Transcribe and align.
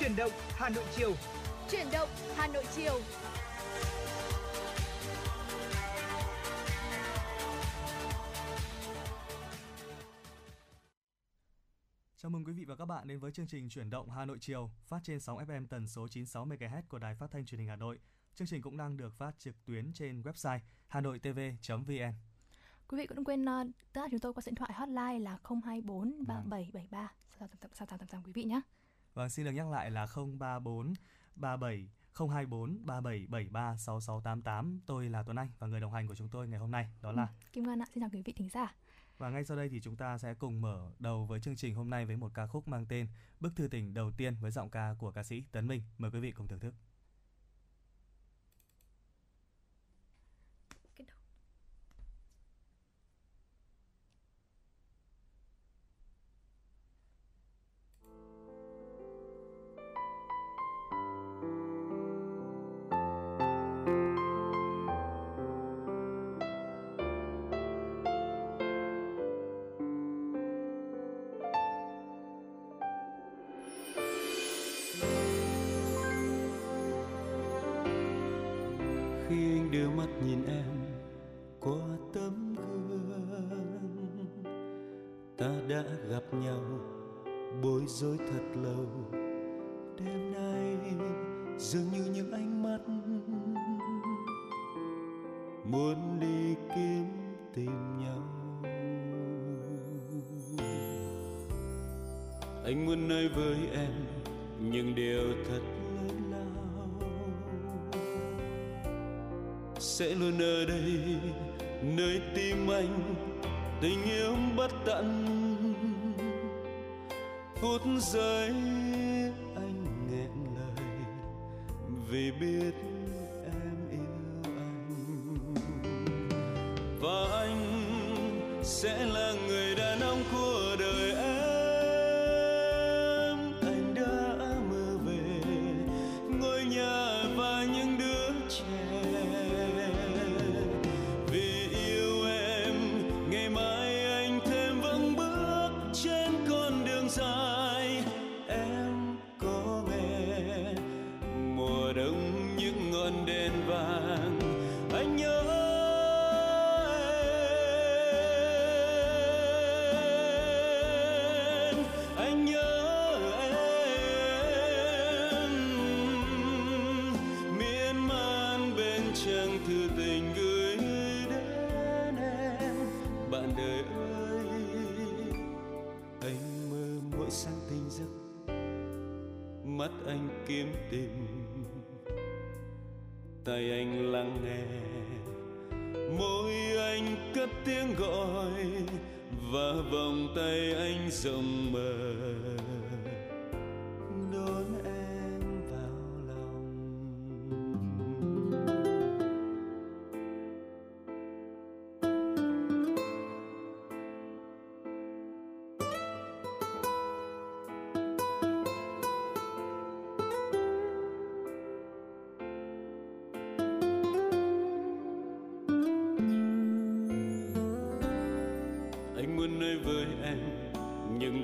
Chuyển 0.00 0.16
động 0.16 0.30
Hà 0.54 0.68
Nội 0.68 0.84
chiều. 0.96 1.14
Chuyển 1.70 1.86
động 1.92 2.08
Hà 2.36 2.46
Nội 2.46 2.64
chiều. 2.76 3.00
Chào 12.16 12.30
mừng 12.30 12.44
quý 12.44 12.52
vị 12.52 12.64
và 12.64 12.76
các 12.76 12.84
bạn 12.84 13.08
đến 13.08 13.18
với 13.18 13.32
chương 13.32 13.46
trình 13.46 13.68
Chuyển 13.68 13.90
động 13.90 14.10
Hà 14.10 14.24
Nội 14.24 14.38
chiều, 14.40 14.70
phát 14.84 15.00
trên 15.04 15.20
sóng 15.20 15.38
FM 15.38 15.66
tần 15.66 15.86
số 15.88 16.08
96 16.08 16.46
MHz 16.46 16.82
của 16.88 16.98
Đài 16.98 17.14
Phát 17.14 17.30
thanh 17.30 17.46
Truyền 17.46 17.58
hình 17.58 17.68
Hà 17.68 17.76
Nội. 17.76 17.98
Chương 18.34 18.48
trình 18.48 18.62
cũng 18.62 18.76
đang 18.76 18.96
được 18.96 19.12
phát 19.14 19.38
trực 19.38 19.64
tuyến 19.64 19.92
trên 19.92 20.22
website 20.22 20.58
hanoitv.vn. 20.88 22.14
Quý 22.88 22.98
vị 22.98 23.06
cũng 23.06 23.16
đừng 23.16 23.24
quên 23.24 23.44
uh, 23.44 24.10
chúng 24.10 24.20
tôi 24.20 24.32
qua 24.32 24.42
điện 24.46 24.54
thoại 24.54 24.72
hotline 24.74 25.18
là 25.18 25.38
024 25.64 26.24
3773 26.26 27.12
6688 27.38 28.22
quý 28.22 28.32
vị 28.32 28.44
nhé. 28.44 28.60
Vâng, 29.14 29.28
xin 29.28 29.44
được 29.44 29.52
nhắc 29.52 29.68
lại 29.68 29.90
là 29.90 30.06
034 30.16 30.94
37 31.36 31.88
024 32.14 32.86
3773 32.86 33.76
6688. 33.76 34.80
Tôi 34.86 35.08
là 35.08 35.22
Tuấn 35.22 35.36
Anh 35.36 35.48
và 35.58 35.66
người 35.66 35.80
đồng 35.80 35.92
hành 35.92 36.08
của 36.08 36.14
chúng 36.14 36.28
tôi 36.28 36.48
ngày 36.48 36.60
hôm 36.60 36.70
nay 36.70 36.88
đó 37.02 37.12
là 37.12 37.22
ừ, 37.22 37.46
Kim 37.52 37.64
Ngân 37.64 37.82
ạ. 37.82 37.86
Xin 37.94 38.00
chào 38.00 38.10
quý 38.12 38.22
vị 38.24 38.32
thính 38.32 38.48
giả. 38.48 38.74
Và 39.18 39.30
ngay 39.30 39.44
sau 39.44 39.56
đây 39.56 39.68
thì 39.68 39.80
chúng 39.80 39.96
ta 39.96 40.18
sẽ 40.18 40.34
cùng 40.34 40.60
mở 40.60 40.90
đầu 40.98 41.24
với 41.24 41.40
chương 41.40 41.56
trình 41.56 41.74
hôm 41.74 41.90
nay 41.90 42.06
với 42.06 42.16
một 42.16 42.34
ca 42.34 42.46
khúc 42.46 42.68
mang 42.68 42.86
tên 42.86 43.08
Bức 43.40 43.56
thư 43.56 43.68
tình 43.68 43.94
đầu 43.94 44.10
tiên 44.16 44.34
với 44.40 44.50
giọng 44.50 44.70
ca 44.70 44.94
của 44.98 45.10
ca 45.10 45.22
sĩ 45.22 45.44
Tấn 45.52 45.66
Minh. 45.66 45.82
Mời 45.98 46.10
quý 46.10 46.20
vị 46.20 46.32
cùng 46.32 46.48
thưởng 46.48 46.60
thức. 46.60 46.74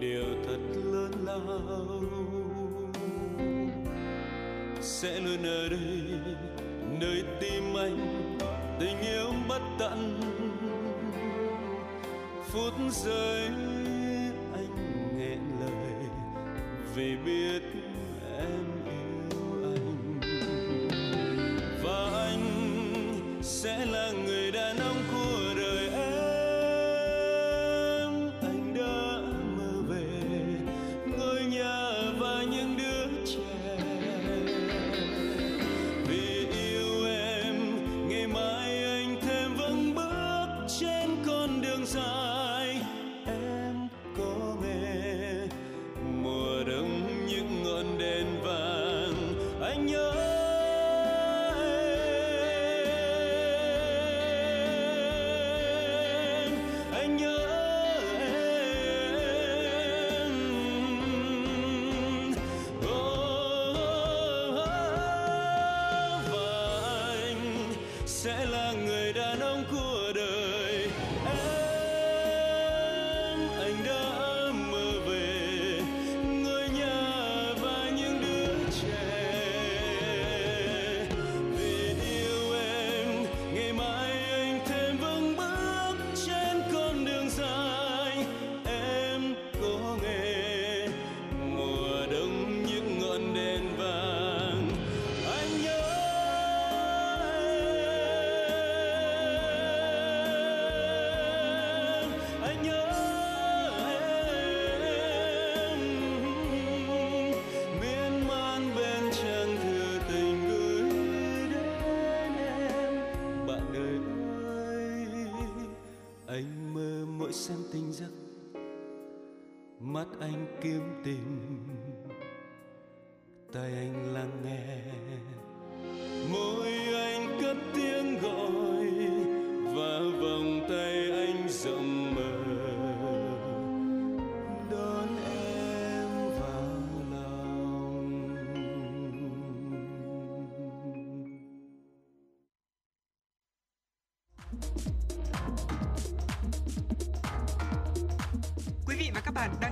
điều 0.07 0.25
thật 0.47 0.59
lớn 0.93 1.13
lao 1.25 1.41
sẽ 4.81 5.21
luôn 5.21 5.43
ở 5.43 5.69
đây, 5.69 5.81
nơi 7.01 7.25
tim 7.41 7.75
anh 7.77 8.39
tình 8.81 9.01
yêu 9.01 9.33
bất 9.49 9.63
tận. 9.79 10.21
Phút 12.49 12.73
giây 12.91 13.51
anh 14.55 14.77
nghẹn 15.19 15.41
lời 15.61 16.11
vì 16.95 17.17
biết 17.17 17.63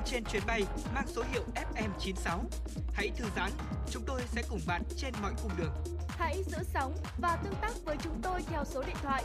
trên 0.05 0.25
chuyến 0.25 0.43
bay 0.47 0.62
mang 0.95 1.06
số 1.06 1.23
hiệu 1.33 1.43
FM96. 1.55 2.39
Hãy 2.93 3.11
thư 3.17 3.25
giãn, 3.37 3.51
chúng 3.91 4.03
tôi 4.06 4.23
sẽ 4.27 4.43
cùng 4.51 4.61
bạn 4.67 4.83
trên 4.97 5.15
mọi 5.23 5.33
cung 5.43 5.53
đường. 5.59 5.73
Hãy 6.09 6.43
giữ 6.47 6.59
sóng 6.62 6.97
và 7.19 7.37
tương 7.45 7.55
tác 7.61 7.73
với 7.85 7.97
chúng 8.03 8.21
tôi 8.23 8.43
theo 8.43 8.65
số 8.65 8.83
điện 8.83 8.97
thoại 9.03 9.25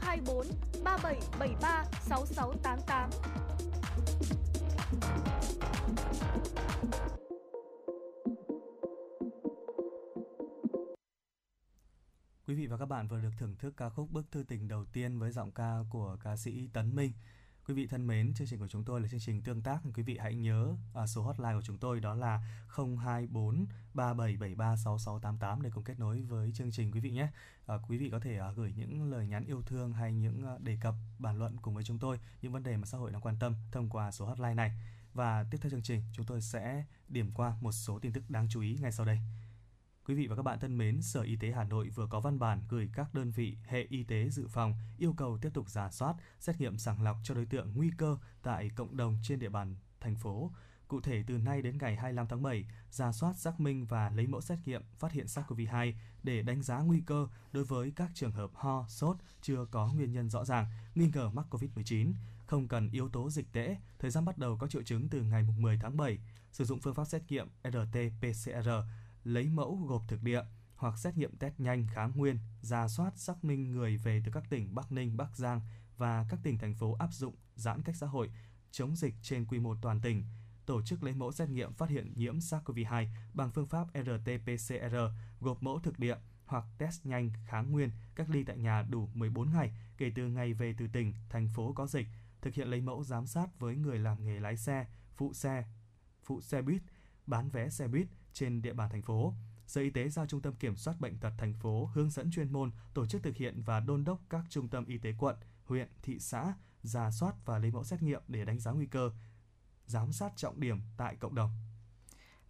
024 0.00 0.46
3773 0.84 1.84
6688. 2.00 3.10
Quý 12.46 12.54
vị 12.54 12.66
và 12.66 12.76
các 12.76 12.86
bạn 12.86 13.08
vừa 13.08 13.20
được 13.20 13.30
thưởng 13.38 13.56
thức 13.58 13.74
ca 13.76 13.88
khúc 13.88 14.10
Bức 14.10 14.30
thư 14.30 14.42
tình 14.42 14.68
đầu 14.68 14.84
tiên 14.84 15.18
với 15.18 15.30
giọng 15.30 15.52
ca 15.52 15.78
của 15.90 16.16
ca 16.24 16.36
sĩ 16.36 16.68
Tấn 16.72 16.96
Minh. 16.96 17.12
Quý 17.68 17.74
vị 17.74 17.86
thân 17.86 18.06
mến, 18.06 18.34
chương 18.34 18.46
trình 18.46 18.58
của 18.58 18.68
chúng 18.68 18.84
tôi 18.84 19.00
là 19.00 19.08
chương 19.08 19.20
trình 19.20 19.42
tương 19.42 19.62
tác. 19.62 19.78
Quý 19.94 20.02
vị 20.02 20.18
hãy 20.18 20.34
nhớ 20.34 20.74
à, 20.94 21.06
số 21.06 21.22
hotline 21.22 21.54
của 21.54 21.62
chúng 21.62 21.78
tôi 21.78 22.00
đó 22.00 22.14
là 22.14 22.40
024 22.76 23.66
3773 23.94 24.76
6688 24.76 25.62
để 25.62 25.70
cùng 25.74 25.84
kết 25.84 25.98
nối 25.98 26.22
với 26.22 26.52
chương 26.54 26.70
trình 26.70 26.92
quý 26.92 27.00
vị 27.00 27.10
nhé. 27.10 27.28
À, 27.66 27.74
quý 27.88 27.98
vị 27.98 28.10
có 28.10 28.20
thể 28.20 28.38
à, 28.38 28.52
gửi 28.56 28.72
những 28.76 29.10
lời 29.10 29.26
nhắn 29.26 29.44
yêu 29.44 29.62
thương 29.66 29.92
hay 29.92 30.12
những 30.12 30.46
à, 30.46 30.52
đề 30.58 30.78
cập 30.80 30.94
bàn 31.18 31.38
luận 31.38 31.56
cùng 31.62 31.74
với 31.74 31.84
chúng 31.84 31.98
tôi 31.98 32.20
những 32.42 32.52
vấn 32.52 32.62
đề 32.62 32.76
mà 32.76 32.86
xã 32.86 32.98
hội 32.98 33.10
đang 33.10 33.20
quan 33.20 33.36
tâm 33.38 33.54
thông 33.72 33.90
qua 33.90 34.10
số 34.10 34.26
hotline 34.26 34.54
này. 34.54 34.72
Và 35.14 35.44
tiếp 35.50 35.58
theo 35.60 35.70
chương 35.70 35.82
trình, 35.82 36.02
chúng 36.12 36.26
tôi 36.26 36.40
sẽ 36.40 36.84
điểm 37.08 37.30
qua 37.34 37.56
một 37.60 37.72
số 37.72 37.98
tin 37.98 38.12
tức 38.12 38.22
đáng 38.28 38.48
chú 38.50 38.60
ý 38.60 38.78
ngay 38.80 38.92
sau 38.92 39.06
đây. 39.06 39.18
Quý 40.06 40.14
vị 40.14 40.26
và 40.26 40.36
các 40.36 40.42
bạn 40.42 40.58
thân 40.60 40.78
mến, 40.78 41.02
Sở 41.02 41.20
Y 41.20 41.36
tế 41.36 41.52
Hà 41.52 41.64
Nội 41.64 41.88
vừa 41.88 42.06
có 42.06 42.20
văn 42.20 42.38
bản 42.38 42.62
gửi 42.68 42.90
các 42.92 43.14
đơn 43.14 43.30
vị 43.30 43.56
hệ 43.64 43.86
y 43.88 44.04
tế 44.04 44.28
dự 44.30 44.46
phòng 44.48 44.74
yêu 44.98 45.14
cầu 45.16 45.38
tiếp 45.42 45.48
tục 45.54 45.68
giả 45.68 45.90
soát, 45.90 46.14
xét 46.40 46.60
nghiệm 46.60 46.78
sàng 46.78 47.02
lọc 47.02 47.16
cho 47.22 47.34
đối 47.34 47.46
tượng 47.46 47.72
nguy 47.74 47.90
cơ 47.98 48.18
tại 48.42 48.70
cộng 48.76 48.96
đồng 48.96 49.18
trên 49.22 49.38
địa 49.38 49.48
bàn 49.48 49.76
thành 50.00 50.16
phố. 50.16 50.50
Cụ 50.88 51.00
thể 51.00 51.24
từ 51.26 51.38
nay 51.38 51.62
đến 51.62 51.78
ngày 51.78 51.96
25 51.96 52.26
tháng 52.28 52.42
7, 52.42 52.64
giả 52.90 53.12
soát 53.12 53.36
xác 53.36 53.60
minh 53.60 53.86
và 53.86 54.10
lấy 54.10 54.26
mẫu 54.26 54.40
xét 54.40 54.58
nghiệm 54.64 54.82
phát 54.98 55.12
hiện 55.12 55.26
SARS-CoV-2 55.26 55.92
để 56.22 56.42
đánh 56.42 56.62
giá 56.62 56.78
nguy 56.78 57.00
cơ 57.06 57.28
đối 57.52 57.64
với 57.64 57.92
các 57.96 58.10
trường 58.14 58.32
hợp 58.32 58.50
ho, 58.54 58.84
sốt 58.88 59.16
chưa 59.42 59.66
có 59.70 59.92
nguyên 59.92 60.12
nhân 60.12 60.30
rõ 60.30 60.44
ràng, 60.44 60.66
nghi 60.94 61.10
ngờ 61.14 61.30
mắc 61.30 61.46
COVID-19, 61.50 62.12
không 62.46 62.68
cần 62.68 62.90
yếu 62.90 63.08
tố 63.08 63.30
dịch 63.30 63.52
tễ, 63.52 63.76
thời 63.98 64.10
gian 64.10 64.24
bắt 64.24 64.38
đầu 64.38 64.58
có 64.58 64.66
triệu 64.66 64.82
chứng 64.82 65.08
từ 65.08 65.22
ngày 65.22 65.42
10 65.58 65.78
tháng 65.82 65.96
7, 65.96 66.18
sử 66.52 66.64
dụng 66.64 66.80
phương 66.80 66.94
pháp 66.94 67.04
xét 67.04 67.22
nghiệm 67.28 67.48
RT-PCR 67.62 68.82
lấy 69.26 69.48
mẫu 69.48 69.76
gộp 69.76 70.02
thực 70.08 70.22
địa 70.22 70.42
hoặc 70.76 70.98
xét 70.98 71.16
nghiệm 71.16 71.36
test 71.36 71.60
nhanh 71.60 71.86
kháng 71.94 72.12
nguyên, 72.14 72.38
ra 72.60 72.88
soát 72.88 73.18
xác 73.18 73.44
minh 73.44 73.72
người 73.72 73.96
về 73.96 74.22
từ 74.24 74.32
các 74.32 74.44
tỉnh 74.50 74.74
Bắc 74.74 74.92
Ninh, 74.92 75.16
Bắc 75.16 75.36
Giang 75.36 75.60
và 75.96 76.26
các 76.28 76.40
tỉnh 76.42 76.58
thành 76.58 76.74
phố 76.74 76.96
áp 76.98 77.12
dụng 77.12 77.34
giãn 77.54 77.82
cách 77.82 77.96
xã 77.96 78.06
hội, 78.06 78.30
chống 78.70 78.96
dịch 78.96 79.14
trên 79.22 79.46
quy 79.46 79.58
mô 79.58 79.74
toàn 79.82 80.00
tỉnh, 80.00 80.24
tổ 80.66 80.82
chức 80.82 81.02
lấy 81.02 81.14
mẫu 81.14 81.32
xét 81.32 81.48
nghiệm 81.48 81.72
phát 81.72 81.88
hiện 81.88 82.12
nhiễm 82.16 82.38
SARS-CoV-2 82.38 83.06
bằng 83.34 83.50
phương 83.50 83.66
pháp 83.66 83.86
RT-PCR 83.94 85.10
gộp 85.40 85.62
mẫu 85.62 85.80
thực 85.80 85.98
địa 85.98 86.16
hoặc 86.44 86.64
test 86.78 87.06
nhanh 87.06 87.30
kháng 87.46 87.72
nguyên 87.72 87.90
cách 88.14 88.30
ly 88.30 88.44
tại 88.44 88.58
nhà 88.58 88.82
đủ 88.82 89.08
14 89.14 89.50
ngày 89.50 89.72
kể 89.98 90.12
từ 90.14 90.28
ngày 90.28 90.52
về 90.52 90.74
từ 90.78 90.86
tỉnh, 90.88 91.14
thành 91.30 91.48
phố 91.48 91.72
có 91.72 91.86
dịch, 91.86 92.06
thực 92.42 92.54
hiện 92.54 92.68
lấy 92.68 92.80
mẫu 92.80 93.04
giám 93.04 93.26
sát 93.26 93.58
với 93.58 93.76
người 93.76 93.98
làm 93.98 94.24
nghề 94.24 94.40
lái 94.40 94.56
xe, 94.56 94.86
phụ 95.14 95.32
xe, 95.32 95.64
phụ 96.22 96.40
xe 96.40 96.62
buýt, 96.62 96.82
bán 97.26 97.50
vé 97.50 97.70
xe 97.70 97.88
buýt 97.88 98.06
trên 98.36 98.62
địa 98.62 98.72
bàn 98.72 98.90
thành 98.90 99.02
phố. 99.02 99.34
Sở 99.66 99.80
Y 99.80 99.90
tế 99.90 100.08
giao 100.08 100.26
Trung 100.26 100.40
tâm 100.42 100.54
Kiểm 100.54 100.76
soát 100.76 101.00
Bệnh 101.00 101.18
tật 101.18 101.32
thành 101.38 101.54
phố 101.54 101.90
hướng 101.94 102.10
dẫn 102.10 102.30
chuyên 102.30 102.52
môn 102.52 102.70
tổ 102.94 103.06
chức 103.06 103.22
thực 103.22 103.36
hiện 103.36 103.62
và 103.62 103.80
đôn 103.80 104.04
đốc 104.04 104.20
các 104.30 104.44
trung 104.50 104.68
tâm 104.68 104.84
y 104.86 104.98
tế 104.98 105.12
quận, 105.18 105.36
huyện, 105.64 105.88
thị 106.02 106.18
xã 106.18 106.54
ra 106.82 107.10
soát 107.10 107.34
và 107.44 107.58
lấy 107.58 107.70
mẫu 107.70 107.84
xét 107.84 108.02
nghiệm 108.02 108.22
để 108.28 108.44
đánh 108.44 108.58
giá 108.58 108.70
nguy 108.70 108.86
cơ, 108.86 109.10
giám 109.86 110.12
sát 110.12 110.32
trọng 110.36 110.60
điểm 110.60 110.80
tại 110.96 111.16
cộng 111.16 111.34
đồng. 111.34 111.50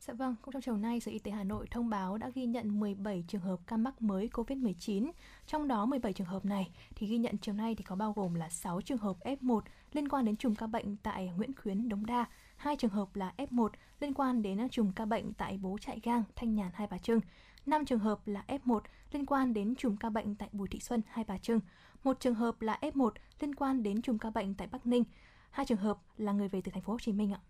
Dạ 0.00 0.14
vâng, 0.14 0.34
cũng 0.42 0.52
trong 0.52 0.62
chiều 0.62 0.76
nay, 0.76 1.00
Sở 1.00 1.12
Y 1.12 1.18
tế 1.18 1.30
Hà 1.30 1.44
Nội 1.44 1.66
thông 1.70 1.90
báo 1.90 2.18
đã 2.18 2.30
ghi 2.34 2.46
nhận 2.46 2.80
17 2.80 3.24
trường 3.28 3.40
hợp 3.40 3.60
ca 3.66 3.76
mắc 3.76 4.02
mới 4.02 4.28
COVID-19. 4.32 5.10
Trong 5.46 5.68
đó 5.68 5.86
17 5.86 6.12
trường 6.12 6.26
hợp 6.26 6.44
này 6.44 6.70
thì 6.94 7.06
ghi 7.06 7.18
nhận 7.18 7.38
chiều 7.38 7.54
nay 7.54 7.74
thì 7.74 7.84
có 7.84 7.96
bao 7.96 8.12
gồm 8.12 8.34
là 8.34 8.48
6 8.48 8.80
trường 8.80 8.98
hợp 8.98 9.16
F1 9.20 9.60
liên 9.92 10.08
quan 10.08 10.24
đến 10.24 10.36
chùm 10.36 10.54
ca 10.54 10.66
bệnh 10.66 10.96
tại 10.96 11.32
Nguyễn 11.36 11.50
Khuyến, 11.62 11.88
Đống 11.88 12.06
Đa, 12.06 12.26
hai 12.56 12.76
trường 12.76 12.90
hợp 12.90 13.16
là 13.16 13.32
F1 13.36 13.68
liên 14.00 14.14
quan 14.14 14.42
đến 14.42 14.68
chùm 14.68 14.92
ca 14.92 15.04
bệnh 15.04 15.32
tại 15.32 15.58
Bố 15.58 15.78
Trại 15.80 16.00
Gang, 16.02 16.24
Thanh 16.36 16.54
Nhàn, 16.54 16.70
Hai 16.74 16.86
Bà 16.90 16.98
Trưng, 16.98 17.20
5 17.66 17.84
trường 17.84 17.98
hợp 17.98 18.20
là 18.26 18.44
F1 18.48 18.80
liên 19.12 19.26
quan 19.26 19.54
đến 19.54 19.74
chùm 19.78 19.96
ca 19.96 20.10
bệnh 20.10 20.34
tại 20.34 20.48
Bùi 20.52 20.68
Thị 20.68 20.80
Xuân, 20.80 21.02
Hai 21.08 21.24
Bà 21.28 21.38
Trưng, 21.38 21.60
một 22.04 22.16
trường 22.20 22.34
hợp 22.34 22.60
là 22.60 22.78
F1 22.80 23.10
liên 23.40 23.54
quan 23.54 23.82
đến 23.82 24.02
chùm 24.02 24.18
ca 24.18 24.30
bệnh 24.30 24.54
tại 24.54 24.68
Bắc 24.68 24.86
Ninh, 24.86 25.04
hai 25.50 25.66
trường 25.66 25.78
hợp 25.78 25.98
là 26.16 26.32
người 26.32 26.48
về 26.48 26.60
từ 26.60 26.72
thành 26.72 26.82
phố 26.82 26.92
Hồ 26.92 26.98
Chí 26.98 27.12
Minh 27.12 27.32
ạ. 27.32 27.40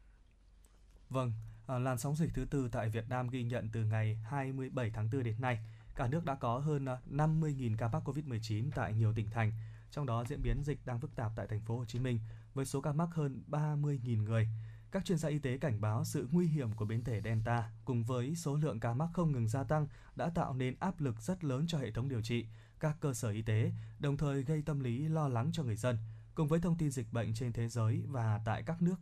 Vâng, 1.10 1.32
à, 1.66 1.78
làn 1.78 1.98
sóng 1.98 2.16
dịch 2.16 2.30
thứ 2.34 2.44
tư 2.44 2.68
tại 2.72 2.88
Việt 2.88 3.08
Nam 3.08 3.28
ghi 3.28 3.42
nhận 3.42 3.68
từ 3.72 3.84
ngày 3.84 4.18
27 4.24 4.90
tháng 4.90 5.08
4 5.12 5.22
đến 5.22 5.40
nay. 5.40 5.58
Cả 5.94 6.08
nước 6.08 6.24
đã 6.24 6.34
có 6.34 6.58
hơn 6.58 6.84
à, 6.88 6.98
50.000 7.10 7.76
ca 7.76 7.88
mắc 7.88 8.02
COVID-19 8.08 8.70
tại 8.74 8.94
nhiều 8.94 9.12
tỉnh 9.14 9.30
thành, 9.30 9.52
trong 9.90 10.06
đó 10.06 10.24
diễn 10.28 10.42
biến 10.42 10.62
dịch 10.64 10.86
đang 10.86 11.00
phức 11.00 11.16
tạp 11.16 11.32
tại 11.36 11.46
thành 11.46 11.60
phố 11.60 11.76
Hồ 11.78 11.84
Chí 11.84 11.98
Minh 11.98 12.20
với 12.54 12.64
số 12.64 12.80
ca 12.80 12.92
mắc 12.92 13.08
hơn 13.12 13.42
30.000 13.50 14.22
người. 14.22 14.48
Các 14.96 15.04
chuyên 15.04 15.18
gia 15.18 15.28
y 15.28 15.38
tế 15.38 15.58
cảnh 15.58 15.80
báo 15.80 16.04
sự 16.04 16.28
nguy 16.30 16.46
hiểm 16.46 16.72
của 16.72 16.84
biến 16.84 17.04
thể 17.04 17.20
Delta 17.24 17.70
cùng 17.84 18.04
với 18.04 18.34
số 18.34 18.56
lượng 18.56 18.80
ca 18.80 18.94
mắc 18.94 19.08
không 19.12 19.32
ngừng 19.32 19.48
gia 19.48 19.64
tăng 19.64 19.86
đã 20.16 20.30
tạo 20.30 20.54
nên 20.54 20.74
áp 20.80 21.00
lực 21.00 21.20
rất 21.20 21.44
lớn 21.44 21.64
cho 21.68 21.78
hệ 21.78 21.90
thống 21.90 22.08
điều 22.08 22.22
trị, 22.22 22.46
các 22.80 22.96
cơ 23.00 23.14
sở 23.14 23.30
y 23.30 23.42
tế, 23.42 23.72
đồng 23.98 24.16
thời 24.16 24.42
gây 24.42 24.62
tâm 24.62 24.80
lý 24.80 25.08
lo 25.08 25.28
lắng 25.28 25.50
cho 25.52 25.62
người 25.62 25.76
dân. 25.76 25.98
Cùng 26.34 26.48
với 26.48 26.60
thông 26.60 26.76
tin 26.78 26.90
dịch 26.90 27.12
bệnh 27.12 27.34
trên 27.34 27.52
thế 27.52 27.68
giới 27.68 28.02
và 28.06 28.40
tại 28.44 28.62
các 28.62 28.82
nước 28.82 28.96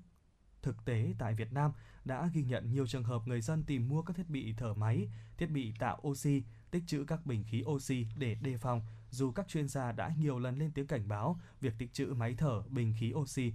thực 0.62 0.84
tế 0.84 1.14
tại 1.18 1.34
Việt 1.34 1.52
Nam 1.52 1.72
đã 2.04 2.30
ghi 2.34 2.42
nhận 2.42 2.70
nhiều 2.70 2.86
trường 2.86 3.04
hợp 3.04 3.22
người 3.26 3.40
dân 3.40 3.64
tìm 3.64 3.88
mua 3.88 4.02
các 4.02 4.16
thiết 4.16 4.28
bị 4.28 4.54
thở 4.56 4.74
máy, 4.74 5.08
thiết 5.36 5.50
bị 5.50 5.74
tạo 5.78 6.00
oxy, 6.08 6.42
tích 6.70 6.82
trữ 6.86 7.04
các 7.04 7.26
bình 7.26 7.44
khí 7.44 7.64
oxy 7.66 8.06
để 8.16 8.34
đề 8.34 8.56
phòng, 8.56 8.82
dù 9.10 9.32
các 9.32 9.48
chuyên 9.48 9.68
gia 9.68 9.92
đã 9.92 10.14
nhiều 10.18 10.38
lần 10.38 10.58
lên 10.58 10.70
tiếng 10.72 10.86
cảnh 10.86 11.08
báo 11.08 11.40
việc 11.60 11.74
tích 11.78 11.92
trữ 11.92 12.06
máy 12.06 12.34
thở, 12.38 12.62
bình 12.68 12.94
khí 12.98 13.12
oxy 13.14 13.52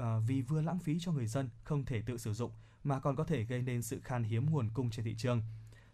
à, 0.00 0.18
vì 0.26 0.42
vừa 0.42 0.62
lãng 0.62 0.78
phí 0.78 0.98
cho 1.00 1.12
người 1.12 1.26
dân 1.26 1.50
không 1.62 1.84
thể 1.84 2.02
tự 2.02 2.18
sử 2.18 2.32
dụng 2.32 2.52
mà 2.84 3.00
còn 3.00 3.16
có 3.16 3.24
thể 3.24 3.44
gây 3.44 3.62
nên 3.62 3.82
sự 3.82 4.00
khan 4.00 4.24
hiếm 4.24 4.50
nguồn 4.50 4.70
cung 4.74 4.90
trên 4.90 5.04
thị 5.04 5.14
trường. 5.18 5.42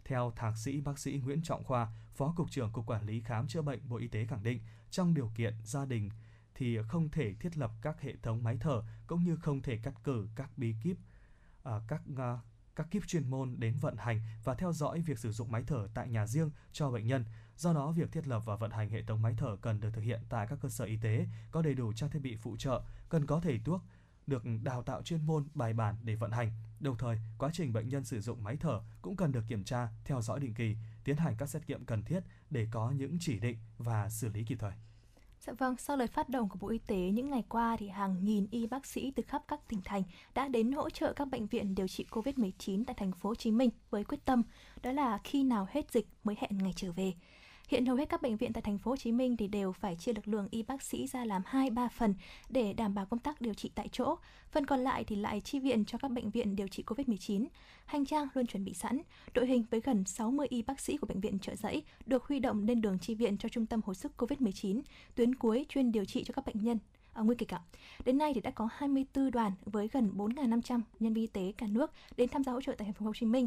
Theo 0.04 0.32
thạc 0.36 0.56
sĩ 0.56 0.80
bác 0.80 0.98
sĩ 0.98 1.20
Nguyễn 1.24 1.42
Trọng 1.42 1.64
Khoa, 1.64 1.92
Phó 2.14 2.34
Cục 2.36 2.50
trưởng 2.50 2.72
Cục 2.72 2.86
Quản 2.86 3.06
lý 3.06 3.20
Khám 3.20 3.46
chữa 3.46 3.62
bệnh 3.62 3.88
Bộ 3.88 3.96
Y 3.96 4.08
tế 4.08 4.26
khẳng 4.26 4.42
định, 4.42 4.60
trong 4.90 5.14
điều 5.14 5.30
kiện 5.34 5.54
gia 5.64 5.84
đình 5.84 6.10
thì 6.54 6.78
không 6.88 7.08
thể 7.08 7.34
thiết 7.40 7.56
lập 7.56 7.72
các 7.82 8.00
hệ 8.00 8.14
thống 8.22 8.42
máy 8.42 8.56
thở 8.60 8.82
cũng 9.06 9.24
như 9.24 9.36
không 9.36 9.62
thể 9.62 9.78
cắt 9.82 9.94
cử 10.04 10.28
các 10.36 10.58
bí 10.58 10.74
kíp, 10.82 10.96
à, 11.62 11.80
các 11.88 12.02
à, 12.16 12.38
các 12.76 12.90
kíp 12.90 13.06
chuyên 13.06 13.30
môn 13.30 13.54
đến 13.58 13.74
vận 13.80 13.96
hành 13.96 14.20
và 14.44 14.54
theo 14.54 14.72
dõi 14.72 15.00
việc 15.00 15.18
sử 15.18 15.32
dụng 15.32 15.52
máy 15.52 15.64
thở 15.66 15.88
tại 15.94 16.08
nhà 16.08 16.26
riêng 16.26 16.50
cho 16.72 16.90
bệnh 16.90 17.06
nhân. 17.06 17.24
Do 17.56 17.72
đó, 17.72 17.92
việc 17.92 18.12
thiết 18.12 18.28
lập 18.28 18.42
và 18.46 18.56
vận 18.56 18.70
hành 18.70 18.90
hệ 18.90 19.02
thống 19.02 19.22
máy 19.22 19.34
thở 19.38 19.56
cần 19.56 19.80
được 19.80 19.90
thực 19.92 20.00
hiện 20.00 20.20
tại 20.28 20.46
các 20.50 20.58
cơ 20.62 20.68
sở 20.68 20.84
y 20.84 20.96
tế 20.96 21.26
có 21.50 21.62
đầy 21.62 21.74
đủ 21.74 21.92
trang 21.92 22.10
thiết 22.10 22.18
bị 22.18 22.36
phụ 22.36 22.56
trợ, 22.56 22.82
cần 23.08 23.26
có 23.26 23.40
thầy 23.40 23.60
thuốc 23.64 23.82
được 24.26 24.42
đào 24.62 24.82
tạo 24.82 25.02
chuyên 25.02 25.26
môn 25.26 25.44
bài 25.54 25.72
bản 25.72 25.94
để 26.02 26.14
vận 26.14 26.30
hành. 26.30 26.50
Đồng 26.80 26.96
thời, 26.96 27.18
quá 27.38 27.50
trình 27.52 27.72
bệnh 27.72 27.88
nhân 27.88 28.04
sử 28.04 28.20
dụng 28.20 28.44
máy 28.44 28.56
thở 28.60 28.80
cũng 29.02 29.16
cần 29.16 29.32
được 29.32 29.44
kiểm 29.48 29.64
tra, 29.64 29.88
theo 30.04 30.22
dõi 30.22 30.40
định 30.40 30.54
kỳ, 30.54 30.76
tiến 31.04 31.16
hành 31.16 31.34
các 31.38 31.48
xét 31.48 31.68
nghiệm 31.68 31.84
cần 31.84 32.02
thiết 32.02 32.20
để 32.50 32.66
có 32.70 32.90
những 32.90 33.16
chỉ 33.20 33.38
định 33.38 33.56
và 33.78 34.08
xử 34.08 34.28
lý 34.28 34.44
kịp 34.44 34.56
thời. 34.60 34.72
Dạ 35.40 35.52
vâng, 35.52 35.76
sau 35.78 35.96
lời 35.96 36.06
phát 36.06 36.28
động 36.28 36.48
của 36.48 36.58
Bộ 36.60 36.68
Y 36.68 36.78
tế 36.78 36.96
những 36.96 37.30
ngày 37.30 37.44
qua 37.48 37.76
thì 37.78 37.88
hàng 37.88 38.24
nghìn 38.24 38.46
y 38.50 38.66
bác 38.66 38.86
sĩ 38.86 39.10
từ 39.10 39.22
khắp 39.22 39.42
các 39.48 39.60
tỉnh 39.68 39.80
thành 39.84 40.02
đã 40.34 40.48
đến 40.48 40.72
hỗ 40.72 40.90
trợ 40.90 41.12
các 41.12 41.28
bệnh 41.28 41.46
viện 41.46 41.74
điều 41.74 41.88
trị 41.88 42.06
COVID-19 42.10 42.84
tại 42.86 42.94
thành 42.98 43.12
phố 43.12 43.28
Hồ 43.28 43.34
Chí 43.34 43.50
Minh 43.50 43.70
với 43.90 44.04
quyết 44.04 44.24
tâm 44.24 44.42
đó 44.82 44.92
là 44.92 45.18
khi 45.24 45.44
nào 45.44 45.66
hết 45.70 45.92
dịch 45.92 46.06
mới 46.24 46.36
hẹn 46.38 46.58
ngày 46.58 46.72
trở 46.76 46.92
về. 46.92 47.12
Hiện 47.68 47.86
hầu 47.86 47.96
hết 47.96 48.08
các 48.08 48.22
bệnh 48.22 48.36
viện 48.36 48.52
tại 48.52 48.62
thành 48.62 48.78
phố 48.78 48.90
Hồ 48.90 48.96
Chí 48.96 49.12
Minh 49.12 49.36
thì 49.36 49.48
đều 49.48 49.72
phải 49.72 49.96
chia 49.96 50.12
lực 50.12 50.28
lượng 50.28 50.48
y 50.50 50.62
bác 50.62 50.82
sĩ 50.82 51.06
ra 51.06 51.24
làm 51.24 51.42
2-3 51.42 51.88
phần 51.88 52.14
để 52.48 52.72
đảm 52.72 52.94
bảo 52.94 53.06
công 53.06 53.20
tác 53.20 53.40
điều 53.40 53.54
trị 53.54 53.70
tại 53.74 53.88
chỗ. 53.92 54.16
Phần 54.50 54.66
còn 54.66 54.80
lại 54.80 55.04
thì 55.04 55.16
lại 55.16 55.40
chi 55.40 55.58
viện 55.58 55.84
cho 55.84 55.98
các 55.98 56.10
bệnh 56.10 56.30
viện 56.30 56.56
điều 56.56 56.68
trị 56.68 56.82
COVID-19. 56.86 57.46
Hành 57.86 58.04
trang 58.04 58.28
luôn 58.34 58.46
chuẩn 58.46 58.64
bị 58.64 58.74
sẵn, 58.74 59.00
đội 59.34 59.46
hình 59.46 59.64
với 59.70 59.80
gần 59.80 60.04
60 60.04 60.46
y 60.50 60.62
bác 60.62 60.80
sĩ 60.80 60.96
của 60.96 61.06
bệnh 61.06 61.20
viện 61.20 61.38
trợ 61.38 61.54
giấy 61.54 61.82
được 62.06 62.24
huy 62.24 62.38
động 62.38 62.66
lên 62.66 62.80
đường 62.80 62.98
chi 62.98 63.14
viện 63.14 63.38
cho 63.38 63.48
trung 63.48 63.66
tâm 63.66 63.80
hồi 63.84 63.94
sức 63.94 64.12
COVID-19, 64.16 64.82
tuyến 65.14 65.34
cuối 65.34 65.66
chuyên 65.68 65.92
điều 65.92 66.04
trị 66.04 66.24
cho 66.24 66.32
các 66.32 66.46
bệnh 66.46 66.64
nhân 66.64 66.78
à, 67.12 67.22
nguy 67.22 67.34
kịch 67.36 67.54
ạ. 67.54 67.60
Đến 68.04 68.18
nay 68.18 68.34
thì 68.34 68.40
đã 68.40 68.50
có 68.50 68.68
24 68.72 69.30
đoàn 69.30 69.52
với 69.64 69.88
gần 69.92 70.12
4.500 70.16 70.80
nhân 71.00 71.14
viên 71.14 71.24
y 71.24 71.26
tế 71.26 71.52
cả 71.58 71.66
nước 71.66 71.92
đến 72.16 72.28
tham 72.28 72.44
gia 72.44 72.52
hỗ 72.52 72.60
trợ 72.60 72.72
tại 72.78 72.84
thành 72.84 72.94
phố 72.94 73.06
Hồ 73.06 73.12
Chí 73.14 73.26
Minh. 73.26 73.46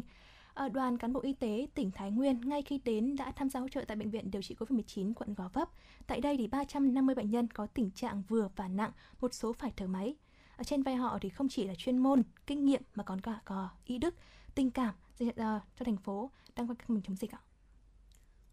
Ờ, 0.60 0.68
đoàn 0.68 0.98
cán 0.98 1.12
bộ 1.12 1.20
y 1.20 1.32
tế 1.32 1.66
tỉnh 1.74 1.90
Thái 1.90 2.10
Nguyên 2.10 2.40
ngay 2.40 2.62
khi 2.62 2.80
đến 2.84 3.16
đã 3.16 3.32
tham 3.36 3.50
gia 3.50 3.60
hỗ 3.60 3.68
trợ 3.68 3.84
tại 3.88 3.96
bệnh 3.96 4.10
viện 4.10 4.30
điều 4.30 4.42
trị 4.42 4.56
COVID-19 4.58 5.14
quận 5.14 5.34
Gò 5.34 5.48
Vấp. 5.48 5.68
Tại 6.06 6.20
đây 6.20 6.36
thì 6.36 6.46
350 6.46 7.14
bệnh 7.14 7.30
nhân 7.30 7.48
có 7.48 7.66
tình 7.66 7.90
trạng 7.90 8.22
vừa 8.28 8.48
và 8.56 8.68
nặng, 8.68 8.90
một 9.20 9.34
số 9.34 9.52
phải 9.52 9.72
thở 9.76 9.86
máy. 9.86 10.16
Ở 10.56 10.64
trên 10.64 10.82
vai 10.82 10.96
họ 10.96 11.18
thì 11.20 11.28
không 11.28 11.48
chỉ 11.48 11.64
là 11.64 11.74
chuyên 11.74 11.98
môn, 11.98 12.22
kinh 12.46 12.64
nghiệm 12.64 12.82
mà 12.94 13.04
còn 13.04 13.20
cả 13.20 13.40
có 13.44 13.68
ý 13.84 13.98
đức, 13.98 14.14
tình 14.54 14.70
cảm 14.70 14.94
dành 15.18 15.30
ờ, 15.36 15.60
cho 15.78 15.84
thành 15.84 15.96
phố 15.96 16.30
đang 16.56 16.66
quay 16.66 16.76
mình 16.88 17.02
chống 17.02 17.16
dịch 17.16 17.30
ạ. 17.34 17.40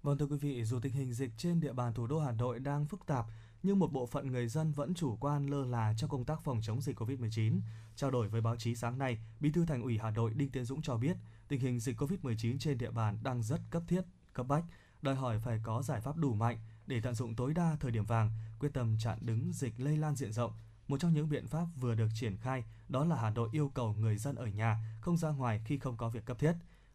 Vâng 0.04 0.18
thưa 0.18 0.26
quý 0.26 0.38
vị, 0.38 0.64
dù 0.64 0.80
tình 0.80 0.94
hình 0.94 1.14
dịch 1.14 1.32
trên 1.38 1.60
địa 1.60 1.74
bàn 1.74 1.94
thủ 1.94 2.08
đô 2.08 2.20
Hà 2.20 2.32
Nội 2.32 2.60
đang 2.60 2.86
phức 2.86 3.06
tạp, 3.06 3.26
nhưng 3.68 3.80
một 3.80 3.92
bộ 3.92 4.06
phận 4.06 4.32
người 4.32 4.48
dân 4.48 4.72
vẫn 4.72 4.94
chủ 4.94 5.18
quan 5.20 5.48
lơ 5.48 5.66
là 5.66 5.94
trong 5.98 6.10
công 6.10 6.26
tác 6.26 6.42
phòng 6.44 6.62
chống 6.62 6.82
dịch 6.82 7.00
COVID-19. 7.00 7.60
Trao 7.96 8.12
đổi 8.12 8.28
với 8.28 8.42
báo 8.42 8.56
chí 8.56 8.76
sáng 8.76 8.98
nay, 8.98 9.18
Bí 9.40 9.52
thư 9.52 9.66
Thành 9.66 9.82
ủy 9.82 9.98
Hà 9.98 10.12
Nội 10.12 10.32
Đinh 10.36 10.50
Tiến 10.50 10.66
Dũng 10.66 10.82
cho 10.82 10.98
biết, 10.98 11.18
tình 11.48 11.60
hình 11.60 11.80
dịch 11.80 12.02
COVID-19 12.02 12.58
trên 12.60 12.78
địa 12.78 12.92
bàn 12.92 13.18
đang 13.24 13.44
rất 13.44 13.62
cấp 13.70 13.84
thiết, 13.88 14.02
cấp 14.34 14.48
bách, 14.48 14.64
đòi 15.02 15.16
hỏi 15.16 15.40
phải 15.40 15.60
có 15.64 15.82
giải 15.82 16.02
pháp 16.02 16.18
đủ 16.18 16.34
mạnh 16.34 16.60
để 16.86 17.02
tận 17.02 17.14
dụng 17.16 17.36
tối 17.36 17.54
đa 17.54 17.76
thời 17.80 17.92
điểm 17.92 18.06
vàng, 18.06 18.32
quyết 18.60 18.70
tâm 18.74 18.98
chặn 19.00 19.18
đứng 19.22 19.54
dịch 19.54 19.74
lây 19.78 19.98
lan 19.98 20.16
diện 20.16 20.34
rộng. 20.34 20.54
Một 20.88 20.98
trong 21.00 21.14
những 21.14 21.30
biện 21.30 21.48
pháp 21.48 21.66
vừa 21.76 21.96
được 21.96 22.10
triển 22.14 22.38
khai 22.38 22.64
đó 22.90 23.06
là 23.06 23.16
Hà 23.16 23.30
Nội 23.30 23.50
yêu 23.52 23.72
cầu 23.76 23.96
người 24.00 24.18
dân 24.18 24.36
ở 24.36 24.46
nhà 24.46 24.78
không 25.02 25.18
ra 25.18 25.30
ngoài 25.30 25.62
khi 25.66 25.78
không 25.78 25.98
có 25.98 26.10
việc 26.10 26.26
cấp 26.26 26.40
thiết, 26.40 26.54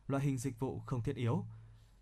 loại 0.09 0.25
hình 0.25 0.39
dịch 0.39 0.61
vụ 0.61 0.81
không 0.87 1.03
thiết 1.03 1.17
yếu, 1.17 1.45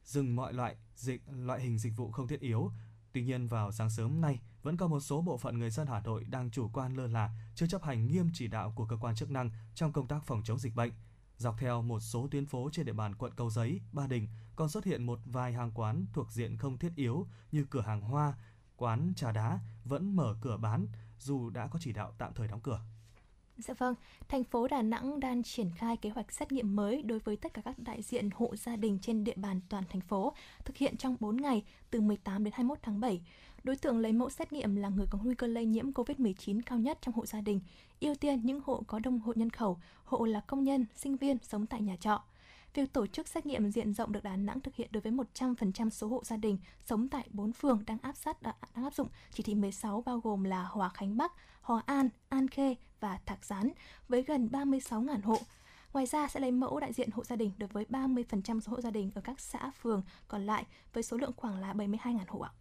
dừng 0.05 0.37
mọi 0.37 0.53
loại 0.53 0.77
dịch 0.95 1.23
loại 1.37 1.61
hình 1.61 1.79
dịch 1.79 1.97
vụ 1.97 2.11
không 2.11 2.29
thiết 2.29 2.41
yếu. 2.41 2.73
Tuy 3.13 3.23
nhiên 3.23 3.47
vào 3.47 3.73
sáng 3.73 3.91
sớm 3.91 4.21
nay, 4.21 4.39
vẫn 4.63 4.77
có 4.77 4.89
một 4.89 5.01
số 5.01 5.23
bộ 5.23 5.39
phận 5.39 5.59
người 5.59 5.71
dân 5.71 5.87
Hà 5.87 6.01
Nội 6.01 6.25
đang 6.25 6.51
chủ 6.51 6.71
quan 6.73 6.97
lơ 6.97 7.07
là, 7.07 7.31
chưa 7.55 7.67
chấp 7.67 7.83
hành 7.83 8.09
nghiêm 8.09 8.31
chỉ 8.35 8.49
đạo 8.49 8.73
của 8.77 8.87
cơ 8.87 8.97
quan 9.01 9.15
chức 9.15 9.31
năng 9.31 9.51
trong 9.75 9.93
công 9.93 10.07
tác 10.07 10.25
phòng 10.25 10.43
chống 10.45 10.59
dịch 10.59 10.75
bệnh. 10.75 10.93
Dọc 11.37 11.59
theo 11.59 11.83
một 11.83 12.01
số 12.01 12.29
tuyến 12.31 12.47
phố 12.47 12.69
trên 12.73 12.87
địa 12.87 12.93
bàn 12.93 13.15
quận 13.15 13.33
Cầu 13.37 13.51
Giấy, 13.51 13.81
Ba 13.93 14.07
Đình 14.07 14.29
còn 14.57 14.69
xuất 14.69 14.85
hiện 14.85 15.07
một 15.07 15.19
vài 15.25 15.53
hàng 15.53 15.71
quán 15.75 16.07
thuộc 16.13 16.33
diện 16.33 16.57
không 16.57 16.79
thiết 16.79 16.93
yếu 16.97 17.27
như 17.53 17.67
cửa 17.71 17.81
hàng 17.81 18.01
hoa, 18.01 18.35
quán 18.77 19.13
trà 19.17 19.33
đá 19.33 19.59
vẫn 19.85 20.17
mở 20.17 20.37
cửa 20.41 20.57
bán 20.57 20.87
dù 21.19 21.51
đã 21.51 21.67
có 21.67 21.79
chỉ 21.83 21.93
đạo 21.93 22.13
tạm 22.19 22.35
thời 22.35 22.49
đóng 22.49 22.61
cửa. 22.61 22.81
Dạ 23.59 23.75
vâng, 23.75 23.95
thành 24.29 24.45
phố 24.45 24.69
Đà 24.69 24.83
Nẵng 24.83 25.21
đang 25.21 25.43
triển 25.43 25.71
khai 25.77 25.97
kế 25.97 26.11
hoạch 26.11 26.33
xét 26.33 26.53
nghiệm 26.53 26.77
mới 26.77 27.03
đối 27.03 27.19
với 27.19 27.37
tất 27.37 27.55
cả 27.55 27.63
các 27.65 27.79
đại 27.79 28.03
diện 28.03 28.29
hộ 28.35 28.57
gia 28.57 28.77
đình 28.77 28.99
trên 29.03 29.25
địa 29.25 29.35
bàn 29.37 29.61
toàn 29.69 29.85
thành 29.89 30.01
phố, 30.01 30.35
thực 30.65 30.77
hiện 30.77 30.97
trong 30.97 31.17
4 31.21 31.37
ngày 31.37 31.65
từ 31.91 32.01
18 32.01 32.45
đến 32.45 32.53
21 32.57 32.79
tháng 32.83 33.01
7. 33.01 33.21
Đối 33.65 33.77
tượng 33.77 33.99
lấy 33.99 34.13
mẫu 34.13 34.31
xét 34.31 34.53
nghiệm 34.53 34.77
là 34.77 34.89
người 34.89 35.07
có 35.11 35.19
nguy 35.23 35.35
cơ 35.35 35.47
lây 35.47 35.67
nhiễm 35.67 35.93
COVID-19 35.93 36.61
cao 36.67 36.79
nhất 36.79 36.99
trong 37.03 37.15
hộ 37.15 37.27
gia 37.27 37.41
đình, 37.41 37.61
ưu 38.01 38.15
tiên 38.15 38.41
những 38.45 38.61
hộ 38.65 38.83
có 38.87 38.99
đông 38.99 39.19
hộ 39.19 39.33
nhân 39.37 39.51
khẩu, 39.51 39.79
hộ 40.05 40.25
là 40.25 40.41
công 40.41 40.65
nhân, 40.65 40.87
sinh 40.97 41.17
viên 41.17 41.37
sống 41.43 41.67
tại 41.67 41.81
nhà 41.81 41.97
trọ. 41.97 42.23
Việc 42.75 42.93
tổ 42.93 43.07
chức 43.07 43.29
xét 43.29 43.47
nghiệm 43.47 43.71
diện 43.71 43.95
rộng 43.95 44.13
được 44.13 44.23
Đà 44.23 44.37
Nẵng 44.37 44.61
thực 44.61 44.75
hiện 44.75 44.89
đối 44.93 45.01
với 45.01 45.13
100% 45.13 45.91
số 45.91 46.09
hộ 46.09 46.25
gia 46.25 46.37
đình 46.37 46.59
sống 46.87 47.09
tại 47.09 47.29
4 47.31 47.53
phường 47.53 47.83
đang 47.87 47.99
áp 48.03 48.17
sát 48.17 48.43
à, 48.43 48.55
đang 48.77 48.85
áp 48.85 48.95
dụng 48.95 49.09
chỉ 49.33 49.43
thị 49.43 49.55
16 49.55 50.03
bao 50.07 50.21
gồm 50.21 50.45
là 50.45 50.63
Hòa 50.63 50.89
Khánh 50.89 51.17
Bắc, 51.17 51.33
Hòa 51.63 51.83
An, 51.87 52.09
An 52.29 52.49
Khê 52.49 52.75
và 53.01 53.19
Thạc 53.27 53.45
Gián 53.45 53.71
với 54.09 54.23
gần 54.23 54.49
36.000 54.53 55.21
hộ. 55.23 55.39
Ngoài 55.93 56.07
ra 56.07 56.29
sẽ 56.29 56.41
lấy 56.41 56.51
mẫu 56.51 56.81
đại 56.81 56.93
diện 56.93 57.11
hộ 57.11 57.25
gia 57.25 57.37
đình 57.37 57.51
đối 57.59 57.69
với 57.69 57.87
30% 57.91 58.61
số 58.61 58.73
hộ 58.73 58.81
gia 58.81 58.91
đình 58.91 59.11
ở 59.15 59.21
các 59.21 59.41
xã 59.41 59.71
phường 59.71 60.03
còn 60.29 60.47
lại 60.47 60.65
với 60.93 61.03
số 61.03 61.17
lượng 61.17 61.33
khoảng 61.37 61.61
là 61.61 61.73
72.000 61.73 62.19
hộ 62.29 62.41
ạ. 62.41 62.53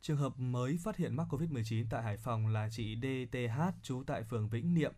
Trường 0.00 0.16
hợp 0.16 0.38
mới 0.38 0.78
phát 0.82 0.96
hiện 0.96 1.16
mắc 1.16 1.26
COVID-19 1.30 1.86
tại 1.90 2.02
Hải 2.02 2.16
Phòng 2.16 2.46
là 2.46 2.68
chị 2.70 2.96
DTH 2.96 3.60
trú 3.82 4.02
tại 4.06 4.22
phường 4.22 4.48
Vĩnh 4.48 4.74
Niệm, 4.74 4.92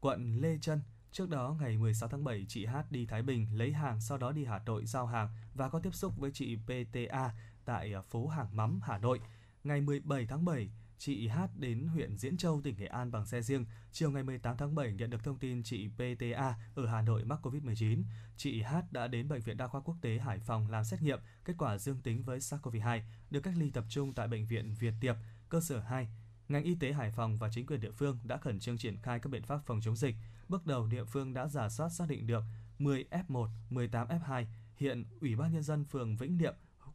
quận 0.00 0.40
Lê 0.40 0.58
Trân. 0.58 0.80
Trước 1.12 1.28
đó, 1.28 1.56
ngày 1.60 1.78
16 1.78 2.08
tháng 2.08 2.24
7, 2.24 2.44
chị 2.48 2.66
H 2.66 2.76
đi 2.90 3.06
Thái 3.06 3.22
Bình 3.22 3.58
lấy 3.58 3.72
hàng, 3.72 4.00
sau 4.00 4.18
đó 4.18 4.32
đi 4.32 4.44
Hà 4.44 4.58
Nội 4.66 4.86
giao 4.86 5.06
hàng 5.06 5.28
và 5.54 5.68
có 5.68 5.78
tiếp 5.78 5.94
xúc 5.94 6.12
với 6.16 6.30
chị 6.34 6.56
PTA 6.56 7.30
tại 7.64 7.94
phố 8.10 8.26
Hàng 8.26 8.56
Mắm, 8.56 8.80
Hà 8.82 8.98
Nội. 8.98 9.20
Ngày 9.64 9.80
17 9.80 10.26
tháng 10.26 10.44
7, 10.44 10.70
chị 11.04 11.28
H 11.28 11.38
đến 11.56 11.86
huyện 11.86 12.16
Diễn 12.18 12.36
Châu, 12.36 12.60
tỉnh 12.60 12.76
Nghệ 12.78 12.86
An 12.86 13.10
bằng 13.10 13.26
xe 13.26 13.42
riêng. 13.42 13.64
Chiều 13.92 14.10
ngày 14.10 14.22
18 14.22 14.56
tháng 14.56 14.74
7 14.74 14.92
nhận 14.92 15.10
được 15.10 15.24
thông 15.24 15.38
tin 15.38 15.62
chị 15.62 15.88
PTA 15.88 16.54
ở 16.74 16.86
Hà 16.86 17.02
Nội 17.02 17.24
mắc 17.24 17.46
COVID-19. 17.46 18.02
Chị 18.36 18.62
H 18.62 18.74
đã 18.90 19.08
đến 19.08 19.28
Bệnh 19.28 19.40
viện 19.40 19.56
Đa 19.56 19.66
khoa 19.66 19.80
Quốc 19.80 19.96
tế 20.02 20.18
Hải 20.18 20.38
Phòng 20.38 20.70
làm 20.70 20.84
xét 20.84 21.02
nghiệm, 21.02 21.18
kết 21.44 21.54
quả 21.58 21.78
dương 21.78 22.00
tính 22.00 22.22
với 22.22 22.38
SARS-CoV-2, 22.38 23.00
được 23.30 23.40
cách 23.40 23.54
ly 23.56 23.70
tập 23.70 23.84
trung 23.88 24.14
tại 24.14 24.28
Bệnh 24.28 24.46
viện 24.46 24.74
Việt 24.80 24.94
Tiệp, 25.00 25.16
cơ 25.48 25.60
sở 25.60 25.80
2. 25.80 26.08
Ngành 26.48 26.64
y 26.64 26.74
tế 26.74 26.92
Hải 26.92 27.10
Phòng 27.10 27.36
và 27.36 27.48
chính 27.52 27.66
quyền 27.66 27.80
địa 27.80 27.92
phương 27.92 28.18
đã 28.24 28.36
khẩn 28.36 28.60
trương 28.60 28.78
triển 28.78 28.96
khai 29.02 29.18
các 29.18 29.30
biện 29.30 29.42
pháp 29.42 29.60
phòng 29.66 29.80
chống 29.80 29.96
dịch. 29.96 30.16
Bước 30.48 30.66
đầu 30.66 30.86
địa 30.86 31.04
phương 31.04 31.34
đã 31.34 31.48
giả 31.48 31.68
soát 31.68 31.88
xác 31.88 32.08
định 32.08 32.26
được 32.26 32.42
10 32.78 33.04
F1, 33.10 33.48
18 33.70 34.08
F2. 34.08 34.46
Hiện 34.76 35.04
Ủy 35.20 35.36
ban 35.36 35.52
nhân 35.52 35.62
dân 35.62 35.84
phường 35.84 36.16
Vĩnh 36.16 36.38
Niệm 36.38 36.54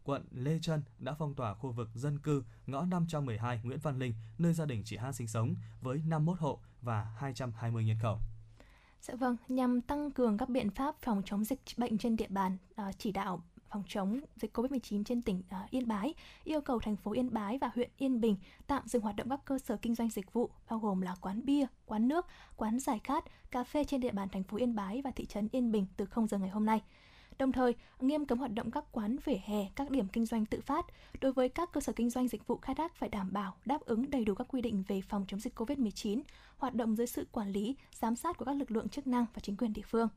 quận 0.09 0.25
Lê 0.31 0.59
Trân 0.61 0.81
đã 0.99 1.13
phong 1.13 1.33
tỏa 1.33 1.53
khu 1.53 1.71
vực 1.71 1.89
dân 1.93 2.19
cư 2.19 2.43
ngõ 2.67 2.85
512 2.85 3.59
Nguyễn 3.63 3.79
Văn 3.79 3.99
Linh, 3.99 4.13
nơi 4.37 4.53
gia 4.53 4.65
đình 4.65 4.81
chị 4.85 4.97
Ha 4.97 5.11
sinh 5.11 5.27
sống, 5.27 5.55
với 5.81 6.01
51 6.07 6.39
hộ 6.39 6.59
và 6.81 7.07
220 7.17 7.83
nhân 7.85 7.97
khẩu. 8.01 8.17
Dạ 9.01 9.15
vâng, 9.15 9.37
nhằm 9.47 9.81
tăng 9.81 10.11
cường 10.11 10.37
các 10.37 10.49
biện 10.49 10.69
pháp 10.69 10.95
phòng 11.01 11.21
chống 11.25 11.43
dịch 11.43 11.59
bệnh 11.77 11.97
trên 11.97 12.15
địa 12.15 12.27
bàn, 12.29 12.57
ờ, 12.75 12.91
chỉ 12.97 13.11
đạo 13.11 13.41
phòng 13.69 13.83
chống 13.87 14.19
dịch 14.35 14.57
COVID-19 14.57 15.03
trên 15.03 15.21
tỉnh 15.21 15.41
ờ, 15.49 15.57
Yên 15.69 15.87
Bái, 15.87 16.13
yêu 16.43 16.61
cầu 16.61 16.79
thành 16.79 16.95
phố 16.95 17.11
Yên 17.11 17.33
Bái 17.33 17.57
và 17.57 17.71
huyện 17.75 17.89
Yên 17.97 18.21
Bình 18.21 18.35
tạm 18.67 18.87
dừng 18.87 19.01
hoạt 19.01 19.15
động 19.15 19.29
các 19.29 19.39
cơ 19.45 19.59
sở 19.59 19.77
kinh 19.81 19.95
doanh 19.95 20.09
dịch 20.09 20.33
vụ 20.33 20.49
bao 20.69 20.79
gồm 20.79 21.01
là 21.01 21.15
quán 21.21 21.45
bia, 21.45 21.65
quán 21.85 22.07
nước, 22.07 22.25
quán 22.55 22.79
giải 22.79 22.99
khát, 23.03 23.23
cà 23.51 23.63
phê 23.63 23.83
trên 23.83 24.01
địa 24.01 24.11
bàn 24.11 24.29
thành 24.29 24.43
phố 24.43 24.57
Yên 24.57 24.75
Bái 24.75 25.01
và 25.01 25.11
thị 25.11 25.25
trấn 25.25 25.47
Yên 25.51 25.71
Bình 25.71 25.85
từ 25.97 26.05
0 26.05 26.27
giờ 26.27 26.37
ngày 26.37 26.49
hôm 26.49 26.65
nay 26.65 26.81
đồng 27.39 27.51
thời 27.51 27.75
nghiêm 27.99 28.25
cấm 28.25 28.37
hoạt 28.37 28.53
động 28.53 28.71
các 28.71 28.83
quán 28.91 29.17
vỉa 29.25 29.37
hè, 29.43 29.65
các 29.75 29.89
điểm 29.89 30.07
kinh 30.07 30.25
doanh 30.25 30.45
tự 30.45 30.61
phát. 30.61 30.85
Đối 31.21 31.33
với 31.33 31.49
các 31.49 31.71
cơ 31.71 31.81
sở 31.81 31.93
kinh 31.93 32.09
doanh 32.09 32.27
dịch 32.27 32.47
vụ 32.47 32.57
khai 32.57 32.75
thác 32.75 32.95
phải 32.95 33.09
đảm 33.09 33.33
bảo 33.33 33.55
đáp 33.65 33.81
ứng 33.85 34.11
đầy 34.11 34.25
đủ 34.25 34.35
các 34.35 34.47
quy 34.49 34.61
định 34.61 34.83
về 34.87 35.01
phòng 35.01 35.25
chống 35.27 35.39
dịch 35.39 35.59
COVID-19, 35.59 36.21
hoạt 36.57 36.75
động 36.75 36.95
dưới 36.95 37.07
sự 37.07 37.27
quản 37.31 37.51
lý, 37.51 37.75
giám 37.93 38.15
sát 38.15 38.37
của 38.37 38.45
các 38.45 38.53
lực 38.53 38.71
lượng 38.71 38.89
chức 38.89 39.07
năng 39.07 39.25
và 39.33 39.39
chính 39.39 39.57
quyền 39.57 39.73
địa 39.73 39.81
phương 39.85 40.07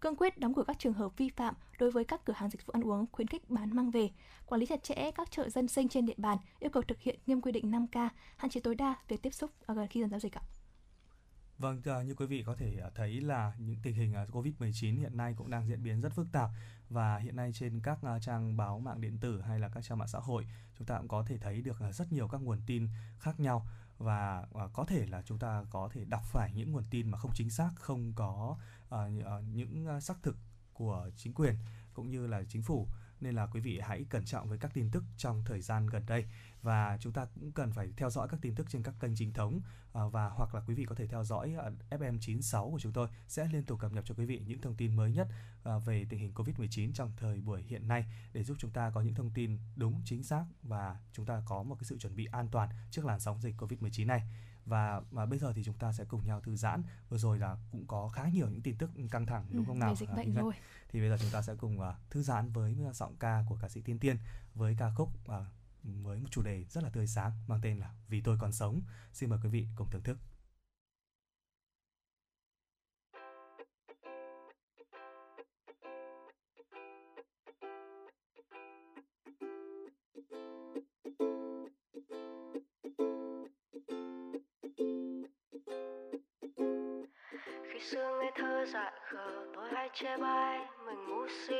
cương 0.00 0.16
quyết 0.16 0.38
đóng 0.38 0.54
cửa 0.54 0.64
các 0.66 0.78
trường 0.78 0.92
hợp 0.92 1.16
vi 1.16 1.28
phạm 1.28 1.54
đối 1.78 1.90
với 1.90 2.04
các 2.04 2.24
cửa 2.24 2.32
hàng 2.36 2.50
dịch 2.50 2.66
vụ 2.66 2.70
ăn 2.72 2.82
uống 2.82 3.06
khuyến 3.12 3.28
khích 3.28 3.50
bán 3.50 3.76
mang 3.76 3.90
về, 3.90 4.10
quản 4.46 4.60
lý 4.60 4.66
chặt 4.66 4.82
chẽ 4.82 5.10
các 5.10 5.30
chợ 5.30 5.48
dân 5.48 5.68
sinh 5.68 5.88
trên 5.88 6.06
địa 6.06 6.14
bàn, 6.16 6.38
yêu 6.60 6.70
cầu 6.70 6.82
thực 6.82 7.00
hiện 7.00 7.18
nghiêm 7.26 7.40
quy 7.40 7.52
định 7.52 7.70
5K, 7.70 8.08
hạn 8.36 8.50
chế 8.50 8.60
tối 8.60 8.74
đa 8.74 8.94
việc 9.08 9.22
tiếp 9.22 9.34
xúc 9.34 9.50
à, 9.66 9.74
gần 9.74 9.86
khi 9.86 10.00
dần 10.00 10.10
giao 10.10 10.20
dịch 10.20 10.38
ạ. 10.38 10.42
Vâng, 11.60 11.80
ờ, 11.84 12.02
như 12.02 12.14
quý 12.14 12.26
vị 12.26 12.42
có 12.46 12.54
thể 12.54 12.76
ờ, 12.80 12.90
thấy 12.94 13.20
là 13.20 13.52
những 13.58 13.76
tình 13.82 13.94
hình 13.94 14.12
ờ, 14.12 14.26
Covid-19 14.32 14.98
hiện 14.98 15.16
nay 15.16 15.34
cũng 15.36 15.50
đang 15.50 15.68
diễn 15.68 15.82
biến 15.82 16.00
rất 16.00 16.12
phức 16.12 16.26
tạp. 16.32 16.50
Và 16.88 17.18
hiện 17.18 17.36
nay 17.36 17.50
trên 17.54 17.80
các 17.80 17.98
trang 18.20 18.56
báo 18.56 18.78
mạng 18.78 19.00
điện 19.00 19.18
tử 19.18 19.40
hay 19.40 19.58
là 19.58 19.68
các 19.68 19.84
trang 19.84 19.98
mạng 19.98 20.08
xã 20.08 20.18
hội 20.18 20.46
chúng 20.78 20.86
ta 20.86 20.98
cũng 20.98 21.08
có 21.08 21.24
thể 21.26 21.38
thấy 21.38 21.62
được 21.62 21.76
rất 21.92 22.12
nhiều 22.12 22.28
các 22.28 22.40
nguồn 22.40 22.60
tin 22.66 22.88
khác 23.18 23.40
nhau. 23.40 23.66
Và 23.98 24.46
có 24.72 24.84
thể 24.84 25.06
là 25.06 25.22
chúng 25.22 25.38
ta 25.38 25.64
có 25.70 25.88
thể 25.92 26.04
đọc 26.04 26.22
phải 26.24 26.52
những 26.54 26.72
nguồn 26.72 26.84
tin 26.90 27.10
mà 27.10 27.18
không 27.18 27.30
chính 27.34 27.50
xác, 27.50 27.70
không 27.76 28.12
có 28.12 28.56
những 29.52 30.00
xác 30.00 30.22
thực 30.22 30.36
của 30.72 31.10
chính 31.16 31.34
quyền 31.34 31.54
cũng 31.94 32.10
như 32.10 32.26
là 32.26 32.42
chính 32.48 32.62
phủ 32.62 32.88
nên 33.20 33.34
là 33.34 33.46
quý 33.46 33.60
vị 33.60 33.80
hãy 33.82 34.04
cẩn 34.10 34.24
trọng 34.24 34.48
với 34.48 34.58
các 34.58 34.74
tin 34.74 34.90
tức 34.90 35.04
trong 35.16 35.42
thời 35.44 35.60
gian 35.60 35.86
gần 35.86 36.02
đây. 36.06 36.24
Và 36.62 36.98
chúng 37.00 37.12
ta 37.12 37.24
cũng 37.34 37.52
cần 37.52 37.72
phải 37.72 37.88
theo 37.96 38.10
dõi 38.10 38.28
các 38.28 38.40
tin 38.42 38.54
tức 38.54 38.66
trên 38.70 38.82
các 38.82 38.94
kênh 39.00 39.14
chính 39.16 39.32
thống 39.32 39.60
à, 39.92 40.02
và 40.12 40.28
hoặc 40.28 40.54
là 40.54 40.60
quý 40.66 40.74
vị 40.74 40.84
có 40.84 40.94
thể 40.94 41.06
theo 41.06 41.24
dõi 41.24 41.54
à, 41.58 41.98
FM96 41.98 42.70
của 42.70 42.78
chúng 42.78 42.92
tôi 42.92 43.08
sẽ 43.28 43.48
liên 43.52 43.64
tục 43.64 43.80
cập 43.80 43.92
nhật 43.92 44.04
cho 44.06 44.14
quý 44.18 44.24
vị 44.24 44.42
những 44.46 44.60
thông 44.60 44.74
tin 44.74 44.96
mới 44.96 45.12
nhất 45.12 45.28
à, 45.64 45.78
về 45.78 46.06
tình 46.08 46.20
hình 46.20 46.32
Covid-19 46.34 46.92
trong 46.92 47.12
thời 47.16 47.40
buổi 47.40 47.62
hiện 47.62 47.88
nay 47.88 48.04
để 48.32 48.44
giúp 48.44 48.56
chúng 48.60 48.70
ta 48.70 48.90
có 48.94 49.00
những 49.00 49.14
thông 49.14 49.30
tin 49.30 49.58
đúng, 49.76 50.02
chính 50.04 50.22
xác 50.22 50.44
và 50.62 50.96
chúng 51.12 51.26
ta 51.26 51.42
có 51.46 51.62
một 51.62 51.74
cái 51.74 51.84
sự 51.84 51.98
chuẩn 51.98 52.16
bị 52.16 52.28
an 52.32 52.48
toàn 52.48 52.68
trước 52.90 53.04
làn 53.04 53.20
sóng 53.20 53.40
dịch 53.40 53.54
Covid-19 53.58 54.06
này 54.06 54.22
và 54.70 55.00
mà 55.10 55.26
bây 55.26 55.38
giờ 55.38 55.52
thì 55.52 55.64
chúng 55.64 55.78
ta 55.78 55.92
sẽ 55.92 56.04
cùng 56.04 56.26
nhau 56.26 56.40
thư 56.40 56.56
giãn 56.56 56.82
vừa 57.08 57.18
rồi 57.18 57.38
là 57.38 57.56
cũng 57.72 57.86
có 57.86 58.08
khá 58.08 58.28
nhiều 58.28 58.48
những 58.48 58.62
tin 58.62 58.76
tức 58.76 58.90
căng 59.10 59.26
thẳng 59.26 59.44
đúng 59.50 59.64
không 59.66 59.76
ừ, 59.76 59.80
nào 59.80 59.94
dịch 59.94 60.10
bệnh 60.16 60.34
rồi. 60.34 60.54
thì 60.88 61.00
bây 61.00 61.08
giờ 61.08 61.16
chúng 61.20 61.30
ta 61.30 61.42
sẽ 61.42 61.54
cùng 61.54 61.80
uh, 61.80 61.94
thư 62.10 62.22
giãn 62.22 62.52
với 62.52 62.76
giọng 62.92 63.16
ca 63.16 63.44
của 63.48 63.58
ca 63.62 63.68
sĩ 63.68 63.80
Tiên 63.82 63.98
Tiên 63.98 64.16
với 64.54 64.76
ca 64.78 64.90
khúc 64.96 65.08
uh, 65.08 65.46
với 65.82 66.20
một 66.20 66.28
chủ 66.30 66.42
đề 66.42 66.64
rất 66.64 66.84
là 66.84 66.90
tươi 66.90 67.06
sáng 67.06 67.32
mang 67.46 67.60
tên 67.62 67.78
là 67.78 67.94
Vì 68.08 68.20
tôi 68.20 68.38
còn 68.40 68.52
sống. 68.52 68.80
Xin 69.12 69.30
mời 69.30 69.38
quý 69.42 69.48
vị 69.48 69.66
cùng 69.76 69.90
thưởng 69.90 70.02
thức. 70.02 70.18
Khờ 89.10 89.44
tôi 89.54 89.68
hay 89.72 89.90
chê 89.94 90.16
bai, 90.16 90.58
mình 90.86 90.98
ngu 91.08 91.26
si. 91.28 91.54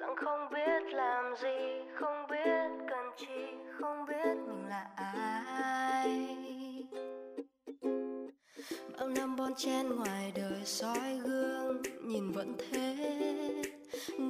Rằng 0.00 0.16
không 0.16 0.48
biết 0.54 0.94
làm 0.94 1.36
gì, 1.36 1.58
không 2.00 2.26
biết 2.30 2.86
cần 2.88 3.10
chi, 3.16 3.46
không 3.80 4.06
biết 4.08 4.34
mình 4.46 4.66
là 4.68 4.86
ai. 4.96 6.26
Bao 8.98 9.08
năm 9.08 9.36
bon 9.36 9.54
chen 9.54 9.96
ngoài 9.96 10.32
đời 10.34 10.64
soi 10.64 11.20
gương, 11.24 11.82
nhìn 12.02 12.32
vẫn 12.32 12.56
thế. 12.58 12.94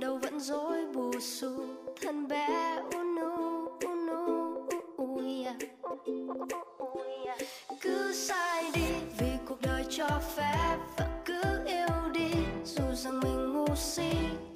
Đâu 0.01 0.19
vẫn 0.23 0.41
dối 0.41 0.87
bù 0.95 1.13
xù, 1.21 1.65
thân 2.01 2.29
bé 2.29 2.77
unu 2.95 3.67
unu 3.85 4.69
ui 4.97 5.47
cứ 7.81 8.13
sai 8.13 8.71
đi 8.75 8.87
vì 9.19 9.31
cuộc 9.49 9.59
đời 9.63 9.85
cho 9.91 10.09
phép, 10.37 10.77
vẫn 10.97 11.12
mình 13.83 14.52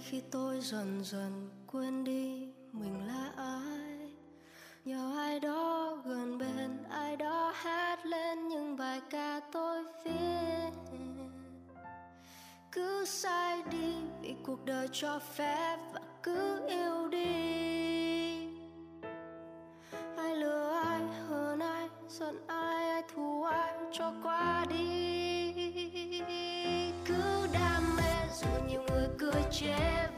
khi 0.00 0.22
tôi 0.30 0.60
dần 0.60 1.00
dần 1.04 1.50
quên 1.66 2.04
đi 2.04 2.48
mình 2.72 3.06
là 3.06 3.32
ai. 3.36 4.12
Nhờ 4.84 5.12
ai 5.16 5.40
đó 5.40 5.96
gần 6.04 6.38
bên, 6.38 6.84
ai 6.90 7.16
đó 7.16 7.52
hát 7.56 8.06
lên 8.06 8.48
những 8.48 8.76
bài 8.76 9.00
ca 9.10 9.40
tôi 9.52 9.84
viết. 10.04 10.70
Cứ 12.72 13.04
sai 13.04 13.62
đi 13.70 13.94
vì 14.22 14.34
cuộc 14.46 14.64
đời 14.64 14.88
cho 14.92 15.18
phép 15.18 15.78
và 15.92 16.00
cứ 16.22 16.66
yêu 16.68 17.08
đi. 17.08 17.28
Ai 20.16 20.36
lừa 20.36 20.80
ai, 20.84 21.00
hờn 21.28 21.60
ai, 21.60 21.88
giận 22.08 22.46
ai 22.46 22.90
ai 22.90 23.02
thù 23.14 23.42
ai, 23.42 23.74
cho 23.92 24.12
qua 24.22 24.66
đi. 24.68 25.17
Người 29.60 30.17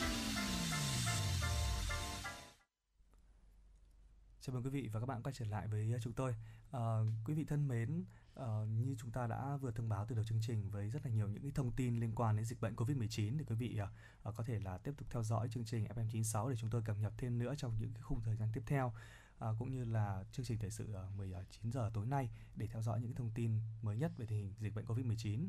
Chào 4.43 4.53
mừng 4.53 4.63
quý 4.63 4.69
vị 4.69 4.89
và 4.91 4.99
các 4.99 5.05
bạn 5.05 5.23
quay 5.23 5.33
trở 5.33 5.45
lại 5.45 5.67
với 5.67 5.91
ờ, 5.93 5.99
chúng 5.99 6.13
tôi. 6.13 6.35
À, 6.71 6.79
quý 7.25 7.33
vị 7.33 7.43
thân 7.43 7.67
mến, 7.67 8.03
à, 8.35 8.45
như 8.77 8.95
chúng 8.99 9.11
ta 9.11 9.27
đã 9.27 9.57
vừa 9.57 9.71
thông 9.71 9.89
báo 9.89 10.05
từ 10.05 10.15
đầu 10.15 10.25
chương 10.25 10.41
trình 10.41 10.69
với 10.69 10.89
rất 10.89 11.05
là 11.05 11.11
nhiều 11.11 11.27
những 11.27 11.41
cái 11.41 11.51
thông 11.55 11.71
tin 11.71 11.99
liên 11.99 12.11
quan 12.15 12.35
đến 12.35 12.45
dịch 12.45 12.61
bệnh 12.61 12.75
Covid-19 12.75 13.37
thì 13.37 13.45
quý 13.45 13.55
vị 13.55 13.77
à, 14.23 14.31
có 14.31 14.43
thể 14.43 14.59
là 14.59 14.77
tiếp 14.77 14.91
tục 14.97 15.07
theo 15.11 15.23
dõi 15.23 15.49
chương 15.49 15.65
trình 15.65 15.85
FM96 15.85 16.49
để 16.49 16.55
chúng 16.55 16.69
tôi 16.69 16.81
cập 16.85 16.97
nhật 16.97 17.13
thêm 17.17 17.39
nữa 17.39 17.53
trong 17.57 17.75
những 17.79 17.93
cái 17.93 18.01
khung 18.01 18.21
thời 18.21 18.35
gian 18.35 18.49
tiếp 18.53 18.63
theo. 18.65 18.93
À, 19.39 19.47
cũng 19.59 19.71
như 19.71 19.85
là 19.85 20.23
chương 20.31 20.45
trình 20.45 20.59
thời 20.59 20.71
sự 20.71 20.95
19 21.17 21.71
giờ 21.71 21.91
tối 21.93 22.05
nay 22.05 22.29
để 22.55 22.67
theo 22.67 22.81
dõi 22.81 23.01
những 23.01 23.09
cái 23.09 23.17
thông 23.17 23.31
tin 23.35 23.59
mới 23.81 23.97
nhất 23.97 24.11
về 24.17 24.25
tình 24.25 24.37
hình 24.37 24.53
dịch 24.59 24.75
bệnh 24.75 24.85
Covid-19. 24.85 25.47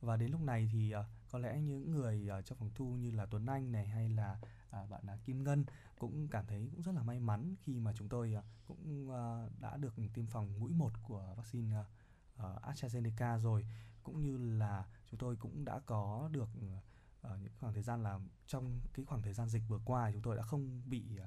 Và 0.00 0.16
đến 0.16 0.30
lúc 0.30 0.40
này 0.40 0.68
thì 0.72 0.90
à, 0.90 1.04
có 1.30 1.38
lẽ 1.38 1.60
những 1.60 1.90
người 1.90 2.28
à, 2.30 2.42
trong 2.42 2.58
phòng 2.58 2.70
thu 2.74 2.84
như 2.84 3.10
là 3.10 3.26
Tuấn 3.26 3.46
Anh 3.46 3.72
này 3.72 3.86
hay 3.86 4.08
là 4.08 4.38
à, 4.70 4.86
bạn 4.86 5.00
là 5.06 5.16
Kim 5.24 5.44
Ngân 5.44 5.64
cũng 5.98 6.28
cảm 6.28 6.46
thấy 6.46 6.68
cũng 6.72 6.82
rất 6.82 6.92
là 6.94 7.02
may 7.02 7.20
mắn 7.20 7.54
khi 7.60 7.80
mà 7.80 7.92
chúng 7.92 8.08
tôi 8.08 8.32
ờ, 8.34 8.42
cũng 8.66 9.10
ờ, 9.10 9.50
đã 9.60 9.76
được 9.76 9.94
tiêm 10.14 10.26
phòng 10.26 10.58
mũi 10.60 10.72
1 10.72 10.92
của 11.02 11.34
vaccine 11.36 11.76
ờ, 12.36 12.58
AstraZeneca 12.62 13.38
rồi 13.38 13.66
cũng 14.02 14.22
như 14.22 14.36
là 14.38 14.84
chúng 15.06 15.18
tôi 15.18 15.36
cũng 15.36 15.64
đã 15.64 15.78
có 15.86 16.28
được 16.32 16.48
những 16.54 16.78
khoảng 17.60 17.72
thời 17.74 17.82
gian 17.82 18.02
là 18.02 18.18
trong 18.46 18.80
cái 18.94 19.04
khoảng 19.04 19.22
thời 19.22 19.32
gian 19.32 19.48
dịch 19.48 19.62
vừa 19.68 19.80
qua 19.84 20.10
chúng 20.12 20.22
tôi 20.22 20.36
đã 20.36 20.42
không 20.42 20.82
bị 20.90 21.18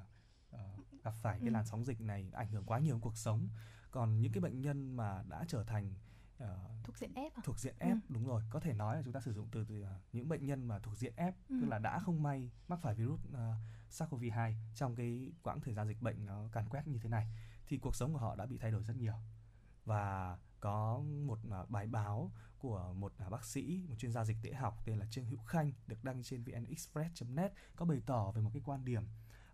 gặp 1.03 1.11
phải 1.21 1.39
cái 1.39 1.47
Ừ. 1.49 1.53
làn 1.53 1.65
sóng 1.65 1.85
dịch 1.85 2.01
này 2.01 2.29
ảnh 2.33 2.47
hưởng 2.51 2.65
quá 2.65 2.79
nhiều 2.79 2.95
đến 2.95 3.01
cuộc 3.01 3.17
sống 3.17 3.49
còn 3.91 4.21
những 4.21 4.31
cái 4.31 4.41
bệnh 4.41 4.61
nhân 4.61 4.95
mà 4.97 5.23
đã 5.29 5.45
trở 5.47 5.63
thành 5.63 5.93
ờ, 6.37 6.59
thuộc 6.83 6.97
diện 6.97 7.13
F 7.13 7.29
à? 7.35 7.41
thuộc 7.43 7.59
diện 7.59 7.75
Ừ. 7.79 7.87
F 7.87 7.99
đúng 8.09 8.25
rồi 8.25 8.43
có 8.49 8.59
thể 8.59 8.73
nói 8.73 8.95
là 8.95 9.01
chúng 9.01 9.13
ta 9.13 9.19
sử 9.19 9.33
dụng 9.33 9.47
từ, 9.51 9.65
từ 9.65 9.81
ờ, 9.81 9.99
những 10.13 10.29
bệnh 10.29 10.45
nhân 10.45 10.67
mà 10.67 10.79
thuộc 10.79 10.95
diện 10.95 11.13
F 11.17 11.31
Ừ. 11.49 11.57
tức 11.61 11.67
là 11.67 11.79
đã 11.79 11.99
không 11.99 12.23
may 12.23 12.51
mắc 12.67 12.79
phải 12.81 12.95
virus 12.95 13.19
ờ, 13.33 13.53
SARS-CoV-2 13.91 14.53
trong 14.75 14.95
cái 14.95 15.31
quãng 15.43 15.61
thời 15.61 15.73
gian 15.73 15.87
dịch 15.87 16.01
bệnh 16.01 16.25
nó 16.25 16.49
càn 16.51 16.69
quét 16.69 16.87
như 16.87 16.99
thế 17.03 17.09
này 17.09 17.27
thì 17.67 17.77
cuộc 17.77 17.95
sống 17.95 18.13
của 18.13 18.19
họ 18.19 18.35
đã 18.35 18.45
bị 18.45 18.57
thay 18.57 18.71
đổi 18.71 18.83
rất 18.83 18.97
nhiều 18.97 19.13
và 19.85 20.37
có 20.59 21.03
một 21.25 21.39
uh, 21.61 21.69
bài 21.69 21.87
báo 21.87 22.31
của 22.57 22.93
một 22.93 23.13
uh, 23.25 23.31
bác 23.31 23.45
sĩ, 23.45 23.85
một 23.89 23.95
chuyên 23.97 24.11
gia 24.11 24.25
dịch 24.25 24.37
tễ 24.43 24.53
học 24.53 24.81
tên 24.85 24.99
là 24.99 25.05
Trương 25.11 25.25
Hữu 25.25 25.39
Khanh 25.39 25.71
được 25.87 26.03
đăng 26.03 26.23
trên 26.23 26.43
vnexpress.net 26.43 27.53
có 27.75 27.85
bày 27.85 28.01
tỏ 28.05 28.31
về 28.31 28.41
một 28.41 28.49
cái 28.53 28.61
quan 28.65 28.85
điểm 28.85 29.03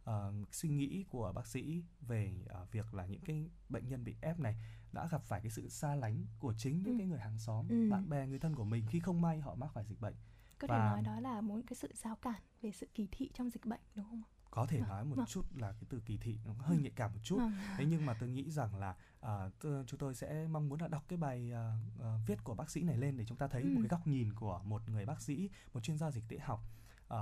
uh, 0.09 0.13
suy 0.51 0.69
nghĩ 0.69 1.05
của 1.09 1.31
bác 1.35 1.47
sĩ 1.47 1.83
về 2.01 2.33
uh, 2.61 2.71
việc 2.71 2.93
là 2.93 3.05
những 3.05 3.21
cái 3.21 3.49
bệnh 3.69 3.87
nhân 3.87 4.03
bị 4.03 4.15
ép 4.21 4.39
này 4.39 4.55
đã 4.91 5.08
gặp 5.08 5.23
phải 5.23 5.41
cái 5.41 5.52
sự 5.52 5.69
xa 5.69 5.95
lánh 5.95 6.25
của 6.39 6.54
chính 6.58 6.82
những 6.84 6.93
ừ. 6.93 6.97
cái 6.97 7.08
người 7.08 7.19
hàng 7.19 7.38
xóm, 7.38 7.67
ừ. 7.69 7.89
bạn 7.91 8.10
bè, 8.10 8.28
người 8.28 8.39
thân 8.39 8.56
của 8.56 8.63
mình 8.63 8.86
khi 8.89 8.99
không 8.99 9.21
may 9.21 9.39
họ 9.39 9.56
mắc 9.56 9.71
phải 9.73 9.84
dịch 9.84 10.02
bệnh. 10.02 10.15
Có 10.60 10.67
thể 10.67 10.78
và... 10.78 10.89
nói 10.91 11.02
đó 11.02 11.19
là 11.19 11.41
một 11.41 11.60
cái 11.67 11.75
sự 11.75 11.91
giao 11.93 12.15
cản 12.15 12.41
về 12.62 12.71
sự 12.71 12.88
kỳ 12.93 13.08
thị 13.12 13.32
trong 13.34 13.49
dịch 13.49 13.65
bệnh 13.65 13.82
đúng 13.95 14.06
không? 14.06 14.23
có 14.52 14.65
thể 14.65 14.80
vâng, 14.80 14.89
nói 14.89 15.06
một 15.06 15.15
vâng. 15.15 15.25
chút 15.25 15.45
là 15.56 15.71
cái 15.71 15.84
từ 15.89 15.99
kỳ 16.06 16.17
thị 16.17 16.39
nó 16.45 16.54
hơi 16.60 16.78
nhạy 16.78 16.91
cảm 16.95 17.12
một 17.13 17.19
chút 17.23 17.38
vâng. 17.38 17.54
thế 17.78 17.86
nhưng 17.86 18.06
mà 18.06 18.13
tôi 18.13 18.30
nghĩ 18.30 18.52
rằng 18.52 18.75
là 18.75 18.95
uh, 19.25 19.54
chúng 19.88 19.99
tôi 19.99 20.15
sẽ 20.15 20.47
mong 20.47 20.69
muốn 20.69 20.82
là 20.82 20.88
đọc 20.88 21.04
cái 21.08 21.17
bài 21.17 21.52
uh, 21.52 22.02
uh, 22.02 22.06
viết 22.28 22.43
của 22.43 22.56
bác 22.56 22.69
sĩ 22.69 22.82
này 22.82 22.97
lên 22.97 23.17
để 23.17 23.25
chúng 23.25 23.38
ta 23.38 23.47
thấy 23.47 23.62
ừ. 23.62 23.69
một 23.69 23.80
cái 23.82 23.88
góc 23.88 24.08
nhìn 24.08 24.34
của 24.34 24.62
một 24.63 24.89
người 24.89 25.06
bác 25.06 25.21
sĩ 25.21 25.49
một 25.73 25.84
chuyên 25.84 25.97
gia 25.97 26.12
dịch 26.12 26.23
tễ 26.28 26.38
học 26.39 26.63
uh, 27.13 27.19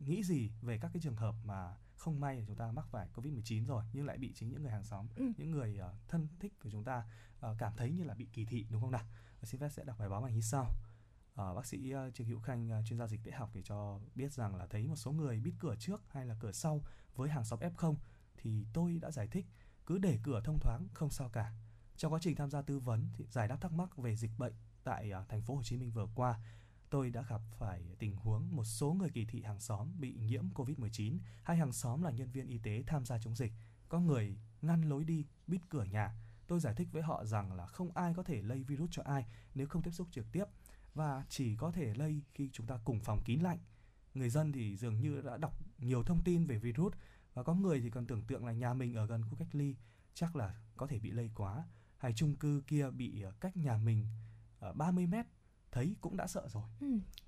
nghĩ 0.00 0.22
gì 0.22 0.50
về 0.62 0.78
các 0.78 0.90
cái 0.94 1.00
trường 1.02 1.16
hợp 1.16 1.34
mà 1.44 1.74
không 1.96 2.20
may 2.20 2.36
là 2.38 2.44
chúng 2.46 2.56
ta 2.56 2.72
mắc 2.72 2.86
phải 2.90 3.08
covid 3.14 3.32
19 3.32 3.64
rồi 3.64 3.84
nhưng 3.92 4.06
lại 4.06 4.18
bị 4.18 4.32
chính 4.34 4.48
những 4.48 4.62
người 4.62 4.72
hàng 4.72 4.84
xóm 4.84 5.06
ừ. 5.16 5.32
những 5.36 5.50
người 5.50 5.78
uh, 5.80 6.08
thân 6.08 6.28
thích 6.40 6.52
của 6.62 6.70
chúng 6.70 6.84
ta 6.84 7.04
uh, 7.50 7.56
cảm 7.58 7.72
thấy 7.76 7.90
như 7.90 8.04
là 8.04 8.14
bị 8.14 8.28
kỳ 8.32 8.44
thị 8.44 8.66
đúng 8.70 8.80
không 8.80 8.90
nào 8.90 9.04
xin 9.42 9.60
phép 9.60 9.68
sẽ 9.68 9.84
đọc 9.84 9.98
bài 9.98 10.08
báo 10.08 10.22
này 10.24 10.32
như 10.32 10.40
sau 10.40 10.64
uh, 11.32 11.56
bác 11.56 11.66
sĩ 11.66 11.94
uh, 11.94 12.14
Trương 12.14 12.26
Hữu 12.26 12.40
Khanh 12.40 12.78
uh, 12.78 12.86
chuyên 12.86 12.98
gia 12.98 13.06
dịch 13.06 13.20
tễ 13.24 13.30
học 13.30 13.50
thì 13.54 13.62
cho 13.64 14.00
biết 14.14 14.32
rằng 14.32 14.56
là 14.56 14.66
thấy 14.66 14.86
một 14.86 14.96
số 14.96 15.12
người 15.12 15.40
biết 15.40 15.52
cửa 15.58 15.74
trước 15.78 16.02
hay 16.08 16.26
là 16.26 16.36
cửa 16.40 16.52
sau 16.52 16.82
với 17.14 17.30
hàng 17.30 17.44
xóm 17.44 17.60
F0 17.60 17.94
thì 18.36 18.66
tôi 18.72 18.98
đã 18.98 19.10
giải 19.10 19.28
thích 19.28 19.46
cứ 19.86 19.98
để 19.98 20.18
cửa 20.22 20.40
thông 20.44 20.58
thoáng 20.60 20.88
không 20.94 21.10
sao 21.10 21.28
cả. 21.28 21.52
Trong 21.96 22.12
quá 22.12 22.18
trình 22.22 22.36
tham 22.36 22.50
gia 22.50 22.62
tư 22.62 22.78
vấn 22.78 23.08
thì 23.12 23.26
giải 23.30 23.48
đáp 23.48 23.56
thắc 23.60 23.72
mắc 23.72 23.96
về 23.96 24.16
dịch 24.16 24.30
bệnh 24.38 24.52
tại 24.84 25.12
uh, 25.22 25.28
thành 25.28 25.42
phố 25.42 25.54
Hồ 25.54 25.62
Chí 25.62 25.76
Minh 25.76 25.90
vừa 25.90 26.06
qua, 26.14 26.40
tôi 26.90 27.10
đã 27.10 27.22
gặp 27.22 27.40
phải 27.58 27.82
tình 27.98 28.16
huống 28.16 28.56
một 28.56 28.64
số 28.64 28.92
người 28.92 29.10
kỳ 29.10 29.24
thị 29.24 29.42
hàng 29.42 29.60
xóm 29.60 30.00
bị 30.00 30.14
nhiễm 30.14 30.44
Covid-19 30.54 31.18
hay 31.42 31.56
hàng 31.56 31.72
xóm 31.72 32.02
là 32.02 32.10
nhân 32.10 32.30
viên 32.30 32.48
y 32.48 32.58
tế 32.58 32.82
tham 32.86 33.04
gia 33.04 33.18
chống 33.18 33.34
dịch. 33.34 33.52
Có 33.88 34.00
người 34.00 34.36
ngăn 34.62 34.82
lối 34.82 35.04
đi, 35.04 35.26
bít 35.46 35.60
cửa 35.68 35.84
nhà. 35.84 36.14
Tôi 36.46 36.60
giải 36.60 36.74
thích 36.74 36.88
với 36.92 37.02
họ 37.02 37.24
rằng 37.24 37.52
là 37.52 37.66
không 37.66 37.90
ai 37.94 38.14
có 38.14 38.22
thể 38.22 38.42
lây 38.42 38.62
virus 38.62 38.88
cho 38.92 39.02
ai 39.02 39.26
nếu 39.54 39.66
không 39.66 39.82
tiếp 39.82 39.90
xúc 39.90 40.08
trực 40.10 40.26
tiếp 40.32 40.44
và 40.94 41.24
chỉ 41.28 41.56
có 41.56 41.72
thể 41.72 41.94
lây 41.94 42.22
khi 42.34 42.50
chúng 42.52 42.66
ta 42.66 42.78
cùng 42.84 43.00
phòng 43.00 43.22
kín 43.24 43.40
lạnh. 43.40 43.58
Người 44.14 44.30
dân 44.30 44.52
thì 44.52 44.76
dường 44.76 45.00
như 45.00 45.22
đã 45.22 45.36
đọc 45.36 45.58
nhiều 45.78 46.02
thông 46.02 46.22
tin 46.24 46.46
về 46.46 46.58
virus 46.58 46.94
và 47.34 47.42
có 47.42 47.54
người 47.54 47.80
thì 47.80 47.90
còn 47.90 48.06
tưởng 48.06 48.24
tượng 48.24 48.46
là 48.46 48.52
nhà 48.52 48.74
mình 48.74 48.94
ở 48.94 49.06
gần 49.06 49.22
khu 49.24 49.36
cách 49.36 49.54
ly 49.54 49.76
chắc 50.14 50.36
là 50.36 50.54
có 50.76 50.86
thể 50.86 50.98
bị 50.98 51.10
lây 51.10 51.30
quá 51.34 51.64
hay 51.98 52.12
chung 52.12 52.36
cư 52.36 52.62
kia 52.66 52.90
bị 52.90 53.22
ờ, 53.22 53.32
cách 53.40 53.56
nhà 53.56 53.76
mình 53.76 54.06
ờ, 54.60 54.68
ở 54.68 54.72
30 54.72 55.06
mét 55.06 55.26
thấy 55.76 55.96
cũng 56.00 56.16
đã 56.16 56.26
sợ 56.26 56.48
rồi. 56.48 56.62
Ừ, 56.80 56.86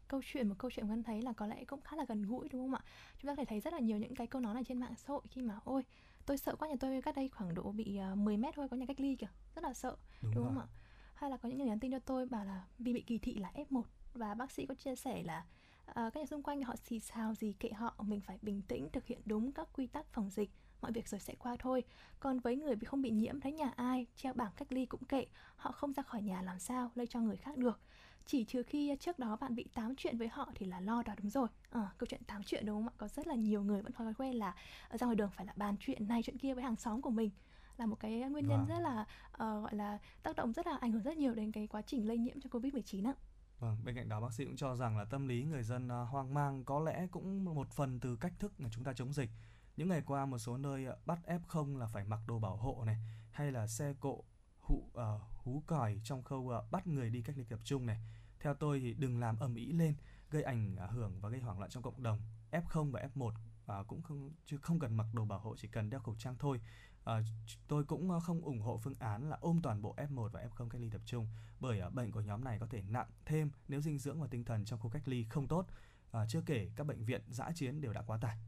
câu 0.08 0.20
chuyện 0.24 0.48
một 0.48 0.54
câu 0.58 0.70
chuyện 0.70 0.88
con 0.88 1.02
thấy 1.02 1.22
là 1.22 1.32
có 1.32 1.46
lẽ 1.46 1.64
cũng 1.64 1.80
khá 1.80 1.96
là 1.96 2.04
gần 2.08 2.22
gũi 2.22 2.48
đúng 2.48 2.62
không 2.62 2.74
ạ? 2.74 2.82
Chúng 3.18 3.28
ta 3.28 3.32
có 3.32 3.36
thể 3.36 3.44
thấy 3.44 3.60
rất 3.60 3.72
là 3.72 3.78
nhiều 3.78 3.98
những 3.98 4.14
cái 4.14 4.26
câu 4.26 4.40
nói 4.40 4.54
này 4.54 4.64
trên 4.64 4.80
mạng 4.80 4.94
xã 4.96 5.08
hội 5.08 5.22
khi 5.30 5.42
mà 5.42 5.58
ôi 5.64 5.82
tôi 6.26 6.38
sợ 6.38 6.56
quá 6.56 6.68
nhà 6.68 6.74
tôi 6.80 7.02
cách 7.02 7.16
đây 7.16 7.28
khoảng 7.28 7.54
độ 7.54 7.72
bị 7.72 8.00
10 8.16 8.34
ờ, 8.34 8.38
mét 8.38 8.54
thôi 8.54 8.68
có 8.70 8.76
nhà 8.76 8.86
cách 8.86 9.00
ly 9.00 9.16
kìa 9.16 9.26
rất 9.54 9.64
là 9.64 9.74
sợ. 9.74 9.96
Đúng, 10.22 10.32
đúng 10.34 10.44
không 10.44 10.58
ạ? 10.58 10.66
Hay 11.14 11.30
là 11.30 11.36
có 11.36 11.48
những 11.48 11.58
người 11.58 11.66
nhắn 11.66 11.80
tin 11.80 11.90
cho 11.90 11.98
tôi 11.98 12.26
bảo 12.26 12.44
là 12.44 12.64
vì 12.78 12.92
bị 12.92 13.00
kỳ 13.00 13.18
thị 13.18 13.34
là 13.34 13.52
F1 13.54 13.82
và 14.14 14.34
bác 14.34 14.50
sĩ 14.50 14.66
có 14.66 14.74
chia 14.74 14.96
sẻ 14.96 15.22
là 15.22 15.44
uh, 15.90 15.94
các 15.94 16.16
nhà 16.16 16.26
xung 16.26 16.42
quanh 16.42 16.62
họ 16.62 16.76
xì 16.76 17.00
xào 17.00 17.34
gì 17.34 17.52
kệ 17.52 17.70
họ 17.72 17.94
mình 17.98 18.20
phải 18.20 18.38
bình 18.42 18.62
tĩnh 18.62 18.88
thực 18.92 19.06
hiện 19.06 19.20
đúng 19.24 19.52
các 19.52 19.68
quy 19.72 19.86
tắc 19.86 20.06
phòng 20.12 20.30
dịch 20.30 20.50
mọi 20.82 20.92
việc 20.92 21.08
rồi 21.08 21.20
sẽ 21.20 21.34
qua 21.38 21.56
thôi. 21.58 21.82
Còn 22.20 22.40
với 22.40 22.56
người 22.56 22.76
bị 22.76 22.84
không 22.84 23.02
bị 23.02 23.10
nhiễm 23.10 23.40
thấy 23.40 23.52
nhà 23.52 23.72
ai 23.76 24.06
treo 24.16 24.32
bảng 24.32 24.52
cách 24.56 24.72
ly 24.72 24.86
cũng 24.86 25.04
kệ 25.04 25.26
họ 25.56 25.72
không 25.72 25.92
ra 25.92 26.02
khỏi 26.02 26.22
nhà 26.22 26.42
làm 26.42 26.58
sao 26.58 26.90
lây 26.94 27.06
cho 27.06 27.20
người 27.20 27.36
khác 27.36 27.56
được 27.56 27.80
chỉ 28.28 28.44
trừ 28.44 28.62
khi 28.62 28.96
trước 29.00 29.18
đó 29.18 29.36
bạn 29.36 29.54
bị 29.54 29.64
tám 29.74 29.94
chuyện 29.96 30.18
với 30.18 30.28
họ 30.28 30.52
thì 30.54 30.66
là 30.66 30.80
lo 30.80 31.02
đó 31.02 31.14
đúng 31.18 31.30
rồi 31.30 31.48
à, 31.70 31.90
câu 31.98 32.06
chuyện 32.10 32.24
tám 32.26 32.42
chuyện 32.42 32.66
đúng 32.66 32.76
không 32.76 32.88
ạ 32.88 32.94
có 32.96 33.08
rất 33.08 33.26
là 33.26 33.34
nhiều 33.34 33.62
người 33.62 33.82
vẫn 33.82 33.92
thói 33.92 34.14
quen 34.14 34.34
là 34.34 34.54
ra 34.90 35.06
ngoài 35.06 35.16
đường 35.16 35.30
phải 35.36 35.46
là 35.46 35.52
bàn 35.56 35.76
chuyện 35.80 36.08
này 36.08 36.22
chuyện 36.22 36.38
kia 36.38 36.54
với 36.54 36.64
hàng 36.64 36.76
xóm 36.76 37.02
của 37.02 37.10
mình 37.10 37.30
là 37.76 37.86
một 37.86 38.00
cái 38.00 38.20
nguyên 38.20 38.48
nhân 38.48 38.58
vâng. 38.58 38.68
rất 38.68 38.78
là 38.78 39.00
uh, 39.32 39.38
gọi 39.38 39.74
là 39.74 39.98
tác 40.22 40.36
động 40.36 40.52
rất 40.52 40.66
là 40.66 40.76
ảnh 40.80 40.92
hưởng 40.92 41.02
rất 41.02 41.16
nhiều 41.16 41.34
đến 41.34 41.52
cái 41.52 41.66
quá 41.66 41.82
trình 41.82 42.08
lây 42.08 42.18
nhiễm 42.18 42.40
cho 42.40 42.50
covid 42.50 42.72
19 42.72 43.06
ạ. 43.06 43.14
Vâng, 43.58 43.76
bên 43.84 43.94
cạnh 43.94 44.08
đó 44.08 44.20
bác 44.20 44.32
sĩ 44.32 44.44
cũng 44.44 44.56
cho 44.56 44.76
rằng 44.76 44.98
là 44.98 45.04
tâm 45.04 45.28
lý 45.28 45.44
người 45.44 45.62
dân 45.62 45.88
hoang 45.88 46.34
mang 46.34 46.64
có 46.64 46.80
lẽ 46.80 47.06
cũng 47.10 47.44
một 47.44 47.70
phần 47.70 48.00
từ 48.00 48.16
cách 48.16 48.32
thức 48.38 48.60
mà 48.60 48.68
chúng 48.72 48.84
ta 48.84 48.92
chống 48.92 49.12
dịch. 49.12 49.30
Những 49.76 49.88
ngày 49.88 50.02
qua 50.06 50.26
một 50.26 50.38
số 50.38 50.56
nơi 50.56 50.86
bắt 51.06 51.18
F0 51.26 51.78
là 51.78 51.86
phải 51.86 52.04
mặc 52.04 52.20
đồ 52.26 52.38
bảo 52.38 52.56
hộ 52.56 52.82
này 52.86 52.96
hay 53.30 53.52
là 53.52 53.66
xe 53.66 53.94
cộ 54.00 54.24
hụ 54.60 54.76
uh, 54.76 55.22
hú 55.44 55.62
còi 55.66 56.00
trong 56.04 56.22
khâu 56.22 56.38
uh, 56.38 56.70
bắt 56.70 56.86
người 56.86 57.10
đi 57.10 57.22
cách 57.22 57.36
ly 57.38 57.44
tập 57.48 57.60
trung 57.64 57.86
này. 57.86 57.98
Theo 58.40 58.54
tôi 58.54 58.80
thì 58.80 58.94
đừng 58.94 59.20
làm 59.20 59.38
ầm 59.38 59.54
ĩ 59.54 59.72
lên, 59.72 59.94
gây 60.30 60.42
ảnh 60.42 60.76
hưởng 60.76 61.20
và 61.20 61.28
gây 61.28 61.40
hoảng 61.40 61.58
loạn 61.58 61.70
trong 61.70 61.82
cộng 61.82 62.02
đồng. 62.02 62.20
F0 62.50 62.90
và 62.90 63.08
F1 63.14 63.32
à, 63.66 63.82
cũng 63.88 64.02
không 64.02 64.30
chứ 64.46 64.58
không 64.62 64.78
cần 64.78 64.96
mặc 64.96 65.06
đồ 65.12 65.24
bảo 65.24 65.38
hộ 65.38 65.56
chỉ 65.56 65.68
cần 65.68 65.90
đeo 65.90 66.00
khẩu 66.00 66.14
trang 66.18 66.36
thôi. 66.38 66.60
À, 67.04 67.22
tôi 67.68 67.84
cũng 67.84 68.10
à, 68.10 68.20
không 68.20 68.40
ủng 68.40 68.60
hộ 68.60 68.78
phương 68.78 68.94
án 68.98 69.30
là 69.30 69.36
ôm 69.40 69.60
toàn 69.62 69.82
bộ 69.82 69.94
F1 69.96 70.28
và 70.28 70.46
F0 70.46 70.68
cách 70.68 70.80
ly 70.80 70.90
tập 70.90 71.00
trung 71.04 71.28
bởi 71.60 71.80
à, 71.80 71.90
bệnh 71.90 72.10
của 72.10 72.20
nhóm 72.20 72.44
này 72.44 72.58
có 72.58 72.66
thể 72.66 72.82
nặng 72.82 73.08
thêm 73.24 73.50
nếu 73.68 73.80
dinh 73.80 73.98
dưỡng 73.98 74.20
và 74.20 74.26
tinh 74.26 74.44
thần 74.44 74.64
trong 74.64 74.80
khu 74.80 74.90
cách 74.90 75.08
ly 75.08 75.26
không 75.30 75.48
tốt. 75.48 75.66
À, 76.12 76.26
chưa 76.28 76.40
kể 76.46 76.70
các 76.76 76.86
bệnh 76.86 77.04
viện 77.04 77.22
giã 77.28 77.50
chiến 77.54 77.80
đều 77.80 77.92
đã 77.92 78.02
quá 78.02 78.18
tải 78.20 78.38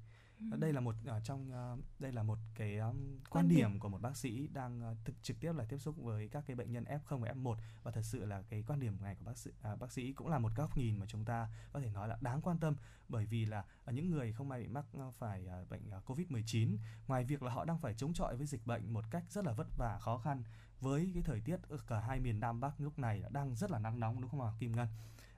đây 0.41 0.73
là 0.73 0.81
một 0.81 0.95
uh, 1.17 1.25
trong 1.25 1.51
uh, 1.75 2.01
đây 2.01 2.13
là 2.13 2.23
một 2.23 2.39
cái 2.55 2.77
um, 2.79 2.87
quan, 2.87 3.19
quan 3.31 3.49
điểm, 3.49 3.59
điểm. 3.59 3.81
của 3.81 3.89
một 3.89 4.03
bác 4.03 4.17
sĩ 4.17 4.49
đang 4.53 4.93
uh, 4.93 4.97
thực 5.05 5.23
trực 5.23 5.41
tiếp 5.41 5.53
là 5.53 5.65
tiếp 5.65 5.79
xúc 5.79 5.97
với 5.97 6.29
các 6.29 6.45
cái 6.47 6.57
bệnh 6.57 6.73
nhân 6.73 6.85
F0 6.85 7.19
và 7.19 7.33
F1 7.33 7.57
và 7.83 7.91
thật 7.91 8.03
sự 8.03 8.25
là 8.25 8.43
cái 8.43 8.65
quan 8.67 8.81
điểm 8.81 8.97
này 9.03 9.15
của 9.15 9.25
bác 9.25 9.39
sĩ 9.39 9.51
uh, 9.73 9.81
bác 9.81 9.93
sĩ 9.93 10.13
cũng 10.13 10.29
là 10.29 10.39
một 10.39 10.53
góc 10.57 10.77
nhìn 10.77 10.99
mà 10.99 11.07
chúng 11.07 11.25
ta 11.25 11.49
có 11.73 11.81
thể 11.81 11.91
nói 11.91 12.09
là 12.09 12.19
đáng 12.21 12.43
quan 12.43 12.59
tâm. 12.59 12.77
Bởi 13.09 13.27
vì 13.27 13.45
là 13.45 13.65
uh, 13.89 13.95
những 13.95 14.11
người 14.11 14.33
không 14.33 14.49
may 14.49 14.61
bị 14.61 14.69
mắc 14.69 14.85
uh, 15.09 15.15
phải 15.15 15.47
uh, 15.63 15.71
bệnh 15.71 15.91
uh, 15.99 16.11
Covid-19 16.11 16.77
ngoài 17.09 17.25
việc 17.25 17.43
là 17.43 17.53
họ 17.53 17.65
đang 17.65 17.79
phải 17.79 17.95
chống 17.95 18.13
chọi 18.13 18.37
với 18.37 18.47
dịch 18.47 18.67
bệnh 18.67 18.93
một 18.93 19.05
cách 19.11 19.25
rất 19.29 19.45
là 19.45 19.53
vất 19.53 19.67
vả 19.79 19.99
khó 20.01 20.19
khăn 20.19 20.43
với 20.81 21.11
cái 21.15 21.23
thời 21.23 21.41
tiết 21.41 21.61
ở 21.69 21.79
cả 21.87 22.01
hai 22.01 22.21
miền 22.21 22.41
Nam 22.41 22.61
Bắc 22.61 22.81
lúc 22.81 22.99
này 22.99 23.23
đang 23.31 23.57
rất 23.57 23.71
là 23.71 23.79
nắng 23.79 24.01
nóng 24.01 24.21
đúng 24.21 24.31
không 24.31 24.41
ạ 24.41 24.53
Kim 24.61 24.77
Ngân 24.77 24.89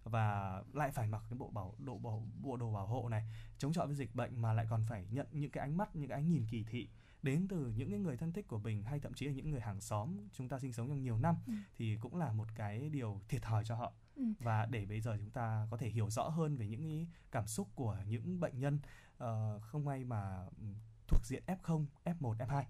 và 0.05 0.63
lại 0.73 0.91
phải 0.91 1.07
mặc 1.07 1.23
cái 1.31 1.39
bộ 1.39 1.51
bảo 1.51 1.75
độ 1.79 1.99
bộ, 1.99 2.23
bộ 2.43 2.57
đồ 2.57 2.73
bảo 2.73 2.87
hộ 2.87 3.09
này 3.09 3.25
chống 3.59 3.73
chọi 3.73 3.87
với 3.87 3.97
dịch 3.97 4.15
bệnh 4.15 4.43
mà 4.43 4.53
lại 4.53 4.67
còn 4.71 4.85
phải 4.89 5.07
nhận 5.11 5.27
những 5.33 5.51
cái 5.51 5.61
ánh 5.61 5.77
mắt 5.77 5.97
những 5.97 6.09
cái 6.09 6.19
ánh 6.19 6.29
nhìn 6.29 6.47
kỳ 6.51 6.65
thị 6.65 6.89
đến 7.23 7.49
từ 7.49 7.73
những 7.77 7.91
cái 7.91 7.99
người 7.99 8.17
thân 8.17 8.33
thích 8.33 8.49
của 8.49 8.59
mình 8.59 8.83
hay 8.83 9.01
thậm 9.01 9.15
chí 9.15 9.27
là 9.27 9.33
những 9.33 9.51
người 9.51 9.61
hàng 9.61 9.81
xóm 9.81 10.17
chúng 10.33 10.49
ta 10.49 10.59
sinh 10.59 10.73
sống 10.73 10.89
trong 10.89 11.03
nhiều 11.03 11.19
năm 11.19 11.37
ừ. 11.47 11.53
thì 11.77 11.97
cũng 12.01 12.17
là 12.17 12.33
một 12.33 12.49
cái 12.55 12.89
điều 12.89 13.21
thiệt 13.29 13.43
thòi 13.43 13.65
cho 13.65 13.75
họ 13.75 13.93
ừ. 14.17 14.23
và 14.39 14.67
để 14.67 14.87
bây 14.87 15.01
giờ 15.01 15.17
chúng 15.19 15.31
ta 15.31 15.67
có 15.71 15.77
thể 15.77 15.89
hiểu 15.89 16.11
rõ 16.11 16.29
hơn 16.29 16.57
về 16.57 16.69
những 16.69 17.07
cảm 17.31 17.47
xúc 17.47 17.69
của 17.75 17.99
những 18.07 18.41
bệnh 18.41 18.61
nhân 18.61 18.79
uh, 19.17 19.63
không 19.63 19.85
may 19.85 20.05
mà 20.05 20.47
ừ, 20.61 20.67
thuộc 21.09 21.25
diện 21.25 21.43
F0, 21.47 21.87
F1, 22.05 22.37
F2 22.37 22.65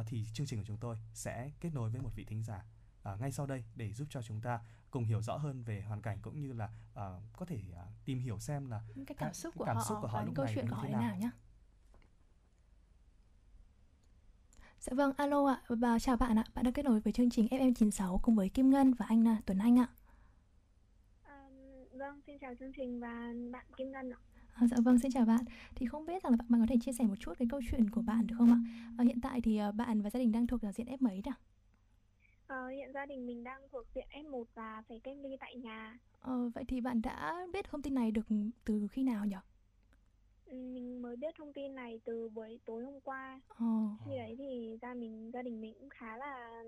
uh, 0.00 0.06
thì 0.06 0.24
chương 0.32 0.46
trình 0.46 0.58
của 0.58 0.64
chúng 0.66 0.78
tôi 0.78 0.96
sẽ 1.14 1.50
kết 1.60 1.74
nối 1.74 1.90
với 1.90 2.00
một 2.00 2.10
vị 2.14 2.24
thính 2.24 2.42
giả 2.42 2.64
uh, 3.12 3.20
ngay 3.20 3.32
sau 3.32 3.46
đây 3.46 3.64
để 3.74 3.92
giúp 3.92 4.06
cho 4.10 4.22
chúng 4.22 4.40
ta 4.40 4.60
cùng 4.90 5.04
hiểu 5.04 5.22
rõ 5.22 5.36
hơn 5.36 5.62
về 5.62 5.82
hoàn 5.82 6.02
cảnh 6.02 6.18
cũng 6.22 6.40
như 6.40 6.52
là 6.52 6.64
uh, 6.92 7.22
có 7.32 7.46
thể 7.46 7.62
uh, 7.70 8.04
tìm 8.04 8.18
hiểu 8.18 8.38
xem 8.38 8.70
là 8.70 8.82
cái 9.06 9.16
cảm 9.18 9.34
xúc 9.34 9.54
của 9.56 9.64
cảm 9.64 9.76
họ, 9.76 9.84
xúc 9.88 9.98
của 10.00 10.08
họ 10.08 10.18
và 10.18 10.24
những 10.24 10.34
câu 10.34 10.46
chuyện 10.54 10.68
của 10.68 10.76
họ 10.76 10.82
thế 10.84 10.92
nào, 10.92 11.00
nào 11.00 11.16
nhé. 11.16 11.30
Dạ 14.80 14.92
vâng, 14.94 15.12
alo 15.16 15.46
ạ, 15.46 15.62
và 15.68 15.98
chào 15.98 16.16
bạn 16.16 16.38
ạ. 16.38 16.44
Bạn 16.54 16.64
đang 16.64 16.74
kết 16.74 16.84
nối 16.84 17.00
với 17.00 17.12
chương 17.12 17.30
trình 17.30 17.46
FM96 17.46 18.18
cùng 18.18 18.36
với 18.36 18.48
Kim 18.48 18.70
Ngân 18.70 18.94
và 18.94 19.06
anh 19.08 19.36
Tuấn 19.46 19.58
Anh 19.58 19.78
ạ. 19.78 19.88
À, 21.22 21.44
vâng, 21.92 22.20
xin 22.26 22.38
chào 22.38 22.54
chương 22.60 22.72
trình 22.72 23.00
và 23.00 23.32
bạn 23.52 23.66
Kim 23.76 23.92
Ngân 23.92 24.10
ạ. 24.12 24.18
À, 24.54 24.66
dạ 24.66 24.76
vâng, 24.84 24.98
xin 24.98 25.10
chào 25.12 25.24
bạn. 25.24 25.44
Thì 25.74 25.86
không 25.86 26.06
biết 26.06 26.22
rằng 26.22 26.30
là 26.32 26.36
bạn, 26.36 26.46
bạn 26.48 26.60
có 26.60 26.66
thể 26.68 26.76
chia 26.80 26.92
sẻ 26.92 27.04
một 27.04 27.16
chút 27.20 27.32
cái 27.38 27.48
câu 27.50 27.60
chuyện 27.70 27.90
của 27.90 28.02
bạn 28.02 28.26
được 28.26 28.34
không 28.38 28.52
ạ? 28.52 28.58
À, 28.98 29.04
hiện 29.04 29.20
tại 29.20 29.40
thì 29.40 29.60
bạn 29.74 30.02
và 30.02 30.10
gia 30.10 30.20
đình 30.20 30.32
đang 30.32 30.46
thuộc 30.46 30.64
là 30.64 30.72
diện 30.72 30.86
F 30.86 30.96
mấy 31.00 31.22
nào? 31.24 31.34
Ờ, 32.50 32.68
hiện 32.68 32.92
gia 32.92 33.06
đình 33.06 33.26
mình 33.26 33.44
đang 33.44 33.68
thuộc 33.72 33.86
diện 33.94 34.06
F1 34.10 34.44
và 34.54 34.82
phải 34.88 35.00
cách 35.04 35.16
ly 35.22 35.36
tại 35.40 35.56
nhà. 35.56 35.98
Ờ, 36.20 36.50
vậy 36.54 36.64
thì 36.68 36.80
bạn 36.80 37.02
đã 37.02 37.46
biết 37.52 37.64
thông 37.64 37.82
tin 37.82 37.94
này 37.94 38.10
được 38.10 38.26
từ 38.64 38.86
khi 38.92 39.02
nào 39.02 39.26
nhỉ? 39.26 39.36
Ừ, 40.46 40.56
mình 40.56 41.02
mới 41.02 41.16
biết 41.16 41.34
thông 41.38 41.52
tin 41.52 41.74
này 41.74 42.00
từ 42.04 42.28
buổi 42.28 42.58
tối 42.64 42.84
hôm 42.84 43.00
qua. 43.00 43.40
Ờ. 43.48 43.66
Khi 44.04 44.16
đấy 44.16 44.34
thì 44.38 44.78
gia 44.82 44.94
mình 44.94 45.30
gia 45.34 45.42
đình 45.42 45.60
mình 45.60 45.74
cũng 45.80 45.88
khá 45.88 46.16
là 46.16 46.62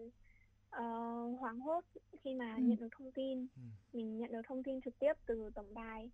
uh, 0.76 1.40
hoảng 1.40 1.60
hốt 1.60 1.84
khi 2.20 2.34
mà 2.34 2.54
ừ. 2.54 2.62
nhận 2.62 2.78
được 2.80 2.88
thông 2.98 3.12
tin. 3.12 3.46
Ừ. 3.56 3.62
Mình 3.92 4.18
nhận 4.18 4.32
được 4.32 4.42
thông 4.48 4.62
tin 4.62 4.80
trực 4.80 4.98
tiếp 4.98 5.12
từ 5.26 5.50
tổng 5.54 5.74
đài. 5.74 6.10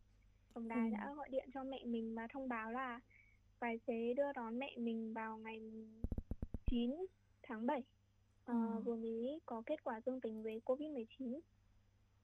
Tổng 0.55 0.69
đài 0.69 0.91
ừ. 0.91 0.93
đã 0.93 1.15
gọi 1.17 1.29
điện 1.31 1.49
cho 1.55 1.65
mẹ 1.65 1.85
mình 1.85 2.15
và 2.15 2.27
thông 2.33 2.49
báo 2.49 2.71
là 2.71 3.01
tài 3.59 3.79
xế 3.87 4.15
đưa 4.17 4.33
đón 4.33 4.59
mẹ 4.59 4.77
mình 4.79 5.15
vào 5.15 5.39
ngày 5.39 5.61
9 6.71 7.07
tháng 7.43 7.67
7 7.67 7.83
uh, 8.53 8.85
vừa 8.85 8.97
mới 8.97 9.41
có 9.47 9.63
kết 9.67 9.85
quả 9.85 10.01
dương 10.01 10.21
tính 10.21 10.43
với 10.43 10.61
Covid-19. 10.65 11.41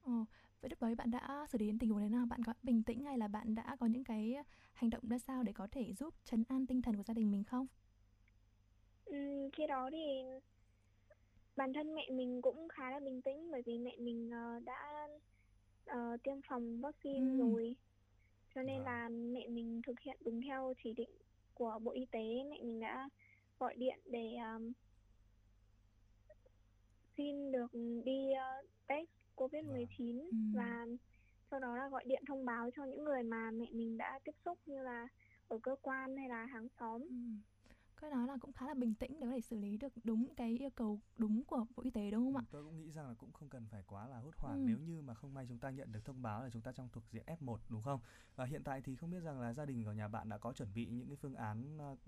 Ờ, 0.02 0.12
vậy 0.60 0.70
lúc 0.70 0.82
đấy 0.82 0.94
bạn 0.94 1.10
đã 1.10 1.46
xử 1.48 1.58
lý 1.58 1.66
đến 1.66 1.78
tình 1.78 1.90
huống 1.90 2.00
thế 2.00 2.08
nào? 2.08 2.26
Bạn 2.26 2.44
có 2.44 2.54
bình 2.62 2.82
tĩnh 2.82 3.04
hay 3.04 3.18
là 3.18 3.28
bạn 3.28 3.54
đã 3.54 3.76
có 3.80 3.86
những 3.86 4.04
cái 4.04 4.36
hành 4.72 4.90
động 4.90 5.08
ra 5.08 5.18
sao 5.18 5.42
để 5.42 5.52
có 5.52 5.68
thể 5.70 5.92
giúp 5.92 6.14
chấn 6.24 6.44
an 6.48 6.66
tinh 6.66 6.82
thần 6.82 6.96
của 6.96 7.02
gia 7.02 7.14
đình 7.14 7.30
mình 7.30 7.44
không? 7.44 7.66
Ừ, 9.04 9.50
khi 9.52 9.66
đó 9.66 9.90
thì 9.92 10.22
bản 11.56 11.72
thân 11.72 11.94
mẹ 11.94 12.10
mình 12.10 12.42
cũng 12.42 12.68
khá 12.68 12.90
là 12.90 13.00
bình 13.00 13.22
tĩnh 13.22 13.50
bởi 13.50 13.62
vì 13.66 13.78
mẹ 13.78 13.96
mình 13.98 14.30
uh, 14.30 14.64
đã 14.64 15.08
uh, 15.90 16.22
tiêm 16.22 16.42
phòng 16.48 16.80
vaccine 16.80 17.30
ừ. 17.30 17.38
rồi 17.38 17.76
cho 18.54 18.62
nên 18.62 18.80
à. 18.80 18.84
là 18.84 19.08
mẹ 19.08 19.48
mình 19.48 19.82
thực 19.86 20.00
hiện 20.00 20.16
đúng 20.24 20.42
theo 20.42 20.74
chỉ 20.84 20.92
định 20.92 21.10
của 21.54 21.78
bộ 21.82 21.92
y 21.92 22.06
tế 22.10 22.42
mẹ 22.50 22.62
mình 22.62 22.80
đã 22.80 23.08
gọi 23.58 23.74
điện 23.76 23.98
để 24.04 24.34
um, 24.36 24.72
xin 27.16 27.52
được 27.52 27.72
đi 28.04 28.26
uh, 28.32 28.66
test 28.86 29.08
covid 29.34 29.64
19 29.64 30.18
à. 30.18 30.24
ừ. 30.30 30.36
và 30.54 30.86
sau 31.50 31.60
đó 31.60 31.76
là 31.76 31.88
gọi 31.88 32.04
điện 32.06 32.22
thông 32.28 32.44
báo 32.44 32.70
cho 32.76 32.84
những 32.84 33.04
người 33.04 33.22
mà 33.22 33.50
mẹ 33.50 33.66
mình 33.72 33.96
đã 33.98 34.18
tiếp 34.24 34.34
xúc 34.44 34.58
như 34.66 34.82
là 34.82 35.08
ở 35.48 35.58
cơ 35.62 35.76
quan 35.82 36.16
hay 36.16 36.28
là 36.28 36.46
hàng 36.46 36.68
xóm 36.78 37.02
ừ 37.02 37.16
có 38.04 38.16
nói 38.16 38.26
là 38.26 38.36
cũng 38.40 38.52
khá 38.52 38.66
là 38.66 38.74
bình 38.74 38.94
tĩnh 38.94 39.20
để 39.20 39.26
có 39.26 39.32
thể 39.32 39.40
xử 39.40 39.58
lý 39.58 39.76
được 39.76 39.92
đúng 40.04 40.34
cái 40.36 40.58
yêu 40.58 40.70
cầu 40.70 41.00
đúng 41.16 41.44
của 41.44 41.66
bộ 41.76 41.82
y 41.82 41.90
tế 41.90 42.10
đúng 42.10 42.24
không 42.24 42.36
ạ? 42.36 42.44
Tôi 42.50 42.64
cũng 42.64 42.76
nghĩ 42.76 42.90
rằng 42.90 43.08
là 43.08 43.14
cũng 43.14 43.32
không 43.32 43.48
cần 43.48 43.66
phải 43.70 43.82
quá 43.86 44.08
là 44.08 44.18
hốt 44.18 44.34
hoảng 44.36 44.58
ừ. 44.58 44.64
nếu 44.68 44.78
như 44.78 45.02
mà 45.02 45.14
không 45.14 45.34
may 45.34 45.46
chúng 45.48 45.58
ta 45.58 45.70
nhận 45.70 45.92
được 45.92 46.04
thông 46.04 46.22
báo 46.22 46.42
là 46.42 46.50
chúng 46.50 46.62
ta 46.62 46.72
trong 46.72 46.88
thuộc 46.92 47.04
diện 47.10 47.24
F1 47.26 47.56
đúng 47.68 47.82
không? 47.82 48.00
Và 48.36 48.44
hiện 48.44 48.62
tại 48.64 48.82
thì 48.82 48.96
không 48.96 49.10
biết 49.10 49.20
rằng 49.20 49.40
là 49.40 49.52
gia 49.52 49.64
đình 49.64 49.84
của 49.84 49.92
nhà 49.92 50.08
bạn 50.08 50.28
đã 50.28 50.38
có 50.38 50.52
chuẩn 50.52 50.74
bị 50.74 50.86
những 50.86 51.06
cái 51.06 51.16
phương 51.16 51.34
án 51.34 51.78
uh, 51.92 51.98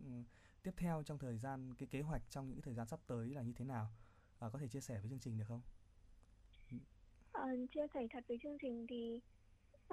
tiếp 0.62 0.74
theo 0.76 1.02
trong 1.02 1.18
thời 1.18 1.38
gian 1.38 1.74
cái 1.74 1.88
kế 1.90 2.00
hoạch 2.00 2.22
trong 2.30 2.48
những 2.48 2.60
thời 2.60 2.74
gian 2.74 2.86
sắp 2.86 3.00
tới 3.06 3.28
là 3.28 3.42
như 3.42 3.52
thế 3.52 3.64
nào? 3.64 3.90
Và 4.38 4.50
có 4.50 4.58
thể 4.58 4.68
chia 4.68 4.80
sẻ 4.80 4.98
với 5.00 5.10
chương 5.10 5.20
trình 5.20 5.38
được 5.38 5.44
không? 5.48 5.60
À, 7.32 7.48
chia 7.74 7.86
sẻ 7.94 8.06
thật 8.10 8.24
với 8.28 8.38
chương 8.42 8.58
trình 8.62 8.86
thì 8.88 9.20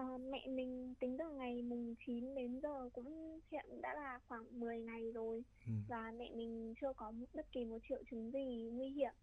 uh, 0.01 0.21
mẹ 0.21 0.47
mình 0.47 0.93
tính 0.99 1.17
từ 1.19 1.29
ngày 1.29 1.61
mùng 1.61 1.95
9 2.05 2.35
đến 2.35 2.59
giờ 2.63 2.89
cũng 2.93 3.39
hiện 3.51 3.81
đã 3.81 3.93
là 3.93 4.19
khoảng 4.27 4.59
10 4.59 4.79
ngày 4.79 5.11
rồi 5.11 5.43
ừ. 5.65 5.71
và 5.87 6.11
mẹ 6.17 6.31
mình 6.35 6.73
chưa 6.81 6.93
có 6.93 7.13
bất 7.33 7.51
kỳ 7.51 7.65
một 7.65 7.77
triệu 7.89 8.03
chứng 8.11 8.31
gì 8.31 8.69
nguy 8.73 8.89
hiểm 8.89 9.13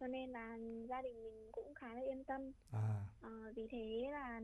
cho 0.00 0.06
nên 0.06 0.30
là 0.30 0.58
gia 0.88 1.02
đình 1.02 1.22
mình 1.22 1.48
cũng 1.52 1.74
khá 1.74 1.94
là 1.94 2.00
yên 2.00 2.24
tâm 2.24 2.52
à. 2.72 3.04
uh, 3.26 3.56
vì 3.56 3.66
thế 3.70 4.08
là 4.12 4.40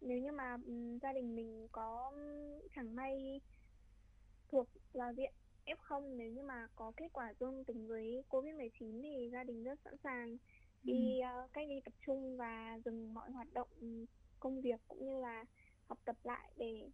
nếu 0.00 0.18
như 0.18 0.32
mà 0.32 0.56
um, 0.66 0.98
gia 0.98 1.12
đình 1.12 1.36
mình 1.36 1.68
có 1.72 2.12
chẳng 2.74 2.96
may 2.96 3.40
thuộc 4.48 4.68
vào 4.92 5.12
diện 5.12 5.32
F0 5.66 6.16
nếu 6.16 6.30
như 6.30 6.42
mà 6.42 6.68
có 6.76 6.92
kết 6.96 7.08
quả 7.12 7.34
dương 7.40 7.64
tính 7.64 7.88
với 7.88 8.24
Covid-19 8.28 9.02
thì 9.02 9.30
gia 9.32 9.44
đình 9.44 9.64
rất 9.64 9.80
sẵn 9.84 9.96
sàng 10.04 10.36
đi 10.82 11.20
uh, 11.44 11.52
cách 11.52 11.68
ly 11.68 11.80
tập 11.84 11.94
trung 12.06 12.36
và 12.36 12.78
dừng 12.84 13.14
mọi 13.14 13.30
hoạt 13.30 13.52
động 13.52 13.68
công 14.40 14.60
việc 14.60 14.80
cũng 14.88 15.06
như 15.06 15.20
là 15.20 15.44
học 15.86 15.98
tập 16.04 16.16
lại 16.22 16.52
để 16.56 16.88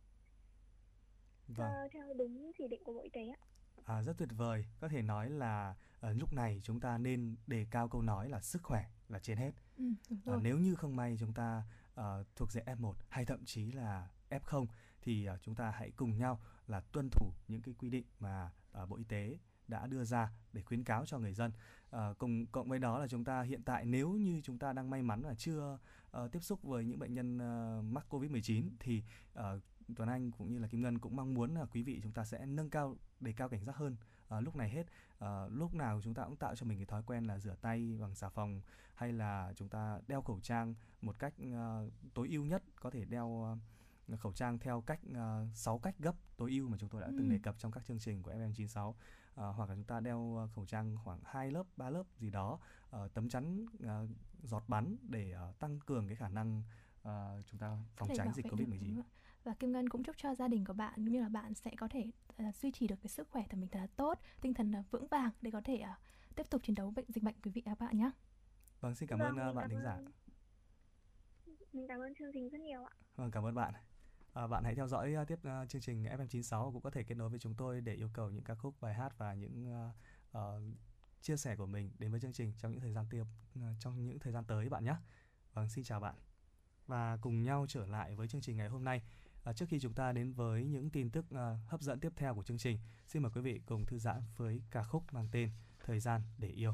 vâng. 1.48 1.70
uh, 1.84 1.92
theo 1.92 2.14
đúng 2.14 2.52
chỉ 2.58 2.68
định 2.68 2.84
của 2.84 2.92
bộ 2.92 3.00
y 3.00 3.10
tế 3.10 3.28
ạ. 3.28 3.38
À, 3.84 4.02
rất 4.02 4.18
tuyệt 4.18 4.28
vời 4.36 4.64
có 4.80 4.88
thể 4.88 5.02
nói 5.02 5.30
là 5.30 5.74
ở 6.00 6.12
lúc 6.12 6.32
này 6.32 6.60
chúng 6.64 6.80
ta 6.80 6.98
nên 6.98 7.36
đề 7.46 7.66
cao 7.70 7.88
câu 7.88 8.02
nói 8.02 8.28
là 8.28 8.40
sức 8.40 8.62
khỏe 8.62 8.84
là 9.08 9.18
trên 9.18 9.38
hết 9.38 9.50
ừ, 9.78 9.84
à, 10.26 10.32
nếu 10.42 10.58
như 10.58 10.74
không 10.74 10.96
may 10.96 11.16
chúng 11.20 11.32
ta 11.32 11.62
uh, 12.00 12.04
thuộc 12.36 12.52
diện 12.52 12.64
F1 12.66 12.92
hay 13.08 13.24
thậm 13.24 13.44
chí 13.44 13.72
là 13.72 14.08
F0 14.30 14.66
thì 15.02 15.28
uh, 15.34 15.42
chúng 15.42 15.54
ta 15.54 15.70
hãy 15.70 15.90
cùng 15.90 16.16
nhau 16.16 16.40
là 16.66 16.80
tuân 16.80 17.10
thủ 17.10 17.32
những 17.48 17.62
cái 17.62 17.74
quy 17.78 17.90
định 17.90 18.04
mà 18.20 18.50
À, 18.72 18.86
Bộ 18.86 18.96
Y 18.96 19.04
tế 19.04 19.38
đã 19.68 19.86
đưa 19.86 20.04
ra 20.04 20.32
để 20.52 20.62
khuyến 20.62 20.84
cáo 20.84 21.06
cho 21.06 21.18
người 21.18 21.32
dân. 21.32 21.52
À, 21.90 22.08
cùng 22.18 22.46
cộng 22.46 22.68
với 22.68 22.78
đó 22.78 22.98
là 22.98 23.08
chúng 23.08 23.24
ta 23.24 23.42
hiện 23.42 23.62
tại 23.62 23.84
nếu 23.84 24.10
như 24.10 24.40
chúng 24.44 24.58
ta 24.58 24.72
đang 24.72 24.90
may 24.90 25.02
mắn 25.02 25.22
là 25.22 25.34
chưa 25.34 25.78
uh, 26.22 26.32
tiếp 26.32 26.40
xúc 26.40 26.62
với 26.62 26.84
những 26.84 26.98
bệnh 26.98 27.14
nhân 27.14 27.36
uh, 27.36 27.84
mắc 27.84 28.06
Covid-19 28.10 28.70
thì 28.80 29.02
uh, 29.38 29.42
Tuấn 29.96 30.08
Anh 30.08 30.30
cũng 30.30 30.52
như 30.52 30.58
là 30.58 30.68
Kim 30.68 30.82
Ngân 30.82 30.98
cũng 30.98 31.16
mong 31.16 31.34
muốn 31.34 31.54
là 31.54 31.66
quý 31.66 31.82
vị 31.82 32.00
chúng 32.02 32.12
ta 32.12 32.24
sẽ 32.24 32.46
nâng 32.46 32.70
cao 32.70 32.96
đề 33.20 33.32
cao 33.32 33.48
cảnh 33.48 33.64
giác 33.64 33.76
hơn 33.76 33.96
à, 34.28 34.40
lúc 34.40 34.56
này 34.56 34.70
hết 34.70 34.86
à, 35.18 35.46
lúc 35.50 35.74
nào 35.74 36.00
chúng 36.04 36.14
ta 36.14 36.24
cũng 36.24 36.36
tạo 36.36 36.56
cho 36.56 36.66
mình 36.66 36.78
cái 36.78 36.86
thói 36.86 37.02
quen 37.06 37.24
là 37.24 37.38
rửa 37.38 37.54
tay 37.60 37.98
bằng 38.00 38.14
xà 38.14 38.28
phòng 38.28 38.60
hay 38.94 39.12
là 39.12 39.52
chúng 39.56 39.68
ta 39.68 40.00
đeo 40.08 40.22
khẩu 40.22 40.40
trang 40.40 40.74
một 41.02 41.18
cách 41.18 41.34
à, 41.54 41.80
tối 42.14 42.28
ưu 42.30 42.44
nhất 42.44 42.62
có 42.76 42.90
thể 42.90 43.04
đeo 43.04 43.58
khẩu 44.16 44.32
trang 44.32 44.58
theo 44.58 44.80
cách 44.80 45.00
uh, 45.10 45.48
6 45.54 45.78
cách 45.78 45.94
gấp 45.98 46.14
tối 46.36 46.50
ưu 46.50 46.68
mà 46.68 46.76
chúng 46.80 46.88
tôi 46.88 47.00
đã 47.00 47.06
ừ. 47.06 47.14
từng 47.18 47.30
đề 47.30 47.38
cập 47.42 47.58
trong 47.58 47.72
các 47.72 47.84
chương 47.84 47.98
trình 47.98 48.22
của 48.22 48.30
FM96 48.30 48.88
uh, 48.88 48.96
hoặc 49.34 49.68
là 49.68 49.74
chúng 49.74 49.84
ta 49.84 50.00
đeo 50.00 50.36
ờ, 50.36 50.48
khẩu 50.54 50.66
trang 50.66 50.96
khoảng 51.04 51.20
2 51.24 51.50
lớp, 51.50 51.66
3 51.76 51.90
lớp 51.90 52.04
gì 52.18 52.30
đó, 52.30 52.58
uh, 52.96 53.14
tấm 53.14 53.28
chắn 53.28 53.64
uh, 53.64 54.10
giọt 54.42 54.64
bắn 54.68 54.96
để 55.02 55.34
uh, 55.48 55.58
tăng 55.58 55.80
cường 55.80 56.06
cái 56.06 56.16
khả 56.16 56.28
năng 56.28 56.62
uh, 57.02 57.46
chúng 57.46 57.60
ta 57.60 57.78
phòng 57.96 58.08
tránh 58.16 58.32
dịch 58.34 58.46
Covid-19. 58.46 59.02
Và 59.44 59.54
Kim 59.54 59.72
Ngân 59.72 59.88
cũng 59.88 60.02
chúc 60.02 60.16
cho 60.18 60.34
gia 60.34 60.48
đình 60.48 60.64
của 60.64 60.72
bạn 60.72 60.92
cũng 60.96 61.12
như 61.12 61.22
là 61.22 61.28
bạn 61.28 61.54
sẽ 61.54 61.70
có 61.78 61.88
thể 61.88 62.10
uh, 62.48 62.54
duy 62.54 62.70
trì 62.70 62.88
được 62.88 62.96
cái 63.02 63.08
sức 63.08 63.28
khỏe 63.30 63.44
của 63.50 63.56
mình 63.56 63.68
thật 63.68 63.78
là 63.78 63.86
tốt, 63.96 64.18
tinh 64.40 64.54
thần 64.54 64.72
uh, 64.80 64.90
vững 64.90 65.06
vàng 65.06 65.30
để 65.42 65.50
có 65.50 65.60
thể 65.64 65.82
uh, 65.82 66.36
tiếp 66.36 66.50
tục 66.50 66.62
chiến 66.64 66.74
đấu 66.74 66.90
bệnh 66.90 67.06
dịch 67.08 67.24
bệnh 67.24 67.34
quý 67.42 67.50
vị 67.50 67.60
các 67.60 67.78
bạn 67.78 67.98
nhé. 67.98 68.10
Vâng, 68.80 68.94
xin 68.94 69.08
cảm 69.08 69.18
vâng, 69.18 69.36
ơn 69.36 69.50
uh, 69.50 69.56
bạn 69.56 69.70
thính 69.70 69.82
giả. 69.82 69.98
Mình 71.72 71.88
cảm 71.88 72.00
ơn 72.00 72.14
chương 72.18 72.30
trình 72.32 72.48
rất 72.48 72.60
nhiều 72.60 72.84
ạ. 72.84 72.92
Vâng, 73.16 73.30
cảm 73.30 73.44
ơn 73.44 73.54
bạn. 73.54 73.74
À, 74.38 74.46
bạn 74.46 74.64
hãy 74.64 74.74
theo 74.74 74.86
dõi 74.86 75.14
ờ, 75.14 75.24
tiếp 75.24 75.38
uh, 75.62 75.68
chương 75.68 75.82
trình 75.82 76.04
FM96 76.04 76.72
cũng 76.72 76.82
có 76.82 76.90
thể 76.90 77.02
kết 77.02 77.14
nối 77.14 77.28
với 77.28 77.38
chúng 77.38 77.54
tôi 77.54 77.80
để 77.80 77.94
yêu 77.94 78.10
cầu 78.12 78.30
những 78.30 78.44
ca 78.44 78.54
khúc 78.54 78.74
bài 78.80 78.94
hát 78.94 79.18
và 79.18 79.34
những 79.34 79.66
uh, 80.32 80.38
uh, 80.38 80.62
chia 81.20 81.36
sẻ 81.36 81.56
của 81.56 81.66
mình 81.66 81.90
đến 81.98 82.10
với 82.10 82.20
chương 82.20 82.32
trình 82.32 82.52
trong 82.58 82.72
những 82.72 82.80
thời 82.80 82.92
gian 82.92 83.06
tiếp 83.10 83.24
uh, 83.58 83.62
trong 83.80 84.06
những 84.06 84.18
thời 84.18 84.32
gian 84.32 84.44
tới 84.44 84.68
bạn 84.68 84.84
nhé. 84.84 84.94
Vâng, 85.52 85.68
xin 85.68 85.84
chào 85.84 86.00
bạn. 86.00 86.14
Và 86.86 87.18
cùng 87.20 87.42
nhau 87.42 87.66
trở 87.68 87.86
lại 87.86 88.14
với 88.14 88.28
chương 88.28 88.40
trình 88.40 88.56
ngày 88.56 88.68
hôm 88.68 88.84
nay. 88.84 89.02
À, 89.44 89.52
trước 89.52 89.66
khi 89.68 89.80
chúng 89.80 89.94
ta 89.94 90.12
đến 90.12 90.32
với 90.32 90.64
những 90.64 90.90
tin 90.90 91.10
tức 91.10 91.24
uh, 91.34 91.38
hấp 91.68 91.80
dẫn 91.80 92.00
tiếp 92.00 92.12
theo 92.16 92.34
của 92.34 92.42
chương 92.42 92.58
trình, 92.58 92.78
xin 93.06 93.22
mời 93.22 93.32
quý 93.34 93.40
vị 93.40 93.60
cùng 93.66 93.86
thư 93.86 93.98
giãn 93.98 94.22
với 94.36 94.62
ca 94.70 94.82
khúc 94.82 95.12
mang 95.12 95.28
tên 95.32 95.50
Thời 95.84 96.00
gian 96.00 96.22
để 96.38 96.48
yêu. 96.48 96.72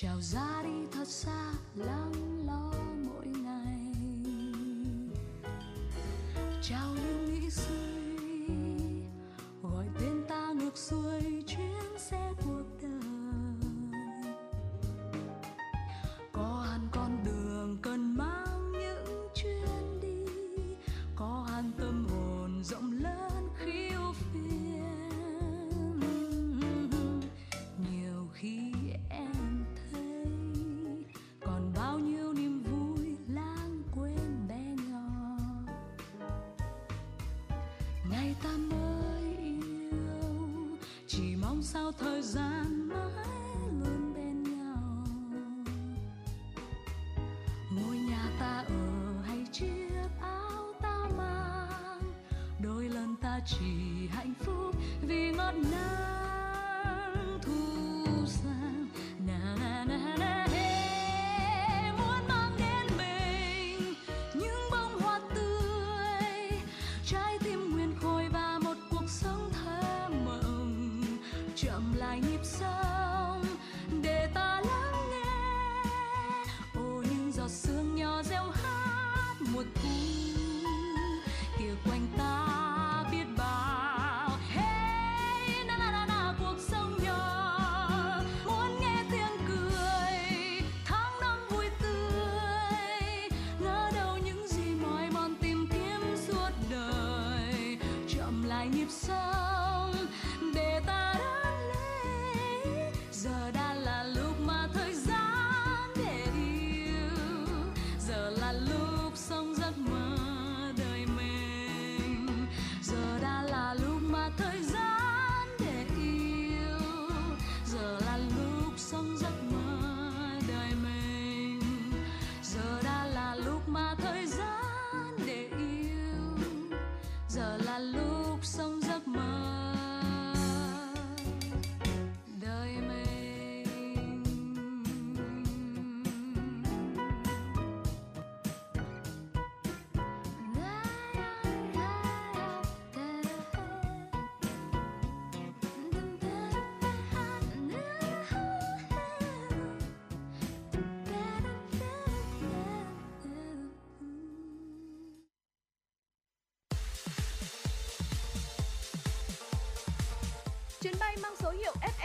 Trào 0.00 0.20
ra 0.20 0.62
đi 0.62 0.86
thật 0.92 1.08
xa 1.08 1.52
lắng 1.74 2.12
lo 2.46 2.72
mỗi 3.06 3.26
ngày. 3.26 3.92
Trao 6.62 6.94
lưu 6.94 7.28
nghĩ 7.28 7.50
suy 7.50 7.87
thời 41.98 42.22
gian 42.22 42.67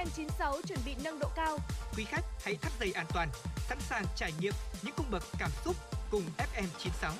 FM96 0.03 0.61
chuẩn 0.67 0.79
bị 0.85 0.95
nâng 1.03 1.19
độ 1.19 1.29
cao. 1.35 1.57
Quý 1.97 2.03
khách 2.03 2.25
hãy 2.43 2.55
thắt 2.55 2.71
dây 2.79 2.91
an 2.91 3.05
toàn, 3.13 3.29
sẵn 3.57 3.79
sàng 3.79 4.05
trải 4.15 4.31
nghiệm 4.39 4.53
những 4.83 4.95
cung 4.97 5.05
bậc 5.11 5.23
cảm 5.39 5.51
xúc 5.65 5.75
cùng 6.11 6.23
FM96. 6.37 7.13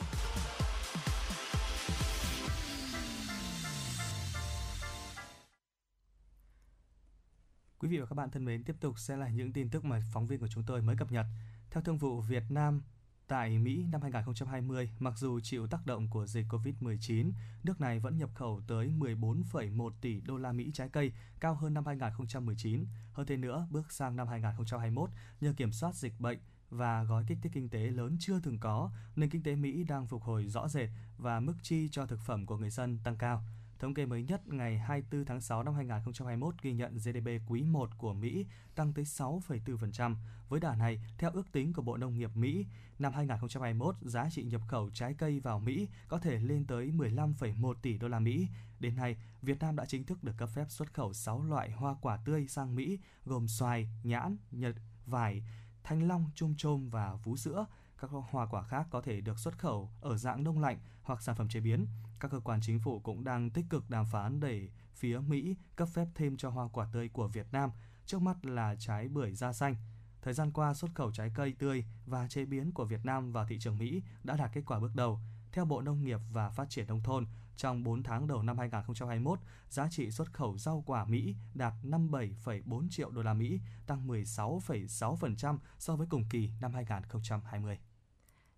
Quý 7.79 7.89
vị 7.89 7.97
và 7.97 8.05
các 8.05 8.13
bạn 8.13 8.29
thân 8.31 8.45
mến, 8.45 8.63
tiếp 8.63 8.75
tục 8.79 8.99
sẽ 8.99 9.17
là 9.17 9.29
những 9.29 9.53
tin 9.53 9.69
tức 9.69 9.85
mà 9.85 9.99
phóng 10.13 10.27
viên 10.27 10.39
của 10.39 10.47
chúng 10.47 10.63
tôi 10.67 10.81
mới 10.81 10.95
cập 10.95 11.11
nhật. 11.11 11.25
Theo 11.71 11.83
Thương 11.83 11.97
vụ 11.97 12.21
Việt 12.21 12.43
Nam, 12.49 12.81
tại 13.27 13.59
Mỹ 13.59 13.85
năm 13.91 14.01
2020, 14.01 14.89
mặc 14.99 15.13
dù 15.17 15.39
chịu 15.39 15.67
tác 15.67 15.85
động 15.85 16.09
của 16.09 16.25
dịch 16.25 16.45
Covid-19, 16.49 17.31
nước 17.63 17.81
này 17.81 17.99
vẫn 17.99 18.17
nhập 18.17 18.29
khẩu 18.33 18.61
tới 18.67 18.91
14,1 18.99 19.89
tỷ 20.01 20.21
đô 20.21 20.37
la 20.37 20.51
Mỹ 20.51 20.71
trái 20.73 20.89
cây, 20.89 21.11
cao 21.39 21.55
hơn 21.55 21.73
năm 21.73 21.85
2019. 21.85 22.85
Hơn 23.13 23.27
thế 23.27 23.37
nữa, 23.37 23.67
bước 23.69 23.91
sang 23.91 24.15
năm 24.15 24.27
2021, 24.27 25.09
nhờ 25.41 25.53
kiểm 25.57 25.71
soát 25.71 25.95
dịch 25.95 26.19
bệnh 26.19 26.39
và 26.69 27.03
gói 27.03 27.23
kích 27.27 27.37
thích 27.41 27.51
kinh 27.55 27.69
tế 27.69 27.79
lớn 27.79 28.17
chưa 28.19 28.39
từng 28.39 28.59
có, 28.59 28.91
nền 29.15 29.29
kinh 29.29 29.43
tế 29.43 29.55
Mỹ 29.55 29.83
đang 29.83 30.07
phục 30.07 30.23
hồi 30.23 30.47
rõ 30.47 30.67
rệt 30.67 30.89
và 31.17 31.39
mức 31.39 31.55
chi 31.61 31.89
cho 31.91 32.05
thực 32.05 32.19
phẩm 32.19 32.45
của 32.45 32.57
người 32.57 32.69
dân 32.69 32.99
tăng 33.03 33.17
cao. 33.17 33.43
Thống 33.83 33.93
kê 33.93 34.05
mới 34.05 34.23
nhất 34.23 34.47
ngày 34.47 34.77
24 34.77 35.25
tháng 35.25 35.41
6 35.41 35.63
năm 35.63 35.73
2021 35.73 36.55
ghi 36.61 36.73
nhận 36.73 36.97
GDP 36.97 37.49
quý 37.49 37.63
1 37.63 37.89
của 37.97 38.13
Mỹ 38.13 38.45
tăng 38.75 38.93
tới 38.93 39.05
6,4%. 39.05 40.15
Với 40.49 40.59
đà 40.59 40.75
này, 40.75 40.99
theo 41.17 41.31
ước 41.31 41.51
tính 41.51 41.73
của 41.73 41.81
Bộ 41.81 41.97
Nông 41.97 42.17
nghiệp 42.17 42.31
Mỹ, 42.35 42.65
năm 42.99 43.13
2021 43.13 43.95
giá 44.01 44.29
trị 44.31 44.43
nhập 44.43 44.61
khẩu 44.67 44.89
trái 44.93 45.13
cây 45.13 45.39
vào 45.39 45.59
Mỹ 45.59 45.87
có 46.07 46.19
thể 46.19 46.39
lên 46.39 46.65
tới 46.65 46.91
15,1 46.91 47.73
tỷ 47.81 47.97
đô 47.97 48.07
la 48.07 48.19
Mỹ. 48.19 48.47
Đến 48.79 48.95
nay, 48.95 49.17
Việt 49.41 49.59
Nam 49.59 49.75
đã 49.75 49.85
chính 49.85 50.03
thức 50.03 50.23
được 50.23 50.33
cấp 50.37 50.49
phép 50.55 50.65
xuất 50.69 50.93
khẩu 50.93 51.13
6 51.13 51.43
loại 51.43 51.71
hoa 51.71 51.95
quả 52.01 52.17
tươi 52.25 52.47
sang 52.47 52.75
Mỹ 52.75 52.99
gồm 53.25 53.47
xoài, 53.47 53.89
nhãn, 54.03 54.37
nhật, 54.51 54.75
vải, 55.05 55.43
thanh 55.83 56.07
long, 56.07 56.31
chôm 56.35 56.53
chôm 56.57 56.89
và 56.89 57.15
vú 57.23 57.37
sữa. 57.37 57.65
Các 57.97 58.09
hoa 58.29 58.45
quả 58.45 58.63
khác 58.63 58.87
có 58.91 59.01
thể 59.01 59.21
được 59.21 59.39
xuất 59.39 59.59
khẩu 59.59 59.91
ở 60.01 60.17
dạng 60.17 60.43
đông 60.43 60.59
lạnh 60.59 60.79
hoặc 61.01 61.21
sản 61.21 61.35
phẩm 61.35 61.49
chế 61.49 61.59
biến. 61.59 61.87
Các 62.23 62.31
cơ 62.31 62.39
quan 62.39 62.61
chính 62.61 62.79
phủ 62.79 62.99
cũng 62.99 63.23
đang 63.23 63.49
tích 63.49 63.65
cực 63.69 63.89
đàm 63.89 64.05
phán 64.05 64.39
để 64.39 64.69
phía 64.93 65.19
Mỹ 65.19 65.55
cấp 65.75 65.87
phép 65.93 66.07
thêm 66.15 66.37
cho 66.37 66.49
hoa 66.49 66.67
quả 66.67 66.87
tươi 66.93 67.09
của 67.09 67.27
Việt 67.27 67.47
Nam, 67.51 67.69
trước 68.05 68.21
mắt 68.21 68.45
là 68.45 68.75
trái 68.79 69.07
bưởi 69.07 69.33
da 69.33 69.53
xanh. 69.53 69.75
Thời 70.21 70.33
gian 70.33 70.51
qua, 70.51 70.73
xuất 70.73 70.95
khẩu 70.95 71.11
trái 71.11 71.31
cây 71.35 71.53
tươi 71.59 71.85
và 72.05 72.27
chế 72.27 72.45
biến 72.45 72.71
của 72.71 72.85
Việt 72.85 73.05
Nam 73.05 73.31
vào 73.31 73.45
thị 73.45 73.59
trường 73.59 73.77
Mỹ 73.77 74.01
đã 74.23 74.37
đạt 74.37 74.51
kết 74.53 74.61
quả 74.65 74.79
bước 74.79 74.95
đầu. 74.95 75.19
Theo 75.51 75.65
Bộ 75.65 75.81
Nông 75.81 76.03
nghiệp 76.03 76.19
và 76.31 76.49
Phát 76.49 76.69
triển 76.69 76.87
Nông 76.87 77.03
thôn, 77.03 77.25
trong 77.55 77.83
4 77.83 78.03
tháng 78.03 78.27
đầu 78.27 78.43
năm 78.43 78.57
2021, 78.57 79.39
giá 79.69 79.87
trị 79.89 80.11
xuất 80.11 80.33
khẩu 80.33 80.57
rau 80.57 80.83
quả 80.85 81.05
Mỹ 81.05 81.35
đạt 81.53 81.73
57,4 81.83 82.87
triệu 82.89 83.11
đô 83.11 83.21
la 83.21 83.33
Mỹ, 83.33 83.59
tăng 83.87 84.07
16,6% 84.07 85.57
so 85.79 85.95
với 85.95 86.07
cùng 86.09 86.23
kỳ 86.29 86.51
năm 86.61 86.73
2020. 86.73 87.79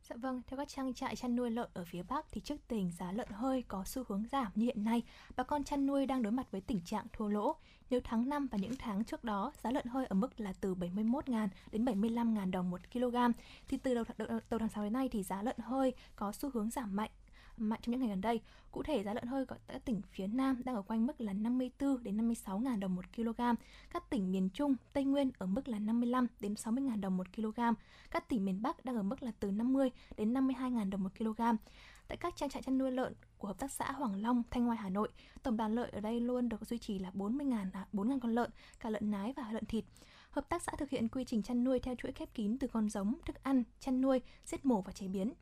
Dạ 0.09 0.15
vâng, 0.15 0.41
theo 0.47 0.57
các 0.57 0.67
trang 0.67 0.93
trại 0.93 1.15
chăn 1.15 1.35
nuôi 1.35 1.51
lợn 1.51 1.69
ở 1.73 1.85
phía 1.85 2.03
Bắc 2.03 2.25
thì 2.31 2.41
trước 2.41 2.55
tình 2.67 2.91
giá 2.91 3.11
lợn 3.11 3.27
hơi 3.31 3.61
có 3.67 3.83
xu 3.85 4.03
hướng 4.07 4.23
giảm 4.31 4.51
như 4.55 4.65
hiện 4.65 4.83
nay, 4.83 5.03
bà 5.35 5.43
con 5.43 5.63
chăn 5.63 5.85
nuôi 5.85 6.05
đang 6.05 6.23
đối 6.23 6.31
mặt 6.31 6.51
với 6.51 6.61
tình 6.61 6.81
trạng 6.85 7.05
thua 7.13 7.27
lỗ. 7.27 7.55
Nếu 7.89 7.99
tháng 8.03 8.29
5 8.29 8.47
và 8.51 8.57
những 8.57 8.75
tháng 8.79 9.03
trước 9.03 9.23
đó, 9.23 9.51
giá 9.63 9.71
lợn 9.71 9.85
hơi 9.85 10.05
ở 10.05 10.13
mức 10.13 10.39
là 10.39 10.53
từ 10.61 10.75
71.000 10.75 11.47
đến 11.71 11.85
75.000 11.85 12.51
đồng 12.51 12.71
một 12.71 12.81
kg, 12.93 13.15
thì 13.67 13.77
từ 13.77 13.93
đầu, 13.93 14.03
đầu, 14.17 14.39
đầu 14.49 14.59
tháng 14.59 14.69
6 14.69 14.83
đến 14.83 14.93
nay 14.93 15.09
thì 15.09 15.23
giá 15.23 15.41
lợn 15.43 15.57
hơi 15.59 15.93
có 16.15 16.31
xu 16.31 16.49
hướng 16.53 16.69
giảm 16.69 16.95
mạnh 16.95 17.11
mạnh 17.57 17.79
trong 17.83 17.91
những 17.91 17.99
ngày 17.99 18.09
gần 18.09 18.21
đây. 18.21 18.41
Cụ 18.71 18.83
thể 18.83 19.03
giá 19.03 19.13
lợn 19.13 19.27
hơi 19.27 19.45
ở 19.47 19.57
các 19.67 19.85
tỉnh 19.85 20.01
phía 20.11 20.27
Nam 20.27 20.61
đang 20.65 20.75
ở 20.75 20.81
quanh 20.81 21.07
mức 21.07 21.21
là 21.21 21.33
54 21.33 22.03
đến 22.03 22.17
56 22.17 22.61
000 22.65 22.79
đồng 22.79 22.95
một 22.95 23.05
kg. 23.15 23.41
Các 23.93 24.09
tỉnh 24.09 24.31
miền 24.31 24.49
Trung, 24.49 24.75
Tây 24.93 25.03
Nguyên 25.03 25.31
ở 25.37 25.45
mức 25.45 25.67
là 25.67 25.79
55 25.79 26.27
đến 26.39 26.55
60 26.55 26.83
000 26.89 27.01
đồng 27.01 27.17
một 27.17 27.27
kg. 27.35 27.59
Các 28.11 28.29
tỉnh 28.29 28.45
miền 28.45 28.61
Bắc 28.61 28.85
đang 28.85 28.95
ở 28.95 29.03
mức 29.03 29.23
là 29.23 29.31
từ 29.39 29.51
50 29.51 29.89
đến 30.17 30.33
52 30.33 30.71
000 30.71 30.89
đồng 30.89 31.03
một 31.03 31.11
kg. 31.17 31.41
Tại 32.07 32.17
các 32.17 32.35
trang 32.35 32.49
trại 32.49 32.61
chăn 32.61 32.77
nuôi 32.77 32.91
lợn 32.91 33.13
của 33.37 33.47
hợp 33.47 33.59
tác 33.59 33.71
xã 33.71 33.91
Hoàng 33.91 34.21
Long, 34.21 34.43
Thanh 34.51 34.65
ngoài 34.65 34.77
Hà 34.77 34.89
Nội, 34.89 35.09
tổng 35.43 35.57
đàn 35.57 35.75
lợn 35.75 35.91
ở 35.91 35.99
đây 35.99 36.19
luôn 36.19 36.49
được 36.49 36.65
duy 36.65 36.77
trì 36.77 36.99
là 36.99 37.11
40 37.13 37.47
000 37.49 37.71
à, 37.73 37.85
4 37.91 38.07
000 38.07 38.19
con 38.19 38.35
lợn, 38.35 38.49
cả 38.79 38.89
lợn 38.89 39.11
nái 39.11 39.33
và 39.33 39.51
lợn 39.51 39.65
thịt. 39.65 39.85
hợp 40.29 40.49
tác 40.49 40.61
xã 40.61 40.71
thực 40.77 40.89
hiện 40.89 41.07
quy 41.07 41.23
trình 41.23 41.43
chăn 41.43 41.63
nuôi 41.63 41.79
theo 41.79 41.95
chuỗi 41.95 42.11
khép 42.11 42.33
kín 42.33 42.57
từ 42.57 42.67
con 42.67 42.89
giống, 42.89 43.15
thức 43.25 43.43
ăn, 43.43 43.63
chăn 43.79 44.01
nuôi, 44.01 44.21
giết 44.45 44.65
mổ 44.65 44.81
và 44.81 44.91
chế 44.91 45.07
biến. 45.07 45.33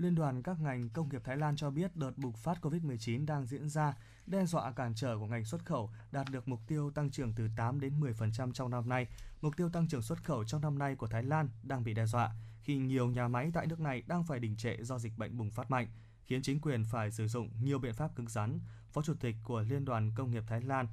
Liên 0.00 0.14
đoàn 0.14 0.42
các 0.42 0.60
ngành 0.60 0.88
công 0.88 1.08
nghiệp 1.08 1.22
Thái 1.24 1.36
Lan 1.36 1.56
cho 1.56 1.70
biết 1.70 1.96
đợt 1.96 2.18
bùng 2.18 2.32
phát 2.32 2.58
COVID-19 2.62 3.26
đang 3.26 3.46
diễn 3.46 3.68
ra 3.68 3.94
đe 4.26 4.46
dọa 4.46 4.72
cản 4.72 4.94
trở 4.94 5.18
của 5.18 5.26
ngành 5.26 5.44
xuất 5.44 5.66
khẩu 5.66 5.90
đạt 6.12 6.26
được 6.30 6.48
mục 6.48 6.60
tiêu 6.66 6.90
tăng 6.90 7.10
trưởng 7.10 7.32
từ 7.34 7.48
8 7.56 7.80
đến 7.80 8.00
10% 8.00 8.52
trong 8.52 8.70
năm 8.70 8.88
nay. 8.88 9.06
Mục 9.40 9.56
tiêu 9.56 9.68
tăng 9.68 9.88
trưởng 9.88 10.02
xuất 10.02 10.24
khẩu 10.24 10.44
trong 10.44 10.60
năm 10.60 10.78
nay 10.78 10.96
của 10.96 11.06
Thái 11.06 11.22
Lan 11.22 11.48
đang 11.62 11.84
bị 11.84 11.94
đe 11.94 12.06
dọa 12.06 12.30
khi 12.62 12.76
nhiều 12.76 13.10
nhà 13.10 13.28
máy 13.28 13.50
tại 13.54 13.66
nước 13.66 13.80
này 13.80 14.02
đang 14.06 14.24
phải 14.24 14.38
đình 14.38 14.56
trệ 14.56 14.76
do 14.82 14.98
dịch 14.98 15.18
bệnh 15.18 15.36
bùng 15.36 15.50
phát 15.50 15.70
mạnh, 15.70 15.88
khiến 16.26 16.42
chính 16.42 16.60
quyền 16.60 16.84
phải 16.84 17.10
sử 17.10 17.26
dụng 17.26 17.50
nhiều 17.62 17.78
biện 17.78 17.94
pháp 17.94 18.16
cứng 18.16 18.28
rắn. 18.28 18.60
Phó 18.92 19.02
Chủ 19.02 19.14
tịch 19.20 19.36
của 19.44 19.60
Liên 19.60 19.84
đoàn 19.84 20.12
Công 20.14 20.30
nghiệp 20.30 20.44
Thái 20.46 20.60
Lan 20.60 20.86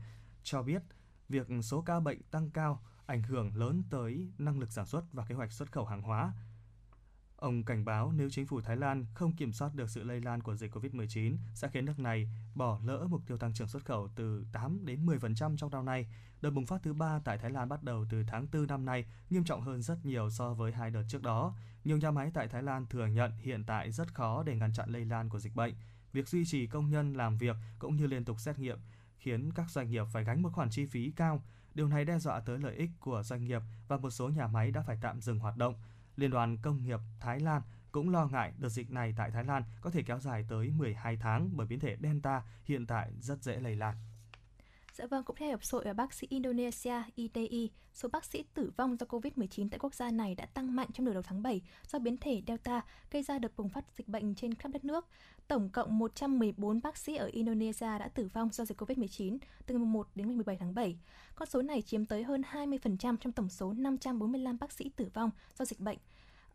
cho 0.43 0.63
biết 0.63 0.81
việc 1.29 1.47
số 1.63 1.81
ca 1.81 1.99
bệnh 1.99 2.23
tăng 2.23 2.49
cao 2.49 2.81
ảnh 3.05 3.23
hưởng 3.23 3.55
lớn 3.55 3.83
tới 3.89 4.27
năng 4.37 4.59
lực 4.59 4.71
sản 4.71 4.85
xuất 4.85 5.03
và 5.13 5.25
kế 5.25 5.35
hoạch 5.35 5.51
xuất 5.51 5.71
khẩu 5.71 5.85
hàng 5.85 6.01
hóa. 6.01 6.33
Ông 7.37 7.63
cảnh 7.63 7.85
báo 7.85 8.11
nếu 8.11 8.29
chính 8.29 8.47
phủ 8.47 8.61
Thái 8.61 8.77
Lan 8.77 9.05
không 9.13 9.35
kiểm 9.35 9.53
soát 9.53 9.75
được 9.75 9.89
sự 9.89 10.03
lây 10.03 10.21
lan 10.21 10.41
của 10.41 10.55
dịch 10.55 10.75
COVID-19 10.75 11.37
sẽ 11.53 11.69
khiến 11.69 11.85
nước 11.85 11.99
này 11.99 12.29
bỏ 12.55 12.79
lỡ 12.83 13.07
mục 13.09 13.21
tiêu 13.27 13.37
tăng 13.37 13.53
trưởng 13.53 13.67
xuất 13.67 13.85
khẩu 13.85 14.09
từ 14.15 14.45
8 14.51 14.85
đến 14.85 15.05
10% 15.05 15.57
trong 15.57 15.71
năm 15.71 15.85
nay. 15.85 16.07
Đợt 16.41 16.49
bùng 16.49 16.65
phát 16.65 16.83
thứ 16.83 16.93
ba 16.93 17.19
tại 17.23 17.37
Thái 17.37 17.51
Lan 17.51 17.69
bắt 17.69 17.83
đầu 17.83 18.05
từ 18.09 18.23
tháng 18.27 18.47
4 18.53 18.67
năm 18.67 18.85
nay, 18.85 19.05
nghiêm 19.29 19.43
trọng 19.43 19.61
hơn 19.61 19.81
rất 19.81 20.05
nhiều 20.05 20.29
so 20.29 20.53
với 20.53 20.71
hai 20.71 20.89
đợt 20.89 21.03
trước 21.07 21.21
đó. 21.21 21.55
Nhiều 21.83 21.97
nhà 21.97 22.11
máy 22.11 22.31
tại 22.33 22.47
Thái 22.47 22.63
Lan 22.63 22.85
thừa 22.85 23.05
nhận 23.05 23.31
hiện 23.37 23.63
tại 23.63 23.91
rất 23.91 24.15
khó 24.15 24.43
để 24.43 24.55
ngăn 24.55 24.73
chặn 24.73 24.89
lây 24.89 25.05
lan 25.05 25.29
của 25.29 25.39
dịch 25.39 25.55
bệnh. 25.55 25.73
Việc 26.13 26.27
duy 26.27 26.45
trì 26.45 26.67
công 26.67 26.89
nhân 26.89 27.13
làm 27.13 27.37
việc 27.37 27.55
cũng 27.79 27.95
như 27.95 28.07
liên 28.07 28.25
tục 28.25 28.39
xét 28.39 28.59
nghiệm 28.59 28.79
khiến 29.17 29.51
các 29.53 29.69
doanh 29.69 29.89
nghiệp 29.89 30.05
phải 30.13 30.23
gánh 30.23 30.41
một 30.41 30.53
khoản 30.53 30.69
chi 30.69 30.85
phí 30.85 31.11
cao. 31.15 31.43
Điều 31.73 31.87
này 31.87 32.05
đe 32.05 32.19
dọa 32.19 32.39
tới 32.39 32.59
lợi 32.59 32.75
ích 32.75 32.89
của 32.99 33.23
doanh 33.23 33.43
nghiệp 33.43 33.61
và 33.87 33.97
một 33.97 34.09
số 34.09 34.29
nhà 34.29 34.47
máy 34.47 34.71
đã 34.71 34.81
phải 34.81 34.97
tạm 35.01 35.21
dừng 35.21 35.39
hoạt 35.39 35.57
động. 35.57 35.75
Liên 36.17 36.31
đoàn 36.31 36.57
Công 36.57 36.83
nghiệp 36.83 36.99
Thái 37.19 37.39
Lan 37.39 37.61
cũng 37.91 38.09
lo 38.09 38.27
ngại 38.27 38.53
đợt 38.57 38.69
dịch 38.69 38.91
này 38.91 39.13
tại 39.17 39.31
Thái 39.31 39.43
Lan 39.43 39.63
có 39.81 39.89
thể 39.89 40.03
kéo 40.03 40.19
dài 40.19 40.45
tới 40.49 40.71
12 40.71 41.17
tháng 41.17 41.49
bởi 41.53 41.67
biến 41.67 41.79
thể 41.79 41.97
Delta 42.01 42.43
hiện 42.65 42.87
tại 42.87 43.11
rất 43.19 43.43
dễ 43.43 43.59
lây 43.59 43.75
lan. 43.75 43.95
Dạ 44.97 45.05
vâng, 45.05 45.23
cũng 45.23 45.35
theo 45.35 45.49
Hiệp 45.49 45.59
hội 45.71 45.93
bác 45.93 46.13
sĩ 46.13 46.27
Indonesia 46.29 46.93
ITI, 47.15 47.71
số 47.93 48.09
bác 48.09 48.25
sĩ 48.25 48.43
tử 48.53 48.71
vong 48.77 48.97
do 48.99 49.05
COVID-19 49.05 49.69
tại 49.69 49.79
quốc 49.79 49.95
gia 49.95 50.11
này 50.11 50.35
đã 50.35 50.45
tăng 50.45 50.75
mạnh 50.75 50.87
trong 50.93 51.05
nửa 51.05 51.13
đầu 51.13 51.21
tháng 51.21 51.43
7 51.43 51.61
do 51.87 51.99
biến 51.99 52.17
thể 52.17 52.41
Delta 52.47 52.81
gây 53.11 53.23
ra 53.23 53.39
đợt 53.39 53.51
bùng 53.57 53.69
phát 53.69 53.85
dịch 53.97 54.07
bệnh 54.07 54.35
trên 54.35 54.53
khắp 54.53 54.69
đất 54.73 54.85
nước. 54.85 55.07
Tổng 55.47 55.69
cộng 55.69 55.97
114 55.97 56.81
bác 56.81 56.97
sĩ 56.97 57.15
ở 57.15 57.25
Indonesia 57.25 57.99
đã 57.99 58.09
tử 58.13 58.29
vong 58.33 58.49
do 58.51 58.65
dịch 58.65 58.81
COVID-19 58.81 59.37
từ 59.65 59.75
ngày 59.75 59.85
1 59.85 60.07
đến 60.15 60.27
ngày 60.27 60.35
17 60.35 60.57
tháng 60.57 60.75
7. 60.75 60.97
Con 61.35 61.47
số 61.49 61.61
này 61.61 61.81
chiếm 61.81 62.05
tới 62.05 62.23
hơn 62.23 62.41
20% 62.51 62.97
trong 62.97 63.31
tổng 63.31 63.49
số 63.49 63.73
545 63.73 64.57
bác 64.59 64.71
sĩ 64.71 64.89
tử 64.95 65.09
vong 65.13 65.31
do 65.59 65.65
dịch 65.65 65.79
bệnh. 65.79 65.97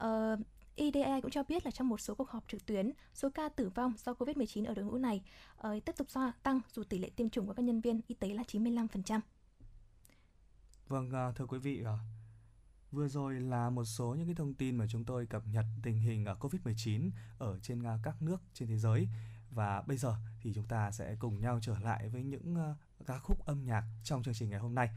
Uh, 0.05 0.39
IDE 0.77 1.21
cũng 1.21 1.31
cho 1.31 1.43
biết 1.43 1.65
là 1.65 1.71
trong 1.71 1.89
một 1.89 2.01
số 2.01 2.15
cuộc 2.15 2.31
họp 2.31 2.45
trực 2.49 2.67
tuyến, 2.67 2.91
số 3.15 3.29
ca 3.35 3.49
tử 3.49 3.69
vong 3.75 3.93
do 4.05 4.13
COVID-19 4.13 4.67
ở 4.67 4.75
đội 4.75 4.85
ngũ 4.85 4.99
này 4.99 5.23
uh, 5.69 5.85
tiếp 5.85 5.93
tục 5.97 6.11
gia 6.11 6.33
tăng 6.43 6.61
dù 6.73 6.85
tỷ 6.85 6.99
lệ 6.99 7.11
tiêm 7.17 7.29
chủng 7.29 7.47
của 7.47 7.53
các 7.53 7.63
nhân 7.63 7.81
viên 7.81 8.01
y 8.07 8.15
tế 8.15 8.29
là 8.29 8.43
95%. 8.43 9.21
Vâng, 10.89 11.11
uh, 11.29 11.37
thưa 11.37 11.47
quý 11.47 11.59
vị, 11.59 11.83
uh, 11.83 11.87
vừa 12.93 13.09
rồi 13.09 13.41
là 13.41 13.71
một 13.71 13.85
số 13.85 14.15
những 14.15 14.27
cái 14.27 14.35
thông 14.35 14.55
tin 14.55 14.77
mà 14.77 14.87
chúng 14.89 15.05
tôi 15.05 15.27
cập 15.27 15.43
nhật 15.47 15.65
tình 15.83 15.99
hình 15.99 16.25
uh, 16.33 16.45
COVID-19 16.45 17.11
ở 17.39 17.59
trên 17.63 17.83
uh, 17.83 18.01
các 18.03 18.23
nước 18.23 18.43
trên 18.55 18.69
thế 18.69 18.77
giới. 18.77 19.09
Và 19.51 19.83
bây 19.83 19.97
giờ 19.97 20.17
thì 20.41 20.53
chúng 20.55 20.67
ta 20.69 20.91
sẽ 20.91 21.17
cùng 21.19 21.41
nhau 21.41 21.59
trở 21.63 21.79
lại 21.79 22.09
với 22.09 22.23
những 22.23 22.57
uh, 22.71 23.07
ca 23.07 23.19
khúc 23.19 23.47
âm 23.47 23.65
nhạc 23.65 23.85
trong 24.05 24.23
chương 24.23 24.35
trình 24.35 24.51
ngày 24.51 24.61
hôm 24.61 24.75
nay. 24.75 24.89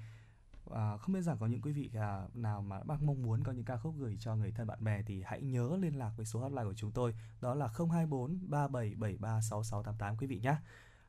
À, 0.72 0.97
không 0.97 1.13
biết 1.16 1.22
rằng 1.22 1.38
có 1.39 1.47
những 1.47 1.61
quý 1.61 1.72
vị 1.72 1.91
à, 1.93 2.28
nào 2.34 2.61
mà 2.61 2.84
bác 2.84 3.01
mong 3.01 3.22
muốn 3.22 3.43
có 3.43 3.51
những 3.51 3.66
ca 3.66 3.78
khúc 3.78 3.95
gửi 3.97 4.18
cho 4.20 4.36
người 4.36 4.51
thân 4.51 4.68
bạn 4.68 4.84
bè 4.84 5.01
thì 5.03 5.24
hãy 5.26 5.41
nhớ 5.41 5.78
liên 5.82 5.97
lạc 5.97 6.11
với 6.18 6.26
số 6.26 6.39
hotline 6.39 6.63
của 6.63 6.74
chúng 6.74 6.91
tôi 6.91 7.16
đó 7.41 7.55
là 7.55 7.68
024 7.68 8.39
3773 8.49 9.41
6688 9.41 10.18
quý 10.18 10.28
vị 10.28 10.39
nhé. 10.39 10.55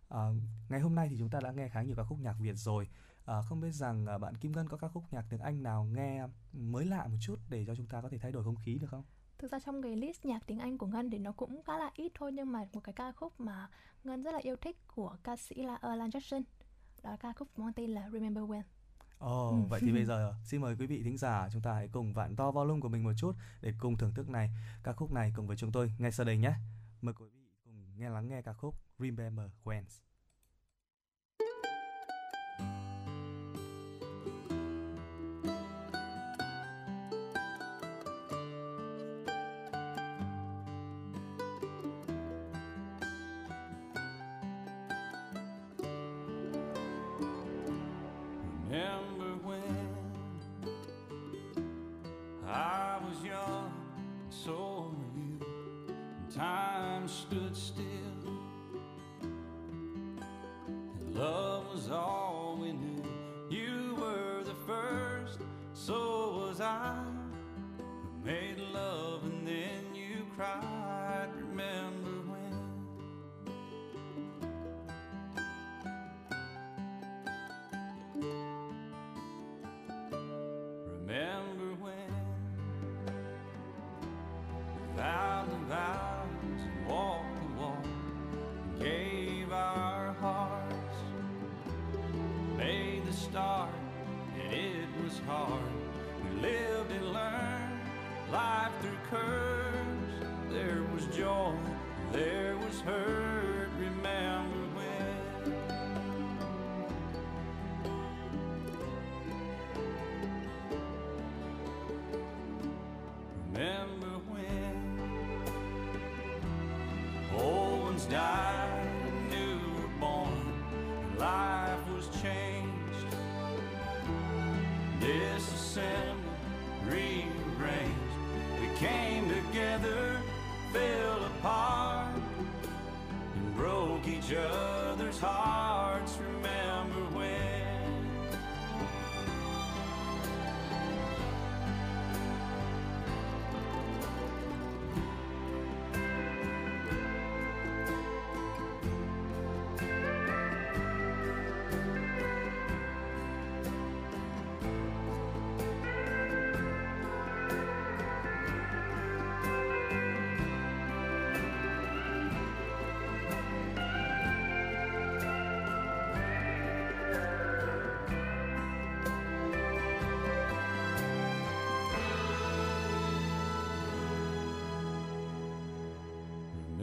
À, 0.08 0.28
ngày 0.68 0.80
hôm 0.80 0.94
nay 0.94 1.08
thì 1.10 1.16
chúng 1.18 1.30
ta 1.30 1.40
đã 1.40 1.52
nghe 1.52 1.68
khá 1.68 1.82
nhiều 1.82 1.96
ca 1.96 2.04
khúc 2.04 2.18
nhạc 2.18 2.36
Việt 2.40 2.54
rồi. 2.54 2.88
À, 3.24 3.42
không 3.42 3.60
biết 3.60 3.70
rằng 3.72 4.06
à, 4.06 4.18
bạn 4.18 4.34
Kim 4.34 4.52
Ngân 4.52 4.68
có 4.68 4.76
ca 4.76 4.88
khúc 4.88 5.04
nhạc 5.10 5.24
tiếng 5.30 5.40
Anh 5.40 5.62
nào 5.62 5.84
nghe 5.84 6.26
mới 6.52 6.86
lạ 6.86 7.06
một 7.06 7.16
chút 7.20 7.38
để 7.48 7.64
cho 7.66 7.74
chúng 7.74 7.86
ta 7.86 8.00
có 8.00 8.08
thể 8.08 8.18
thay 8.18 8.32
đổi 8.32 8.44
không 8.44 8.56
khí 8.56 8.78
được 8.78 8.88
không? 8.90 9.04
Thực 9.38 9.52
ra 9.52 9.58
trong 9.60 9.82
cái 9.82 9.96
list 9.96 10.24
nhạc 10.24 10.46
tiếng 10.46 10.58
Anh 10.58 10.78
của 10.78 10.86
Ngân 10.86 11.10
thì 11.10 11.18
nó 11.18 11.32
cũng 11.32 11.62
khá 11.62 11.78
là 11.78 11.90
ít 11.94 12.12
thôi 12.14 12.32
nhưng 12.32 12.52
mà 12.52 12.64
một 12.72 12.80
cái 12.80 12.92
ca 12.92 13.12
khúc 13.12 13.40
mà 13.40 13.68
Ngân 14.04 14.22
rất 14.22 14.32
là 14.32 14.38
yêu 14.42 14.56
thích 14.56 14.76
của 14.86 15.16
ca 15.22 15.36
sĩ 15.36 15.62
là 15.62 15.76
Alan 15.76 16.10
Jackson 16.10 16.42
đó 17.02 17.10
là 17.10 17.16
ca 17.16 17.32
khúc 17.32 17.58
mang 17.58 17.72
tên 17.72 17.90
là 17.90 18.10
Remember 18.12 18.44
When. 18.44 18.62
Ồ, 19.18 19.48
oh, 19.48 19.68
vậy 19.70 19.80
thì 19.84 19.92
bây 19.92 20.04
giờ 20.10 20.34
xin 20.44 20.60
mời 20.60 20.76
quý 20.78 20.86
vị 20.86 21.02
thính 21.02 21.18
giả 21.18 21.48
chúng 21.52 21.62
ta 21.62 21.72
hãy 21.72 21.88
cùng 21.88 22.12
vặn 22.12 22.36
to 22.36 22.50
volume 22.50 22.80
của 22.80 22.88
mình 22.88 23.04
một 23.04 23.12
chút 23.16 23.32
để 23.60 23.72
cùng 23.78 23.96
thưởng 23.96 24.14
thức 24.14 24.28
này 24.28 24.50
ca 24.82 24.92
khúc 24.92 25.12
này 25.12 25.32
cùng 25.36 25.46
với 25.46 25.56
chúng 25.56 25.72
tôi 25.72 25.92
ngay 25.98 26.12
sau 26.12 26.26
đây 26.26 26.38
nhé. 26.38 26.52
Mời 27.02 27.14
quý 27.14 27.26
vị 27.32 27.46
cùng 27.64 27.98
nghe 27.98 28.10
lắng 28.10 28.28
nghe 28.28 28.42
ca 28.42 28.52
khúc 28.52 28.74
Remember 28.98 29.50
When. 29.64 29.82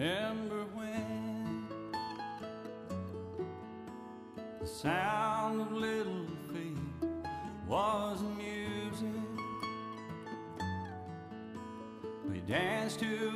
Remember 0.04 0.66
when 0.74 1.66
the 4.60 4.68
sound 4.68 5.62
of 5.62 5.72
little 5.72 6.28
feet 6.51 6.78
was 7.66 8.22
music? 8.38 9.08
We 12.30 12.39
danced 12.39 12.99
to 12.99 13.32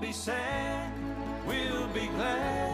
be 0.00 0.12
sad, 0.12 0.90
we'll 1.46 1.86
be 1.88 2.06
glad 2.06 2.69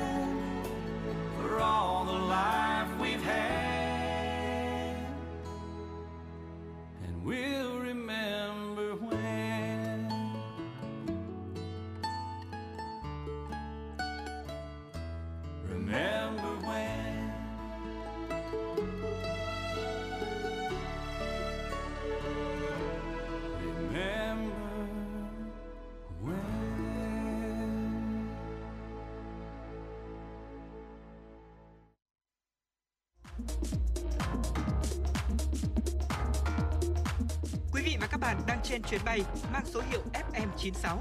trên 38.68 38.82
chuyến 38.82 39.00
bay 39.04 39.20
mang 39.52 39.64
số 39.66 39.82
hiệu 39.90 40.02
FM96. 40.12 40.96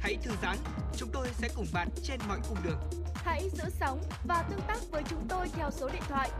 Hãy 0.00 0.16
thư 0.22 0.30
giãn, 0.42 0.56
chúng 0.96 1.10
tôi 1.12 1.28
sẽ 1.32 1.48
cùng 1.56 1.66
bạn 1.72 1.88
trên 2.02 2.20
mọi 2.28 2.38
cung 2.48 2.58
đường. 2.64 2.80
Hãy 3.14 3.50
giữ 3.52 3.64
sóng 3.80 4.02
và 4.24 4.42
tương 4.50 4.60
tác 4.68 4.78
với 4.90 5.02
chúng 5.08 5.28
tôi 5.28 5.48
theo 5.48 5.70
số 5.70 5.88
điện 5.88 6.02
thoại 6.08 6.30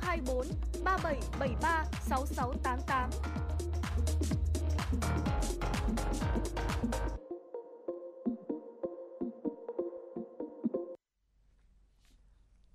024 0.00 0.46
3773 0.84 1.84
6688. 2.02 3.10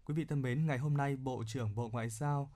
Quý 0.06 0.14
vị 0.14 0.26
thân 0.26 0.42
mến, 0.42 0.68
ngày 0.68 0.78
hôm 0.78 0.98
nay 0.98 1.16
Bộ 1.16 1.44
trưởng 1.48 1.76
Bộ 1.76 1.90
Ngoại 1.90 2.10
giao 2.10 2.52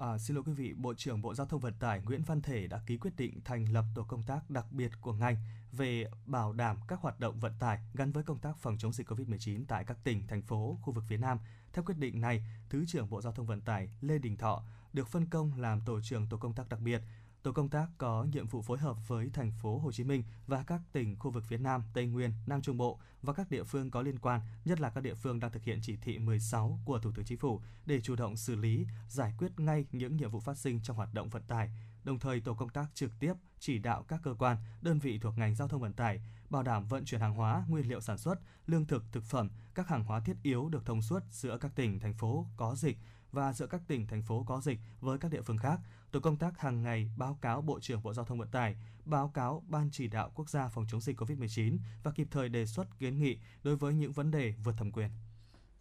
À, 0.00 0.18
xin 0.18 0.34
lỗi 0.34 0.44
quý 0.46 0.52
vị, 0.52 0.74
Bộ 0.76 0.94
trưởng 0.94 1.22
Bộ 1.22 1.34
Giao 1.34 1.46
thông 1.46 1.60
Vận 1.60 1.74
tải 1.74 2.00
Nguyễn 2.00 2.22
Văn 2.22 2.42
Thể 2.42 2.66
đã 2.66 2.80
ký 2.86 2.96
quyết 2.96 3.16
định 3.16 3.40
thành 3.44 3.72
lập 3.72 3.84
tổ 3.94 4.02
công 4.02 4.22
tác 4.22 4.50
đặc 4.50 4.66
biệt 4.70 4.90
của 5.00 5.12
ngành 5.12 5.36
về 5.72 6.04
bảo 6.26 6.52
đảm 6.52 6.76
các 6.88 7.00
hoạt 7.00 7.20
động 7.20 7.40
vận 7.40 7.52
tải 7.58 7.78
gắn 7.94 8.12
với 8.12 8.24
công 8.24 8.38
tác 8.38 8.58
phòng 8.58 8.78
chống 8.78 8.92
dịch 8.92 9.08
COVID-19 9.08 9.64
tại 9.68 9.84
các 9.84 9.98
tỉnh, 10.04 10.26
thành 10.26 10.42
phố, 10.42 10.78
khu 10.82 10.92
vực 10.92 11.04
phía 11.08 11.16
Nam. 11.16 11.38
Theo 11.72 11.84
quyết 11.84 11.98
định 11.98 12.20
này, 12.20 12.44
Thứ 12.70 12.84
trưởng 12.86 13.10
Bộ 13.10 13.22
Giao 13.22 13.32
thông 13.32 13.46
Vận 13.46 13.60
tải 13.60 13.88
Lê 14.00 14.18
Đình 14.18 14.36
Thọ 14.36 14.62
được 14.92 15.08
phân 15.08 15.26
công 15.26 15.60
làm 15.60 15.80
tổ 15.80 16.00
trưởng 16.00 16.26
tổ 16.28 16.36
công 16.36 16.54
tác 16.54 16.68
đặc 16.68 16.80
biệt. 16.80 17.02
Tổ 17.42 17.52
công 17.52 17.68
tác 17.68 17.88
có 17.98 18.26
nhiệm 18.32 18.46
vụ 18.46 18.62
phối 18.62 18.78
hợp 18.78 19.08
với 19.08 19.30
thành 19.32 19.52
phố 19.52 19.78
Hồ 19.78 19.92
Chí 19.92 20.04
Minh 20.04 20.24
và 20.46 20.62
các 20.66 20.80
tỉnh 20.92 21.16
khu 21.18 21.30
vực 21.30 21.44
phía 21.46 21.58
Nam, 21.58 21.82
Tây 21.94 22.06
Nguyên, 22.06 22.32
Nam 22.46 22.62
Trung 22.62 22.76
Bộ 22.76 23.00
và 23.22 23.32
các 23.32 23.50
địa 23.50 23.64
phương 23.64 23.90
có 23.90 24.02
liên 24.02 24.18
quan, 24.18 24.40
nhất 24.64 24.80
là 24.80 24.90
các 24.90 25.00
địa 25.00 25.14
phương 25.14 25.40
đang 25.40 25.52
thực 25.52 25.62
hiện 25.62 25.78
chỉ 25.82 25.96
thị 25.96 26.18
16 26.18 26.78
của 26.84 26.98
Thủ 26.98 27.10
tướng 27.14 27.24
Chính 27.24 27.38
phủ 27.38 27.60
để 27.86 28.00
chủ 28.00 28.16
động 28.16 28.36
xử 28.36 28.56
lý, 28.56 28.86
giải 29.08 29.34
quyết 29.38 29.60
ngay 29.60 29.86
những 29.92 30.16
nhiệm 30.16 30.30
vụ 30.30 30.40
phát 30.40 30.58
sinh 30.58 30.80
trong 30.82 30.96
hoạt 30.96 31.14
động 31.14 31.28
vận 31.28 31.42
tải. 31.42 31.70
Đồng 32.04 32.18
thời, 32.18 32.40
tổ 32.40 32.54
công 32.54 32.68
tác 32.68 32.86
trực 32.94 33.10
tiếp 33.20 33.34
chỉ 33.58 33.78
đạo 33.78 34.04
các 34.08 34.20
cơ 34.22 34.34
quan, 34.38 34.56
đơn 34.80 34.98
vị 34.98 35.18
thuộc 35.18 35.38
ngành 35.38 35.54
giao 35.54 35.68
thông 35.68 35.80
vận 35.80 35.92
tải 35.92 36.20
bảo 36.50 36.62
đảm 36.62 36.86
vận 36.86 37.04
chuyển 37.04 37.20
hàng 37.20 37.34
hóa, 37.34 37.64
nguyên 37.68 37.88
liệu 37.88 38.00
sản 38.00 38.18
xuất, 38.18 38.34
lương 38.66 38.86
thực, 38.86 39.04
thực 39.12 39.24
phẩm, 39.24 39.50
các 39.74 39.88
hàng 39.88 40.04
hóa 40.04 40.20
thiết 40.20 40.36
yếu 40.42 40.68
được 40.68 40.86
thông 40.86 41.02
suốt 41.02 41.22
giữa 41.30 41.58
các 41.58 41.74
tỉnh, 41.74 42.00
thành 42.00 42.14
phố 42.14 42.46
có 42.56 42.74
dịch 42.74 42.98
và 43.32 43.52
giữa 43.52 43.66
các 43.66 43.80
tỉnh, 43.86 44.06
thành 44.06 44.22
phố 44.22 44.44
có 44.46 44.60
dịch 44.60 44.78
với 45.00 45.18
các 45.18 45.30
địa 45.30 45.42
phương 45.42 45.58
khác. 45.58 45.80
Tổ 46.10 46.20
công 46.20 46.36
tác 46.36 46.58
hàng 46.58 46.82
ngày 46.82 47.10
báo 47.16 47.38
cáo 47.40 47.62
Bộ 47.62 47.80
trưởng 47.80 48.02
Bộ 48.02 48.14
Giao 48.14 48.24
thông 48.24 48.38
Vận 48.38 48.48
tải, 48.48 48.76
báo 49.04 49.28
cáo 49.34 49.62
Ban 49.68 49.88
chỉ 49.92 50.08
đạo 50.08 50.30
quốc 50.34 50.50
gia 50.50 50.68
phòng 50.68 50.86
chống 50.90 51.00
dịch 51.00 51.20
COVID-19 51.20 51.78
và 52.02 52.10
kịp 52.10 52.28
thời 52.30 52.48
đề 52.48 52.66
xuất 52.66 52.98
kiến 52.98 53.18
nghị 53.18 53.38
đối 53.62 53.76
với 53.76 53.94
những 53.94 54.12
vấn 54.12 54.30
đề 54.30 54.54
vượt 54.64 54.74
thẩm 54.78 54.92
quyền. 54.92 55.10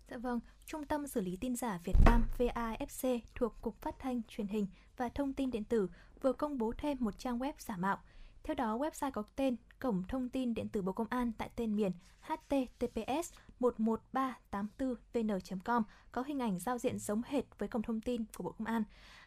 Dạ 0.10 0.18
vâng, 0.18 0.39
Trung 0.66 0.86
tâm 0.86 1.08
xử 1.08 1.22
lý 1.22 1.38
tin 1.38 1.56
giả 1.56 1.80
Việt 1.84 1.95
Nam 2.06 2.24
VAFC 2.38 3.20
thuộc 3.36 3.62
Cục 3.62 3.82
Phát 3.82 3.95
thanh 4.00 4.22
Truyền 4.28 4.47
hình 4.47 4.68
và 4.97 5.10
Thông 5.10 5.34
tin 5.34 5.52
điện 5.52 5.64
tử 5.64 5.89
vừa 6.22 6.34
công 6.34 6.58
bố 6.58 6.74
thêm 6.78 6.97
một 7.00 7.20
trang 7.20 7.39
web 7.39 7.54
giả 7.58 7.78
mạo. 7.78 7.97
Theo 8.43 8.56
đó, 8.56 8.78
website 8.78 9.12
có 9.12 9.24
tên 9.36 9.56
Cổng 9.80 10.04
Thông 10.08 10.30
tin 10.30 10.54
Điện 10.54 10.70
tử 10.70 10.82
Bộ 10.82 10.91
Công 10.91 11.08
an 11.10 11.32
tại 11.38 11.50
tên 11.56 11.76
miền 11.76 11.91
https 12.22 13.34
11384vn.com 13.60 15.84
có 16.12 16.22
hình 16.22 16.39
ảnh 16.39 16.60
giao 16.60 16.78
diện 16.78 16.99
giống 16.99 17.22
hệt 17.26 17.43
với 17.57 17.70
cổng 17.70 17.82
thông 17.82 18.01
tin 18.01 18.24
của 18.38 18.43
Bộ 18.43 18.51
Công 18.51 18.68
an. 18.68 18.84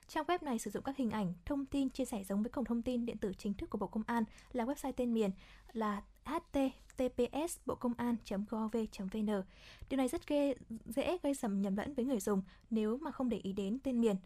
Trang 0.09 0.24
web 0.24 0.39
này 0.43 0.59
sử 0.59 0.70
dụng 0.70 0.83
các 0.83 0.97
hình 0.97 1.11
ảnh, 1.11 1.33
thông 1.45 1.66
tin 1.66 1.91
chia 1.91 2.05
sẻ 2.05 2.24
giống 2.24 2.43
với 2.43 2.51
cổng 2.51 2.64
thông 2.64 2.83
tin 2.83 3.07
điện 3.07 3.18
tử 3.18 3.33
chính 3.39 3.55
thức 3.55 3.70
của 3.70 3.78
Bộ 3.78 3.87
Công 3.87 4.03
an 4.07 4.24
là 4.53 4.64
website 4.64 4.93
tên 4.97 5.14
miền 5.14 5.30
là 5.72 6.03
https 6.24 7.59
bộ 7.66 7.74
công 7.74 7.95
an 7.95 8.16
gov 8.51 8.76
vn 8.99 9.43
điều 9.91 9.97
này 9.97 10.09
rất 10.09 10.26
ghê, 10.26 10.55
dễ 10.85 11.18
gây 11.22 11.35
sầm 11.35 11.62
nhầm 11.62 11.76
lẫn 11.76 11.95
với 11.95 12.05
người 12.05 12.20
dùng 12.20 12.43
nếu 12.70 12.97
mà 12.97 13.11
không 13.11 13.28
để 13.28 13.41
ý 13.43 13.53
đến 13.53 13.78
tên 13.83 14.01
miền 14.01 14.16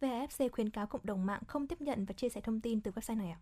vfc 0.00 0.48
khuyến 0.52 0.70
cáo 0.70 0.86
cộng 0.86 1.06
đồng 1.06 1.26
mạng 1.26 1.42
không 1.46 1.66
tiếp 1.66 1.80
nhận 1.80 2.04
và 2.04 2.12
chia 2.12 2.28
sẻ 2.28 2.40
thông 2.40 2.60
tin 2.60 2.80
từ 2.80 2.90
website 2.90 3.16
này 3.16 3.30
ạ. 3.30 3.38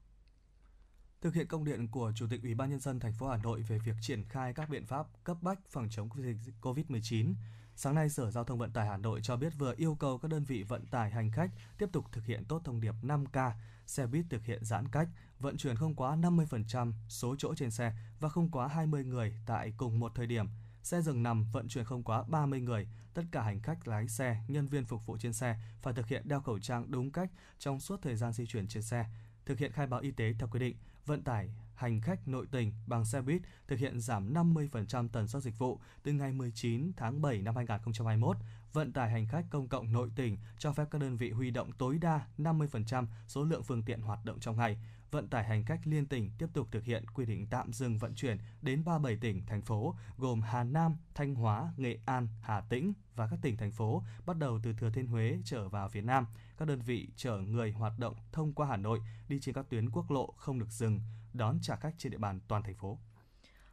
Thực 1.23 1.35
hiện 1.35 1.47
công 1.47 1.65
điện 1.65 1.89
của 1.89 2.13
Chủ 2.15 2.27
tịch 2.31 2.43
Ủy 2.43 2.55
ban 2.55 2.71
nhân 2.71 2.81
dân 2.81 3.01
thành 3.01 3.13
phố 3.13 3.29
Hà 3.29 3.37
Nội 3.37 3.63
về 3.63 3.79
việc 3.79 3.95
triển 4.01 4.25
khai 4.25 4.55
các 4.55 4.69
biện 4.69 4.87
pháp 4.87 5.07
cấp 5.25 5.37
bách 5.41 5.59
phòng 5.71 5.89
chống 5.91 6.09
dịch 6.41 6.55
COVID-19, 6.61 7.35
sáng 7.77 7.95
nay 7.95 8.09
Sở 8.09 8.31
Giao 8.31 8.45
thông 8.45 8.59
Vận 8.59 8.73
tải 8.73 8.87
Hà 8.87 8.97
Nội 8.97 9.21
cho 9.23 9.37
biết 9.37 9.53
vừa 9.59 9.75
yêu 9.77 9.95
cầu 9.95 10.19
các 10.19 10.29
đơn 10.31 10.45
vị 10.45 10.63
vận 10.63 10.87
tải 10.87 11.11
hành 11.11 11.31
khách 11.31 11.51
tiếp 11.79 11.89
tục 11.93 12.05
thực 12.13 12.27
hiện 12.27 12.45
tốt 12.45 12.61
thông 12.65 12.81
điệp 12.81 12.95
5K, 13.03 13.51
xe 13.87 14.07
buýt 14.07 14.25
thực 14.31 14.45
hiện 14.45 14.65
giãn 14.65 14.89
cách, 14.89 15.09
vận 15.39 15.57
chuyển 15.57 15.77
không 15.77 15.95
quá 15.95 16.17
50% 16.17 16.93
số 17.09 17.37
chỗ 17.39 17.55
trên 17.55 17.71
xe 17.71 17.93
và 18.21 18.29
không 18.29 18.51
quá 18.51 18.69
20 18.69 19.05
người 19.05 19.35
tại 19.47 19.73
cùng 19.77 20.01
một 20.01 20.13
thời 20.15 20.27
điểm. 20.27 20.47
Xe 20.83 21.01
dừng 21.01 21.23
nằm 21.23 21.45
vận 21.53 21.69
chuyển 21.69 21.85
không 21.85 22.03
quá 22.03 22.25
30 22.29 22.61
người, 22.61 22.89
tất 23.15 23.23
cả 23.33 23.43
hành 23.43 23.61
khách 23.61 23.89
lái 23.89 24.09
xe, 24.09 24.37
nhân 24.49 24.67
viên 24.67 24.85
phục 24.85 25.07
vụ 25.07 25.17
trên 25.19 25.33
xe 25.33 25.57
phải 25.83 25.95
thực 25.95 26.07
hiện 26.07 26.29
đeo 26.29 26.41
khẩu 26.41 26.59
trang 26.59 26.91
đúng 26.91 27.11
cách 27.11 27.31
trong 27.59 27.81
suốt 27.81 28.03
thời 28.03 28.17
gian 28.17 28.33
di 28.33 28.47
chuyển 28.47 28.69
trên 28.69 28.83
xe, 28.83 29.07
thực 29.47 29.59
hiện 29.59 29.73
khai 29.73 29.87
báo 29.87 30.01
y 30.01 30.11
tế 30.11 30.35
theo 30.39 30.49
quy 30.49 30.59
định, 30.59 30.77
vận 31.07 31.23
tải 31.23 31.51
hành 31.75 32.01
khách 32.01 32.29
nội 32.29 32.47
tỉnh 32.51 32.73
bằng 32.87 33.05
xe 33.05 33.23
buýt 33.23 33.43
thực 33.69 33.79
hiện 33.79 34.01
giảm 34.01 34.35
50% 34.35 35.09
tần 35.09 35.29
suất 35.29 35.43
dịch 35.43 35.59
vụ 35.59 35.81
từ 36.03 36.13
ngày 36.13 36.33
19 36.33 36.93
tháng 36.97 37.23
7 37.23 37.43
năm 37.43 37.57
2021. 37.57 38.37
Vận 38.73 38.93
tải 38.93 39.11
hành 39.11 39.27
khách 39.27 39.45
công 39.51 39.69
cộng 39.69 39.93
nội 39.93 40.11
tỉnh 40.17 40.37
cho 40.59 40.73
phép 40.73 40.85
các 40.91 41.01
đơn 41.01 41.17
vị 41.17 41.31
huy 41.31 41.51
động 41.51 41.73
tối 41.73 41.99
đa 41.99 42.27
50% 42.39 43.07
số 43.29 43.45
lượng 43.45 43.63
phương 43.63 43.83
tiện 43.83 44.01
hoạt 44.01 44.25
động 44.25 44.41
trong 44.41 44.57
ngày. 44.57 44.79
Vận 45.13 45.29
tải 45.29 45.45
hành 45.45 45.65
khách 45.65 45.81
liên 45.85 46.07
tỉnh 46.07 46.31
tiếp 46.39 46.47
tục 46.53 46.69
thực 46.71 46.85
hiện 46.85 47.05
quy 47.15 47.27
định 47.27 47.47
tạm 47.47 47.73
dừng 47.73 47.99
vận 47.99 48.15
chuyển 48.15 48.39
đến 48.63 48.85
37 48.85 49.17
tỉnh, 49.17 49.47
thành 49.47 49.63
phố 49.63 49.97
gồm 50.19 50.41
Hà 50.43 50.65
Nam, 50.65 50.97
Thanh 51.15 51.35
Hóa, 51.35 51.73
Nghệ 51.77 51.99
An, 52.07 52.29
Hà 52.41 52.61
Tĩnh 52.61 52.93
và 53.17 53.29
các 53.31 53.39
tỉnh, 53.43 53.57
thành 53.57 53.73
phố 53.73 54.03
bắt 54.27 54.39
đầu 54.39 54.61
từ 54.63 54.73
Thừa 54.73 54.91
Thiên 54.91 55.07
Huế 55.07 55.39
trở 55.45 55.69
vào 55.69 55.89
phía 55.89 56.01
Nam. 56.01 56.27
Các 56.59 56.69
đơn 56.69 56.81
vị 56.81 57.09
chở 57.17 57.39
người 57.39 57.73
hoạt 57.73 57.99
động 57.99 58.15
thông 58.33 58.53
qua 58.53 58.67
Hà 58.67 58.77
Nội 58.77 59.01
đi 59.29 59.41
trên 59.41 59.55
các 59.55 59.67
tuyến 59.69 59.91
quốc 59.91 60.11
lộ 60.11 60.35
không 60.37 60.59
được 60.59 60.71
dừng, 60.71 61.01
đón 61.33 61.59
trả 61.63 61.77
khách 61.77 61.95
trên 61.99 62.13
địa 62.13 62.19
bàn 62.19 62.41
toàn 62.49 62.63
thành 62.63 62.77
phố. 62.77 62.99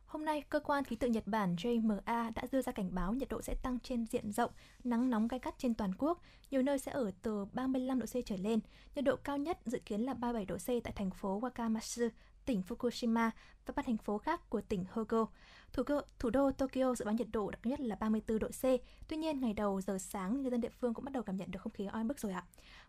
Hôm 0.10 0.26
nay, 0.26 0.44
cơ 0.50 0.60
quan 0.60 0.84
khí 0.84 0.96
tượng 0.96 1.12
Nhật 1.12 1.28
Bản 1.28 1.56
JMA 1.56 2.32
đã 2.36 2.42
đưa 2.52 2.62
ra 2.62 2.72
cảnh 2.72 2.90
báo 2.96 3.14
nhiệt 3.14 3.30
độ 3.30 3.42
sẽ 3.42 3.56
tăng 3.62 3.80
trên 3.80 4.06
diện 4.06 4.32
rộng, 4.32 4.52
nắng 4.84 5.10
nóng 5.10 5.28
gai 5.28 5.40
gắt 5.44 5.56
trên 5.58 5.74
toàn 5.74 5.92
quốc, 5.98 6.22
nhiều 6.52 6.62
nơi 6.62 6.80
sẽ 6.80 6.92
ở 6.92 7.12
từ 7.22 7.46
35 7.54 8.00
độ 8.00 8.06
C 8.06 8.26
trở 8.26 8.38
lên. 8.38 8.60
Nhiệt 8.96 9.06
độ 9.06 9.16
cao 9.16 9.38
nhất 9.38 9.60
dự 9.66 9.80
kiến 9.86 10.02
là 10.02 10.14
37 10.14 10.46
độ 10.46 10.58
C 10.58 10.68
tại 10.84 10.94
thành 10.96 11.12
phố 11.12 11.42
Wakamatsu, 11.42 12.10
tỉnh 12.50 12.62
Fukushima 12.68 13.30
và 13.66 13.74
các 13.76 13.86
thành 13.86 13.98
phố 13.98 14.18
khác 14.18 14.50
của 14.50 14.62
tỉnh 14.62 14.86
Hogo. 14.92 15.26
Thủ, 15.74 15.84
cơ, 15.84 16.02
thủ 16.20 16.30
đô 16.30 16.52
Tokyo 16.52 16.96
dự 16.96 17.06
báo 17.06 17.14
nhiệt 17.14 17.28
độ 17.32 17.52
đặc 17.52 17.66
nhất 17.66 17.80
là 17.80 17.96
34 17.96 18.40
độ 18.40 18.48
C. 18.48 18.64
Tuy 19.08 19.18
nhiên, 19.18 19.40
ngày 19.40 19.54
đầu 19.54 19.82
giờ 19.82 19.98
sáng, 19.98 20.42
người 20.42 20.52
dân 20.52 20.62
địa 20.62 20.70
phương 20.70 20.94
cũng 20.94 21.06
bắt 21.06 21.12
đầu 21.14 21.24
cảm 21.24 21.38
nhận 21.38 21.52
được 21.52 21.62
không 21.62 21.74
khí 21.74 21.86
oi 21.86 22.04
bức 22.04 22.20
rồi 22.20 22.32
ạ. 22.32 22.44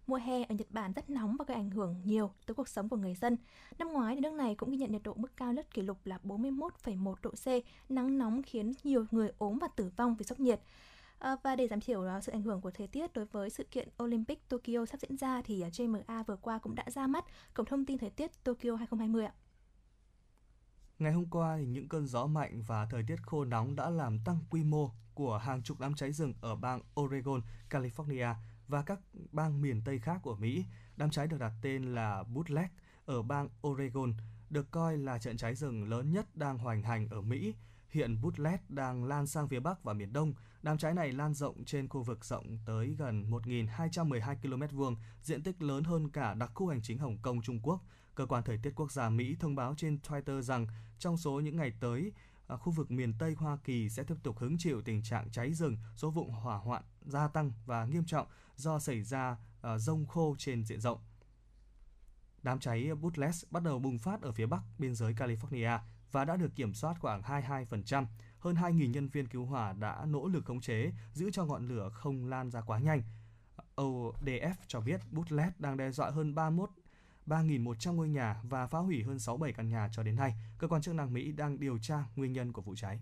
Mùa 0.07 0.17
hè 0.17 0.43
ở 0.45 0.55
Nhật 0.55 0.71
Bản 0.71 0.93
rất 0.93 1.11
nóng 1.11 1.37
và 1.39 1.45
gây 1.49 1.55
ảnh 1.55 1.71
hưởng 1.71 1.97
nhiều 2.05 2.31
tới 2.47 2.55
cuộc 2.55 2.69
sống 2.69 2.89
của 2.89 2.97
người 2.97 3.15
dân. 3.15 3.37
Năm 3.79 3.93
ngoái, 3.93 4.15
thì 4.15 4.21
nước 4.21 4.33
này 4.33 4.55
cũng 4.55 4.71
ghi 4.71 4.77
nhận 4.77 4.93
nhiệt 4.93 5.03
độ 5.03 5.15
mức 5.15 5.37
cao 5.37 5.53
nhất 5.53 5.75
kỷ 5.75 5.83
lục 5.83 5.99
là 6.05 6.19
41,1 6.25 7.15
độ 7.23 7.31
C. 7.31 7.47
Nắng 7.91 8.19
nóng 8.19 8.43
khiến 8.43 8.73
nhiều 8.85 9.05
người 9.11 9.31
ốm 9.39 9.59
và 9.59 9.69
tử 9.69 9.91
vong 9.97 10.17
vì 10.17 10.25
sốc 10.25 10.41
nhiệt. 10.41 10.61
À, 11.19 11.37
và 11.43 11.57
để 11.57 11.69
giảm 11.69 11.81
thiểu 11.81 12.03
ờ, 12.03 12.21
sự 12.21 12.33
ảnh 12.33 12.43
hưởng 12.43 12.61
của 12.61 12.71
thời 12.71 12.87
tiết 12.87 13.13
đối 13.13 13.25
với 13.25 13.51
sự 13.51 13.65
kiện 13.65 13.89
Olympic 14.03 14.49
Tokyo 14.49 14.87
sắp 14.87 15.01
diễn 15.01 15.17
ra 15.17 15.43
thì 15.43 15.61
ờ, 15.61 15.69
JMA 15.69 16.25
vừa 16.25 16.37
qua 16.37 16.59
cũng 16.59 16.75
đã 16.75 16.85
ra 16.91 17.07
mắt 17.07 17.25
cổng 17.55 17.67
thông 17.67 17.87
tin 17.87 17.99
thời 17.99 18.11
tiết 18.11 18.45
Tokyo 18.45 18.77
2020 18.77 19.25
ạ. 19.25 19.33
Ngày 21.01 21.13
hôm 21.13 21.27
qua, 21.31 21.57
thì 21.57 21.67
những 21.67 21.89
cơn 21.89 22.07
gió 22.07 22.27
mạnh 22.27 22.63
và 22.67 22.87
thời 22.87 23.03
tiết 23.03 23.23
khô 23.23 23.45
nóng 23.45 23.77
đã 23.77 23.91
làm 23.91 24.19
tăng 24.19 24.39
quy 24.51 24.65
mô 24.65 24.91
của 25.15 25.39
hàng 25.39 25.63
chục 25.63 25.81
đám 25.81 25.95
cháy 25.95 26.13
rừng 26.13 26.35
ở 26.41 26.57
bang 26.57 26.81
Oregon, 27.01 27.41
California 27.71 28.35
và 28.69 28.83
các 28.83 29.01
bang 29.33 29.63
miền 29.63 29.83
Tây 29.85 29.99
khác 29.99 30.21
của 30.23 30.37
Mỹ. 30.37 30.65
Đám 30.97 31.11
cháy 31.11 31.27
được 31.27 31.39
đặt 31.41 31.53
tên 31.63 31.95
là 31.95 32.23
Bootleg 32.23 32.67
ở 33.05 33.23
bang 33.23 33.49
Oregon, 33.67 34.13
được 34.51 34.71
coi 34.71 34.99
là 34.99 35.19
trận 35.19 35.37
cháy 35.37 35.55
rừng 35.55 35.89
lớn 35.89 36.13
nhất 36.13 36.37
đang 36.37 36.59
hoành 36.59 36.83
hành 36.83 37.09
ở 37.09 37.21
Mỹ. 37.21 37.55
Hiện 37.89 38.21
Bootleg 38.21 38.59
đang 38.69 39.05
lan 39.05 39.27
sang 39.27 39.49
phía 39.49 39.61
Bắc 39.61 39.85
và 39.85 39.93
miền 39.93 40.13
Đông. 40.13 40.35
Đám 40.63 40.79
cháy 40.79 40.95
này 40.95 41.13
lan 41.13 41.35
rộng 41.35 41.65
trên 41.65 41.89
khu 41.89 42.03
vực 42.03 42.25
rộng 42.25 42.59
tới 42.67 42.95
gần 42.99 43.31
1.212 43.31 44.37
km 44.43 44.77
vuông, 44.77 44.97
diện 45.23 45.43
tích 45.43 45.63
lớn 45.63 45.85
hơn 45.85 46.11
cả 46.11 46.35
đặc 46.35 46.51
khu 46.55 46.69
hành 46.69 46.83
chính 46.83 46.99
Hồng 46.99 47.19
Kông 47.23 47.43
Trung 47.43 47.61
Quốc. 47.63 47.81
Cơ 48.21 48.27
quan 48.27 48.43
Thời 48.43 48.59
tiết 48.59 48.73
Quốc 48.75 48.93
gia 48.93 49.09
Mỹ 49.09 49.37
thông 49.41 49.55
báo 49.55 49.75
trên 49.77 49.99
Twitter 50.09 50.41
rằng 50.41 50.67
trong 50.99 51.17
số 51.17 51.41
những 51.41 51.57
ngày 51.57 51.73
tới, 51.81 52.13
à, 52.47 52.57
khu 52.57 52.73
vực 52.73 52.91
miền 52.91 53.15
Tây 53.19 53.35
Hoa 53.39 53.57
Kỳ 53.65 53.89
sẽ 53.89 54.03
tiếp 54.03 54.15
tục 54.23 54.39
hứng 54.39 54.59
chịu 54.59 54.83
tình 54.83 55.03
trạng 55.03 55.31
cháy 55.31 55.55
rừng, 55.55 55.77
số 55.97 56.11
vụ 56.11 56.25
hỏa 56.25 56.57
hoạn 56.57 56.83
gia 57.07 57.29
tăng 57.29 57.53
và 57.67 57.85
nghiêm 57.85 58.05
trọng 58.05 58.27
do 58.57 58.79
xảy 58.79 59.03
ra 59.03 59.37
à, 59.63 59.79
rông 59.79 60.07
khô 60.07 60.37
trên 60.39 60.65
diện 60.65 60.81
rộng. 60.81 60.99
Đám 62.43 62.61
cháy 62.61 62.95
Butles 62.95 63.45
bắt 63.51 63.63
đầu 63.63 63.79
bùng 63.79 63.99
phát 63.99 64.23
ở 64.23 64.33
phía 64.33 64.47
bắc 64.47 64.63
biên 64.79 64.95
giới 64.95 65.13
California 65.15 65.79
và 66.13 66.25
đã 66.25 66.37
được 66.37 66.55
kiểm 66.57 66.75
soát 66.75 66.97
khoảng 67.01 67.23
22%. 67.23 68.07
Hơn 68.39 68.57
2.000 68.57 68.91
nhân 68.91 69.09
viên 69.09 69.29
cứu 69.29 69.45
hỏa 69.45 69.73
đã 69.73 70.05
nỗ 70.09 70.29
lực 70.29 70.45
khống 70.45 70.61
chế, 70.61 70.93
giữ 71.13 71.31
cho 71.31 71.45
ngọn 71.45 71.69
lửa 71.69 71.91
không 71.93 72.27
lan 72.27 72.51
ra 72.51 72.61
quá 72.61 72.79
nhanh. 72.79 73.03
Ờ, 73.57 73.85
ODF 73.85 74.55
cho 74.67 74.81
biết 74.81 75.01
Butles 75.11 75.53
đang 75.59 75.77
đe 75.77 75.91
dọa 75.91 76.11
hơn 76.11 76.35
31 76.35 76.71
3.100 77.27 77.93
ngôi 77.93 78.09
nhà 78.09 78.41
và 78.43 78.67
phá 78.67 78.79
hủy 78.79 79.03
hơn 79.03 79.19
67 79.19 79.53
căn 79.53 79.69
nhà 79.69 79.89
cho 79.93 80.03
đến 80.03 80.17
nay. 80.17 80.35
Cơ 80.59 80.69
quan 80.69 80.83
chức 80.83 80.95
năng 80.95 81.13
Mỹ 81.13 81.33
đang 81.33 81.61
điều 81.61 81.79
tra 81.79 82.05
nguyên 82.17 82.33
nhân 82.33 82.53
của 82.53 82.63
vụ 82.63 82.75
cháy. 82.77 83.01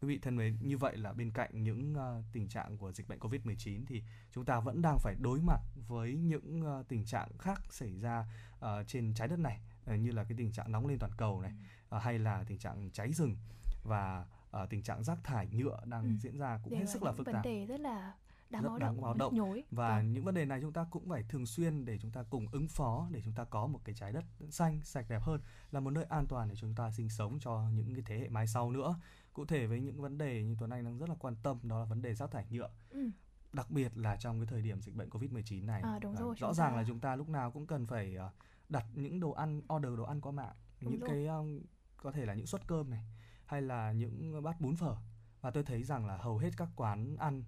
Quý 0.00 0.08
vị 0.08 0.18
thân 0.22 0.36
mến, 0.36 0.58
như 0.62 0.78
vậy 0.78 0.96
là 0.96 1.12
bên 1.12 1.30
cạnh 1.30 1.62
những 1.62 1.94
uh, 1.94 2.24
tình 2.32 2.48
trạng 2.48 2.78
của 2.78 2.92
dịch 2.92 3.08
bệnh 3.08 3.18
Covid-19 3.18 3.84
thì 3.86 4.02
chúng 4.30 4.44
ta 4.44 4.60
vẫn 4.60 4.82
đang 4.82 4.98
phải 4.98 5.14
đối 5.18 5.40
mặt 5.40 5.60
với 5.88 6.16
những 6.16 6.62
uh, 6.80 6.88
tình 6.88 7.04
trạng 7.04 7.38
khác 7.38 7.60
xảy 7.70 7.98
ra 7.98 8.26
uh, 8.58 8.64
trên 8.86 9.14
trái 9.14 9.28
đất 9.28 9.38
này 9.38 9.60
uh, 9.92 10.00
như 10.00 10.10
là 10.10 10.24
cái 10.24 10.34
tình 10.38 10.52
trạng 10.52 10.72
nóng 10.72 10.86
lên 10.86 10.98
toàn 10.98 11.12
cầu 11.16 11.40
này 11.40 11.52
uh, 11.96 12.02
hay 12.02 12.18
là 12.18 12.44
tình 12.46 12.58
trạng 12.58 12.90
cháy 12.90 13.12
rừng 13.12 13.36
và 13.84 14.26
uh, 14.62 14.70
tình 14.70 14.82
trạng 14.82 15.04
rác 15.04 15.24
thải 15.24 15.48
nhựa 15.52 15.80
đang 15.84 16.02
ừ. 16.02 16.10
diễn 16.20 16.38
ra 16.38 16.60
cũng 16.64 16.72
Để 16.72 16.78
hết 16.78 16.86
sức 16.86 17.02
là 17.02 17.12
phức 17.12 17.26
tạp. 17.26 17.34
Vấn 17.34 17.42
đề 17.42 17.66
rất 17.66 17.80
là 17.80 18.12
đáng 18.52 18.62
rất 18.62 18.68
báo 18.68 18.78
đáng 18.78 18.94
động, 18.96 19.02
báo 19.02 19.14
động 19.14 19.34
nhối. 19.34 19.64
và 19.70 19.96
vâng. 19.96 20.12
những 20.12 20.24
vấn 20.24 20.34
đề 20.34 20.44
này 20.44 20.60
chúng 20.60 20.72
ta 20.72 20.86
cũng 20.90 21.08
phải 21.08 21.22
thường 21.28 21.46
xuyên 21.46 21.84
để 21.84 21.98
chúng 21.98 22.10
ta 22.10 22.24
cùng 22.30 22.46
ứng 22.52 22.68
phó 22.68 23.08
để 23.10 23.22
chúng 23.24 23.34
ta 23.34 23.44
có 23.44 23.66
một 23.66 23.80
cái 23.84 23.94
trái 23.94 24.12
đất 24.12 24.24
xanh 24.50 24.80
sạch 24.84 25.06
đẹp 25.08 25.22
hơn 25.22 25.40
là 25.70 25.80
một 25.80 25.90
nơi 25.90 26.04
an 26.04 26.26
toàn 26.28 26.48
để 26.48 26.54
chúng 26.56 26.74
ta 26.74 26.90
sinh 26.90 27.08
sống 27.08 27.38
cho 27.40 27.64
những 27.74 27.94
cái 27.94 28.04
thế 28.06 28.18
hệ 28.18 28.28
mai 28.28 28.46
sau 28.46 28.70
nữa 28.70 28.96
cụ 29.32 29.44
thể 29.44 29.66
với 29.66 29.80
những 29.80 30.02
vấn 30.02 30.18
đề 30.18 30.42
như 30.42 30.56
tuấn 30.58 30.70
anh 30.70 30.84
đang 30.84 30.98
rất 30.98 31.08
là 31.08 31.14
quan 31.18 31.36
tâm 31.42 31.58
đó 31.62 31.78
là 31.78 31.84
vấn 31.84 32.02
đề 32.02 32.14
rác 32.14 32.30
thải 32.30 32.46
nhựa 32.50 32.70
ừ. 32.90 33.10
đặc 33.52 33.70
biệt 33.70 33.96
là 33.96 34.16
trong 34.16 34.40
cái 34.40 34.46
thời 34.46 34.62
điểm 34.62 34.82
dịch 34.82 34.94
bệnh 34.94 35.10
covid 35.10 35.30
19 35.30 35.66
này 35.66 35.82
à, 35.82 35.98
đúng 35.98 36.14
rồi, 36.16 36.34
rõ 36.38 36.54
ràng 36.54 36.72
ta... 36.72 36.76
là 36.76 36.84
chúng 36.86 37.00
ta 37.00 37.16
lúc 37.16 37.28
nào 37.28 37.50
cũng 37.50 37.66
cần 37.66 37.86
phải 37.86 38.14
ờ, 38.14 38.30
đặt 38.68 38.84
những 38.94 39.20
đồ 39.20 39.30
ăn 39.30 39.62
order 39.74 39.98
đồ 39.98 40.04
ăn 40.04 40.20
qua 40.20 40.32
mạng 40.32 40.54
đúng 40.80 40.92
những 40.92 41.00
rồi. 41.00 41.08
cái 41.10 41.26
um, 41.26 41.60
có 41.96 42.12
thể 42.12 42.26
là 42.26 42.34
những 42.34 42.46
suất 42.46 42.66
cơm 42.66 42.90
này 42.90 43.04
hay 43.46 43.62
là 43.62 43.92
những 43.92 44.42
bát 44.42 44.60
bún 44.60 44.76
phở 44.76 44.96
và 45.40 45.50
tôi 45.50 45.64
thấy 45.64 45.82
rằng 45.82 46.06
là 46.06 46.16
hầu 46.16 46.38
hết 46.38 46.50
các 46.56 46.68
quán 46.76 47.16
ăn 47.16 47.44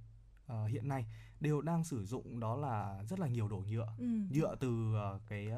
uh, 0.53 0.71
hiện 0.71 0.89
nay 0.89 1.07
đều 1.41 1.61
đang 1.61 1.85
sử 1.85 2.05
dụng 2.05 2.41
đó 2.41 2.57
là 2.57 3.03
rất 3.09 3.21
là 3.21 3.29
nhiều 3.29 3.49
đồ 3.49 3.63
nhựa. 3.69 3.89
Ừ. 3.99 4.07
nhựa 4.31 4.57
từ 4.61 4.95
uh, 4.95 5.23
cái 5.27 5.49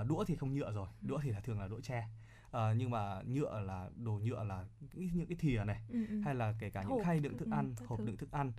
uh, 0.00 0.06
đũa 0.06 0.24
thì 0.24 0.36
không 0.36 0.54
nhựa 0.54 0.72
rồi 0.72 0.88
ừ. 1.02 1.08
đũa 1.08 1.18
thì 1.22 1.30
là 1.30 1.40
thường 1.40 1.60
là 1.60 1.68
đũa 1.68 1.80
tre. 1.80 2.08
Uh, 2.46 2.52
nhưng 2.76 2.90
mà 2.90 3.22
nhựa 3.22 3.60
là 3.60 3.90
đồ 3.96 4.12
nhựa 4.12 4.44
là 4.44 4.66
những, 4.92 5.26
cái 5.26 5.36
thìa 5.40 5.64
này 5.64 5.82
ừ, 5.88 6.06
ừ. 6.08 6.20
hay 6.20 6.34
là 6.34 6.54
kể 6.58 6.70
cả 6.70 6.82
những 6.88 7.04
khay 7.04 7.20
đựng 7.20 7.38
thức 7.38 7.48
ăn 7.50 7.74
hộp 7.86 8.00
đựng 8.00 8.16
thức 8.16 8.32
ăn. 8.32 8.52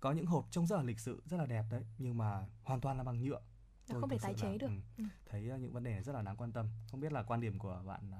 Có 0.00 0.12
những 0.12 0.26
hộp 0.26 0.46
trông 0.50 0.66
rất 0.66 0.76
là 0.76 0.82
lịch 0.82 1.00
sự 1.00 1.22
rất 1.26 1.36
là 1.36 1.46
đẹp 1.46 1.64
đấy 1.70 1.84
nhưng 1.98 2.18
mà 2.18 2.46
hoàn 2.62 2.80
toàn 2.80 2.98
là 2.98 3.04
bằng 3.04 3.22
nhựa. 3.22 3.40
Tôi 3.88 4.00
không 4.00 4.10
thể 4.10 4.18
tái 4.22 4.34
chế 4.34 4.48
là, 4.48 4.56
được. 4.60 4.68
ừ, 4.98 5.04
thấy 5.26 5.50
uh, 5.54 5.60
những 5.60 5.72
vấn 5.72 5.84
đề 5.84 5.92
này 5.92 6.02
rất 6.02 6.12
là 6.12 6.22
đáng 6.22 6.36
quan 6.36 6.52
tâm. 6.52 6.66
Không 6.90 7.00
biết 7.00 7.12
là 7.12 7.22
quan 7.22 7.40
điểm 7.40 7.58
của 7.58 7.82
bạn 7.86 8.10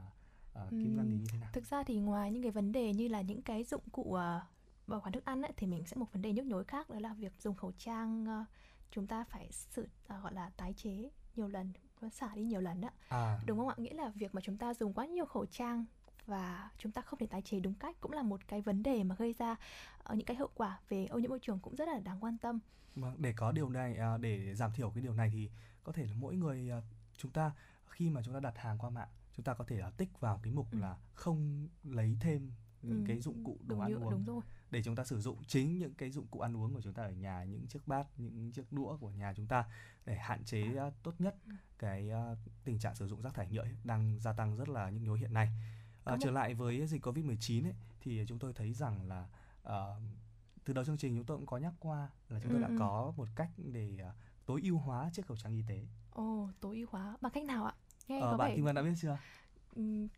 uh, 0.64 0.70
Kim 0.70 0.96
Ngân 0.96 1.18
như 1.18 1.24
thế 1.32 1.38
nào? 1.38 1.50
Thực 1.52 1.66
ra 1.66 1.82
thì 1.86 1.98
ngoài 1.98 2.30
những 2.30 2.42
cái 2.42 2.50
vấn 2.50 2.72
đề 2.72 2.92
như 2.92 3.08
là 3.08 3.20
những 3.20 3.42
cái 3.42 3.64
dụng 3.64 3.82
cụ 3.92 4.02
uh, 4.02 4.42
bảo 4.86 5.00
quản 5.00 5.12
thức 5.12 5.24
ăn 5.24 5.42
ấy, 5.42 5.52
thì 5.56 5.66
mình 5.66 5.86
sẽ 5.86 5.96
một 5.96 6.12
vấn 6.12 6.22
đề 6.22 6.32
nhức 6.32 6.46
nhối 6.46 6.64
khác 6.64 6.90
đó 6.90 6.98
là 7.00 7.14
việc 7.14 7.32
dùng 7.38 7.54
khẩu 7.54 7.72
trang 7.78 8.24
uh, 8.24 8.46
chúng 8.90 9.06
ta 9.06 9.24
phải 9.24 9.48
sự 9.50 9.82
uh, 9.82 10.22
gọi 10.22 10.34
là 10.34 10.50
tái 10.56 10.74
chế 10.76 11.10
nhiều 11.36 11.48
lần 11.48 11.72
xả 12.10 12.34
đi 12.34 12.42
nhiều 12.42 12.60
lần 12.60 12.80
đó 12.80 12.88
à. 13.08 13.40
đúng 13.46 13.58
không 13.58 13.68
ạ 13.68 13.74
nghĩa 13.78 13.94
là 13.94 14.08
việc 14.08 14.34
mà 14.34 14.40
chúng 14.40 14.56
ta 14.56 14.74
dùng 14.74 14.94
quá 14.94 15.06
nhiều 15.06 15.26
khẩu 15.26 15.46
trang 15.46 15.84
và 16.26 16.70
chúng 16.78 16.92
ta 16.92 17.02
không 17.02 17.18
thể 17.18 17.26
tái 17.26 17.42
chế 17.42 17.60
đúng 17.60 17.74
cách 17.74 17.96
cũng 18.00 18.12
là 18.12 18.22
một 18.22 18.40
cái 18.48 18.62
vấn 18.62 18.82
đề 18.82 19.04
mà 19.04 19.14
gây 19.14 19.32
ra 19.32 19.52
uh, 19.52 20.16
những 20.16 20.26
cái 20.26 20.36
hậu 20.36 20.48
quả 20.54 20.80
về 20.88 21.06
ô 21.06 21.18
nhiễm 21.18 21.30
môi 21.30 21.38
trường 21.38 21.58
cũng 21.58 21.76
rất 21.76 21.88
là 21.88 21.98
đáng 21.98 22.24
quan 22.24 22.38
tâm. 22.38 22.58
Vâng, 22.96 23.14
để 23.18 23.32
có 23.36 23.52
điều 23.52 23.68
này 23.68 23.98
uh, 24.14 24.20
để 24.20 24.54
giảm 24.54 24.72
thiểu 24.72 24.90
cái 24.90 25.02
điều 25.02 25.14
này 25.14 25.30
thì 25.32 25.50
có 25.84 25.92
thể 25.92 26.06
là 26.06 26.12
mỗi 26.14 26.36
người 26.36 26.70
uh, 26.78 26.84
chúng 27.16 27.30
ta 27.30 27.52
khi 27.86 28.10
mà 28.10 28.22
chúng 28.24 28.34
ta 28.34 28.40
đặt 28.40 28.58
hàng 28.58 28.78
qua 28.78 28.90
mạng 28.90 29.08
chúng 29.36 29.44
ta 29.44 29.54
có 29.54 29.64
thể 29.64 29.82
uh, 29.88 29.96
tích 29.96 30.20
vào 30.20 30.40
cái 30.42 30.52
mục 30.52 30.66
ừ. 30.72 30.78
là 30.78 30.96
không 31.14 31.68
lấy 31.84 32.16
thêm 32.20 32.50
những 32.82 32.98
ừ. 32.98 33.04
cái 33.08 33.20
dụng 33.20 33.44
cụ 33.44 33.58
đồ 33.60 33.74
đúng 33.76 33.80
ăn 33.80 33.94
uống 33.94 34.10
đúng 34.10 34.24
rồi 34.24 34.42
để 34.70 34.82
chúng 34.82 34.96
ta 34.96 35.04
sử 35.04 35.20
dụng 35.20 35.44
chính 35.46 35.78
những 35.78 35.94
cái 35.94 36.10
dụng 36.10 36.26
cụ 36.26 36.40
ăn 36.40 36.56
uống 36.56 36.74
của 36.74 36.80
chúng 36.80 36.94
ta 36.94 37.02
ở 37.02 37.10
nhà 37.10 37.44
những 37.44 37.66
chiếc 37.66 37.88
bát 37.88 38.06
những 38.16 38.52
chiếc 38.52 38.72
đũa 38.72 38.96
của 38.96 39.10
nhà 39.10 39.32
chúng 39.36 39.46
ta 39.46 39.64
để 40.04 40.16
hạn 40.16 40.44
chế 40.44 40.62
uh, 40.88 40.92
tốt 41.02 41.14
nhất 41.18 41.36
ừ. 41.46 41.52
cái 41.78 42.10
uh, 42.32 42.38
tình 42.64 42.78
trạng 42.78 42.94
sử 42.94 43.08
dụng 43.08 43.22
rác 43.22 43.34
thải 43.34 43.48
nhựa 43.48 43.64
đang 43.84 44.18
gia 44.20 44.32
tăng 44.32 44.56
rất 44.56 44.68
là 44.68 44.90
nhức 44.90 45.02
nhối 45.02 45.18
hiện 45.18 45.34
nay. 45.34 45.48
Uh, 46.12 46.18
trở 46.20 46.30
lại 46.30 46.54
với 46.54 46.86
dịch 46.86 47.06
Covid-19 47.06 47.64
ấy, 47.64 47.74
thì 48.00 48.24
chúng 48.28 48.38
tôi 48.38 48.52
thấy 48.52 48.72
rằng 48.72 49.08
là 49.08 49.26
uh, 49.62 50.02
từ 50.64 50.72
đầu 50.72 50.84
chương 50.84 50.96
trình 50.96 51.16
chúng 51.16 51.24
tôi 51.24 51.36
cũng 51.36 51.46
có 51.46 51.58
nhắc 51.58 51.72
qua 51.78 52.08
là 52.28 52.40
chúng 52.40 52.52
tôi 52.52 52.62
ừ, 52.62 52.62
đã 52.62 52.68
ừ. 52.68 52.76
có 52.78 53.12
một 53.16 53.28
cách 53.36 53.50
để 53.56 53.98
uh, 54.08 54.14
tối 54.46 54.60
ưu 54.64 54.78
hóa 54.78 55.10
chiếc 55.12 55.26
khẩu 55.26 55.36
trang 55.36 55.54
y 55.54 55.62
tế. 55.68 55.86
Ồ, 56.10 56.48
tối 56.60 56.76
ưu 56.76 56.86
hóa 56.90 57.16
bằng 57.20 57.32
cách 57.32 57.44
nào 57.44 57.64
ạ? 57.64 57.74
Nghe 58.08 58.20
ờ, 58.20 58.36
bạn 58.36 58.50
vẻ... 58.50 58.56
Kim 58.56 58.64
Vân 58.64 58.74
đã 58.74 58.82
biết 58.82 58.94
chưa? 59.00 59.18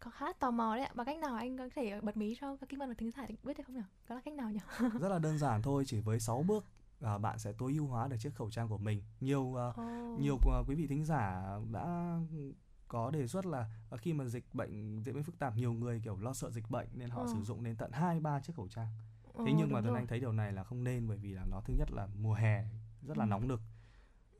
Có 0.00 0.10
khá 0.10 0.26
tò 0.32 0.50
mò 0.50 0.76
đấy 0.76 0.84
ạ. 0.84 0.92
Bằng 0.94 1.06
cách 1.06 1.18
nào 1.18 1.34
anh 1.34 1.58
có 1.58 1.68
thể 1.74 2.00
bật 2.00 2.16
mí 2.16 2.36
cho 2.40 2.56
các 2.56 2.68
kim 2.68 2.80
văn 2.80 2.88
và 2.88 2.94
thính 2.98 3.10
giả 3.10 3.26
biết 3.42 3.56
được 3.56 3.64
không 3.66 3.76
nhỉ? 3.76 3.82
Đó 4.08 4.14
là 4.14 4.20
cách 4.24 4.34
nào 4.34 4.50
nhỉ? 4.50 4.60
Rất 5.00 5.08
là 5.08 5.18
đơn 5.18 5.38
giản 5.38 5.62
thôi 5.62 5.84
chỉ 5.86 6.00
với 6.00 6.20
6 6.20 6.42
bước 6.42 6.64
à, 7.00 7.18
bạn 7.18 7.38
sẽ 7.38 7.52
tối 7.52 7.72
ưu 7.72 7.86
hóa 7.86 8.08
được 8.08 8.16
chiếc 8.20 8.34
khẩu 8.34 8.50
trang 8.50 8.68
của 8.68 8.78
mình. 8.78 9.02
Nhiều 9.20 9.40
uh, 9.40 9.80
oh. 9.80 10.20
nhiều 10.20 10.34
uh, 10.34 10.68
quý 10.68 10.74
vị 10.74 10.86
thính 10.86 11.04
giả 11.04 11.42
đã 11.72 12.16
có 12.88 13.10
đề 13.10 13.26
xuất 13.26 13.46
là 13.46 13.66
uh, 13.94 14.00
khi 14.00 14.12
mà 14.12 14.24
dịch 14.24 14.44
bệnh 14.52 15.02
diễn 15.02 15.14
biến 15.14 15.22
phức 15.22 15.38
tạp 15.38 15.56
nhiều 15.56 15.72
người 15.72 16.00
kiểu 16.04 16.16
lo 16.20 16.32
sợ 16.32 16.50
dịch 16.50 16.70
bệnh 16.70 16.88
nên 16.92 17.10
họ 17.10 17.22
oh. 17.22 17.28
sử 17.28 17.42
dụng 17.42 17.64
đến 17.64 17.76
tận 17.76 17.92
hai 17.92 18.20
ba 18.20 18.40
chiếc 18.40 18.56
khẩu 18.56 18.68
trang. 18.68 18.88
Thế 19.24 19.52
oh, 19.52 19.58
nhưng 19.58 19.72
mà 19.72 19.80
tuấn 19.80 19.94
anh 19.94 20.06
thấy 20.06 20.20
điều 20.20 20.32
này 20.32 20.52
là 20.52 20.64
không 20.64 20.84
nên 20.84 21.08
bởi 21.08 21.16
vì 21.16 21.32
là 21.32 21.44
nó 21.50 21.60
thứ 21.64 21.74
nhất 21.78 21.90
là 21.92 22.08
mùa 22.20 22.34
hè 22.34 22.64
rất 23.02 23.18
là 23.18 23.24
ừ. 23.24 23.28
nóng 23.28 23.48
nực 23.48 23.60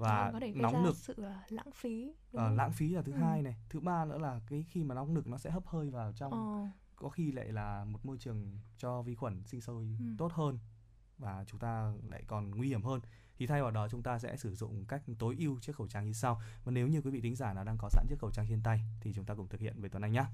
và 0.04 0.30
có 0.32 0.40
thể 0.40 0.52
nóng 0.54 0.82
nực. 0.82 0.96
sự 0.96 1.14
uh, 1.18 1.52
lãng 1.52 1.70
phí 1.74 2.14
uh, 2.36 2.40
lãng 2.52 2.72
phí 2.72 2.88
là 2.88 3.02
thứ 3.02 3.12
ừ. 3.12 3.18
hai 3.18 3.42
này. 3.42 3.56
Thứ 3.68 3.80
ba 3.80 4.04
nữa 4.04 4.18
là 4.18 4.40
cái 4.46 4.64
khi 4.68 4.84
mà 4.84 4.94
nóng 4.94 5.14
nực 5.14 5.26
nó 5.26 5.38
sẽ 5.38 5.50
hấp 5.50 5.66
hơi 5.66 5.90
vào 5.90 6.12
trong. 6.12 6.32
Ờ. 6.32 6.68
có 6.96 7.08
khi 7.08 7.32
lại 7.32 7.52
là 7.52 7.84
một 7.84 8.06
môi 8.06 8.18
trường 8.18 8.58
cho 8.78 9.02
vi 9.02 9.14
khuẩn 9.14 9.44
sinh 9.44 9.60
sôi 9.60 9.96
ừ. 9.98 10.04
tốt 10.18 10.32
hơn 10.32 10.58
và 11.18 11.44
chúng 11.46 11.60
ta 11.60 11.92
lại 12.10 12.24
còn 12.26 12.50
nguy 12.50 12.68
hiểm 12.68 12.82
hơn. 12.82 13.00
Thì 13.36 13.46
thay 13.46 13.62
vào 13.62 13.70
đó 13.70 13.88
chúng 13.88 14.02
ta 14.02 14.18
sẽ 14.18 14.36
sử 14.36 14.54
dụng 14.54 14.84
cách 14.84 15.02
tối 15.18 15.36
ưu 15.38 15.60
chiếc 15.60 15.76
khẩu 15.76 15.88
trang 15.88 16.06
như 16.06 16.12
sau. 16.12 16.40
Và 16.64 16.72
nếu 16.72 16.88
như 16.88 17.00
quý 17.00 17.10
vị 17.10 17.20
thính 17.20 17.36
giả 17.36 17.52
nào 17.52 17.64
đang 17.64 17.76
có 17.78 17.88
sẵn 17.88 18.06
chiếc 18.08 18.18
khẩu 18.18 18.30
trang 18.30 18.46
trên 18.48 18.62
tay 18.62 18.80
thì 19.00 19.12
chúng 19.14 19.24
ta 19.24 19.34
cùng 19.34 19.48
thực 19.48 19.60
hiện 19.60 19.80
với 19.80 19.90
Tuấn 19.90 20.02
Anh 20.02 20.12
nhé 20.12 20.24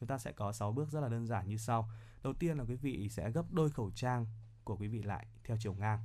chúng 0.00 0.06
ta 0.06 0.18
sẽ 0.18 0.32
có 0.32 0.52
6 0.52 0.72
bước 0.72 0.90
rất 0.90 1.00
là 1.00 1.08
đơn 1.08 1.26
giản 1.26 1.48
như 1.48 1.56
sau. 1.56 1.90
Đầu 2.22 2.32
tiên 2.32 2.58
là 2.58 2.64
quý 2.64 2.74
vị 2.74 3.08
sẽ 3.08 3.30
gấp 3.30 3.52
đôi 3.52 3.70
khẩu 3.70 3.90
trang 3.94 4.26
của 4.64 4.76
quý 4.76 4.88
vị 4.88 5.02
lại 5.02 5.26
theo 5.44 5.56
chiều 5.60 5.74
ngang. 5.74 6.00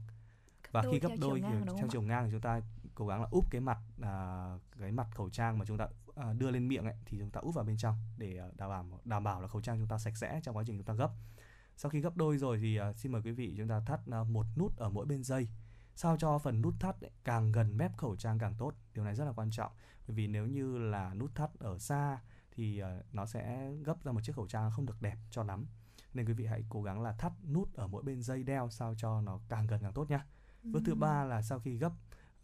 Và 0.72 0.84
khi 0.92 1.00
gấp 1.00 1.12
đôi 1.22 1.42
chiều 1.42 1.76
theo 1.78 1.88
chiều 1.92 2.02
ngang 2.02 2.26
thì 2.26 2.32
chúng 2.32 2.42
ta 2.42 2.62
cố 2.96 3.08
gắng 3.08 3.22
là 3.22 3.28
úp 3.32 3.46
cái 3.52 3.62
mặt 3.62 3.78
à, 4.02 4.46
cái 4.80 4.92
mặt 4.92 5.08
khẩu 5.16 5.30
trang 5.30 5.58
mà 5.58 5.66
chúng 5.66 5.78
ta 5.78 5.88
à, 6.16 6.34
đưa 6.34 6.52
lên 6.52 6.68
miệng 6.68 6.86
ấy 6.86 6.96
thì 7.06 7.20
chúng 7.20 7.30
ta 7.30 7.40
úp 7.40 7.56
vào 7.56 7.66
bên 7.66 7.78
trong 7.78 7.96
để 8.18 8.38
à, 8.38 8.48
đảm 8.58 8.70
bảo 8.70 9.00
đảm 9.06 9.24
bảo 9.24 9.42
là 9.42 9.48
khẩu 9.48 9.62
trang 9.62 9.78
chúng 9.78 9.88
ta 9.88 9.98
sạch 9.98 10.18
sẽ 10.18 10.40
trong 10.44 10.58
quá 10.58 10.64
trình 10.68 10.78
chúng 10.78 10.86
ta 10.86 10.94
gấp. 10.94 11.12
Sau 11.78 11.90
khi 11.90 12.02
gấp 12.02 12.18
đôi 12.18 12.38
rồi 12.38 12.60
thì 12.62 12.80
uh, 12.80 12.96
xin 12.96 13.12
mời 13.12 13.22
quý 13.22 13.32
vị 13.32 13.54
chúng 13.58 13.68
ta 13.68 13.80
thắt 13.80 14.00
uh, 14.22 14.28
một 14.28 14.46
nút 14.58 14.78
ở 14.78 14.90
mỗi 14.90 15.06
bên 15.06 15.24
dây. 15.24 15.48
Sao 15.96 16.18
cho 16.18 16.38
phần 16.38 16.62
nút 16.62 16.74
thắt 16.80 17.02
ấy, 17.02 17.12
càng 17.24 17.52
gần 17.52 17.78
mép 17.78 17.98
khẩu 17.98 18.16
trang 18.16 18.40
càng 18.40 18.56
tốt? 18.58 18.74
Điều 18.94 19.06
này 19.06 19.16
rất 19.16 19.26
là 19.26 19.32
quan 19.32 19.52
trọng. 19.52 19.72
Bởi 20.08 20.16
vì 20.16 20.28
nếu 20.28 20.48
như 20.48 20.78
là 20.78 21.14
nút 21.14 21.36
thắt 21.36 21.50
ở 21.60 21.80
xa 21.80 22.20
thì 22.52 22.84
uh, 22.84 23.14
nó 23.16 23.26
sẽ 23.26 23.72
gấp 23.84 24.04
ra 24.04 24.12
một 24.12 24.22
chiếc 24.24 24.36
khẩu 24.36 24.48
trang 24.48 24.72
không 24.72 24.86
được 24.86 25.02
đẹp 25.02 25.18
cho 25.32 25.44
lắm. 25.44 25.66
Nên 26.14 26.26
quý 26.26 26.34
vị 26.34 26.46
hãy 26.46 26.66
cố 26.70 26.84
gắng 26.84 27.02
là 27.02 27.12
thắt 27.12 27.32
nút 27.50 27.74
ở 27.74 27.88
mỗi 27.88 28.04
bên 28.04 28.22
dây 28.22 28.44
đeo 28.44 28.70
sao 28.70 28.94
cho 28.98 29.22
nó 29.22 29.40
càng 29.50 29.68
gần 29.68 29.82
càng 29.82 29.94
tốt 29.94 30.10
nhá. 30.10 30.26
Bước 30.64 30.80
thứ 30.86 30.96
ba 30.96 31.24
là 31.24 31.42
sau 31.42 31.60
khi 31.60 31.78
gấp 31.78 31.92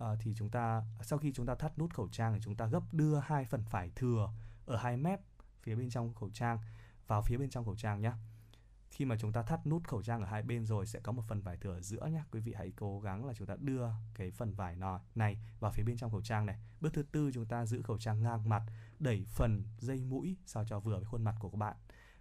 uh, 0.03 0.19
thì 0.19 0.33
chúng 0.37 0.49
ta 0.49 0.83
sau 1.01 1.19
khi 1.19 1.33
chúng 1.33 1.45
ta 1.45 1.55
thắt 1.55 1.79
nút 1.79 1.93
khẩu 1.93 2.09
trang 2.11 2.33
thì 2.33 2.39
chúng 2.43 2.55
ta 2.55 2.65
gấp 2.65 2.93
đưa 2.93 3.19
hai 3.19 3.45
phần 3.45 3.63
phải 3.69 3.91
thừa 3.95 4.29
ở 4.65 4.77
hai 4.77 4.97
mép 4.97 5.21
phía 5.61 5.75
bên 5.75 5.89
trong 5.89 6.13
khẩu 6.13 6.29
trang 6.33 6.59
vào 7.07 7.21
phía 7.21 7.37
bên 7.37 7.49
trong 7.49 7.65
khẩu 7.65 7.75
trang 7.75 8.01
nhé 8.01 8.11
khi 8.89 9.05
mà 9.05 9.15
chúng 9.19 9.33
ta 9.33 9.43
thắt 9.43 9.67
nút 9.67 9.87
khẩu 9.87 10.03
trang 10.03 10.21
ở 10.21 10.27
hai 10.27 10.43
bên 10.43 10.65
rồi 10.65 10.85
sẽ 10.85 10.99
có 10.99 11.11
một 11.11 11.23
phần 11.27 11.41
vải 11.41 11.57
thừa 11.57 11.73
ở 11.73 11.81
giữa 11.81 12.05
nhé 12.11 12.23
quý 12.31 12.39
vị 12.39 12.53
hãy 12.57 12.71
cố 12.75 12.99
gắng 12.99 13.25
là 13.25 13.33
chúng 13.33 13.47
ta 13.47 13.55
đưa 13.59 13.87
cái 14.15 14.31
phần 14.31 14.53
vải 14.53 14.75
nò 14.75 14.99
này 15.15 15.37
vào 15.59 15.71
phía 15.71 15.83
bên 15.83 15.97
trong 15.97 16.11
khẩu 16.11 16.21
trang 16.21 16.45
này. 16.45 16.57
Bước 16.81 16.93
thứ 16.93 17.03
tư 17.03 17.31
chúng 17.33 17.45
ta 17.45 17.65
giữ 17.65 17.81
khẩu 17.81 17.97
trang 17.97 18.23
ngang 18.23 18.49
mặt 18.49 18.63
đẩy 18.99 19.25
phần 19.29 19.63
dây 19.79 20.01
mũi 20.01 20.37
sao 20.45 20.65
cho 20.65 20.79
vừa 20.79 20.95
với 20.95 21.05
khuôn 21.05 21.23
mặt 21.23 21.35
của 21.39 21.49
các 21.49 21.57
bạn. 21.57 21.77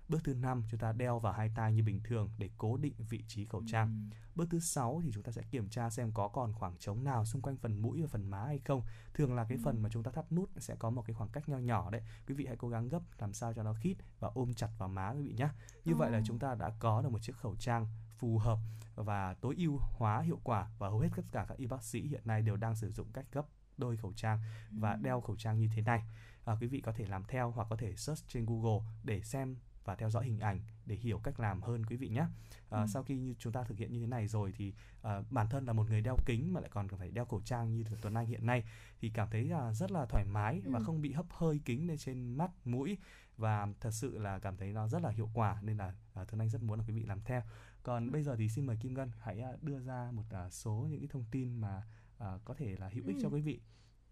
Bước 0.08 0.24
thứ 0.24 0.34
năm 0.34 0.62
chúng 0.70 0.80
ta 0.80 0.92
đeo 0.92 1.18
vào 1.18 1.32
hai 1.32 1.50
tay 1.54 1.72
như 1.72 1.82
bình 1.82 2.00
thường 2.04 2.30
để 2.38 2.50
cố 2.58 2.76
định 2.76 2.94
vị 2.98 3.24
trí 3.28 3.44
khẩu 3.44 3.62
trang. 3.66 4.08
Ừ. 4.10 4.16
Bước 4.34 4.46
thứ 4.50 4.60
sáu 4.60 5.00
thì 5.04 5.10
chúng 5.14 5.22
ta 5.22 5.32
sẽ 5.32 5.42
kiểm 5.50 5.68
tra 5.68 5.90
xem 5.90 6.12
có 6.14 6.28
còn 6.28 6.52
khoảng 6.52 6.76
trống 6.78 7.04
nào 7.04 7.24
xung 7.24 7.42
quanh 7.42 7.56
phần 7.56 7.82
mũi 7.82 8.02
và 8.02 8.08
phần 8.08 8.30
má 8.30 8.44
hay 8.44 8.58
không. 8.58 8.82
Thường 9.14 9.34
là 9.34 9.44
cái 9.48 9.58
ừ. 9.58 9.62
phần 9.64 9.82
mà 9.82 9.88
chúng 9.92 10.02
ta 10.02 10.10
thắt 10.10 10.32
nút 10.32 10.50
sẽ 10.56 10.76
có 10.78 10.90
một 10.90 11.02
cái 11.06 11.14
khoảng 11.14 11.30
cách 11.30 11.48
nho 11.48 11.58
nhỏ 11.58 11.90
đấy. 11.90 12.02
Quý 12.28 12.34
vị 12.34 12.46
hãy 12.46 12.56
cố 12.56 12.68
gắng 12.68 12.88
gấp 12.88 13.02
làm 13.18 13.32
sao 13.32 13.52
cho 13.52 13.62
nó 13.62 13.74
khít 13.74 13.96
và 14.20 14.30
ôm 14.34 14.54
chặt 14.54 14.68
vào 14.78 14.88
má 14.88 15.10
quý 15.10 15.22
vị 15.22 15.34
nhé. 15.38 15.48
Như 15.84 15.92
ừ. 15.92 15.96
vậy 15.96 16.10
là 16.10 16.20
chúng 16.24 16.38
ta 16.38 16.54
đã 16.54 16.70
có 16.78 17.02
được 17.02 17.12
một 17.12 17.22
chiếc 17.22 17.36
khẩu 17.36 17.56
trang 17.56 17.86
phù 18.18 18.38
hợp 18.38 18.58
và 18.94 19.34
tối 19.34 19.54
ưu 19.58 19.78
hóa 19.80 20.20
hiệu 20.20 20.40
quả 20.44 20.70
và 20.78 20.88
hầu 20.88 20.98
hết 20.98 21.08
tất 21.16 21.22
cả 21.32 21.46
các 21.48 21.58
y 21.58 21.66
bác 21.66 21.82
sĩ 21.82 22.08
hiện 22.08 22.22
nay 22.24 22.42
đều 22.42 22.56
đang 22.56 22.76
sử 22.76 22.92
dụng 22.92 23.12
cách 23.12 23.26
gấp 23.32 23.46
đôi 23.76 23.96
khẩu 23.96 24.12
trang 24.12 24.38
và 24.70 24.96
đeo 24.96 25.20
khẩu 25.20 25.36
trang 25.36 25.58
như 25.58 25.68
thế 25.74 25.82
này. 25.82 26.02
À, 26.44 26.56
quý 26.60 26.66
vị 26.66 26.80
có 26.80 26.92
thể 26.92 27.06
làm 27.06 27.24
theo 27.24 27.50
hoặc 27.50 27.66
có 27.70 27.76
thể 27.76 27.96
search 27.96 28.28
trên 28.28 28.46
Google 28.46 28.86
để 29.02 29.22
xem 29.22 29.56
và 29.86 29.94
theo 29.94 30.10
dõi 30.10 30.24
hình 30.24 30.40
ảnh 30.40 30.60
để 30.86 30.96
hiểu 30.96 31.18
cách 31.18 31.40
làm 31.40 31.62
hơn 31.62 31.86
quý 31.86 31.96
vị 31.96 32.08
nhé. 32.08 32.26
À, 32.70 32.80
ừ. 32.80 32.86
Sau 32.92 33.02
khi 33.02 33.16
như 33.16 33.34
chúng 33.38 33.52
ta 33.52 33.62
thực 33.62 33.78
hiện 33.78 33.92
như 33.92 34.00
thế 34.00 34.06
này 34.06 34.28
rồi 34.28 34.52
thì 34.56 34.72
à, 35.02 35.22
bản 35.30 35.48
thân 35.48 35.64
là 35.64 35.72
một 35.72 35.90
người 35.90 36.00
đeo 36.00 36.16
kính 36.26 36.52
mà 36.52 36.60
lại 36.60 36.70
còn 36.72 36.88
phải 36.88 37.10
đeo 37.10 37.24
khẩu 37.24 37.40
trang 37.44 37.74
như 37.74 37.84
Tuấn 38.02 38.14
Anh 38.14 38.26
hiện 38.26 38.46
nay 38.46 38.64
thì 39.00 39.10
cảm 39.14 39.28
thấy 39.30 39.44
là 39.44 39.72
rất 39.72 39.90
là 39.90 40.06
thoải 40.06 40.24
mái 40.24 40.62
ừ. 40.64 40.70
và 40.70 40.80
không 40.80 41.02
bị 41.02 41.12
hấp 41.12 41.26
hơi 41.30 41.60
kính 41.64 41.88
lên 41.88 41.98
trên 41.98 42.34
mắt 42.34 42.50
mũi 42.64 42.98
và 43.36 43.68
thật 43.80 43.90
sự 43.90 44.18
là 44.18 44.38
cảm 44.38 44.56
thấy 44.56 44.72
nó 44.72 44.88
rất 44.88 45.02
là 45.02 45.10
hiệu 45.10 45.30
quả 45.34 45.60
nên 45.62 45.76
là 45.76 45.94
à, 46.14 46.24
Tuấn 46.24 46.40
Anh 46.40 46.48
rất 46.48 46.62
muốn 46.62 46.78
là 46.78 46.84
quý 46.88 46.94
vị 46.94 47.04
làm 47.04 47.20
theo. 47.24 47.42
Còn 47.82 48.10
bây 48.10 48.22
giờ 48.22 48.36
thì 48.36 48.48
xin 48.48 48.66
mời 48.66 48.76
Kim 48.76 48.94
Ngân 48.94 49.10
hãy 49.20 49.42
đưa 49.62 49.78
ra 49.78 50.10
một 50.12 50.24
số 50.50 50.86
những 50.90 51.00
cái 51.00 51.08
thông 51.12 51.24
tin 51.30 51.60
mà 51.60 51.82
à, 52.18 52.38
có 52.44 52.54
thể 52.54 52.76
là 52.78 52.88
hữu 52.88 53.06
ích 53.06 53.16
ừ. 53.16 53.22
cho 53.22 53.28
quý 53.28 53.40
vị 53.40 53.60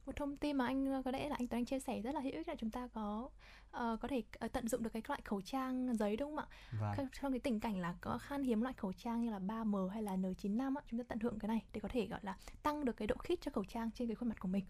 một 0.06 0.16
thông 0.16 0.36
tin 0.36 0.56
mà 0.56 0.66
anh 0.66 1.02
có 1.02 1.10
lẽ 1.10 1.28
là 1.28 1.36
anh 1.38 1.48
Tuấn 1.48 1.64
chia 1.64 1.80
sẻ 1.80 2.00
rất 2.00 2.14
là 2.14 2.20
hữu 2.20 2.32
ích 2.32 2.48
là 2.48 2.54
chúng 2.58 2.70
ta 2.70 2.88
có 2.94 3.28
uh, 3.76 4.00
có 4.00 4.08
thể 4.08 4.22
uh, 4.44 4.52
tận 4.52 4.68
dụng 4.68 4.82
được 4.82 4.90
cái 4.92 5.02
loại 5.08 5.20
khẩu 5.24 5.40
trang 5.40 5.96
giấy 5.96 6.16
đúng 6.16 6.36
không 6.36 6.44
ạ? 6.44 6.46
Vâng. 6.80 7.08
Trong 7.22 7.32
cái 7.32 7.40
tình 7.40 7.60
cảnh 7.60 7.80
là 7.80 7.94
có 8.00 8.18
khan 8.18 8.42
hiếm 8.42 8.62
loại 8.62 8.74
khẩu 8.74 8.92
trang 8.92 9.24
như 9.24 9.30
là 9.30 9.38
3M 9.38 9.88
hay 9.88 10.02
là 10.02 10.16
N95 10.16 10.76
á, 10.76 10.82
chúng 10.90 10.98
ta 10.98 11.04
tận 11.08 11.18
hưởng 11.18 11.38
cái 11.38 11.48
này 11.48 11.62
để 11.72 11.80
có 11.80 11.88
thể 11.88 12.06
gọi 12.06 12.20
là 12.22 12.36
tăng 12.62 12.84
được 12.84 12.96
cái 12.96 13.06
độ 13.06 13.16
khít 13.16 13.40
cho 13.40 13.50
khẩu 13.50 13.64
trang 13.64 13.90
trên 13.94 14.08
cái 14.08 14.14
khuôn 14.14 14.28
mặt 14.28 14.40
của 14.40 14.48
mình. 14.48 14.64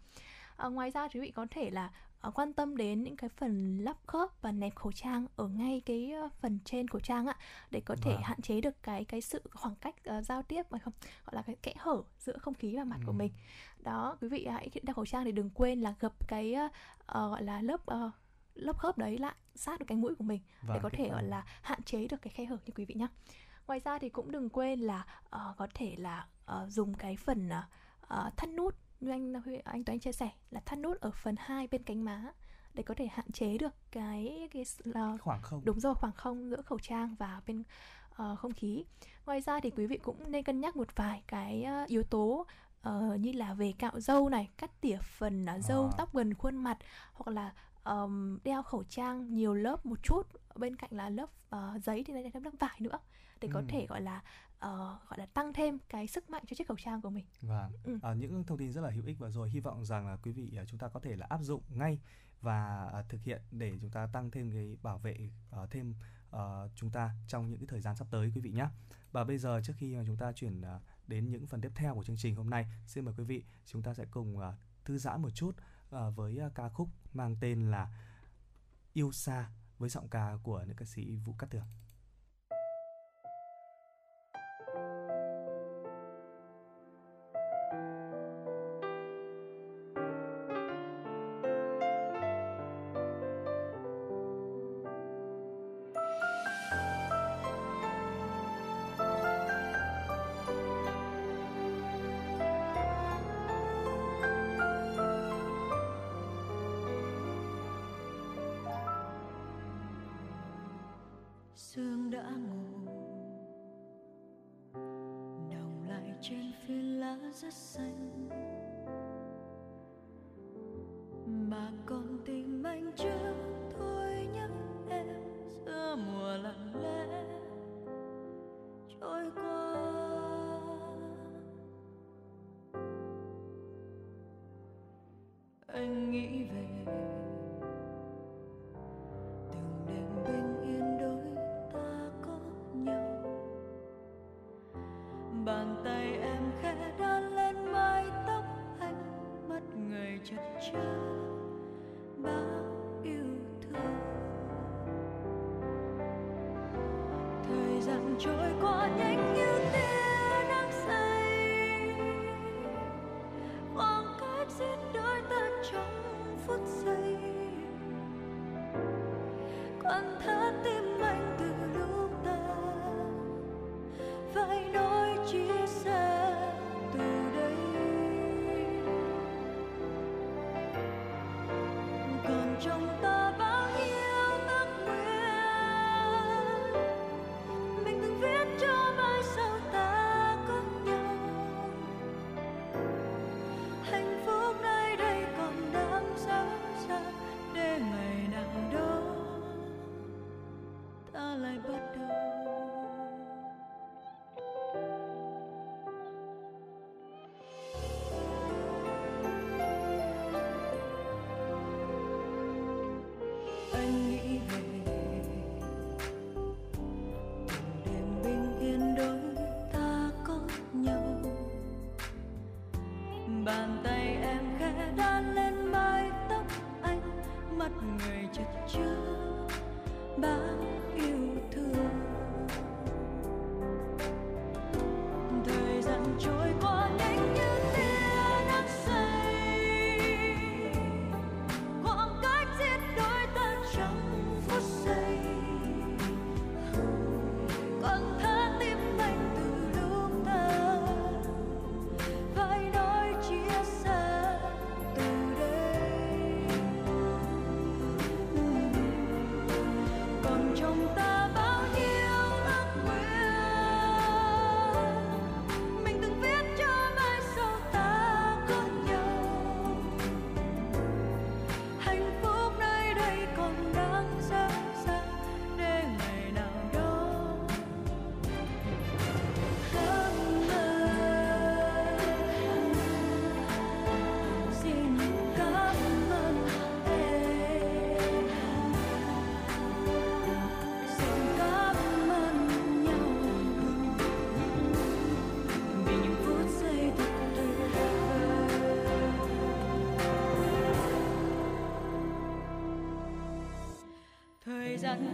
Uh, 0.67 0.73
ngoài 0.73 0.91
ra 0.91 1.09
quý 1.09 1.21
vị 1.21 1.31
có 1.31 1.47
thể 1.51 1.71
là 1.71 1.91
uh, 2.29 2.35
quan 2.39 2.53
tâm 2.53 2.77
đến 2.77 3.03
những 3.03 3.17
cái 3.17 3.31
phần 3.31 3.79
lắp 3.79 3.97
khớp 4.07 4.43
và 4.43 4.53
nẹp 4.53 4.75
khẩu 4.75 4.93
trang 4.93 5.27
ở 5.37 5.49
ngay 5.49 5.83
cái 5.87 6.13
uh, 6.25 6.33
phần 6.33 6.59
trên 6.65 6.89
khẩu 6.89 7.01
trang 7.01 7.27
ạ 7.27 7.37
để 7.71 7.81
có 7.81 7.97
thể 8.03 8.13
vâng. 8.13 8.23
hạn 8.23 8.41
chế 8.41 8.61
được 8.61 8.83
cái 8.83 9.05
cái 9.05 9.21
sự 9.21 9.43
khoảng 9.51 9.75
cách 9.75 9.95
uh, 10.19 10.25
giao 10.25 10.43
tiếp 10.43 10.63
mà 10.71 10.79
không 10.79 10.93
gọi 11.27 11.35
là 11.35 11.43
cái 11.43 11.57
kẽ 11.63 11.75
hở 11.79 12.03
giữa 12.19 12.39
không 12.39 12.55
khí 12.55 12.77
và 12.77 12.85
mặt 12.85 12.99
ừ. 13.01 13.05
của 13.07 13.13
mình 13.13 13.33
đó 13.79 14.17
quý 14.21 14.29
vị 14.29 14.47
hãy 14.47 14.71
đeo 14.83 14.95
khẩu 14.95 15.07
trang 15.07 15.25
thì 15.25 15.33
đừng 15.33 15.51
quên 15.51 15.81
là 15.81 15.95
gập 16.01 16.29
cái 16.29 16.55
uh, 16.55 16.73
gọi 17.13 17.43
là 17.43 17.63
lớp 17.63 17.81
uh, 17.81 18.13
lớp 18.55 18.79
khớp 18.79 18.99
đấy 18.99 19.19
lại 19.19 19.35
sát 19.55 19.79
được 19.79 19.87
cánh 19.89 20.01
mũi 20.01 20.15
của 20.15 20.25
mình 20.25 20.41
vâng, 20.63 20.75
để 20.75 20.81
có 20.83 20.91
thể 20.93 21.09
gọi 21.09 21.25
là 21.25 21.45
hạn 21.63 21.83
chế 21.83 22.07
được 22.09 22.23
cái 22.23 22.33
khe 22.37 22.45
hở 22.45 22.57
như 22.67 22.73
quý 22.77 22.85
vị 22.85 22.95
nhé 22.95 23.07
ngoài 23.67 23.81
ra 23.81 23.99
thì 23.99 24.09
cũng 24.09 24.31
đừng 24.31 24.49
quên 24.49 24.81
là 24.81 25.07
uh, 25.27 25.57
có 25.57 25.69
thể 25.75 25.95
là 25.99 26.27
uh, 26.53 26.71
dùng 26.71 26.95
cái 26.95 27.17
phần 27.17 27.51
uh, 28.07 28.37
thắt 28.37 28.51
nút 28.51 28.84
như 29.01 29.11
anh 29.11 29.33
anh 29.65 29.85
Tuấn 29.85 29.99
chia 29.99 30.13
sẻ 30.13 30.31
là 30.51 30.61
thắt 30.67 30.79
nút 30.79 31.01
ở 31.01 31.11
phần 31.11 31.35
hai 31.39 31.67
bên 31.67 31.83
cánh 31.83 32.05
má 32.05 32.33
để 32.75 32.83
có 32.83 32.95
thể 32.95 33.07
hạn 33.07 33.33
chế 33.33 33.59
được 33.59 33.75
cái 33.91 34.49
cái 34.53 34.65
uh, 34.89 35.21
khoảng 35.21 35.43
không 35.43 35.61
đúng 35.65 35.81
rồi 35.81 35.95
khoảng 35.95 36.13
không 36.13 36.51
giữa 36.51 36.63
khẩu 36.63 36.79
trang 36.79 37.15
và 37.19 37.41
bên 37.47 37.63
uh, 38.23 38.39
không 38.39 38.53
khí 38.53 38.85
ngoài 39.27 39.41
ra 39.41 39.61
thì 39.61 39.71
quý 39.71 39.87
vị 39.87 39.97
cũng 39.97 40.31
nên 40.31 40.45
cân 40.45 40.61
nhắc 40.61 40.77
một 40.77 40.97
vài 40.97 41.23
cái 41.27 41.67
uh, 41.83 41.89
yếu 41.89 42.03
tố 42.03 42.47
uh, 42.89 43.21
như 43.21 43.33
là 43.33 43.55
về 43.55 43.73
cạo 43.79 44.01
râu 44.01 44.29
này 44.29 44.51
cắt 44.59 44.81
tỉa 44.81 44.99
phần 45.19 45.47
uh, 45.57 45.65
râu 45.65 45.85
à. 45.85 45.91
tóc 45.99 46.15
gần 46.15 46.35
khuôn 46.35 46.57
mặt 46.57 46.79
hoặc 47.13 47.33
là 47.33 47.53
um, 47.85 48.39
đeo 48.45 48.63
khẩu 48.63 48.85
trang 48.85 49.35
nhiều 49.35 49.55
lớp 49.55 49.87
một 49.87 49.99
chút 50.03 50.23
bên 50.55 50.77
cạnh 50.77 50.91
là 50.93 51.09
lớp 51.09 51.31
uh, 51.57 51.83
giấy 51.85 52.05
thì 52.05 52.13
đây 52.13 52.23
là 52.23 52.41
lớp 52.45 52.51
vải 52.59 52.77
nữa 52.81 52.99
để 53.41 53.49
có 53.53 53.61
ừ. 53.61 53.67
thể 53.69 53.87
gọi 53.87 54.01
là 54.01 54.23
uh, 54.57 55.09
gọi 55.09 55.19
là 55.19 55.27
tăng 55.27 55.53
thêm 55.53 55.79
cái 55.89 56.07
sức 56.07 56.31
mạnh 56.31 56.43
cho 56.47 56.55
chiếc 56.55 56.69
khẩu 56.69 56.77
trang 56.85 57.01
của 57.01 57.11
mình. 57.11 57.25
Vâng, 57.41 57.73
ừ. 57.85 57.99
à, 58.03 58.15
những 58.15 58.45
thông 58.45 58.59
tin 58.59 58.73
rất 58.73 58.81
là 58.81 58.91
hữu 58.91 59.05
ích 59.07 59.19
và 59.19 59.31
rồi 59.31 59.51
hy 59.51 59.61
vọng 59.61 59.85
rằng 59.85 60.07
là 60.07 60.17
quý 60.17 60.33
vị 60.33 60.59
chúng 60.67 60.79
ta 60.79 60.89
có 60.89 61.01
thể 61.01 61.17
là 61.17 61.27
áp 61.31 61.41
dụng 61.43 61.63
ngay 61.69 62.01
và 62.41 62.91
uh, 63.01 63.09
thực 63.09 63.23
hiện 63.23 63.43
để 63.51 63.73
chúng 63.81 63.91
ta 63.91 64.07
tăng 64.13 64.31
thêm 64.31 64.53
cái 64.53 64.77
bảo 64.83 64.99
vệ 64.99 65.31
uh, 65.63 65.71
thêm 65.71 65.95
uh, 66.37 66.39
chúng 66.75 66.91
ta 66.91 67.11
trong 67.29 67.51
những 67.51 67.59
cái 67.59 67.67
thời 67.67 67.81
gian 67.81 67.97
sắp 67.97 68.07
tới 68.11 68.33
quý 68.35 68.41
vị 68.41 68.51
nhé. 68.51 68.69
Và 69.13 69.25
bây 69.25 69.39
giờ 69.39 69.61
trước 69.65 69.73
khi 69.77 69.97
mà 69.97 70.03
chúng 70.07 70.17
ta 70.17 70.33
chuyển 70.33 70.61
uh, 70.61 70.83
đến 71.07 71.31
những 71.31 71.47
phần 71.47 71.61
tiếp 71.61 71.73
theo 71.75 71.95
của 71.95 72.05
chương 72.05 72.17
trình 72.17 72.37
hôm 72.37 72.51
nay, 72.51 72.67
xin 72.87 73.05
mời 73.05 73.15
quý 73.19 73.25
vị 73.25 73.45
chúng 73.67 73.83
ta 73.83 73.95
sẽ 73.95 74.05
cùng 74.11 74.37
uh, 74.37 74.43
thư 74.85 74.99
giãn 74.99 75.23
một 75.23 75.31
chút 75.31 75.57
uh, 75.97 76.17
với 76.17 76.41
uh, 76.47 76.55
ca 76.55 76.69
khúc 76.69 76.89
mang 77.13 77.37
tên 77.41 77.71
là 77.71 77.89
Yêu 78.93 79.13
xa 79.13 79.51
với 79.79 79.89
giọng 79.89 80.09
ca 80.09 80.39
của 80.43 80.65
nữ 80.65 80.75
ca 80.77 80.87
sĩ 80.87 81.17
Vũ 81.17 81.33
Cát 81.39 81.51
Tường. 81.51 81.65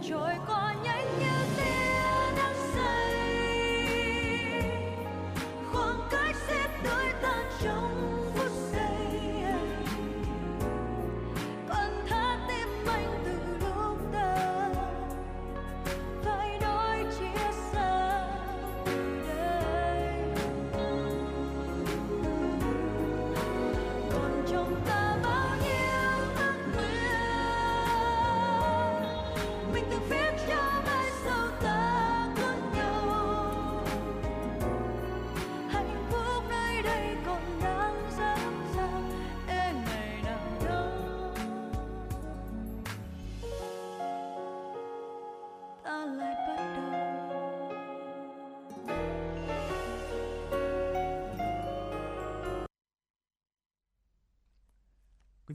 Trôi 0.01 0.50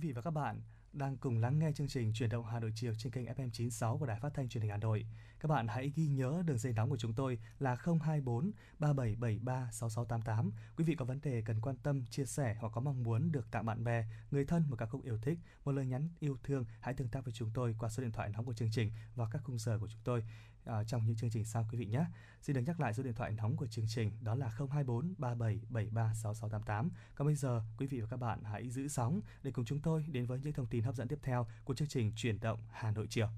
vị 0.06 0.12
và 0.12 0.22
các 0.22 0.30
bạn 0.30 0.60
đang 0.92 1.16
cùng 1.16 1.38
lắng 1.38 1.58
nghe 1.58 1.72
chương 1.72 1.88
trình 1.88 2.12
Chuyển 2.14 2.30
động 2.30 2.44
Hà 2.44 2.60
Nội 2.60 2.72
chiều 2.74 2.92
trên 2.98 3.12
kênh 3.12 3.24
FM 3.24 3.50
96 3.52 3.98
của 3.98 4.06
Đài 4.06 4.20
Phát 4.20 4.34
thanh 4.34 4.48
Truyền 4.48 4.62
hình 4.62 4.70
Hà 4.70 4.76
Nội. 4.76 5.06
Các 5.46 5.54
bạn 5.54 5.68
hãy 5.68 5.92
ghi 5.94 6.06
nhớ 6.06 6.42
đường 6.46 6.58
dây 6.58 6.72
nóng 6.72 6.90
của 6.90 6.96
chúng 6.96 7.12
tôi 7.12 7.38
là 7.58 7.76
024 8.00 8.52
3773 8.78 9.68
6688. 9.72 10.50
Quý 10.76 10.84
vị 10.84 10.94
có 10.94 11.04
vấn 11.04 11.20
đề 11.22 11.42
cần 11.44 11.60
quan 11.60 11.76
tâm, 11.76 12.04
chia 12.06 12.24
sẻ 12.24 12.56
hoặc 12.60 12.72
có 12.72 12.80
mong 12.80 13.02
muốn 13.02 13.32
được 13.32 13.50
tặng 13.50 13.66
bạn 13.66 13.84
bè, 13.84 14.04
người 14.30 14.44
thân 14.44 14.64
một 14.68 14.76
ca 14.78 14.86
khúc 14.86 15.04
yêu 15.04 15.18
thích, 15.22 15.38
một 15.64 15.72
lời 15.72 15.86
nhắn 15.86 16.08
yêu 16.18 16.36
thương, 16.44 16.64
hãy 16.80 16.94
tương 16.94 17.08
tác 17.08 17.24
với 17.24 17.32
chúng 17.32 17.50
tôi 17.54 17.74
qua 17.78 17.88
số 17.88 18.02
điện 18.02 18.12
thoại 18.12 18.28
nóng 18.28 18.44
của 18.44 18.54
chương 18.54 18.70
trình 18.72 18.90
và 19.14 19.26
các 19.30 19.42
khung 19.44 19.58
giờ 19.58 19.78
của 19.78 19.88
chúng 19.88 20.00
tôi 20.04 20.24
à, 20.64 20.84
trong 20.84 21.06
những 21.06 21.16
chương 21.16 21.30
trình 21.30 21.44
sau 21.44 21.66
quý 21.72 21.78
vị 21.78 21.86
nhé. 21.86 22.04
Xin 22.42 22.56
được 22.56 22.62
nhắc 22.66 22.80
lại 22.80 22.94
số 22.94 23.02
điện 23.02 23.14
thoại 23.14 23.32
nóng 23.32 23.56
của 23.56 23.66
chương 23.66 23.86
trình 23.88 24.10
đó 24.20 24.34
là 24.34 24.48
024 24.48 25.14
3773 25.18 26.14
6688. 26.14 26.90
Còn 27.14 27.26
bây 27.26 27.34
giờ, 27.34 27.62
quý 27.78 27.86
vị 27.86 28.00
và 28.00 28.06
các 28.10 28.16
bạn 28.16 28.44
hãy 28.44 28.70
giữ 28.70 28.88
sóng 28.88 29.20
để 29.42 29.50
cùng 29.50 29.64
chúng 29.64 29.80
tôi 29.80 30.04
đến 30.08 30.26
với 30.26 30.38
những 30.42 30.52
thông 30.52 30.66
tin 30.66 30.84
hấp 30.84 30.94
dẫn 30.94 31.08
tiếp 31.08 31.18
theo 31.22 31.46
của 31.64 31.74
chương 31.74 31.88
trình 31.88 32.12
Chuyển 32.16 32.40
động 32.40 32.60
Hà 32.70 32.90
Nội 32.90 33.06
chiều. 33.10 33.28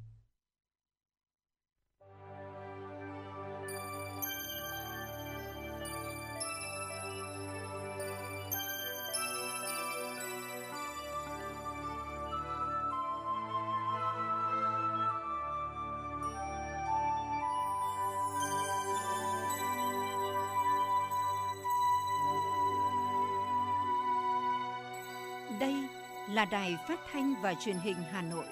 Là 26.29 26.45
Đài 26.45 26.77
Phát 26.89 27.01
thanh 27.13 27.35
và 27.43 27.55
Truyền 27.55 27.77
hình 27.77 27.97
Hà 28.11 28.23
Nội. 28.23 28.45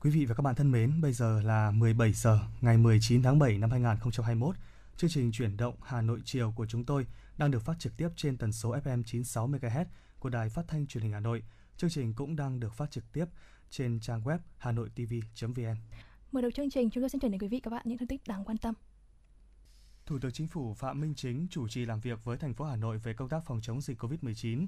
Quý 0.00 0.10
vị 0.10 0.24
và 0.24 0.34
các 0.34 0.42
bạn 0.42 0.54
thân 0.54 0.70
mến, 0.70 1.00
bây 1.00 1.12
giờ 1.12 1.42
là 1.42 1.70
17 1.70 2.12
giờ 2.12 2.38
ngày 2.60 2.78
19 2.78 3.22
tháng 3.22 3.38
7 3.38 3.58
năm 3.58 3.70
2021. 3.70 4.56
Chương 4.96 5.10
trình 5.10 5.32
chuyển 5.32 5.56
động 5.56 5.74
Hà 5.82 6.00
Nội 6.00 6.20
chiều 6.24 6.52
của 6.56 6.66
chúng 6.66 6.84
tôi 6.84 7.06
đang 7.38 7.50
được 7.50 7.62
phát 7.62 7.74
trực 7.78 7.96
tiếp 7.96 8.08
trên 8.16 8.36
tần 8.36 8.52
số 8.52 8.76
FM 8.76 9.02
96 9.02 9.48
MHz 9.48 9.84
của 10.18 10.28
Đài 10.28 10.48
Phát 10.48 10.64
thanh 10.68 10.86
Truyền 10.86 11.02
hình 11.02 11.12
Hà 11.12 11.20
Nội 11.20 11.42
Chương 11.78 11.90
trình 11.90 12.14
cũng 12.14 12.36
đang 12.36 12.60
được 12.60 12.74
phát 12.74 12.90
trực 12.90 13.12
tiếp 13.12 13.24
trên 13.70 14.00
trang 14.00 14.22
web 14.22 14.38
hanoitv.vn. 14.56 15.76
Mở 16.32 16.40
đầu 16.40 16.50
chương 16.50 16.70
trình, 16.70 16.90
chúng 16.90 17.02
tôi 17.02 17.08
xin 17.08 17.20
chuyển 17.20 17.32
đến 17.32 17.40
quý 17.40 17.48
vị 17.48 17.60
các 17.60 17.70
bạn 17.70 17.82
những 17.84 17.98
thông 17.98 18.08
tin 18.08 18.20
đáng 18.26 18.44
quan 18.44 18.56
tâm. 18.58 18.74
Thủ 20.06 20.18
tướng 20.18 20.32
Chính 20.32 20.46
phủ 20.48 20.74
Phạm 20.74 21.00
Minh 21.00 21.14
Chính 21.14 21.46
chủ 21.50 21.68
trì 21.68 21.84
làm 21.84 22.00
việc 22.00 22.24
với 22.24 22.38
thành 22.38 22.54
phố 22.54 22.64
Hà 22.64 22.76
Nội 22.76 22.98
về 22.98 23.14
công 23.14 23.28
tác 23.28 23.44
phòng 23.44 23.60
chống 23.62 23.80
dịch 23.80 24.02
COVID-19. 24.02 24.66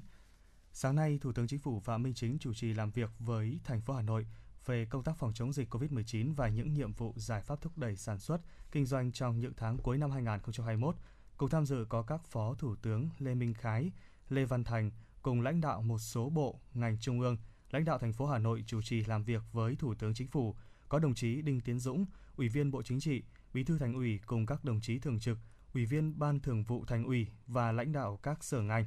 Sáng 0.73 0.95
nay, 0.95 1.19
Thủ 1.21 1.31
tướng 1.31 1.47
Chính 1.47 1.59
phủ 1.59 1.79
Phạm 1.79 2.03
Minh 2.03 2.13
Chính 2.13 2.39
chủ 2.39 2.53
trì 2.53 2.73
làm 2.73 2.91
việc 2.91 3.09
với 3.19 3.59
thành 3.63 3.81
phố 3.81 3.93
Hà 3.93 4.01
Nội 4.01 4.27
về 4.65 4.85
công 4.85 5.03
tác 5.03 5.17
phòng 5.17 5.33
chống 5.33 5.53
dịch 5.53 5.73
COVID-19 5.73 6.35
và 6.35 6.47
những 6.47 6.73
nhiệm 6.73 6.93
vụ 6.93 7.13
giải 7.17 7.41
pháp 7.41 7.61
thúc 7.61 7.77
đẩy 7.77 7.95
sản 7.95 8.19
xuất, 8.19 8.41
kinh 8.71 8.85
doanh 8.85 9.11
trong 9.11 9.39
những 9.39 9.53
tháng 9.57 9.77
cuối 9.77 9.97
năm 9.97 10.11
2021. 10.11 10.95
Cùng 11.37 11.49
tham 11.49 11.65
dự 11.65 11.85
có 11.89 12.01
các 12.03 12.25
Phó 12.25 12.53
Thủ 12.53 12.75
tướng 12.75 13.09
Lê 13.19 13.35
Minh 13.35 13.53
Khái, 13.53 13.91
Lê 14.29 14.45
Văn 14.45 14.63
Thành 14.63 14.91
cùng 15.21 15.41
lãnh 15.41 15.61
đạo 15.61 15.81
một 15.81 15.97
số 15.99 16.29
bộ, 16.29 16.59
ngành 16.73 16.97
trung 16.99 17.19
ương, 17.19 17.37
lãnh 17.71 17.85
đạo 17.85 17.99
thành 17.99 18.13
phố 18.13 18.25
Hà 18.25 18.39
Nội 18.39 18.63
chủ 18.67 18.81
trì 18.81 19.03
làm 19.03 19.23
việc 19.23 19.43
với 19.51 19.75
Thủ 19.75 19.93
tướng 19.93 20.13
Chính 20.13 20.27
phủ, 20.27 20.55
có 20.89 20.99
đồng 20.99 21.13
chí 21.13 21.41
Đinh 21.41 21.61
Tiến 21.61 21.79
Dũng, 21.79 22.05
Ủy 22.35 22.49
viên 22.49 22.71
Bộ 22.71 22.83
Chính 22.83 22.99
trị, 22.99 23.23
Bí 23.53 23.63
thư 23.63 23.77
Thành 23.77 23.93
ủy 23.93 24.19
cùng 24.25 24.45
các 24.45 24.63
đồng 24.63 24.81
chí 24.81 24.99
thường 24.99 25.19
trực, 25.19 25.37
Ủy 25.73 25.85
viên 25.85 26.19
Ban 26.19 26.39
Thường 26.39 26.63
vụ 26.63 26.85
Thành 26.85 27.03
ủy 27.03 27.27
và 27.47 27.71
lãnh 27.71 27.91
đạo 27.91 28.19
các 28.23 28.43
sở 28.43 28.61
ngành. 28.61 28.85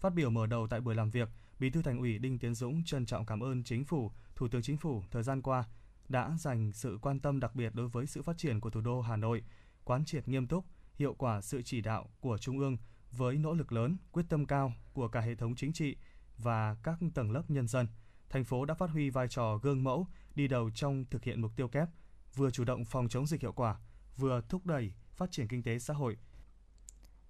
Phát 0.00 0.14
biểu 0.14 0.30
mở 0.30 0.46
đầu 0.46 0.66
tại 0.70 0.80
buổi 0.80 0.94
làm 0.94 1.10
việc, 1.10 1.28
Bí 1.58 1.70
thư 1.70 1.82
Thành 1.82 1.98
ủy 1.98 2.18
Đinh 2.18 2.38
Tiến 2.38 2.54
Dũng 2.54 2.84
trân 2.84 3.06
trọng 3.06 3.26
cảm 3.26 3.40
ơn 3.40 3.64
Chính 3.64 3.84
phủ, 3.84 4.12
Thủ 4.36 4.48
tướng 4.48 4.62
Chính 4.62 4.76
phủ 4.76 5.02
thời 5.10 5.22
gian 5.22 5.42
qua 5.42 5.64
đã 6.08 6.36
dành 6.38 6.72
sự 6.72 6.98
quan 7.02 7.20
tâm 7.20 7.40
đặc 7.40 7.54
biệt 7.54 7.74
đối 7.74 7.88
với 7.88 8.06
sự 8.06 8.22
phát 8.22 8.38
triển 8.38 8.60
của 8.60 8.70
thủ 8.70 8.80
đô 8.80 9.00
Hà 9.00 9.16
Nội, 9.16 9.42
quán 9.84 10.04
triệt 10.04 10.28
nghiêm 10.28 10.46
túc, 10.46 10.64
hiệu 10.94 11.14
quả 11.14 11.40
sự 11.40 11.62
chỉ 11.62 11.80
đạo 11.80 12.10
của 12.20 12.38
Trung 12.38 12.58
ương 12.58 12.76
với 13.12 13.38
nỗ 13.38 13.54
lực 13.54 13.72
lớn, 13.72 13.96
quyết 14.12 14.24
tâm 14.28 14.46
cao 14.46 14.72
của 14.92 15.08
cả 15.08 15.20
hệ 15.20 15.34
thống 15.34 15.54
chính 15.54 15.72
trị 15.72 15.96
và 16.38 16.76
các 16.82 16.98
tầng 17.14 17.30
lớp 17.30 17.42
nhân 17.48 17.68
dân. 17.68 17.86
Thành 18.30 18.44
phố 18.44 18.64
đã 18.64 18.74
phát 18.74 18.90
huy 18.90 19.10
vai 19.10 19.28
trò 19.28 19.58
gương 19.62 19.84
mẫu, 19.84 20.06
đi 20.34 20.48
đầu 20.48 20.70
trong 20.74 21.04
thực 21.10 21.24
hiện 21.24 21.40
mục 21.40 21.52
tiêu 21.56 21.68
kép, 21.68 21.88
vừa 22.34 22.50
chủ 22.50 22.64
động 22.64 22.84
phòng 22.84 23.08
chống 23.08 23.26
dịch 23.26 23.40
hiệu 23.40 23.52
quả, 23.52 23.76
vừa 24.16 24.40
thúc 24.48 24.66
đẩy 24.66 24.92
phát 25.12 25.30
triển 25.30 25.48
kinh 25.48 25.62
tế 25.62 25.78
xã 25.78 25.94
hội. 25.94 26.16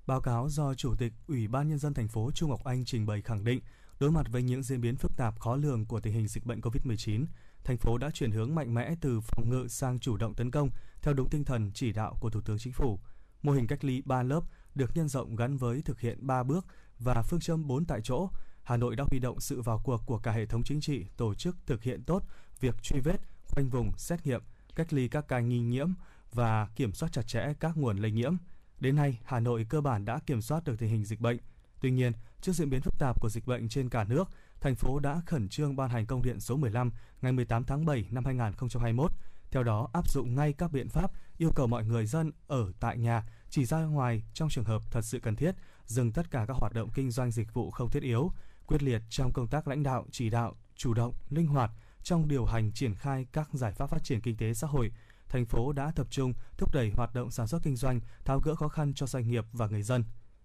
Báo 0.06 0.20
cáo 0.20 0.48
do 0.48 0.74
Chủ 0.74 0.94
tịch 0.98 1.12
Ủy 1.26 1.48
ban 1.48 1.68
Nhân 1.68 1.78
dân 1.78 1.94
thành 1.94 2.08
phố 2.08 2.30
Trung 2.34 2.50
Ngọc 2.50 2.64
Anh 2.64 2.84
trình 2.84 3.06
bày 3.06 3.22
khẳng 3.22 3.44
định, 3.44 3.60
đối 4.00 4.10
mặt 4.10 4.26
với 4.30 4.42
những 4.42 4.62
diễn 4.62 4.80
biến 4.80 4.96
phức 4.96 5.16
tạp 5.16 5.40
khó 5.40 5.56
lường 5.56 5.86
của 5.86 6.00
tình 6.00 6.14
hình 6.14 6.28
dịch 6.28 6.46
bệnh 6.46 6.60
COVID-19, 6.60 7.24
thành 7.64 7.76
phố 7.76 7.98
đã 7.98 8.10
chuyển 8.10 8.30
hướng 8.30 8.54
mạnh 8.54 8.74
mẽ 8.74 8.94
từ 9.00 9.20
phòng 9.20 9.50
ngự 9.50 9.66
sang 9.68 9.98
chủ 9.98 10.16
động 10.16 10.34
tấn 10.34 10.50
công 10.50 10.70
theo 11.02 11.14
đúng 11.14 11.30
tinh 11.30 11.44
thần 11.44 11.70
chỉ 11.74 11.92
đạo 11.92 12.16
của 12.20 12.30
Thủ 12.30 12.40
tướng 12.40 12.58
Chính 12.58 12.72
phủ. 12.72 13.00
Mô 13.42 13.52
hình 13.52 13.66
cách 13.66 13.84
ly 13.84 14.02
3 14.04 14.22
lớp 14.22 14.40
được 14.74 14.96
nhân 14.96 15.08
rộng 15.08 15.36
gắn 15.36 15.56
với 15.56 15.82
thực 15.82 16.00
hiện 16.00 16.26
3 16.26 16.42
bước 16.42 16.66
và 16.98 17.22
phương 17.22 17.40
châm 17.40 17.66
4 17.66 17.84
tại 17.84 18.00
chỗ. 18.04 18.30
Hà 18.62 18.76
Nội 18.76 18.96
đã 18.96 19.04
huy 19.10 19.18
động 19.18 19.40
sự 19.40 19.62
vào 19.62 19.80
cuộc 19.84 20.02
của 20.06 20.18
cả 20.18 20.32
hệ 20.32 20.46
thống 20.46 20.62
chính 20.64 20.80
trị 20.80 21.06
tổ 21.16 21.34
chức 21.34 21.56
thực 21.66 21.82
hiện 21.82 22.02
tốt 22.02 22.24
việc 22.60 22.82
truy 22.82 23.00
vết, 23.00 23.16
khoanh 23.46 23.70
vùng, 23.70 23.92
xét 23.96 24.26
nghiệm, 24.26 24.42
cách 24.74 24.92
ly 24.92 25.08
các 25.08 25.28
ca 25.28 25.40
nghi 25.40 25.60
nhiễm 25.60 25.88
và 26.32 26.68
kiểm 26.76 26.92
soát 26.92 27.12
chặt 27.12 27.26
chẽ 27.26 27.52
các 27.60 27.76
nguồn 27.76 27.98
lây 27.98 28.10
nhiễm. 28.10 28.34
Đến 28.80 28.96
nay, 28.96 29.18
Hà 29.24 29.40
Nội 29.40 29.66
cơ 29.68 29.80
bản 29.80 30.04
đã 30.04 30.18
kiểm 30.26 30.42
soát 30.42 30.64
được 30.64 30.78
tình 30.78 30.90
hình 30.90 31.04
dịch 31.04 31.20
bệnh. 31.20 31.38
Tuy 31.80 31.90
nhiên, 31.90 32.12
trước 32.40 32.52
diễn 32.52 32.70
biến 32.70 32.80
phức 32.80 32.94
tạp 32.98 33.20
của 33.20 33.28
dịch 33.28 33.46
bệnh 33.46 33.68
trên 33.68 33.88
cả 33.88 34.04
nước, 34.04 34.28
thành 34.60 34.74
phố 34.74 34.98
đã 34.98 35.22
khẩn 35.26 35.48
trương 35.48 35.76
ban 35.76 35.90
hành 35.90 36.06
công 36.06 36.22
điện 36.22 36.40
số 36.40 36.56
15 36.56 36.90
ngày 37.22 37.32
18 37.32 37.64
tháng 37.64 37.86
7 37.86 38.06
năm 38.10 38.24
2021. 38.24 39.12
Theo 39.50 39.62
đó, 39.62 39.88
áp 39.92 40.08
dụng 40.08 40.34
ngay 40.34 40.52
các 40.52 40.72
biện 40.72 40.88
pháp 40.88 41.12
yêu 41.38 41.52
cầu 41.54 41.66
mọi 41.66 41.84
người 41.84 42.06
dân 42.06 42.32
ở 42.46 42.72
tại 42.80 42.98
nhà, 42.98 43.24
chỉ 43.50 43.64
ra 43.64 43.78
ngoài 43.78 44.22
trong 44.34 44.48
trường 44.48 44.64
hợp 44.64 44.82
thật 44.90 45.00
sự 45.04 45.20
cần 45.20 45.36
thiết, 45.36 45.54
dừng 45.86 46.12
tất 46.12 46.30
cả 46.30 46.44
các 46.48 46.56
hoạt 46.60 46.72
động 46.72 46.90
kinh 46.94 47.10
doanh 47.10 47.30
dịch 47.30 47.54
vụ 47.54 47.70
không 47.70 47.90
thiết 47.90 48.02
yếu, 48.02 48.32
quyết 48.66 48.82
liệt 48.82 49.02
trong 49.08 49.32
công 49.32 49.48
tác 49.48 49.68
lãnh 49.68 49.82
đạo, 49.82 50.06
chỉ 50.10 50.30
đạo, 50.30 50.56
chủ 50.76 50.94
động, 50.94 51.14
linh 51.30 51.46
hoạt 51.46 51.70
trong 52.02 52.28
điều 52.28 52.44
hành 52.44 52.72
triển 52.72 52.94
khai 52.94 53.26
các 53.32 53.48
giải 53.52 53.72
pháp 53.72 53.86
phát 53.86 54.04
triển 54.04 54.20
kinh 54.20 54.36
tế 54.36 54.54
xã 54.54 54.66
hội, 54.66 54.92
thành 55.28 55.46
phố 55.46 55.72
đã 55.72 55.92
tập 55.96 56.06
trung 56.10 56.32
thúc 56.58 56.74
đẩy 56.74 56.90
hoạt 56.96 57.14
động 57.14 57.30
sản 57.30 57.46
xuất 57.46 57.62
kinh 57.62 57.76
doanh, 57.76 58.00
tháo 58.24 58.40
gỡ 58.40 58.54
khó 58.54 58.68
khăn 58.68 58.94
cho 58.94 59.06
doanh 59.06 59.28
nghiệp 59.28 59.44
và 59.52 59.66
người 59.66 59.82
dân. 59.82 60.04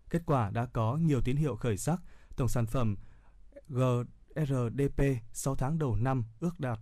Kết 0.09 0.21
quả 0.25 0.49
đã 0.49 0.65
có 0.65 0.97
nhiều 0.97 1.21
tín 1.21 1.35
hiệu 1.35 1.55
khởi 1.55 1.77
sắc, 1.77 2.01
tổng 2.35 2.47
sản 2.47 2.65
phẩm 2.65 2.95
GRDP 3.69 5.01
6 5.33 5.55
tháng 5.55 5.79
đầu 5.79 5.95
năm 5.95 6.23
ước 6.39 6.59
đạt 6.59 6.79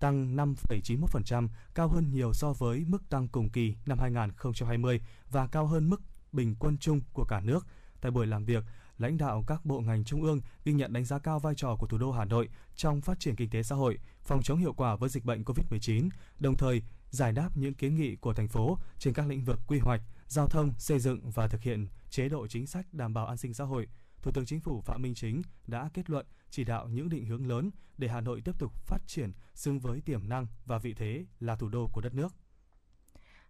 tăng 0.00 0.36
5,91%, 0.36 1.48
cao 1.74 1.88
hơn 1.88 2.10
nhiều 2.10 2.32
so 2.32 2.52
với 2.52 2.84
mức 2.86 3.08
tăng 3.08 3.28
cùng 3.28 3.50
kỳ 3.50 3.74
năm 3.86 3.98
2020 3.98 5.00
và 5.30 5.46
cao 5.46 5.66
hơn 5.66 5.90
mức 5.90 6.00
bình 6.32 6.54
quân 6.58 6.78
chung 6.78 7.00
của 7.12 7.24
cả 7.24 7.40
nước. 7.40 7.66
Tại 8.00 8.10
buổi 8.10 8.26
làm 8.26 8.44
việc, 8.44 8.64
lãnh 8.98 9.18
đạo 9.18 9.44
các 9.46 9.64
bộ 9.64 9.80
ngành 9.80 10.04
trung 10.04 10.22
ương 10.22 10.40
ghi 10.64 10.72
nhận 10.72 10.92
đánh 10.92 11.04
giá 11.04 11.18
cao 11.18 11.38
vai 11.38 11.54
trò 11.56 11.76
của 11.78 11.86
thủ 11.86 11.98
đô 11.98 12.12
Hà 12.12 12.24
Nội 12.24 12.48
trong 12.76 13.00
phát 13.00 13.20
triển 13.20 13.36
kinh 13.36 13.50
tế 13.50 13.62
xã 13.62 13.76
hội, 13.76 13.98
phòng 14.22 14.42
chống 14.42 14.58
hiệu 14.58 14.72
quả 14.72 14.96
với 14.96 15.08
dịch 15.08 15.24
bệnh 15.24 15.42
COVID-19, 15.44 16.08
đồng 16.38 16.56
thời 16.56 16.82
giải 17.10 17.32
đáp 17.32 17.56
những 17.56 17.74
kiến 17.74 17.94
nghị 17.94 18.16
của 18.16 18.34
thành 18.34 18.48
phố 18.48 18.78
trên 18.98 19.14
các 19.14 19.26
lĩnh 19.26 19.44
vực 19.44 19.60
quy 19.66 19.78
hoạch, 19.78 20.02
giao 20.26 20.46
thông, 20.46 20.72
xây 20.78 20.98
dựng 20.98 21.30
và 21.30 21.48
thực 21.48 21.62
hiện 21.62 21.86
chế 22.10 22.28
độ 22.28 22.46
chính 22.46 22.66
sách 22.66 22.86
đảm 22.92 23.14
bảo 23.14 23.26
an 23.26 23.36
sinh 23.36 23.54
xã 23.54 23.64
hội. 23.64 23.88
Thủ 24.22 24.30
tướng 24.30 24.46
Chính 24.46 24.60
phủ 24.60 24.80
Phạm 24.80 25.02
Minh 25.02 25.14
Chính 25.14 25.42
đã 25.66 25.90
kết 25.94 26.10
luận 26.10 26.26
chỉ 26.50 26.64
đạo 26.64 26.88
những 26.88 27.08
định 27.08 27.24
hướng 27.26 27.46
lớn 27.46 27.70
để 27.98 28.08
Hà 28.08 28.20
Nội 28.20 28.42
tiếp 28.44 28.52
tục 28.58 28.72
phát 28.86 28.98
triển 29.06 29.32
xứng 29.54 29.80
với 29.80 30.00
tiềm 30.00 30.28
năng 30.28 30.46
và 30.66 30.78
vị 30.78 30.94
thế 30.94 31.24
là 31.40 31.56
thủ 31.56 31.68
đô 31.68 31.88
của 31.92 32.00
đất 32.00 32.14
nước. 32.14 32.32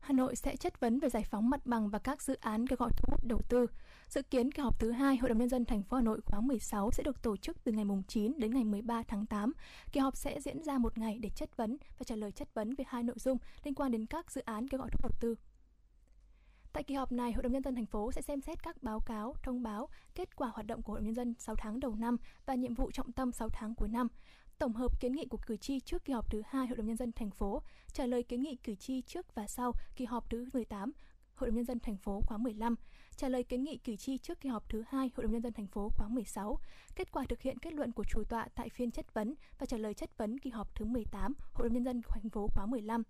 Hà 0.00 0.12
Nội 0.12 0.36
sẽ 0.36 0.56
chất 0.56 0.80
vấn 0.80 1.00
về 1.00 1.08
giải 1.08 1.24
phóng 1.30 1.50
mặt 1.50 1.66
bằng 1.66 1.90
và 1.90 1.98
các 1.98 2.22
dự 2.22 2.34
án 2.34 2.66
kêu 2.66 2.76
gọi 2.76 2.90
thu 2.96 3.08
hút 3.10 3.24
đầu 3.24 3.40
tư. 3.48 3.66
Dự 4.08 4.22
kiến 4.22 4.52
kỳ 4.52 4.62
họp 4.62 4.80
thứ 4.80 4.90
hai, 4.90 5.16
Hội 5.16 5.28
đồng 5.28 5.38
nhân 5.38 5.48
dân 5.48 5.64
thành 5.64 5.82
phố 5.82 5.96
Hà 5.96 6.02
Nội 6.02 6.20
khóa 6.24 6.40
16 6.40 6.90
sẽ 6.90 7.02
được 7.02 7.22
tổ 7.22 7.36
chức 7.36 7.64
từ 7.64 7.72
ngày 7.72 7.84
9 8.08 8.32
đến 8.38 8.54
ngày 8.54 8.64
13 8.64 9.02
tháng 9.02 9.26
8. 9.26 9.52
Kỳ 9.92 10.00
họp 10.00 10.16
sẽ 10.16 10.40
diễn 10.40 10.62
ra 10.62 10.78
một 10.78 10.98
ngày 10.98 11.18
để 11.18 11.28
chất 11.28 11.56
vấn 11.56 11.76
và 11.98 12.04
trả 12.04 12.16
lời 12.16 12.32
chất 12.32 12.54
vấn 12.54 12.74
về 12.74 12.84
hai 12.88 13.02
nội 13.02 13.16
dung 13.18 13.38
liên 13.64 13.74
quan 13.74 13.92
đến 13.92 14.06
các 14.06 14.30
dự 14.30 14.40
án 14.40 14.68
kêu 14.68 14.80
gọi 14.80 14.90
thu 14.90 14.98
hút 15.02 15.12
đầu 15.12 15.18
tư. 15.20 15.34
Tại 16.72 16.82
kỳ 16.82 16.94
họp 16.94 17.12
này, 17.12 17.32
Hội 17.32 17.42
đồng 17.42 17.52
nhân 17.52 17.62
dân 17.62 17.74
thành 17.74 17.86
phố 17.86 18.12
sẽ 18.12 18.22
xem 18.22 18.40
xét 18.40 18.62
các 18.62 18.82
báo 18.82 19.00
cáo, 19.00 19.34
thông 19.42 19.62
báo, 19.62 19.88
kết 20.14 20.36
quả 20.36 20.48
hoạt 20.48 20.66
động 20.66 20.82
của 20.82 20.92
Hội 20.92 21.00
đồng 21.00 21.06
nhân 21.06 21.14
dân 21.14 21.34
6 21.38 21.54
tháng 21.58 21.80
đầu 21.80 21.94
năm 21.94 22.16
và 22.46 22.54
nhiệm 22.54 22.74
vụ 22.74 22.90
trọng 22.90 23.12
tâm 23.12 23.32
6 23.32 23.48
tháng 23.48 23.74
cuối 23.74 23.88
năm. 23.88 24.08
Tổng 24.58 24.72
hợp 24.72 25.00
kiến 25.00 25.12
nghị 25.12 25.24
của 25.24 25.38
cử 25.46 25.56
tri 25.56 25.80
trước 25.80 26.04
kỳ 26.04 26.12
họp 26.12 26.30
thứ 26.30 26.42
hai 26.48 26.66
Hội 26.66 26.76
đồng 26.76 26.86
nhân 26.86 26.96
dân 26.96 27.12
thành 27.12 27.30
phố, 27.30 27.62
trả 27.92 28.06
lời 28.06 28.22
kiến 28.22 28.42
nghị 28.42 28.56
cử 28.56 28.74
tri 28.74 29.02
trước 29.02 29.34
và 29.34 29.46
sau 29.46 29.72
kỳ 29.96 30.04
họp 30.04 30.30
thứ 30.30 30.46
18 30.52 30.92
Hội 31.36 31.48
đồng 31.48 31.56
nhân 31.56 31.64
dân 31.64 31.80
thành 31.80 31.96
phố 31.96 32.20
khóa 32.26 32.38
15, 32.38 32.74
trả 33.16 33.28
lời 33.28 33.44
kiến 33.44 33.64
nghị 33.64 33.78
cử 33.78 33.96
tri 33.96 34.18
trước 34.18 34.40
kỳ 34.40 34.48
họp 34.48 34.68
thứ 34.68 34.84
hai 34.88 35.10
Hội 35.16 35.24
đồng 35.24 35.32
nhân 35.32 35.42
dân 35.42 35.52
thành 35.52 35.66
phố 35.66 35.88
khóa 35.88 36.08
16, 36.08 36.58
kết 36.96 37.12
quả 37.12 37.24
thực 37.28 37.42
hiện 37.42 37.58
kết 37.58 37.72
luận 37.72 37.92
của 37.92 38.04
chủ 38.04 38.24
tọa 38.24 38.48
tại 38.54 38.68
phiên 38.68 38.90
chất 38.90 39.14
vấn 39.14 39.34
và 39.58 39.66
trả 39.66 39.76
lời 39.76 39.94
chất 39.94 40.18
vấn 40.18 40.38
kỳ 40.38 40.50
họp 40.50 40.74
thứ 40.74 40.84
18 40.84 41.34
Hội 41.52 41.68
đồng 41.68 41.74
nhân 41.74 41.84
dân 41.84 42.02
thành 42.08 42.30
phố 42.30 42.48
khóa 42.48 42.66
15 42.66 43.02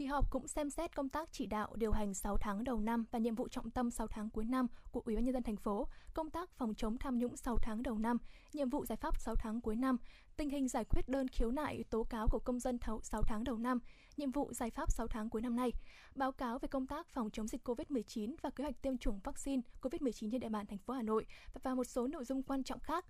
Kỳ 0.00 0.06
họp 0.06 0.30
cũng 0.30 0.48
xem 0.48 0.70
xét 0.70 0.96
công 0.96 1.08
tác 1.08 1.28
chỉ 1.32 1.46
đạo 1.46 1.72
điều 1.76 1.92
hành 1.92 2.14
6 2.14 2.36
tháng 2.36 2.64
đầu 2.64 2.80
năm 2.80 3.04
và 3.10 3.18
nhiệm 3.18 3.34
vụ 3.34 3.48
trọng 3.48 3.70
tâm 3.70 3.90
6 3.90 4.06
tháng 4.06 4.30
cuối 4.30 4.44
năm 4.44 4.66
của 4.90 5.02
Ủy 5.04 5.14
ban 5.14 5.24
nhân 5.24 5.32
dân 5.32 5.42
thành 5.42 5.56
phố, 5.56 5.88
công 6.14 6.30
tác 6.30 6.50
phòng 6.50 6.74
chống 6.74 6.98
tham 6.98 7.18
nhũng 7.18 7.36
6 7.36 7.58
tháng 7.58 7.82
đầu 7.82 7.98
năm, 7.98 8.18
nhiệm 8.52 8.68
vụ 8.68 8.84
giải 8.84 8.96
pháp 8.96 9.20
6 9.20 9.34
tháng 9.34 9.60
cuối 9.60 9.76
năm, 9.76 9.96
tình 10.36 10.50
hình 10.50 10.68
giải 10.68 10.84
quyết 10.84 11.08
đơn 11.08 11.28
khiếu 11.28 11.50
nại 11.50 11.84
tố 11.90 12.04
cáo 12.04 12.28
của 12.28 12.38
công 12.38 12.60
dân 12.60 12.78
6 13.02 13.22
tháng 13.22 13.44
đầu 13.44 13.58
năm, 13.58 13.78
nhiệm 14.16 14.32
vụ 14.32 14.52
giải 14.52 14.70
pháp 14.70 14.92
6 14.92 15.06
tháng 15.06 15.30
cuối 15.30 15.42
năm 15.42 15.56
nay, 15.56 15.72
báo 16.14 16.32
cáo 16.32 16.58
về 16.58 16.68
công 16.68 16.86
tác 16.86 17.08
phòng 17.08 17.30
chống 17.30 17.48
dịch 17.48 17.68
COVID-19 17.68 18.34
và 18.42 18.50
kế 18.50 18.64
hoạch 18.64 18.82
tiêm 18.82 18.98
chủng 18.98 19.20
vaccine 19.24 19.62
COVID-19 19.80 20.30
trên 20.30 20.40
địa 20.40 20.48
bàn 20.48 20.66
thành 20.66 20.78
phố 20.78 20.94
Hà 20.94 21.02
Nội 21.02 21.26
và 21.62 21.74
một 21.74 21.84
số 21.84 22.06
nội 22.06 22.24
dung 22.24 22.42
quan 22.42 22.64
trọng 22.64 22.80
khác. 22.80 23.04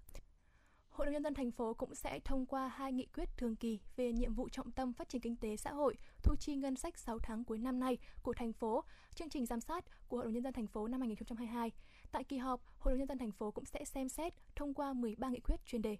Hội 1.01 1.07
đồng 1.07 1.13
nhân 1.13 1.23
dân 1.23 1.35
thành 1.35 1.51
phố 1.51 1.75
cũng 1.75 1.95
sẽ 1.95 2.21
thông 2.25 2.47
qua 2.47 2.69
hai 2.69 2.93
nghị 2.93 3.07
quyết 3.07 3.37
thường 3.37 3.57
kỳ 3.57 3.81
về 3.97 4.13
nhiệm 4.13 4.35
vụ 4.35 4.49
trọng 4.49 4.73
tâm 4.73 4.93
phát 4.93 5.09
triển 5.09 5.21
kinh 5.21 5.37
tế 5.37 5.57
xã 5.57 5.73
hội, 5.73 5.97
thu 6.23 6.35
chi 6.37 6.57
ngân 6.57 6.77
sách 6.77 6.99
6 6.99 7.19
tháng 7.19 7.45
cuối 7.45 7.59
năm 7.59 7.81
nay 7.81 7.99
của 8.23 8.33
thành 8.33 8.53
phố, 8.53 8.85
chương 9.15 9.29
trình 9.29 9.47
giám 9.47 9.61
sát 9.61 9.85
của 10.09 10.17
Hội 10.17 10.25
đồng 10.25 10.35
nhân 10.35 10.43
dân 10.43 10.53
thành 10.53 10.67
phố 10.67 10.89
năm 10.89 11.01
2022. 11.01 11.71
Tại 12.13 12.25
kỳ 12.25 12.39
họp, 12.39 12.61
Hội 12.79 12.93
đồng 12.93 12.99
nhân 12.99 13.09
dân 13.09 13.19
thành 13.19 13.33
phố 13.33 13.51
cũng 13.51 13.65
sẽ 13.65 13.85
xem 13.85 14.09
xét 14.09 14.35
thông 14.57 14.75
qua 14.75 14.93
13 14.93 15.29
nghị 15.29 15.41
quyết 15.41 15.67
chuyên 15.67 15.83
đề. 15.83 15.97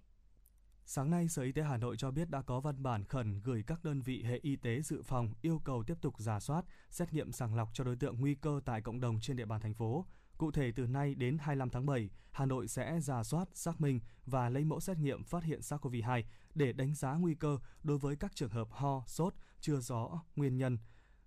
Sáng 0.85 1.09
nay, 1.09 1.27
Sở 1.29 1.43
Y 1.43 1.51
tế 1.51 1.61
Hà 1.61 1.77
Nội 1.77 1.95
cho 1.97 2.11
biết 2.11 2.29
đã 2.29 2.41
có 2.41 2.59
văn 2.59 2.83
bản 2.83 3.03
khẩn 3.03 3.41
gửi 3.43 3.63
các 3.67 3.83
đơn 3.83 4.01
vị 4.01 4.23
hệ 4.23 4.39
y 4.41 4.55
tế 4.55 4.81
dự 4.81 5.01
phòng 5.01 5.33
yêu 5.41 5.61
cầu 5.63 5.83
tiếp 5.87 5.95
tục 6.01 6.13
giả 6.19 6.39
soát, 6.39 6.65
xét 6.89 7.13
nghiệm 7.13 7.31
sàng 7.31 7.55
lọc 7.55 7.69
cho 7.73 7.83
đối 7.83 7.95
tượng 7.95 8.19
nguy 8.19 8.35
cơ 8.35 8.61
tại 8.65 8.81
cộng 8.81 8.99
đồng 8.99 9.19
trên 9.21 9.37
địa 9.37 9.45
bàn 9.45 9.61
thành 9.61 9.73
phố. 9.73 10.05
Cụ 10.41 10.51
thể 10.51 10.71
từ 10.71 10.87
nay 10.87 11.15
đến 11.15 11.37
25 11.37 11.69
tháng 11.69 11.85
7, 11.85 12.09
Hà 12.31 12.45
Nội 12.45 12.67
sẽ 12.67 12.99
giả 12.99 13.23
soát, 13.23 13.49
xác 13.53 13.81
minh 13.81 13.99
và 14.25 14.49
lấy 14.49 14.65
mẫu 14.65 14.79
xét 14.79 14.97
nghiệm 14.97 15.23
phát 15.23 15.43
hiện 15.43 15.59
SARS-CoV-2 15.59 16.23
để 16.55 16.73
đánh 16.73 16.95
giá 16.95 17.13
nguy 17.13 17.35
cơ 17.35 17.57
đối 17.83 17.97
với 17.97 18.15
các 18.15 18.35
trường 18.35 18.49
hợp 18.49 18.67
ho, 18.71 19.03
sốt 19.07 19.33
chưa 19.59 19.79
rõ 19.79 20.23
nguyên 20.35 20.57
nhân, 20.57 20.77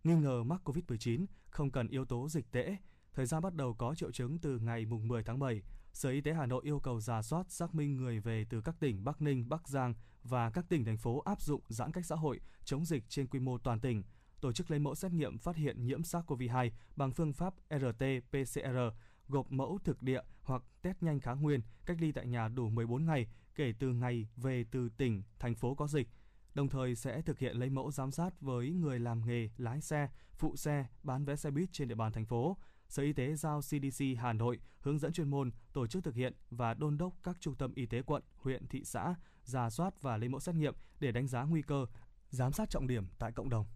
nghi 0.04 0.14
ngờ 0.14 0.42
mắc 0.42 0.60
COVID-19 0.64 1.26
không 1.50 1.70
cần 1.70 1.88
yếu 1.88 2.04
tố 2.04 2.28
dịch 2.28 2.50
tễ. 2.50 2.76
Thời 3.12 3.26
gian 3.26 3.42
bắt 3.42 3.54
đầu 3.54 3.74
có 3.74 3.94
triệu 3.94 4.12
chứng 4.12 4.38
từ 4.38 4.58
ngày 4.58 4.86
mùng 4.86 5.08
10 5.08 5.22
tháng 5.22 5.38
7. 5.38 5.62
Sở 5.92 6.10
Y 6.10 6.20
tế 6.20 6.32
Hà 6.32 6.46
Nội 6.46 6.62
yêu 6.64 6.80
cầu 6.80 7.00
giả 7.00 7.22
soát 7.22 7.50
xác 7.50 7.74
minh 7.74 7.96
người 7.96 8.20
về 8.20 8.46
từ 8.50 8.60
các 8.60 8.80
tỉnh 8.80 9.04
Bắc 9.04 9.22
Ninh, 9.22 9.48
Bắc 9.48 9.68
Giang 9.68 9.94
và 10.22 10.50
các 10.50 10.68
tỉnh 10.68 10.84
thành 10.84 10.98
phố 10.98 11.20
áp 11.20 11.42
dụng 11.42 11.60
giãn 11.68 11.92
cách 11.92 12.06
xã 12.06 12.16
hội 12.16 12.40
chống 12.64 12.84
dịch 12.84 13.04
trên 13.08 13.26
quy 13.26 13.40
mô 13.40 13.58
toàn 13.58 13.80
tỉnh 13.80 14.02
tổ 14.44 14.52
chức 14.52 14.70
lấy 14.70 14.80
mẫu 14.80 14.94
xét 14.94 15.12
nghiệm 15.12 15.38
phát 15.38 15.56
hiện 15.56 15.86
nhiễm 15.86 16.02
SARS-CoV-2 16.02 16.70
bằng 16.96 17.12
phương 17.12 17.32
pháp 17.32 17.54
RT-PCR, 17.70 18.90
gộp 19.28 19.52
mẫu 19.52 19.78
thực 19.84 20.02
địa 20.02 20.20
hoặc 20.42 20.62
test 20.82 20.96
nhanh 21.00 21.20
kháng 21.20 21.42
nguyên, 21.42 21.60
cách 21.86 21.96
ly 22.00 22.12
tại 22.12 22.26
nhà 22.26 22.48
đủ 22.48 22.68
14 22.68 23.04
ngày 23.04 23.26
kể 23.54 23.72
từ 23.78 23.92
ngày 23.92 24.28
về 24.36 24.64
từ 24.70 24.88
tỉnh, 24.88 25.22
thành 25.38 25.54
phố 25.54 25.74
có 25.74 25.86
dịch. 25.86 26.08
Đồng 26.54 26.68
thời 26.68 26.94
sẽ 26.94 27.22
thực 27.22 27.38
hiện 27.38 27.56
lấy 27.56 27.70
mẫu 27.70 27.90
giám 27.90 28.10
sát 28.10 28.40
với 28.40 28.70
người 28.72 28.98
làm 28.98 29.26
nghề 29.26 29.48
lái 29.56 29.80
xe, 29.80 30.08
phụ 30.32 30.56
xe, 30.56 30.86
bán 31.02 31.24
vé 31.24 31.36
xe 31.36 31.50
buýt 31.50 31.72
trên 31.72 31.88
địa 31.88 31.94
bàn 31.94 32.12
thành 32.12 32.26
phố, 32.26 32.56
Sở 32.88 33.02
Y 33.02 33.12
tế 33.12 33.34
giao 33.34 33.60
CDC 33.60 34.04
Hà 34.18 34.32
Nội 34.32 34.58
hướng 34.80 34.98
dẫn 34.98 35.12
chuyên 35.12 35.30
môn 35.30 35.50
tổ 35.72 35.86
chức 35.86 36.04
thực 36.04 36.14
hiện 36.14 36.34
và 36.50 36.74
đôn 36.74 36.98
đốc 36.98 37.12
các 37.22 37.36
trung 37.40 37.54
tâm 37.54 37.72
y 37.74 37.86
tế 37.86 38.02
quận, 38.02 38.22
huyện, 38.36 38.66
thị 38.66 38.84
xã 38.84 39.14
giả 39.44 39.70
soát 39.70 40.02
và 40.02 40.16
lấy 40.16 40.28
mẫu 40.28 40.40
xét 40.40 40.54
nghiệm 40.54 40.74
để 41.00 41.12
đánh 41.12 41.26
giá 41.26 41.42
nguy 41.42 41.62
cơ, 41.62 41.86
giám 42.30 42.52
sát 42.52 42.70
trọng 42.70 42.86
điểm 42.86 43.06
tại 43.18 43.32
cộng 43.32 43.48
đồng. 43.48 43.66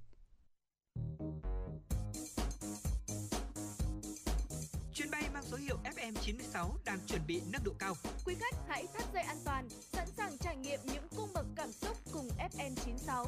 Chuyến 4.99 5.11
bay 5.11 5.23
mang 5.35 5.45
số 5.51 5.57
hiệu 5.57 5.77
FM96 5.85 6.69
đang 6.85 6.99
chuẩn 7.07 7.21
bị 7.27 7.41
nâng 7.53 7.65
độ 7.65 7.73
cao. 7.79 7.95
Quý 8.25 8.35
khách 8.41 8.55
hãy 8.69 8.87
thắt 8.95 9.05
dây 9.15 9.23
an 9.23 9.37
toàn, 9.45 9.69
sẵn 9.93 10.09
sàng 10.17 10.39
trải 10.39 10.57
nghiệm 10.57 10.81
những 10.85 11.09
cung 11.17 11.33
bậc 11.35 11.47
cảm 11.57 11.73
xúc 11.73 11.97
cùng 12.13 12.29
FM96. 12.39 13.25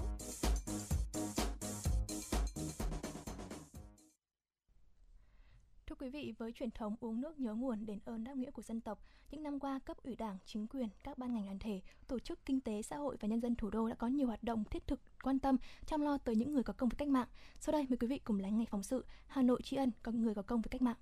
Quý 6.00 6.10
vị, 6.10 6.34
với 6.38 6.52
truyền 6.52 6.70
thống 6.70 6.96
uống 7.00 7.20
nước 7.20 7.40
nhớ 7.40 7.54
nguồn 7.54 7.86
đền 7.86 7.98
ơn 8.04 8.24
đáp 8.24 8.36
nghĩa 8.36 8.50
của 8.50 8.62
dân 8.62 8.80
tộc, 8.80 8.98
những 9.30 9.42
năm 9.42 9.60
qua 9.60 9.78
cấp 9.84 9.96
ủy 10.02 10.16
Đảng, 10.16 10.38
chính 10.44 10.66
quyền, 10.66 10.88
các 11.04 11.18
ban 11.18 11.34
ngành 11.34 11.44
đoàn 11.44 11.58
thể, 11.58 11.80
tổ 12.08 12.18
chức 12.18 12.46
kinh 12.46 12.60
tế 12.60 12.82
xã 12.82 12.96
hội 12.96 13.16
và 13.20 13.28
nhân 13.28 13.40
dân 13.40 13.56
thủ 13.56 13.70
đô 13.70 13.88
đã 13.88 13.94
có 13.94 14.06
nhiều 14.06 14.26
hoạt 14.26 14.42
động 14.42 14.64
thiết 14.70 14.86
thực 14.86 15.00
quan 15.22 15.38
tâm 15.38 15.56
chăm 15.86 16.00
lo 16.00 16.18
tới 16.18 16.36
những 16.36 16.52
người 16.52 16.62
có 16.62 16.72
công 16.72 16.88
với 16.88 16.96
cách 16.98 17.08
mạng. 17.08 17.28
Sau 17.60 17.72
đây 17.72 17.86
mời 17.88 17.96
quý 17.96 18.06
vị 18.06 18.20
cùng 18.24 18.40
lắng 18.40 18.58
nghe 18.58 18.64
phóng 18.70 18.82
sự 18.82 19.04
Hà 19.26 19.42
Nội 19.42 19.62
tri 19.62 19.76
ân 19.76 19.90
các 20.02 20.14
người 20.14 20.34
có 20.34 20.42
công 20.42 20.60
với 20.60 20.68
cách 20.70 20.82
mạng. 20.82 20.96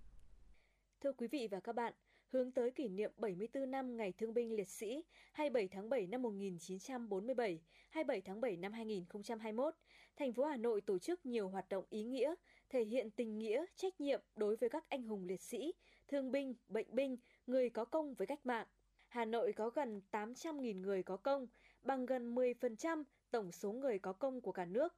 Thưa 1.00 1.12
quý 1.12 1.28
vị 1.28 1.48
và 1.50 1.60
các 1.60 1.72
bạn, 1.72 1.92
hướng 2.32 2.52
tới 2.52 2.70
kỷ 2.70 2.88
niệm 2.88 3.12
74 3.16 3.70
năm 3.70 3.96
Ngày 3.96 4.12
Thương 4.12 4.34
binh 4.34 4.52
Liệt 4.52 4.68
sĩ 4.68 5.04
27 5.32 5.68
tháng 5.68 5.88
7 5.88 6.06
năm 6.06 6.22
1947, 6.22 7.60
27 7.90 8.20
tháng 8.20 8.40
7 8.40 8.56
năm 8.56 8.72
2021, 8.72 9.74
thành 10.16 10.32
phố 10.32 10.44
Hà 10.44 10.56
Nội 10.56 10.80
tổ 10.80 10.98
chức 10.98 11.26
nhiều 11.26 11.48
hoạt 11.48 11.68
động 11.68 11.84
ý 11.90 12.04
nghĩa, 12.04 12.34
thể 12.68 12.84
hiện 12.84 13.10
tình 13.10 13.38
nghĩa, 13.38 13.64
trách 13.76 14.00
nhiệm 14.00 14.20
đối 14.36 14.56
với 14.56 14.68
các 14.68 14.84
anh 14.88 15.02
hùng 15.02 15.24
liệt 15.24 15.42
sĩ, 15.42 15.72
thương 16.08 16.32
binh, 16.32 16.54
bệnh 16.68 16.94
binh, 16.94 17.16
người 17.46 17.70
có 17.70 17.84
công 17.84 18.14
với 18.14 18.26
cách 18.26 18.46
mạng. 18.46 18.66
Hà 19.08 19.24
Nội 19.24 19.52
có 19.52 19.70
gần 19.70 20.00
800.000 20.12 20.80
người 20.80 21.02
có 21.02 21.16
công, 21.16 21.46
bằng 21.82 22.06
gần 22.06 22.34
10% 22.34 23.04
tổng 23.30 23.52
số 23.52 23.72
người 23.72 23.98
có 23.98 24.12
công 24.12 24.40
của 24.40 24.52
cả 24.52 24.64
nước. 24.64 24.94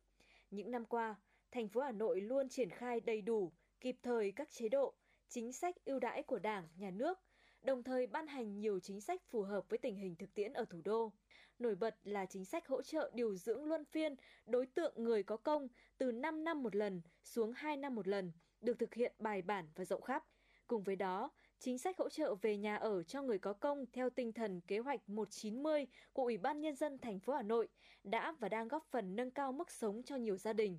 Những 0.50 0.70
năm 0.70 0.84
qua, 0.84 1.16
thành 1.50 1.68
phố 1.68 1.80
Hà 1.80 1.92
Nội 1.92 2.20
luôn 2.20 2.48
triển 2.48 2.70
khai 2.70 3.00
đầy 3.00 3.22
đủ, 3.22 3.52
kịp 3.80 3.96
thời 4.02 4.32
các 4.32 4.50
chế 4.50 4.68
độ, 4.68 4.94
chính 5.28 5.52
sách 5.52 5.84
ưu 5.84 5.98
đãi 5.98 6.22
của 6.22 6.38
Đảng, 6.38 6.68
Nhà 6.76 6.90
nước, 6.90 7.18
đồng 7.62 7.82
thời 7.82 8.06
ban 8.06 8.26
hành 8.26 8.58
nhiều 8.58 8.80
chính 8.80 9.00
sách 9.00 9.22
phù 9.28 9.42
hợp 9.42 9.68
với 9.68 9.78
tình 9.78 9.96
hình 9.96 10.16
thực 10.16 10.34
tiễn 10.34 10.52
ở 10.52 10.64
thủ 10.64 10.80
đô. 10.84 11.12
Nổi 11.60 11.74
bật 11.74 11.96
là 12.04 12.26
chính 12.26 12.44
sách 12.44 12.68
hỗ 12.68 12.82
trợ 12.82 13.10
điều 13.14 13.34
dưỡng 13.36 13.64
luân 13.64 13.84
phiên 13.84 14.14
đối 14.46 14.66
tượng 14.66 14.92
người 14.96 15.22
có 15.22 15.36
công 15.36 15.68
từ 15.98 16.12
5 16.12 16.44
năm 16.44 16.62
một 16.62 16.76
lần 16.76 17.02
xuống 17.24 17.52
2 17.52 17.76
năm 17.76 17.94
một 17.94 18.08
lần, 18.08 18.32
được 18.60 18.78
thực 18.78 18.94
hiện 18.94 19.14
bài 19.18 19.42
bản 19.42 19.68
và 19.74 19.84
rộng 19.84 20.02
khắp. 20.02 20.24
Cùng 20.66 20.82
với 20.82 20.96
đó, 20.96 21.30
chính 21.58 21.78
sách 21.78 21.98
hỗ 21.98 22.08
trợ 22.08 22.34
về 22.34 22.56
nhà 22.56 22.76
ở 22.76 23.02
cho 23.02 23.22
người 23.22 23.38
có 23.38 23.52
công 23.52 23.84
theo 23.92 24.10
tinh 24.10 24.32
thần 24.32 24.60
kế 24.60 24.78
hoạch 24.78 25.08
190 25.08 25.86
của 26.12 26.22
Ủy 26.22 26.38
ban 26.38 26.60
Nhân 26.60 26.74
dân 26.74 26.98
thành 26.98 27.20
phố 27.20 27.32
Hà 27.32 27.42
Nội 27.42 27.68
đã 28.04 28.32
và 28.38 28.48
đang 28.48 28.68
góp 28.68 28.86
phần 28.90 29.16
nâng 29.16 29.30
cao 29.30 29.52
mức 29.52 29.70
sống 29.70 30.02
cho 30.02 30.16
nhiều 30.16 30.36
gia 30.36 30.52
đình. 30.52 30.78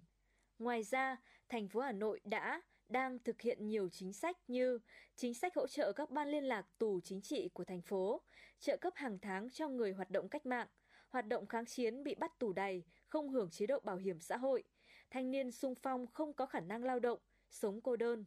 Ngoài 0.60 0.84
ra, 0.84 1.18
thành 1.50 1.68
phố 1.68 1.80
Hà 1.80 1.92
Nội 1.92 2.20
đã, 2.24 2.62
đang 2.92 3.20
thực 3.20 3.42
hiện 3.42 3.68
nhiều 3.68 3.90
chính 3.90 4.14
sách 4.14 4.38
như 4.48 4.80
chính 5.16 5.34
sách 5.34 5.56
hỗ 5.56 5.68
trợ 5.68 5.94
các 5.94 6.10
ban 6.10 6.28
liên 6.28 6.44
lạc 6.44 6.66
tù 6.78 7.00
chính 7.04 7.22
trị 7.22 7.50
của 7.54 7.64
thành 7.64 7.82
phố, 7.82 8.22
trợ 8.60 8.78
cấp 8.78 8.94
hàng 8.96 9.20
tháng 9.22 9.50
cho 9.50 9.70
người 9.70 9.94
hoạt 9.94 10.10
động 10.10 10.30
cách 10.30 10.46
mạng, 10.46 10.68
hoạt 11.10 11.28
động 11.28 11.48
kháng 11.48 11.66
chiến 11.66 12.04
bị 12.04 12.16
bắt 12.16 12.40
tù 12.40 12.54
đầy, 12.54 12.84
không 13.08 13.30
hưởng 13.30 13.50
chế 13.52 13.66
độ 13.66 13.80
bảo 13.80 13.98
hiểm 13.98 14.20
xã 14.20 14.38
hội, 14.38 14.64
thanh 15.10 15.32
niên 15.32 15.52
sung 15.52 15.76
phong 15.76 16.08
không 16.08 16.34
có 16.34 16.46
khả 16.46 16.60
năng 16.60 16.84
lao 16.84 17.00
động, 17.00 17.20
sống 17.50 17.82
cô 17.82 17.96
đơn. 17.96 18.26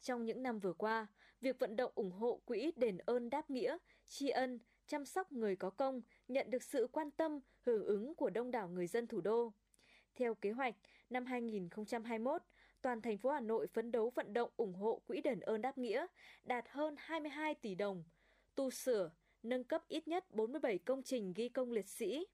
Trong 0.00 0.24
những 0.24 0.42
năm 0.42 0.58
vừa 0.58 0.72
qua, 0.72 1.06
việc 1.40 1.58
vận 1.58 1.76
động 1.76 1.92
ủng 1.94 2.12
hộ 2.12 2.40
quỹ 2.44 2.72
đền 2.76 2.98
ơn 2.98 3.30
đáp 3.30 3.50
nghĩa, 3.50 3.78
tri 4.06 4.28
ân, 4.28 4.58
chăm 4.86 5.04
sóc 5.04 5.32
người 5.32 5.56
có 5.56 5.70
công 5.70 6.02
nhận 6.28 6.50
được 6.50 6.62
sự 6.62 6.88
quan 6.92 7.10
tâm, 7.10 7.40
hưởng 7.60 7.84
ứng 7.84 8.14
của 8.14 8.30
đông 8.30 8.50
đảo 8.50 8.68
người 8.68 8.86
dân 8.86 9.06
thủ 9.06 9.20
đô. 9.20 9.52
Theo 10.14 10.34
kế 10.34 10.50
hoạch, 10.50 10.74
năm 11.10 11.26
2021, 11.26 12.42
toàn 12.86 13.02
thành 13.02 13.18
phố 13.18 13.30
Hà 13.30 13.40
Nội 13.40 13.66
phấn 13.66 13.92
đấu 13.92 14.12
vận 14.14 14.32
động 14.32 14.50
ủng 14.56 14.74
hộ 14.74 15.02
quỹ 15.06 15.20
đền 15.20 15.40
ơn 15.40 15.62
đáp 15.62 15.78
nghĩa 15.78 16.06
đạt 16.44 16.64
hơn 16.68 16.94
22 16.98 17.54
tỷ 17.54 17.74
đồng, 17.74 18.04
tu 18.54 18.70
sửa, 18.70 19.10
nâng 19.42 19.64
cấp 19.64 19.82
ít 19.88 20.08
nhất 20.08 20.24
47 20.30 20.78
công 20.78 21.02
trình 21.02 21.32
ghi 21.36 21.48
công 21.48 21.72
liệt 21.72 21.88
sĩ. 21.88 22.26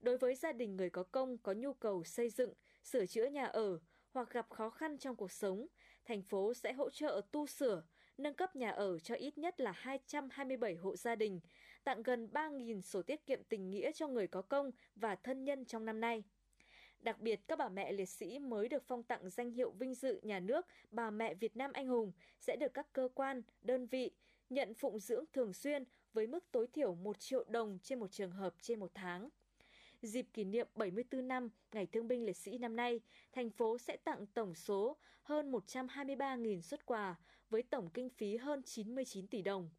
Đối 0.00 0.18
với 0.18 0.34
gia 0.34 0.52
đình 0.52 0.76
người 0.76 0.90
có 0.90 1.02
công 1.02 1.38
có 1.38 1.52
nhu 1.52 1.72
cầu 1.72 2.04
xây 2.04 2.30
dựng, 2.30 2.52
sửa 2.82 3.06
chữa 3.06 3.26
nhà 3.26 3.44
ở 3.44 3.78
hoặc 4.10 4.30
gặp 4.30 4.50
khó 4.50 4.70
khăn 4.70 4.98
trong 4.98 5.16
cuộc 5.16 5.32
sống, 5.32 5.66
thành 6.04 6.22
phố 6.22 6.54
sẽ 6.54 6.72
hỗ 6.72 6.90
trợ 6.90 7.20
tu 7.32 7.46
sửa, 7.46 7.82
nâng 8.18 8.34
cấp 8.34 8.56
nhà 8.56 8.70
ở 8.70 8.98
cho 8.98 9.14
ít 9.14 9.38
nhất 9.38 9.60
là 9.60 9.72
227 9.72 10.74
hộ 10.74 10.96
gia 10.96 11.14
đình, 11.14 11.40
tặng 11.84 12.02
gần 12.02 12.28
3.000 12.32 12.80
sổ 12.80 13.02
tiết 13.02 13.26
kiệm 13.26 13.40
tình 13.48 13.70
nghĩa 13.70 13.92
cho 13.92 14.08
người 14.08 14.26
có 14.26 14.42
công 14.42 14.70
và 14.94 15.14
thân 15.14 15.44
nhân 15.44 15.64
trong 15.64 15.84
năm 15.84 16.00
nay. 16.00 16.24
Đặc 17.04 17.20
biệt, 17.20 17.40
các 17.48 17.58
bà 17.58 17.68
mẹ 17.68 17.92
liệt 17.92 18.08
sĩ 18.08 18.38
mới 18.38 18.68
được 18.68 18.82
phong 18.86 19.02
tặng 19.02 19.30
danh 19.30 19.50
hiệu 19.50 19.70
vinh 19.70 19.94
dự 19.94 20.20
nhà 20.22 20.40
nước 20.40 20.66
Bà 20.90 21.10
mẹ 21.10 21.34
Việt 21.34 21.56
Nam 21.56 21.72
Anh 21.72 21.88
hùng 21.88 22.12
sẽ 22.40 22.56
được 22.56 22.74
các 22.74 22.92
cơ 22.92 23.08
quan, 23.14 23.42
đơn 23.62 23.86
vị 23.86 24.10
nhận 24.50 24.74
phụng 24.74 24.98
dưỡng 24.98 25.24
thường 25.32 25.52
xuyên 25.52 25.84
với 26.12 26.26
mức 26.26 26.44
tối 26.50 26.66
thiểu 26.72 26.94
1 26.94 27.18
triệu 27.18 27.44
đồng 27.48 27.78
trên 27.82 28.00
một 28.00 28.10
trường 28.10 28.30
hợp 28.30 28.54
trên 28.60 28.80
một 28.80 28.90
tháng. 28.94 29.28
Dịp 30.02 30.26
kỷ 30.32 30.44
niệm 30.44 30.68
74 30.74 31.28
năm 31.28 31.48
Ngày 31.72 31.86
Thương 31.86 32.08
binh 32.08 32.24
Liệt 32.24 32.36
sĩ 32.36 32.58
năm 32.58 32.76
nay, 32.76 33.00
thành 33.32 33.50
phố 33.50 33.78
sẽ 33.78 33.96
tặng 33.96 34.26
tổng 34.26 34.54
số 34.54 34.96
hơn 35.22 35.52
123.000 35.52 36.60
xuất 36.60 36.86
quà 36.86 37.16
với 37.50 37.62
tổng 37.62 37.90
kinh 37.94 38.10
phí 38.10 38.36
hơn 38.36 38.62
99 38.62 39.26
tỷ 39.26 39.42
đồng. 39.42 39.70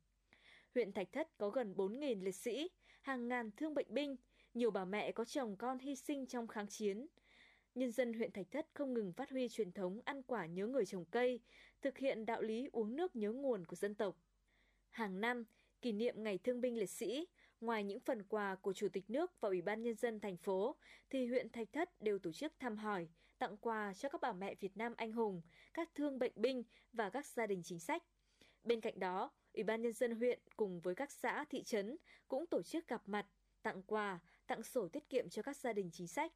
Huyện 0.74 0.94
Thạch 0.94 1.12
Thất 1.12 1.38
có 1.38 1.50
gần 1.50 1.74
4.000 1.78 2.24
liệt 2.24 2.36
sĩ, 2.36 2.70
hàng 3.02 3.28
ngàn 3.28 3.52
thương 3.58 3.74
bệnh 3.74 3.88
binh, 3.94 4.16
nhiều 4.56 4.72
bà 4.72 4.86
mẹ 4.86 5.12
có 5.12 5.26
chồng 5.26 5.56
con 5.56 5.80
hy 5.80 5.96
sinh 5.96 6.26
trong 6.26 6.48
kháng 6.48 6.68
chiến. 6.68 7.08
Nhân 7.76 7.92
dân 7.92 8.14
huyện 8.14 8.32
Thạch 8.32 8.52
Thất 8.52 8.68
không 8.74 8.94
ngừng 8.94 9.14
phát 9.14 9.30
huy 9.30 9.50
truyền 9.50 9.72
thống 9.72 10.02
ăn 10.06 10.22
quả 10.24 10.46
nhớ 10.46 10.68
người 10.68 10.86
trồng 10.86 11.06
cây, 11.06 11.40
thực 11.82 11.98
hiện 11.98 12.26
đạo 12.26 12.42
lý 12.42 12.70
uống 12.72 12.96
nước 12.96 13.16
nhớ 13.16 13.32
nguồn 13.32 13.66
của 13.66 13.76
dân 13.76 13.96
tộc. 13.96 14.16
Hàng 14.90 15.22
năm, 15.22 15.44
kỷ 15.82 15.92
niệm 15.92 16.24
Ngày 16.24 16.38
Thương 16.38 16.62
binh 16.62 16.78
Liệt 16.78 16.90
sĩ, 16.90 17.28
ngoài 17.62 17.84
những 17.84 18.00
phần 18.00 18.24
quà 18.24 18.56
của 18.56 18.74
Chủ 18.74 18.88
tịch 18.94 19.10
nước 19.10 19.32
và 19.42 19.50
Ủy 19.50 19.62
ban 19.62 19.84
Nhân 19.84 19.96
dân 19.96 20.20
thành 20.20 20.38
phố, 20.38 20.76
thì 21.10 21.28
huyện 21.28 21.50
Thạch 21.50 21.74
Thất 21.74 22.02
đều 22.02 22.20
tổ 22.20 22.32
chức 22.32 22.54
thăm 22.60 22.78
hỏi, 22.78 23.08
tặng 23.38 23.58
quà 23.58 23.94
cho 23.94 24.10
các 24.10 24.22
bà 24.22 24.34
mẹ 24.34 24.56
Việt 24.56 24.78
Nam 24.78 24.94
anh 24.98 25.12
hùng, 25.12 25.42
các 25.74 25.90
thương 25.96 26.20
bệnh 26.20 26.34
binh 26.36 26.64
và 26.94 27.10
các 27.10 27.26
gia 27.26 27.48
đình 27.48 27.62
chính 27.64 27.80
sách. 27.80 28.04
Bên 28.64 28.82
cạnh 28.82 29.00
đó, 29.00 29.32
Ủy 29.54 29.64
ban 29.64 29.82
Nhân 29.82 29.94
dân 29.94 30.16
huyện 30.16 30.40
cùng 30.56 30.82
với 30.82 30.96
các 30.96 31.12
xã, 31.12 31.46
thị 31.50 31.64
trấn 31.64 31.98
cũng 32.28 32.46
tổ 32.48 32.62
chức 32.64 32.88
gặp 32.88 33.02
mặt, 33.06 33.26
tặng 33.62 33.84
quà, 33.84 34.20
tặng 34.48 34.64
sổ 34.64 34.88
tiết 34.88 35.10
kiệm 35.10 35.30
cho 35.30 35.42
các 35.42 35.58
gia 35.58 35.74
đình 35.74 35.90
chính 35.94 36.08
sách. 36.08 36.32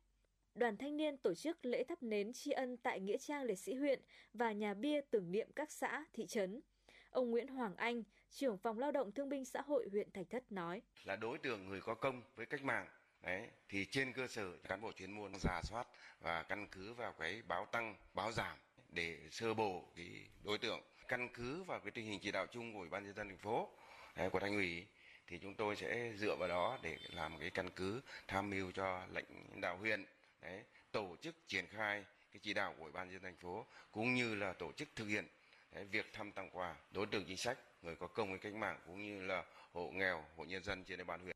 Đoàn 0.55 0.77
thanh 0.77 0.97
niên 0.97 1.17
tổ 1.17 1.33
chức 1.33 1.65
lễ 1.65 1.83
thắp 1.83 2.03
nến 2.03 2.33
tri 2.33 2.51
ân 2.51 2.77
tại 2.77 2.99
Nghĩa 2.99 3.17
trang 3.17 3.43
Liệt 3.43 3.59
sĩ 3.59 3.73
huyện 3.73 4.01
và 4.33 4.51
nhà 4.51 4.73
bia 4.73 5.01
tưởng 5.01 5.31
niệm 5.31 5.47
các 5.55 5.71
xã, 5.71 6.05
thị 6.13 6.27
trấn. 6.27 6.61
Ông 7.09 7.31
Nguyễn 7.31 7.47
Hoàng 7.47 7.75
Anh, 7.75 8.03
trưởng 8.29 8.57
phòng 8.57 8.79
lao 8.79 8.91
động 8.91 9.11
thương 9.11 9.29
binh 9.29 9.45
xã 9.45 9.61
hội 9.61 9.87
huyện 9.91 10.11
Thạch 10.11 10.29
Thất 10.29 10.51
nói. 10.51 10.81
Là 11.03 11.15
đối 11.15 11.37
tượng 11.37 11.67
người 11.67 11.81
có 11.81 11.95
công 11.95 12.21
với 12.35 12.45
cách 12.45 12.63
mạng, 12.63 12.87
Đấy, 13.21 13.47
thì 13.69 13.85
trên 13.85 14.13
cơ 14.13 14.27
sở 14.27 14.57
cán 14.57 14.81
bộ 14.81 14.91
chuyên 14.91 15.11
môn 15.11 15.31
giả 15.39 15.61
soát 15.63 15.87
và 16.21 16.43
căn 16.43 16.67
cứ 16.71 16.93
vào 16.93 17.13
cái 17.19 17.41
báo 17.47 17.65
tăng, 17.65 17.95
báo 18.13 18.31
giảm 18.31 18.57
để 18.89 19.19
sơ 19.31 19.53
bộ 19.53 19.83
cái 19.95 20.07
đối 20.43 20.57
tượng 20.57 20.81
căn 21.07 21.29
cứ 21.33 21.63
vào 21.63 21.79
cái 21.79 21.91
tình 21.91 22.05
hình 22.05 22.19
chỉ 22.19 22.31
đạo 22.31 22.47
chung 22.47 22.73
của 22.73 22.79
ủy 22.79 22.89
ban 22.89 23.03
nhân 23.03 23.13
dân 23.13 23.29
thành 23.29 23.37
phố 23.37 23.69
của 24.31 24.39
thành 24.39 24.55
ủy 24.55 24.85
thì 25.29 25.37
chúng 25.37 25.55
tôi 25.55 25.75
sẽ 25.75 26.13
dựa 26.17 26.35
vào 26.35 26.49
đó 26.49 26.79
để 26.81 26.97
làm 27.13 27.39
cái 27.39 27.49
căn 27.49 27.69
cứ 27.75 28.01
tham 28.27 28.49
mưu 28.49 28.71
cho 28.71 29.05
lãnh 29.13 29.25
đạo 29.61 29.77
huyện 29.77 30.05
đấy, 30.41 30.63
tổ 30.91 31.15
chức 31.21 31.35
triển 31.47 31.65
khai 31.67 32.05
cái 32.31 32.39
chỉ 32.43 32.53
đạo 32.53 32.73
của 32.77 32.83
ủy 32.83 32.91
ban 32.91 33.07
nhân 33.07 33.13
dân 33.13 33.23
thành 33.23 33.37
phố 33.37 33.65
cũng 33.91 34.13
như 34.13 34.35
là 34.35 34.53
tổ 34.53 34.71
chức 34.71 34.87
thực 34.95 35.07
hiện 35.07 35.27
đấy, 35.71 35.85
việc 35.85 36.13
thăm 36.13 36.31
tặng 36.31 36.49
quà 36.53 36.75
đối 36.91 37.05
tượng 37.05 37.25
chính 37.27 37.37
sách 37.37 37.57
người 37.81 37.95
có 37.95 38.07
công 38.07 38.29
với 38.29 38.39
cách 38.39 38.53
mạng 38.53 38.79
cũng 38.87 39.03
như 39.03 39.25
là 39.25 39.43
hộ 39.71 39.89
nghèo 39.93 40.25
hộ 40.35 40.43
nhân 40.45 40.63
dân 40.63 40.83
trên 40.83 40.97
địa 40.97 41.03
bàn 41.03 41.19
huyện 41.19 41.35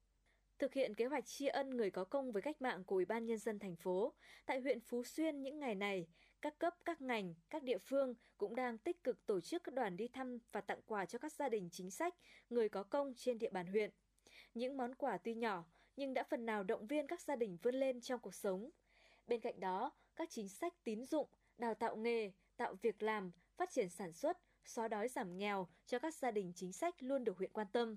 thực 0.60 0.74
hiện 0.74 0.95
kế 0.95 1.06
hoạch 1.06 1.26
tri 1.26 1.48
ân 1.48 1.78
người 1.78 1.91
có 1.91 2.03
công 2.03 2.32
với 2.32 2.41
cách 2.41 2.61
mạng 2.61 2.84
của 2.84 2.95
Ủy 2.95 3.06
ban 3.06 3.26
nhân 3.26 3.38
dân 3.38 3.60
thành 3.60 3.76
phố. 3.76 4.14
Tại 4.45 4.60
huyện 4.60 4.80
Phú 4.80 5.03
Xuyên 5.03 5.41
những 5.41 5.60
ngày 5.60 5.76
này, 5.76 6.07
các 6.44 6.60
cấp, 6.60 6.74
các 6.86 7.02
ngành, 7.02 7.34
các 7.49 7.64
địa 7.64 7.78
phương 7.78 8.14
cũng 8.38 8.56
đang 8.56 8.78
tích 8.78 9.03
cực 9.03 9.26
tổ 9.26 9.41
chức 9.41 9.64
các 9.64 9.74
đoàn 9.74 9.98
đi 9.98 10.07
thăm 10.07 10.38
và 10.52 10.61
tặng 10.61 10.82
quà 10.86 11.06
cho 11.06 11.20
các 11.20 11.34
gia 11.34 11.49
đình 11.49 11.70
chính 11.72 11.91
sách, 11.91 12.15
người 12.49 12.70
có 12.70 12.84
công 12.84 13.14
trên 13.15 13.40
địa 13.40 13.49
bàn 13.49 13.68
huyện. 13.68 13.91
Những 14.53 14.78
món 14.78 14.95
quà 14.95 15.18
tuy 15.18 15.34
nhỏ 15.34 15.65
nhưng 15.95 16.14
đã 16.14 16.24
phần 16.24 16.45
nào 16.45 16.64
động 16.64 16.88
viên 16.88 17.07
các 17.07 17.22
gia 17.22 17.36
đình 17.36 17.57
vươn 17.61 17.76
lên 17.76 18.02
trong 18.02 18.20
cuộc 18.20 18.36
sống. 18.36 18.70
Bên 19.28 19.41
cạnh 19.41 19.60
đó, 19.60 19.91
các 20.15 20.30
chính 20.32 20.49
sách 20.49 20.74
tín 20.84 21.06
dụng, 21.06 21.28
đào 21.57 21.74
tạo 21.74 21.95
nghề, 21.95 22.32
tạo 22.57 22.76
việc 22.82 23.03
làm, 23.03 23.32
phát 23.57 23.70
triển 23.72 23.90
sản 23.90 24.14
xuất, 24.14 24.38
xóa 24.65 24.88
đói 24.88 25.07
giảm 25.07 25.38
nghèo 25.38 25.68
cho 25.86 25.99
các 25.99 26.15
gia 26.15 26.32
đình 26.32 26.52
chính 26.56 26.74
sách 26.74 26.95
luôn 26.99 27.24
được 27.24 27.38
huyện 27.38 27.53
quan 27.53 27.68
tâm. 27.72 27.95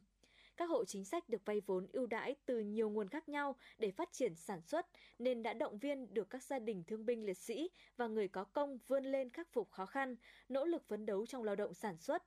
Các 0.56 0.70
hộ 0.70 0.84
chính 0.84 1.04
sách 1.04 1.28
được 1.28 1.44
vay 1.44 1.60
vốn 1.60 1.86
ưu 1.92 2.06
đãi 2.06 2.34
từ 2.46 2.60
nhiều 2.60 2.90
nguồn 2.90 3.08
khác 3.08 3.28
nhau 3.28 3.56
để 3.78 3.90
phát 3.90 4.12
triển 4.12 4.34
sản 4.34 4.60
xuất 4.62 4.86
nên 5.18 5.42
đã 5.42 5.52
động 5.52 5.78
viên 5.78 6.14
được 6.14 6.30
các 6.30 6.42
gia 6.42 6.58
đình 6.58 6.84
thương 6.86 7.06
binh 7.06 7.26
liệt 7.26 7.38
sĩ 7.38 7.70
và 7.96 8.06
người 8.06 8.28
có 8.28 8.44
công 8.44 8.78
vươn 8.86 9.04
lên 9.04 9.30
khắc 9.30 9.52
phục 9.52 9.70
khó 9.70 9.86
khăn, 9.86 10.16
nỗ 10.48 10.64
lực 10.64 10.88
phấn 10.88 11.06
đấu 11.06 11.26
trong 11.26 11.42
lao 11.42 11.56
động 11.56 11.74
sản 11.74 11.98
xuất. 11.98 12.22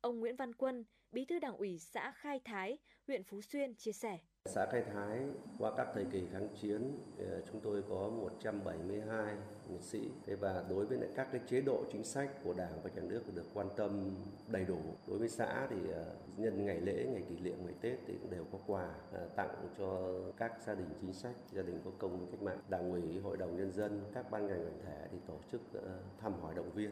Ông 0.00 0.20
Nguyễn 0.20 0.36
Văn 0.36 0.54
Quân, 0.54 0.84
Bí 1.12 1.24
thư 1.24 1.38
Đảng 1.38 1.56
ủy 1.56 1.78
xã 1.78 2.10
Khai 2.10 2.40
Thái, 2.44 2.78
huyện 3.06 3.24
Phú 3.24 3.42
Xuyên 3.42 3.74
chia 3.74 3.92
sẻ. 3.92 4.18
Xã 4.46 4.66
Khai 4.66 4.82
Thái 4.82 5.20
qua 5.58 5.72
các 5.76 5.88
thời 5.94 6.04
kỳ 6.04 6.26
kháng 6.32 6.48
chiến 6.62 6.98
ờ, 7.18 7.42
chúng 7.52 7.60
tôi 7.60 7.82
có 7.88 8.08
172 8.08 9.34
liệt 9.70 9.82
sĩ 9.82 10.10
và 10.40 10.64
đối 10.68 10.86
với 10.86 10.98
các 11.14 11.28
cái 11.32 11.40
chế 11.46 11.60
độ 11.60 11.84
chính 11.92 12.04
sách 12.04 12.30
của 12.44 12.54
Đảng 12.54 12.82
và 12.82 12.90
Nhà 12.94 13.02
nước 13.02 13.22
được 13.34 13.46
quan 13.54 13.68
tâm 13.76 14.16
đầy 14.48 14.64
đủ. 14.64 14.78
Đối 15.06 15.18
với 15.18 15.28
xã 15.28 15.66
thì 15.70 15.76
ờ, 15.92 16.16
nhân 16.36 16.66
ngày 16.66 16.80
lễ, 16.80 17.06
ngày 17.12 17.22
kỷ 17.28 17.36
niệm, 17.40 17.56
ngày 17.64 17.74
Tết 17.80 17.98
thì 18.06 18.14
cũng 18.22 18.30
đều 18.30 18.44
có 18.52 18.58
quà 18.66 18.94
ờ, 19.12 19.28
tặng 19.36 19.68
cho 19.78 20.14
các 20.36 20.52
gia 20.66 20.74
đình 20.74 20.88
chính 21.00 21.12
sách, 21.12 21.36
gia 21.52 21.62
đình 21.62 21.80
có 21.84 21.90
công 21.98 22.18
với 22.18 22.28
cách 22.30 22.42
mạng. 22.42 22.60
Đảng 22.68 22.90
ủy, 22.90 23.18
Hội 23.18 23.36
đồng 23.36 23.56
nhân 23.56 23.72
dân, 23.72 24.00
các 24.14 24.30
ban 24.30 24.46
ngành 24.46 24.62
đoàn 24.62 24.78
thể 24.84 25.06
thì 25.12 25.18
tổ 25.26 25.38
chức 25.52 25.60
thăm 26.20 26.32
hỏi 26.40 26.54
động 26.54 26.70
viên. 26.74 26.90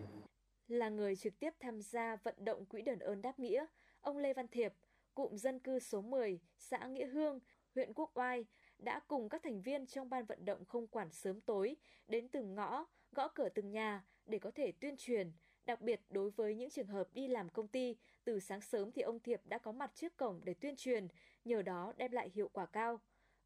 Là 0.68 0.88
người 0.88 1.16
trực 1.16 1.38
tiếp 1.38 1.54
tham 1.60 1.80
gia 1.82 2.16
vận 2.16 2.34
động 2.38 2.64
quỹ 2.64 2.82
đền 2.82 2.98
ơn 2.98 3.22
đáp 3.22 3.38
nghĩa, 3.38 3.66
ông 4.00 4.18
Lê 4.18 4.32
Văn 4.32 4.48
Thiệp, 4.48 4.72
cụm 5.14 5.36
dân 5.36 5.58
cư 5.58 5.78
số 5.78 6.02
10, 6.02 6.40
xã 6.58 6.86
Nghĩa 6.86 7.06
Hương, 7.06 7.40
huyện 7.74 7.92
Quốc 7.94 8.10
Oai 8.14 8.46
đã 8.78 9.00
cùng 9.08 9.28
các 9.28 9.42
thành 9.42 9.62
viên 9.62 9.86
trong 9.86 10.10
ban 10.10 10.24
vận 10.24 10.44
động 10.44 10.64
không 10.64 10.86
quản 10.86 11.10
sớm 11.10 11.40
tối 11.40 11.76
đến 12.08 12.28
từng 12.28 12.54
ngõ, 12.54 12.86
gõ 13.12 13.28
cửa 13.28 13.48
từng 13.48 13.70
nhà 13.70 14.04
để 14.26 14.38
có 14.38 14.50
thể 14.54 14.72
tuyên 14.72 14.96
truyền, 14.98 15.32
đặc 15.66 15.80
biệt 15.80 16.00
đối 16.10 16.30
với 16.30 16.54
những 16.54 16.70
trường 16.70 16.86
hợp 16.86 17.08
đi 17.12 17.28
làm 17.28 17.48
công 17.48 17.68
ty, 17.68 17.96
từ 18.24 18.40
sáng 18.40 18.60
sớm 18.60 18.92
thì 18.92 19.02
ông 19.02 19.20
Thiệp 19.20 19.40
đã 19.44 19.58
có 19.58 19.72
mặt 19.72 19.90
trước 19.94 20.16
cổng 20.16 20.40
để 20.44 20.54
tuyên 20.54 20.76
truyền, 20.76 21.08
nhờ 21.44 21.62
đó 21.62 21.92
đem 21.96 22.12
lại 22.12 22.30
hiệu 22.34 22.48
quả 22.52 22.66
cao. 22.66 23.00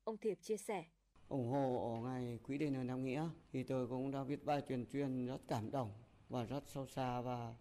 Ông 0.04 0.16
Thiệp 0.16 0.38
chia 0.42 0.56
sẻ. 0.56 0.84
ủng 1.28 1.48
hộ 1.48 1.94
ở 1.94 2.10
ngày 2.10 2.38
Quỹ 2.42 2.58
đền 2.58 2.76
ơn 2.76 2.86
đáp 2.86 2.96
nghĩa 2.96 3.28
thì 3.52 3.62
tôi 3.62 3.88
cũng 3.88 4.10
đã 4.10 4.22
viết 4.22 4.44
bài 4.44 4.62
truyền 4.68 4.86
truyền 4.86 5.26
rất 5.26 5.38
cảm 5.48 5.70
động 5.70 5.92
và 6.28 6.44
rất 6.44 6.60
sâu 6.66 6.86
xa 6.86 7.20
và 7.20 7.54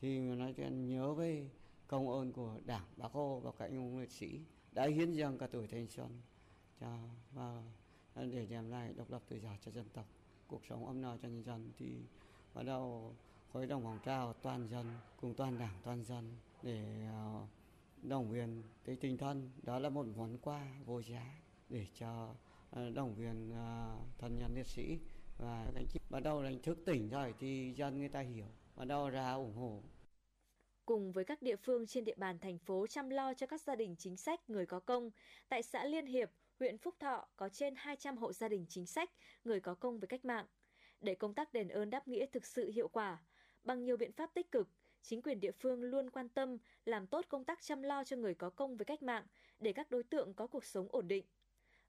thì 0.00 0.18
nói 0.18 0.54
chuyện 0.56 0.88
nhớ 0.88 1.14
về 1.14 1.48
công 1.86 2.10
ơn 2.10 2.32
của 2.32 2.60
Đảng, 2.64 2.84
Bác 2.96 3.12
Hồ 3.12 3.40
và 3.44 3.50
các 3.58 3.64
anh 3.64 3.76
hùng 3.76 3.98
liệt 3.98 4.10
sĩ 4.10 4.40
đã 4.72 4.86
hiến 4.86 5.12
dâng 5.12 5.38
cả 5.38 5.46
tuổi 5.46 5.66
thanh 5.66 5.86
xuân 5.86 6.20
cho 6.80 6.98
và 7.34 7.62
để 8.14 8.46
đem 8.46 8.70
lại 8.70 8.92
độc 8.96 9.10
lập 9.10 9.22
tự 9.28 9.36
do 9.36 9.50
cho 9.64 9.70
dân 9.70 9.86
tộc 9.92 10.06
cuộc 10.46 10.64
sống 10.68 10.86
ấm 10.86 11.02
no 11.02 11.16
cho 11.16 11.28
nhân 11.28 11.44
dân. 11.44 11.72
Thì 11.78 11.86
bắt 12.54 12.62
đầu 12.62 13.14
khối 13.52 13.66
đồng 13.66 13.82
phong 13.82 13.98
trao 14.04 14.32
toàn 14.32 14.68
dân 14.68 14.86
cùng 15.20 15.34
toàn 15.34 15.58
đảng 15.58 15.74
toàn 15.84 16.04
dân 16.04 16.36
để 16.62 17.06
đồng 17.06 17.48
động 18.02 18.30
viên 18.30 18.62
cái 18.84 18.96
tinh 18.96 19.16
thần. 19.16 19.50
Đó 19.62 19.78
là 19.78 19.88
một 19.88 20.06
món 20.16 20.38
quà 20.38 20.66
vô 20.84 21.02
giá 21.02 21.40
để 21.68 21.86
cho 21.98 22.34
đồng 22.72 22.94
động 22.94 23.14
viên 23.14 23.52
à, 23.52 23.96
thân 24.18 24.38
nhân 24.38 24.54
liệt 24.54 24.66
sĩ. 24.66 24.98
Và 25.38 25.66
anh 25.74 25.86
chị 25.88 26.00
bắt 26.10 26.20
đầu 26.20 26.42
đánh 26.42 26.62
thức 26.62 26.78
tỉnh 26.86 27.08
rồi 27.08 27.34
thì 27.38 27.74
dân 27.76 27.98
người 27.98 28.08
ta 28.08 28.20
hiểu 28.20 28.46
bắt 28.76 28.84
đầu 28.84 29.08
ra 29.08 29.32
ủng 29.32 29.56
hộ 29.56 29.82
cùng 30.86 31.12
với 31.12 31.24
các 31.24 31.42
địa 31.42 31.56
phương 31.56 31.86
trên 31.86 32.04
địa 32.04 32.14
bàn 32.16 32.38
thành 32.38 32.58
phố 32.58 32.86
chăm 32.86 33.10
lo 33.10 33.34
cho 33.34 33.46
các 33.46 33.60
gia 33.60 33.76
đình 33.76 33.96
chính 33.98 34.16
sách 34.16 34.50
người 34.50 34.66
có 34.66 34.80
công. 34.80 35.10
Tại 35.48 35.62
xã 35.62 35.84
Liên 35.84 36.06
Hiệp, 36.06 36.30
huyện 36.58 36.78
Phúc 36.78 36.94
Thọ 36.98 37.28
có 37.36 37.48
trên 37.48 37.74
200 37.76 38.16
hộ 38.16 38.32
gia 38.32 38.48
đình 38.48 38.66
chính 38.68 38.86
sách 38.86 39.10
người 39.44 39.60
có 39.60 39.74
công 39.74 40.00
với 40.00 40.08
cách 40.08 40.24
mạng. 40.24 40.46
Để 41.00 41.14
công 41.14 41.34
tác 41.34 41.52
đền 41.52 41.68
ơn 41.68 41.90
đáp 41.90 42.08
nghĩa 42.08 42.26
thực 42.26 42.46
sự 42.46 42.70
hiệu 42.70 42.88
quả, 42.88 43.18
bằng 43.64 43.84
nhiều 43.84 43.96
biện 43.96 44.12
pháp 44.12 44.34
tích 44.34 44.50
cực, 44.50 44.68
chính 45.02 45.22
quyền 45.22 45.40
địa 45.40 45.52
phương 45.52 45.82
luôn 45.82 46.10
quan 46.10 46.28
tâm 46.28 46.58
làm 46.84 47.06
tốt 47.06 47.24
công 47.28 47.44
tác 47.44 47.62
chăm 47.62 47.82
lo 47.82 48.04
cho 48.04 48.16
người 48.16 48.34
có 48.34 48.50
công 48.50 48.76
với 48.76 48.84
cách 48.84 49.02
mạng 49.02 49.26
để 49.60 49.72
các 49.72 49.90
đối 49.90 50.02
tượng 50.02 50.34
có 50.34 50.46
cuộc 50.46 50.64
sống 50.64 50.88
ổn 50.90 51.08
định. 51.08 51.24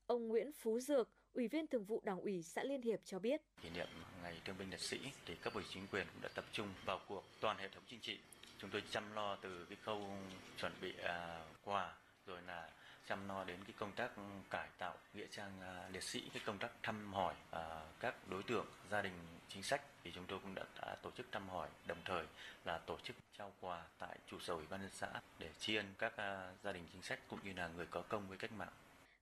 Ông 0.05 0.27
Nguyễn 0.27 0.51
Phú 0.51 0.79
Dược, 0.79 1.09
Ủy 1.33 1.47
viên 1.47 1.67
Thường 1.67 1.85
vụ 1.85 2.01
Đảng 2.03 2.21
ủy 2.21 2.43
xã 2.43 2.63
Liên 2.63 2.81
Hiệp 2.81 2.99
cho 3.05 3.19
biết. 3.19 3.41
Kỷ 3.61 3.69
niệm 3.69 3.87
ngày 4.23 4.41
thương 4.45 4.55
binh 4.59 4.69
liệt 4.69 4.79
sĩ 4.79 4.99
thì 5.25 5.35
cấp 5.35 5.53
ủy 5.53 5.63
chính 5.69 5.87
quyền 5.87 6.07
cũng 6.13 6.21
đã 6.21 6.29
tập 6.35 6.45
trung 6.51 6.67
vào 6.85 6.99
cuộc 7.07 7.23
toàn 7.39 7.57
hệ 7.57 7.69
thống 7.69 7.83
chính 7.87 7.99
trị 7.99 8.19
chúng 8.63 8.71
tôi 8.71 8.83
chăm 8.89 9.15
lo 9.15 9.35
từ 9.35 9.65
cái 9.69 9.77
khâu 9.83 10.17
chuẩn 10.57 10.71
bị 10.81 10.93
à, 11.03 11.41
quà 11.63 11.93
rồi 12.27 12.41
là 12.47 12.69
chăm 13.07 13.27
lo 13.27 13.43
đến 13.43 13.57
cái 13.63 13.73
công 13.77 13.91
tác 13.91 14.11
cải 14.49 14.67
tạo 14.77 14.97
nghĩa 15.13 15.27
trang 15.31 15.61
à, 15.61 15.89
liệt 15.91 16.03
sĩ 16.03 16.29
cái 16.33 16.41
công 16.45 16.57
tác 16.57 16.71
thăm 16.83 17.13
hỏi 17.13 17.33
à, 17.51 17.81
các 17.99 18.15
đối 18.29 18.43
tượng 18.43 18.65
gia 18.91 19.01
đình 19.01 19.13
chính 19.49 19.63
sách 19.63 19.81
thì 20.03 20.11
chúng 20.15 20.25
tôi 20.27 20.39
cũng 20.39 20.55
đã, 20.55 20.63
đã 20.81 20.95
tổ 21.01 21.11
chức 21.11 21.25
thăm 21.31 21.49
hỏi 21.49 21.69
đồng 21.87 21.97
thời 22.05 22.25
là 22.65 22.77
tổ 22.77 22.97
chức 23.03 23.15
trao 23.37 23.53
quà 23.61 23.83
tại 23.99 24.17
trụ 24.27 24.39
sở 24.39 24.53
ủy 24.53 24.65
ban 24.69 24.81
nhân 24.81 24.91
xã 24.93 25.21
để 25.39 25.49
tri 25.59 25.75
ân 25.75 25.85
các 25.97 26.17
à, 26.17 26.51
gia 26.63 26.71
đình 26.71 26.83
chính 26.93 27.01
sách 27.01 27.19
cũng 27.27 27.39
như 27.43 27.53
là 27.53 27.67
người 27.67 27.85
có 27.85 28.01
công 28.01 28.27
với 28.27 28.37
cách 28.37 28.51
mạng. 28.51 28.73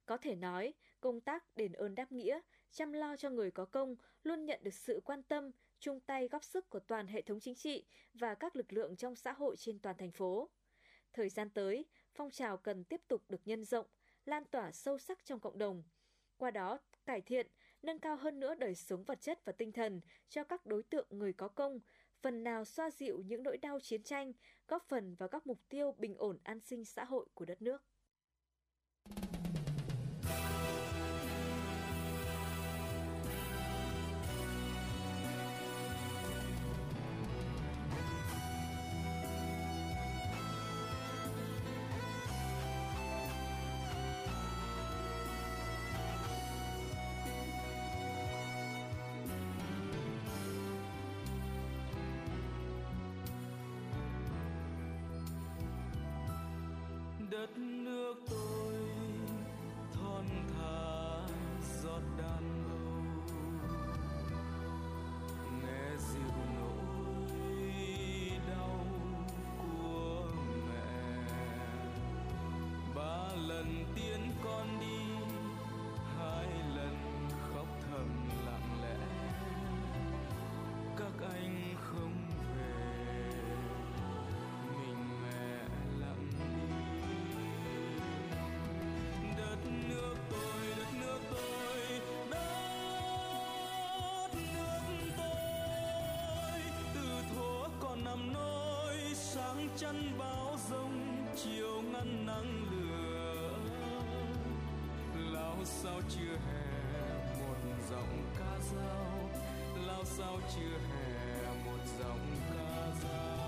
Có 0.06 0.18
thể 0.18 0.36
nói 0.36 0.74
công 1.00 1.22
tác 1.22 1.44
đền 1.56 1.74
ơn 1.74 1.96
đáp 1.96 2.12
nghĩa 2.12 2.40
chăm 2.72 2.94
lo 2.94 3.16
cho 3.18 3.30
người 3.30 3.52
có 3.52 3.66
công 3.66 3.96
luôn 4.24 4.46
nhận 4.46 4.60
được 4.64 4.74
sự 4.74 5.02
quan 5.06 5.24
tâm 5.24 5.52
chung 5.82 6.00
tay 6.00 6.28
góp 6.28 6.44
sức 6.44 6.70
của 6.70 6.80
toàn 6.80 7.08
hệ 7.08 7.22
thống 7.22 7.40
chính 7.40 7.56
trị 7.56 7.86
và 8.14 8.36
các 8.36 8.56
lực 8.56 8.74
lượng 8.74 8.96
trong 8.96 9.16
xã 9.16 9.32
hội 9.32 9.56
trên 9.58 9.80
toàn 9.80 9.98
thành 9.98 10.12
phố. 10.12 10.50
Thời 11.14 11.30
gian 11.30 11.50
tới, 11.50 11.86
phong 12.14 12.32
trào 12.32 12.58
cần 12.58 12.84
tiếp 12.84 13.02
tục 13.08 13.24
được 13.30 13.42
nhân 13.46 13.66
rộng, 13.66 13.86
lan 14.26 14.46
tỏa 14.46 14.72
sâu 14.72 14.98
sắc 14.98 15.26
trong 15.26 15.40
cộng 15.40 15.58
đồng. 15.58 15.84
Qua 16.38 16.52
đó, 16.52 16.80
cải 17.06 17.22
thiện, 17.22 17.48
nâng 17.82 18.00
cao 18.00 18.16
hơn 18.16 18.40
nữa 18.40 18.56
đời 18.56 18.76
sống 18.76 19.04
vật 19.04 19.22
chất 19.22 19.46
và 19.46 19.54
tinh 19.54 19.72
thần 19.72 20.02
cho 20.30 20.44
các 20.44 20.66
đối 20.66 20.84
tượng 20.84 21.08
người 21.10 21.34
có 21.34 21.48
công, 21.48 21.80
phần 22.22 22.44
nào 22.44 22.66
xoa 22.66 22.92
dịu 22.92 23.22
những 23.26 23.44
nỗi 23.44 23.58
đau 23.58 23.80
chiến 23.80 24.04
tranh, 24.04 24.34
góp 24.68 24.84
phần 24.88 25.16
vào 25.16 25.30
các 25.30 25.48
mục 25.48 25.60
tiêu 25.70 25.96
bình 25.98 26.16
ổn 26.18 26.40
an 26.44 26.60
sinh 26.60 26.86
xã 26.86 27.04
hội 27.04 27.26
của 27.34 27.46
đất 27.46 27.62
nước. 27.62 27.84
Đất 57.42 57.81
chăn 99.78 100.18
bão 100.18 100.58
rông 100.70 101.26
chiều 101.36 101.82
ngăn 101.82 102.26
nắng 102.26 102.66
lửa. 102.72 103.58
Lao 105.32 105.58
sao 105.66 106.02
chưa 106.10 106.36
hè 106.48 107.14
một 107.40 107.56
giọng 107.90 108.24
ca 108.40 108.60
dao? 108.76 109.30
Lao 109.88 110.06
sao 110.06 110.40
chưa 110.56 110.78
hè 110.90 111.48
một 111.66 111.80
giọng 112.00 112.36
ca 112.50 112.92
dao? 113.04 113.41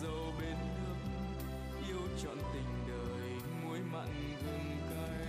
dầu 0.00 0.32
bên 0.40 0.56
nước, 0.74 0.96
yêu 1.88 2.00
trọn 2.22 2.36
tình 2.52 2.70
đời 2.88 3.30
muối 3.62 3.78
mặn 3.92 4.08
gừng 4.46 4.76
cay. 4.90 5.26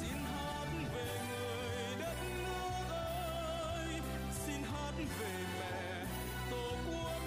Xin 0.00 0.18
hát 0.18 0.66
về 0.94 1.20
người 1.28 1.96
đất 1.98 2.16
nước 2.38 2.94
ơi, 2.94 4.00
xin 4.46 4.62
hát 4.62 4.92
về 5.20 5.34
mẹ 5.60 6.06
tổ 6.50 6.66
quốc 6.86 7.22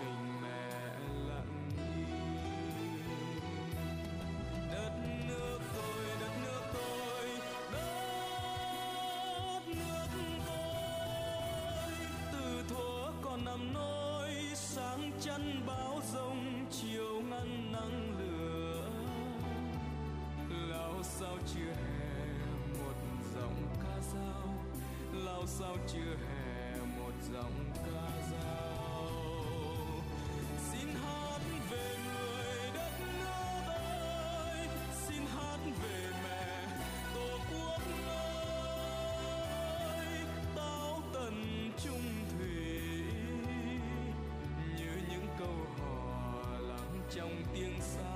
mình 0.00 0.42
mẹ 0.42 0.68
lặng 1.28 1.70
đi 1.76 2.12
đất 4.72 4.92
nước 5.28 5.58
tôi, 5.74 6.04
đất 6.20 6.32
nước 6.42 6.62
tôi, 6.72 7.26
đất 9.36 9.62
nước 9.68 10.06
tôi. 10.46 10.56
Từ 12.32 12.64
thuở 12.68 13.12
còn 13.22 13.44
nằm 13.44 13.72
nôi, 13.72 14.30
sáng 14.54 15.12
chăn 15.20 15.62
báo 15.66 16.00
rông, 16.12 16.66
chiều 16.70 17.20
ngăn 17.20 17.72
nắng 17.72 18.18
lửa. 18.18 18.88
Lao 20.70 21.02
sao 21.02 21.38
chưa 21.54 21.72
hè, 21.72 22.14
một 22.74 22.94
giọng 23.34 23.66
ca 23.82 24.00
dao. 24.00 24.48
Lao 25.12 25.46
sao 25.46 25.76
chưa 25.92 26.16
hè 26.28 26.31
trong 47.14 47.42
tiếng 47.54 47.72
sao 47.80 48.11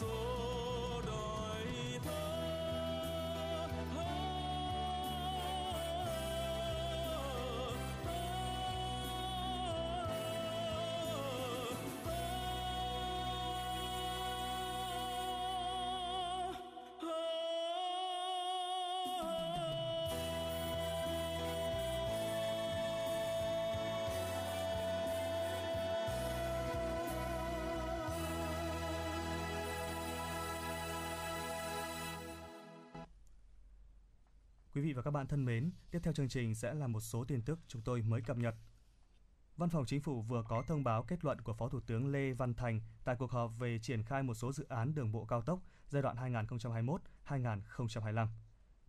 cửa 0.00 0.29
Quý 34.80 34.86
vị 34.86 34.92
và 34.92 35.02
các 35.02 35.10
bạn 35.10 35.26
thân 35.26 35.44
mến, 35.44 35.70
tiếp 35.90 35.98
theo 36.02 36.12
chương 36.12 36.28
trình 36.28 36.54
sẽ 36.54 36.74
là 36.74 36.86
một 36.86 37.00
số 37.00 37.24
tin 37.24 37.42
tức 37.42 37.58
chúng 37.68 37.82
tôi 37.82 38.02
mới 38.02 38.20
cập 38.20 38.36
nhật. 38.36 38.54
Văn 39.56 39.68
phòng 39.68 39.86
Chính 39.86 40.00
phủ 40.00 40.22
vừa 40.22 40.42
có 40.48 40.62
thông 40.66 40.84
báo 40.84 41.02
kết 41.02 41.24
luận 41.24 41.40
của 41.40 41.52
Phó 41.52 41.68
Thủ 41.68 41.80
tướng 41.80 42.12
Lê 42.12 42.32
Văn 42.32 42.54
Thành 42.54 42.80
tại 43.04 43.16
cuộc 43.18 43.30
họp 43.30 43.52
về 43.58 43.78
triển 43.78 44.02
khai 44.02 44.22
một 44.22 44.34
số 44.34 44.52
dự 44.52 44.66
án 44.68 44.94
đường 44.94 45.12
bộ 45.12 45.24
cao 45.24 45.42
tốc 45.42 45.60
giai 45.88 46.02
đoạn 46.02 46.16
2021-2025. 47.26 48.26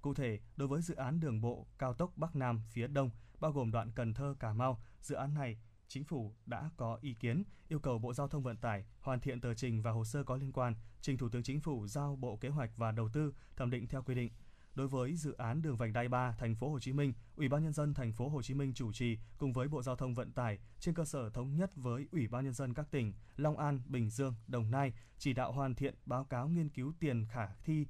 Cụ 0.02 0.14
thể, 0.14 0.40
đối 0.56 0.68
với 0.68 0.82
dự 0.82 0.96
án 0.96 1.20
đường 1.20 1.42
bộ 1.42 1.68
cao 1.78 1.94
tốc 1.94 2.12
Bắc 2.16 2.36
Nam 2.36 2.62
phía 2.70 2.88
Đông, 2.88 3.10
bao 3.40 3.52
gồm 3.52 3.72
đoạn 3.72 3.92
Cần 3.92 4.14
Thơ 4.14 4.36
Cà 4.40 4.54
Mau, 4.54 4.82
dự 5.02 5.16
án 5.16 5.34
này 5.34 5.58
Chính 5.88 6.04
phủ 6.04 6.36
đã 6.46 6.70
có 6.78 6.98
ý 7.02 7.14
kiến 7.14 7.44
yêu 7.68 7.80
cầu 7.80 8.00
Bộ 8.00 8.14
Giao 8.14 8.28
thông 8.28 8.44
Vận 8.44 8.58
tải 8.58 8.86
hoàn 9.00 9.20
thiện 9.20 9.42
tờ 9.42 9.54
trình 9.54 9.82
và 9.82 9.92
hồ 9.92 10.06
sơ 10.06 10.24
có 10.24 10.36
liên 10.36 10.52
quan, 10.52 10.76
trình 11.02 11.18
Thủ 11.18 11.30
tướng 11.30 11.44
Chính 11.44 11.60
phủ 11.60 11.88
giao 11.88 12.16
Bộ 12.16 12.38
Kế 12.38 12.50
hoạch 12.50 12.72
và 12.78 12.92
Đầu 12.92 13.10
tư 13.10 13.34
thẩm 13.56 13.70
định 13.70 13.88
theo 13.88 14.04
quy 14.04 14.16
định. 14.16 14.32
Đối 14.76 14.88
với 14.88 15.15
dự 15.15 15.34
án 15.34 15.61
đường 15.61 15.77
vành 15.77 15.93
đai 15.93 16.07
3 16.07 16.35
thành 16.39 16.56
phố 16.56 16.69
Hồ 16.69 16.80
Chí 16.80 16.93
Minh, 16.93 17.14
Ủy 17.35 17.49
ban 17.49 17.64
nhân 17.64 17.73
dân 17.73 17.93
thành 17.93 18.14
phố 18.14 18.30
Hồ 18.30 18.41
Chí 18.41 18.53
Minh 18.53 18.73
chủ 18.73 18.91
trì 18.91 19.18
cùng 19.38 19.53
với 19.53 19.68
Bộ 19.68 19.84
Giao 19.84 19.95
thông 19.95 20.14
Vận 20.14 20.31
tải 20.31 20.60
trên 20.80 20.95
cơ 20.95 21.06
sở 21.06 21.30
thống 21.30 21.56
nhất 21.56 21.72
với 21.76 22.07
Ủy 22.11 22.27
ban 22.27 22.43
nhân 22.43 22.53
dân 22.53 22.73
các 22.73 22.91
tỉnh 22.91 23.14
Long 23.38 23.57
An, 23.57 23.81
Bình 23.85 24.10
Dương, 24.10 24.35
Đồng 24.48 24.72
Nai 24.72 24.93
chỉ 25.18 25.34
đạo 25.34 25.52
hoàn 25.52 25.76
thiện 25.76 25.95
báo 26.06 26.23
cáo 26.23 26.48
nghiên 26.48 26.69
cứu 26.69 26.93
tiền 26.99 27.26
khả 27.31 27.48
thi 27.64 27.85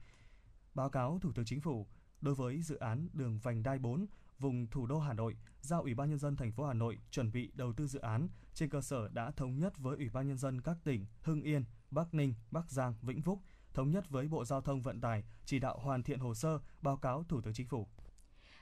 báo 0.73 0.89
cáo 0.89 1.19
Thủ 1.21 1.31
tướng 1.31 1.45
Chính 1.45 1.61
phủ 1.61 1.87
đối 2.21 2.35
với 2.35 2.61
dự 2.61 2.75
án 2.75 3.07
đường 3.13 3.39
vành 3.43 3.63
đai 3.63 3.79
4 3.79 4.05
vùng 4.39 4.67
thủ 4.67 4.85
đô 4.85 4.99
Hà 4.99 5.13
Nội, 5.13 5.35
giao 5.61 5.81
Ủy 5.81 5.93
ban 5.93 6.09
nhân 6.09 6.19
dân 6.19 6.35
thành 6.35 6.51
phố 6.51 6.65
Hà 6.65 6.73
Nội 6.73 6.97
chuẩn 7.11 7.31
bị 7.31 7.51
đầu 7.53 7.73
tư 7.73 7.87
dự 7.87 7.99
án 7.99 8.27
trên 8.53 8.69
cơ 8.69 8.81
sở 8.81 9.09
đã 9.09 9.31
thống 9.31 9.59
nhất 9.59 9.77
với 9.77 9.97
Ủy 9.97 10.09
ban 10.09 10.27
nhân 10.27 10.37
dân 10.37 10.61
các 10.61 10.77
tỉnh 10.83 11.05
Hưng 11.21 11.41
Yên, 11.41 11.63
Bắc 11.91 12.13
Ninh, 12.13 12.33
Bắc 12.51 12.71
Giang, 12.71 12.93
Vĩnh 13.01 13.21
Phúc 13.21 13.39
thống 13.73 13.91
nhất 13.91 14.09
với 14.09 14.27
Bộ 14.27 14.45
Giao 14.45 14.61
thông 14.61 14.81
Vận 14.81 15.01
tải 15.01 15.23
chỉ 15.45 15.59
đạo 15.59 15.79
hoàn 15.79 16.03
thiện 16.03 16.19
hồ 16.19 16.33
sơ 16.33 16.59
báo 16.81 16.97
cáo 16.97 17.23
Thủ 17.23 17.41
tướng 17.41 17.53
Chính 17.53 17.67
phủ. 17.67 17.87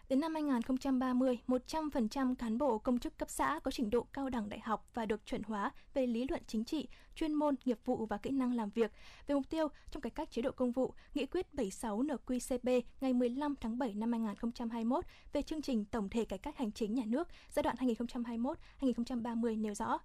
Đến 0.09 0.19
năm 0.19 0.33
2030, 0.33 1.39
100% 1.47 2.35
cán 2.35 2.57
bộ 2.57 2.77
công 2.77 2.99
chức 2.99 3.17
cấp 3.17 3.29
xã 3.29 3.59
có 3.63 3.71
trình 3.71 3.89
độ 3.89 4.07
cao 4.13 4.29
đẳng 4.29 4.49
đại 4.49 4.59
học 4.59 4.89
và 4.93 5.05
được 5.05 5.25
chuẩn 5.25 5.43
hóa 5.43 5.71
về 5.93 6.07
lý 6.07 6.25
luận 6.29 6.41
chính 6.47 6.65
trị, 6.65 6.87
chuyên 7.15 7.33
môn, 7.33 7.55
nghiệp 7.65 7.79
vụ 7.85 8.05
và 8.05 8.17
kỹ 8.17 8.29
năng 8.29 8.53
làm 8.53 8.69
việc. 8.69 8.91
Về 9.27 9.35
mục 9.35 9.49
tiêu 9.49 9.67
trong 9.91 10.01
cải 10.01 10.09
cách 10.09 10.31
chế 10.31 10.41
độ 10.41 10.51
công 10.51 10.71
vụ, 10.71 10.93
Nghị 11.13 11.25
quyết 11.25 11.53
76 11.53 12.01
NQCP 12.03 12.81
ngày 13.01 13.13
15 13.13 13.55
tháng 13.61 13.77
7 13.77 13.93
năm 13.93 14.11
2021 14.11 15.05
về 15.33 15.41
chương 15.41 15.61
trình 15.61 15.85
tổng 15.85 16.09
thể 16.09 16.25
cải 16.25 16.39
cách 16.39 16.57
hành 16.57 16.71
chính 16.71 16.93
nhà 16.93 17.03
nước 17.05 17.27
giai 17.51 17.63
đoạn 17.63 17.75
2021-2030 18.79 19.61
nêu 19.61 19.73
rõ. 19.73 19.99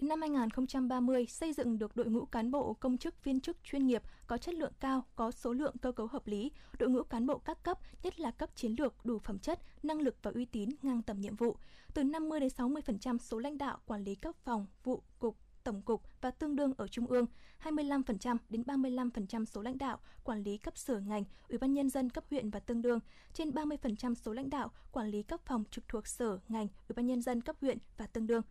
Đến 0.00 0.08
năm 0.08 0.20
2030, 0.20 1.26
xây 1.26 1.52
dựng 1.52 1.78
được 1.78 1.96
đội 1.96 2.06
ngũ 2.06 2.24
cán 2.24 2.50
bộ 2.50 2.74
công 2.74 2.98
chức 2.98 3.24
viên 3.24 3.40
chức 3.40 3.56
chuyên 3.64 3.86
nghiệp 3.86 4.02
có 4.26 4.38
chất 4.38 4.54
lượng 4.54 4.72
cao, 4.80 5.04
có 5.16 5.30
số 5.30 5.52
lượng 5.52 5.74
cơ 5.82 5.92
cấu 5.92 6.06
hợp 6.06 6.26
lý, 6.26 6.50
đội 6.78 6.90
ngũ 6.90 7.02
cán 7.02 7.26
bộ 7.26 7.38
các 7.38 7.62
cấp, 7.62 7.78
nhất 8.02 8.20
là 8.20 8.30
cấp 8.30 8.50
chiến 8.54 8.74
lược 8.78 9.04
đủ 9.04 9.18
phẩm 9.18 9.38
chất, 9.38 9.60
năng 9.82 10.00
lực 10.00 10.16
và 10.22 10.30
uy 10.34 10.44
tín 10.44 10.68
ngang 10.82 11.02
tầm 11.02 11.20
nhiệm 11.20 11.36
vụ. 11.36 11.56
Từ 11.94 12.04
50 12.04 12.40
đến 12.40 12.48
60% 12.56 13.18
số 13.18 13.38
lãnh 13.38 13.58
đạo 13.58 13.78
quản 13.86 14.04
lý 14.04 14.14
cấp 14.14 14.34
phòng, 14.44 14.66
vụ, 14.84 15.02
cục, 15.18 15.36
tổng 15.64 15.82
cục 15.82 16.02
và 16.20 16.30
tương 16.30 16.56
đương 16.56 16.72
ở 16.76 16.88
trung 16.88 17.06
ương, 17.06 17.26
25% 17.62 18.36
đến 18.48 18.62
35% 18.62 19.44
số 19.44 19.62
lãnh 19.62 19.78
đạo 19.78 19.98
quản 20.24 20.42
lý 20.42 20.58
cấp 20.58 20.78
sở 20.78 21.00
ngành, 21.00 21.24
ủy 21.48 21.58
ban 21.58 21.74
nhân 21.74 21.90
dân 21.90 22.10
cấp 22.10 22.24
huyện 22.30 22.50
và 22.50 22.60
tương 22.60 22.82
đương, 22.82 22.98
trên 23.34 23.50
30% 23.50 24.14
số 24.14 24.32
lãnh 24.32 24.50
đạo 24.50 24.70
quản 24.92 25.08
lý 25.08 25.22
cấp 25.22 25.40
phòng 25.44 25.64
trực 25.70 25.88
thuộc 25.88 26.06
sở 26.06 26.38
ngành, 26.48 26.68
ủy 26.88 26.94
ban 26.96 27.06
nhân 27.06 27.22
dân 27.22 27.40
cấp 27.40 27.56
huyện 27.60 27.78
và 27.96 28.06
tương 28.06 28.26
đương. 28.26 28.42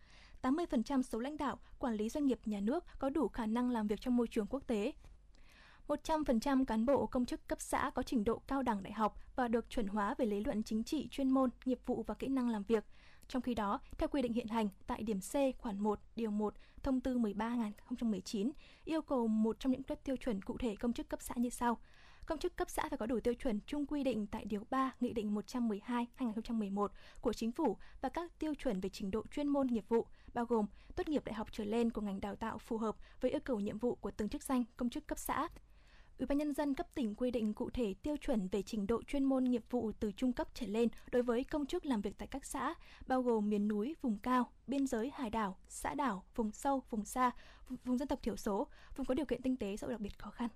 80% 0.42 1.02
số 1.02 1.20
lãnh 1.20 1.38
đạo, 1.38 1.60
quản 1.80 1.96
lý 1.96 2.10
doanh 2.10 2.26
nghiệp 2.26 2.40
nhà 2.46 2.60
nước 2.60 2.84
có 3.00 3.10
đủ 3.10 3.28
khả 3.28 3.46
năng 3.46 3.70
làm 3.70 3.88
việc 3.88 4.02
trong 4.02 4.18
môi 4.18 4.28
trường 4.28 4.48
quốc 4.50 4.64
tế. 4.68 4.94
100% 5.88 6.66
cán 6.66 6.86
bộ 6.86 7.06
công 7.06 7.26
chức 7.26 7.48
cấp 7.48 7.62
xã 7.62 7.92
có 7.96 8.04
trình 8.04 8.24
độ 8.24 8.42
cao 8.48 8.64
đẳng 8.64 8.84
đại 8.84 8.94
học 8.94 9.16
và 9.36 9.48
được 9.48 9.70
chuẩn 9.70 9.88
hóa 9.88 10.16
về 10.18 10.26
lý 10.26 10.40
luận 10.40 10.64
chính 10.64 10.84
trị, 10.84 11.08
chuyên 11.12 11.30
môn, 11.30 11.50
nghiệp 11.66 11.80
vụ 11.86 12.04
và 12.08 12.14
kỹ 12.14 12.28
năng 12.28 12.50
làm 12.50 12.64
việc. 12.64 12.86
Trong 13.28 13.42
khi 13.42 13.56
đó, 13.56 13.80
theo 13.98 14.10
quy 14.10 14.22
định 14.22 14.34
hiện 14.34 14.48
hành 14.48 14.70
tại 14.88 15.04
điểm 15.04 15.20
C 15.20 15.34
khoản 15.58 15.80
1, 15.80 16.00
điều 16.16 16.32
1, 16.32 16.54
thông 16.84 17.02
tư 17.02 17.18
13/2019 17.18 18.52
yêu 18.86 19.02
cầu 19.02 19.28
một 19.28 19.60
trong 19.60 19.72
những 19.72 19.82
tiêu 20.04 20.16
chuẩn 20.16 20.42
cụ 20.42 20.58
thể 20.58 20.76
công 20.76 20.94
chức 20.94 21.10
cấp 21.10 21.22
xã 21.22 21.34
như 21.38 21.50
sau: 21.50 21.78
công 22.26 22.40
chức 22.40 22.56
cấp 22.56 22.70
xã 22.70 22.90
phải 22.90 22.98
có 22.98 23.06
đủ 23.06 23.20
tiêu 23.20 23.34
chuẩn 23.34 23.60
chung 23.68 23.86
quy 23.86 24.04
định 24.04 24.28
tại 24.28 24.46
Điều 24.46 24.64
3 24.70 24.92
Nghị 25.00 25.14
định 25.14 25.36
112-2011 25.36 26.88
của 27.22 27.34
Chính 27.34 27.52
phủ 27.52 27.78
và 28.02 28.10
các 28.10 28.40
tiêu 28.40 28.54
chuẩn 28.56 28.80
về 28.80 28.90
trình 28.90 29.12
độ 29.12 29.24
chuyên 29.32 29.48
môn 29.48 29.68
nghiệp 29.68 29.86
vụ, 29.90 30.08
bao 30.34 30.46
gồm 30.46 30.66
tốt 30.96 31.10
nghiệp 31.10 31.26
đại 31.26 31.34
học 31.34 31.48
trở 31.52 31.64
lên 31.64 31.92
của 31.92 32.02
ngành 32.02 32.22
đào 32.22 32.36
tạo 32.36 32.58
phù 32.58 32.78
hợp 32.78 32.96
với 33.22 33.32
yêu 33.32 33.40
cầu 33.44 33.60
nhiệm 33.60 33.78
vụ 33.78 33.96
của 33.96 34.12
từng 34.12 34.30
chức 34.30 34.44
danh 34.44 34.64
công 34.78 34.90
chức 34.90 35.08
cấp 35.08 35.18
xã. 35.18 35.48
Ủy 36.18 36.26
ban 36.26 36.38
nhân 36.38 36.54
dân 36.54 36.76
cấp 36.76 36.88
tỉnh 36.96 37.16
quy 37.16 37.32
định 37.32 37.54
cụ 37.54 37.70
thể 37.70 37.94
tiêu 38.04 38.16
chuẩn 38.22 38.48
về 38.48 38.62
trình 38.62 38.88
độ 38.88 39.04
chuyên 39.04 39.24
môn 39.24 39.44
nghiệp 39.44 39.64
vụ 39.70 39.92
từ 40.00 40.12
trung 40.12 40.34
cấp 40.34 40.48
trở 40.54 40.66
lên 40.68 40.90
đối 41.12 41.24
với 41.24 41.44
công 41.44 41.66
chức 41.66 41.86
làm 41.86 42.02
việc 42.02 42.18
tại 42.18 42.28
các 42.28 42.46
xã, 42.46 42.74
bao 43.08 43.22
gồm 43.22 43.50
miền 43.50 43.68
núi, 43.68 43.96
vùng 44.02 44.18
cao, 44.18 44.52
biên 44.68 44.88
giới 44.88 45.12
hải 45.16 45.30
đảo, 45.30 45.58
xã 45.68 45.94
đảo, 45.94 46.24
vùng 46.36 46.52
sâu, 46.52 46.84
vùng 46.90 47.06
xa, 47.06 47.32
vùng 47.84 47.98
dân 47.98 48.08
tộc 48.08 48.20
thiểu 48.24 48.36
số, 48.36 48.68
vùng 48.96 49.06
có 49.06 49.14
điều 49.14 49.26
kiện 49.26 49.42
kinh 49.42 49.58
tế 49.58 49.78
xã 49.78 49.88
hội 49.88 49.94
đặc 49.94 50.02
biệt 50.02 50.20
khó 50.20 50.32
khăn. 50.32 50.50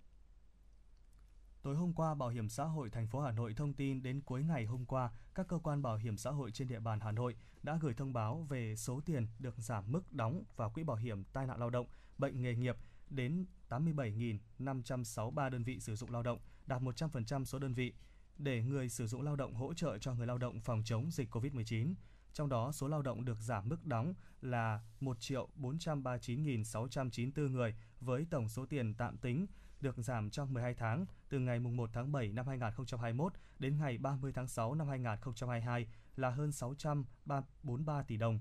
Tối 1.61 1.75
hôm 1.75 1.93
qua, 1.93 2.15
Bảo 2.15 2.29
hiểm 2.29 2.49
xã 2.49 2.63
hội 2.63 2.89
thành 2.89 3.07
phố 3.07 3.19
Hà 3.19 3.31
Nội 3.31 3.53
thông 3.53 3.73
tin 3.73 4.03
đến 4.03 4.21
cuối 4.21 4.43
ngày 4.43 4.65
hôm 4.65 4.85
qua, 4.85 5.11
các 5.35 5.47
cơ 5.47 5.59
quan 5.63 5.81
bảo 5.81 5.97
hiểm 5.97 6.17
xã 6.17 6.31
hội 6.31 6.51
trên 6.51 6.67
địa 6.67 6.79
bàn 6.79 6.99
Hà 6.99 7.11
Nội 7.11 7.35
đã 7.63 7.77
gửi 7.81 7.93
thông 7.93 8.13
báo 8.13 8.45
về 8.49 8.75
số 8.75 9.01
tiền 9.05 9.27
được 9.39 9.55
giảm 9.57 9.91
mức 9.91 10.13
đóng 10.13 10.43
vào 10.55 10.69
quỹ 10.69 10.83
bảo 10.83 10.97
hiểm 10.97 11.23
tai 11.23 11.47
nạn 11.47 11.59
lao 11.59 11.69
động, 11.69 11.87
bệnh 12.17 12.41
nghề 12.41 12.55
nghiệp 12.55 12.77
đến 13.09 13.45
87.563 13.69 15.49
đơn 15.49 15.63
vị 15.63 15.79
sử 15.79 15.95
dụng 15.95 16.11
lao 16.11 16.23
động, 16.23 16.39
đạt 16.65 16.81
100% 16.81 17.45
số 17.45 17.59
đơn 17.59 17.73
vị, 17.73 17.93
để 18.37 18.63
người 18.63 18.89
sử 18.89 19.07
dụng 19.07 19.21
lao 19.21 19.35
động 19.35 19.53
hỗ 19.53 19.73
trợ 19.73 19.97
cho 19.97 20.13
người 20.13 20.27
lao 20.27 20.37
động 20.37 20.61
phòng 20.61 20.81
chống 20.85 21.11
dịch 21.11 21.35
COVID-19. 21.35 21.93
Trong 22.33 22.49
đó, 22.49 22.71
số 22.71 22.87
lao 22.87 23.01
động 23.01 23.25
được 23.25 23.41
giảm 23.41 23.69
mức 23.69 23.85
đóng 23.85 24.13
là 24.41 24.81
1.439.694 25.01 27.49
người 27.49 27.75
với 27.99 28.25
tổng 28.29 28.49
số 28.49 28.65
tiền 28.65 28.93
tạm 28.93 29.17
tính 29.17 29.47
được 29.81 29.95
giảm 29.97 30.29
trong 30.29 30.53
12 30.53 30.73
tháng 30.73 31.05
từ 31.29 31.39
ngày 31.39 31.59
1 31.59 31.89
tháng 31.93 32.11
7 32.11 32.31
năm 32.31 32.47
2021 32.47 33.33
đến 33.59 33.77
ngày 33.77 33.97
30 33.97 34.31
tháng 34.35 34.47
6 34.47 34.75
năm 34.75 34.87
2022 34.87 35.87
là 36.15 36.29
hơn 36.29 36.51
643 36.51 38.01
tỷ 38.01 38.17
đồng. 38.17 38.39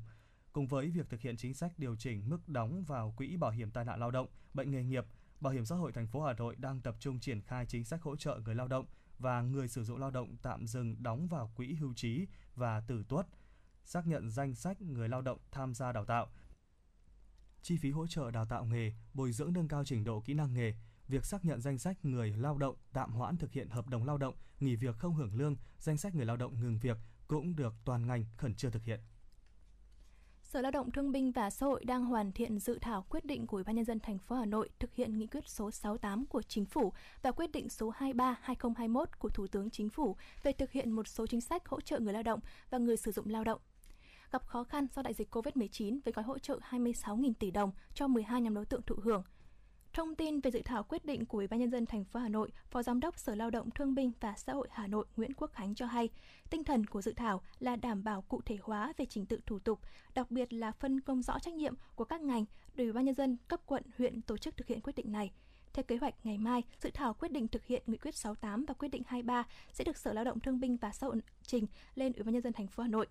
Cùng 0.53 0.67
với 0.67 0.91
việc 0.91 1.11
thực 1.11 1.21
hiện 1.21 1.37
chính 1.37 1.55
sách 1.55 1.79
điều 1.79 1.97
chỉnh 1.97 2.29
mức 2.29 2.49
đóng 2.49 2.85
vào 2.85 3.15
quỹ 3.17 3.37
bảo 3.37 3.51
hiểm 3.51 3.71
tai 3.71 3.85
nạn 3.85 4.01
lao 4.01 4.11
động, 4.11 4.29
bệnh 4.55 4.71
nghề 4.71 4.85
nghiệp, 4.85 5.07
Bảo 5.43 5.53
hiểm 5.53 5.65
xã 5.65 5.77
hội 5.77 5.93
thành 5.93 6.07
phố 6.07 6.23
Hà 6.23 6.33
Nội 6.33 6.57
đang 6.59 6.81
tập 6.81 6.97
trung 7.01 7.21
triển 7.21 7.41
khai 7.41 7.67
chính 7.67 7.85
sách 7.85 8.03
hỗ 8.03 8.17
trợ 8.17 8.41
người 8.45 8.55
lao 8.55 8.69
động 8.69 8.87
và 9.19 9.43
người 9.43 9.69
sử 9.69 9.85
dụng 9.85 9.99
lao 9.99 10.11
động 10.11 10.37
tạm 10.43 10.67
dừng 10.67 11.03
đóng 11.03 11.29
vào 11.29 11.53
quỹ 11.57 11.75
hưu 11.75 11.95
trí 11.95 12.27
và 12.55 12.81
tử 12.81 13.05
tuất, 13.09 13.27
xác 13.85 14.07
nhận 14.07 14.31
danh 14.31 14.55
sách 14.55 14.83
người 14.83 15.09
lao 15.09 15.23
động 15.23 15.39
tham 15.51 15.75
gia 15.75 15.93
đào 15.93 16.05
tạo, 16.05 16.27
chi 17.63 17.77
phí 17.77 17.91
hỗ 17.91 18.07
trợ 18.07 18.31
đào 18.31 18.45
tạo 18.45 18.65
nghề, 18.65 18.93
bồi 19.15 19.33
dưỡng 19.33 19.53
nâng 19.53 19.69
cao 19.69 19.85
trình 19.85 20.05
độ 20.05 20.21
kỹ 20.21 20.35
năng 20.35 20.55
nghề, 20.55 20.75
việc 21.09 21.25
xác 21.25 21.45
nhận 21.45 21.61
danh 21.61 21.79
sách 21.79 22.05
người 22.05 22.31
lao 22.31 22.59
động 22.59 22.77
tạm 22.93 23.13
hoãn 23.13 23.37
thực 23.37 23.53
hiện 23.53 23.69
hợp 23.69 23.89
đồng 23.89 24.05
lao 24.05 24.19
động, 24.19 24.35
nghỉ 24.61 24.77
việc 24.77 24.97
không 24.99 25.15
hưởng 25.15 25.35
lương, 25.35 25.57
danh 25.79 25.97
sách 25.97 26.15
người 26.15 26.27
lao 26.27 26.37
động 26.37 26.61
ngừng 26.61 26.79
việc 26.79 26.99
cũng 27.29 27.57
được 27.57 27.75
toàn 27.85 28.07
ngành 28.07 28.25
khẩn 28.37 28.55
trương 28.55 28.73
thực 28.73 28.85
hiện. 28.85 29.01
Sở 30.43 30.61
Lao 30.61 30.71
động 30.71 30.91
Thương 30.91 31.13
binh 31.13 31.33
và 31.33 31.51
Xã 31.51 31.67
hội 31.67 31.85
đang 31.85 32.05
hoàn 32.05 32.33
thiện 32.33 32.59
dự 32.59 32.79
thảo 32.81 33.07
quyết 33.09 33.25
định 33.25 33.47
của 33.47 33.57
Ủy 33.57 33.65
ban 33.65 33.77
nhân 33.77 33.85
dân 33.85 34.01
thành 34.01 34.19
phố 34.19 34.37
Hà 34.37 34.45
Nội 34.45 34.71
thực 34.79 34.95
hiện 34.95 35.19
nghị 35.19 35.27
quyết 35.27 35.49
số 35.49 35.71
68 35.71 36.27
của 36.27 36.43
Chính 36.43 36.65
phủ 36.65 36.93
và 37.23 37.33
quyết 37.33 37.53
định 37.53 37.69
số 37.69 37.93
23/2021 37.99 39.05
của 39.19 39.29
Thủ 39.29 39.47
tướng 39.47 39.71
Chính 39.71 39.89
phủ 39.89 40.17
về 40.43 40.53
thực 40.53 40.73
hiện 40.73 40.91
một 40.91 41.09
số 41.09 41.27
chính 41.27 41.41
sách 41.41 41.69
hỗ 41.69 41.81
trợ 41.81 41.99
người 41.99 42.13
lao 42.13 42.23
động 42.23 42.41
và 42.71 42.79
người 42.79 42.97
sử 42.97 43.13
dụng 43.13 43.29
lao 43.29 43.45
động 43.45 43.61
gặp 44.33 44.47
khó 44.47 44.65
khăn 44.65 44.87
do 44.95 45.03
đại 45.03 45.15
dịch 45.15 45.35
COVID-19 45.35 45.99
với 46.05 46.13
gói 46.13 46.25
hỗ 46.25 46.39
trợ 46.39 46.59
26.000 46.71 47.33
tỷ 47.39 47.51
đồng 47.51 47.73
cho 47.95 48.09
12 48.09 48.41
nhóm 48.41 48.55
đối 48.55 48.67
tượng 48.67 48.83
thụ 48.83 48.97
hưởng. 49.03 49.23
Thông 49.93 50.15
tin 50.15 50.41
về 50.41 50.51
dự 50.51 50.63
thảo 50.65 50.83
quyết 50.83 51.05
định 51.05 51.27
của 51.27 51.39
Ủy 51.39 51.47
ban 51.47 51.61
nhân 51.61 51.71
dân 51.71 51.87
thành 51.87 52.05
phố 52.05 52.21
Hà 52.21 52.29
Nội, 52.29 52.51
Phó 52.71 52.83
Giám 52.83 53.01
đốc 53.01 53.19
Sở 53.19 53.35
Lao 53.35 53.51
động 53.51 53.71
Thương 53.71 53.95
binh 53.95 54.13
và 54.21 54.35
Xã 54.37 54.53
hội 54.53 54.69
Hà 54.71 54.87
Nội 54.87 55.07
Nguyễn 55.17 55.35
Quốc 55.35 55.51
Khánh 55.53 55.75
cho 55.75 55.87
hay, 55.87 56.09
tinh 56.51 56.65
thần 56.65 56.87
của 56.87 57.03
dự 57.03 57.13
thảo 57.13 57.43
là 57.59 57.77
đảm 57.77 58.05
bảo 58.05 58.23
cụ 58.23 58.41
thể 58.45 58.59
hóa 58.63 58.93
về 58.97 59.05
trình 59.05 59.27
tự 59.27 59.41
thủ 59.47 59.59
tục, 59.59 59.81
đặc 60.15 60.31
biệt 60.31 60.53
là 60.53 60.73
phân 60.73 61.01
công 61.01 61.23
rõ 61.23 61.39
trách 61.39 61.55
nhiệm 61.55 61.75
của 61.95 62.05
các 62.05 62.21
ngành 62.21 62.45
để 62.75 62.85
Ủy 62.85 62.93
ban 62.93 63.05
nhân 63.05 63.15
dân 63.15 63.37
cấp 63.49 63.61
quận, 63.67 63.83
huyện 63.99 64.23
tổ 64.23 64.37
chức 64.37 64.57
thực 64.57 64.67
hiện 64.67 64.81
quyết 64.81 64.97
định 64.97 65.13
này. 65.13 65.31
Theo 65.73 65.83
kế 65.83 65.97
hoạch, 65.97 66.15
ngày 66.25 66.39
mai, 66.39 66.63
dự 66.83 66.91
thảo 66.95 67.15
quyết 67.15 67.33
định 67.33 67.49
thực 67.49 67.67
hiện 67.67 67.83
nghị 67.87 67.97
quyết 67.97 68.15
68 68.15 68.65
và 68.65 68.75
quyết 68.75 68.89
định 68.89 69.03
23 69.07 69.45
sẽ 69.73 69.85
được 69.85 69.97
Sở 69.97 70.13
Lao 70.13 70.25
động 70.25 70.41
Thương 70.41 70.61
binh 70.61 70.77
và 70.77 70.93
Xã 70.93 71.07
hội 71.07 71.17
trình 71.43 71.67
lên 71.95 72.13
Ủy 72.13 72.25
ban 72.25 72.33
nhân 72.33 72.43
dân 72.43 72.53
thành 72.53 72.67
phố 72.67 72.83
Hà 72.83 72.89
Nội. 72.89 73.07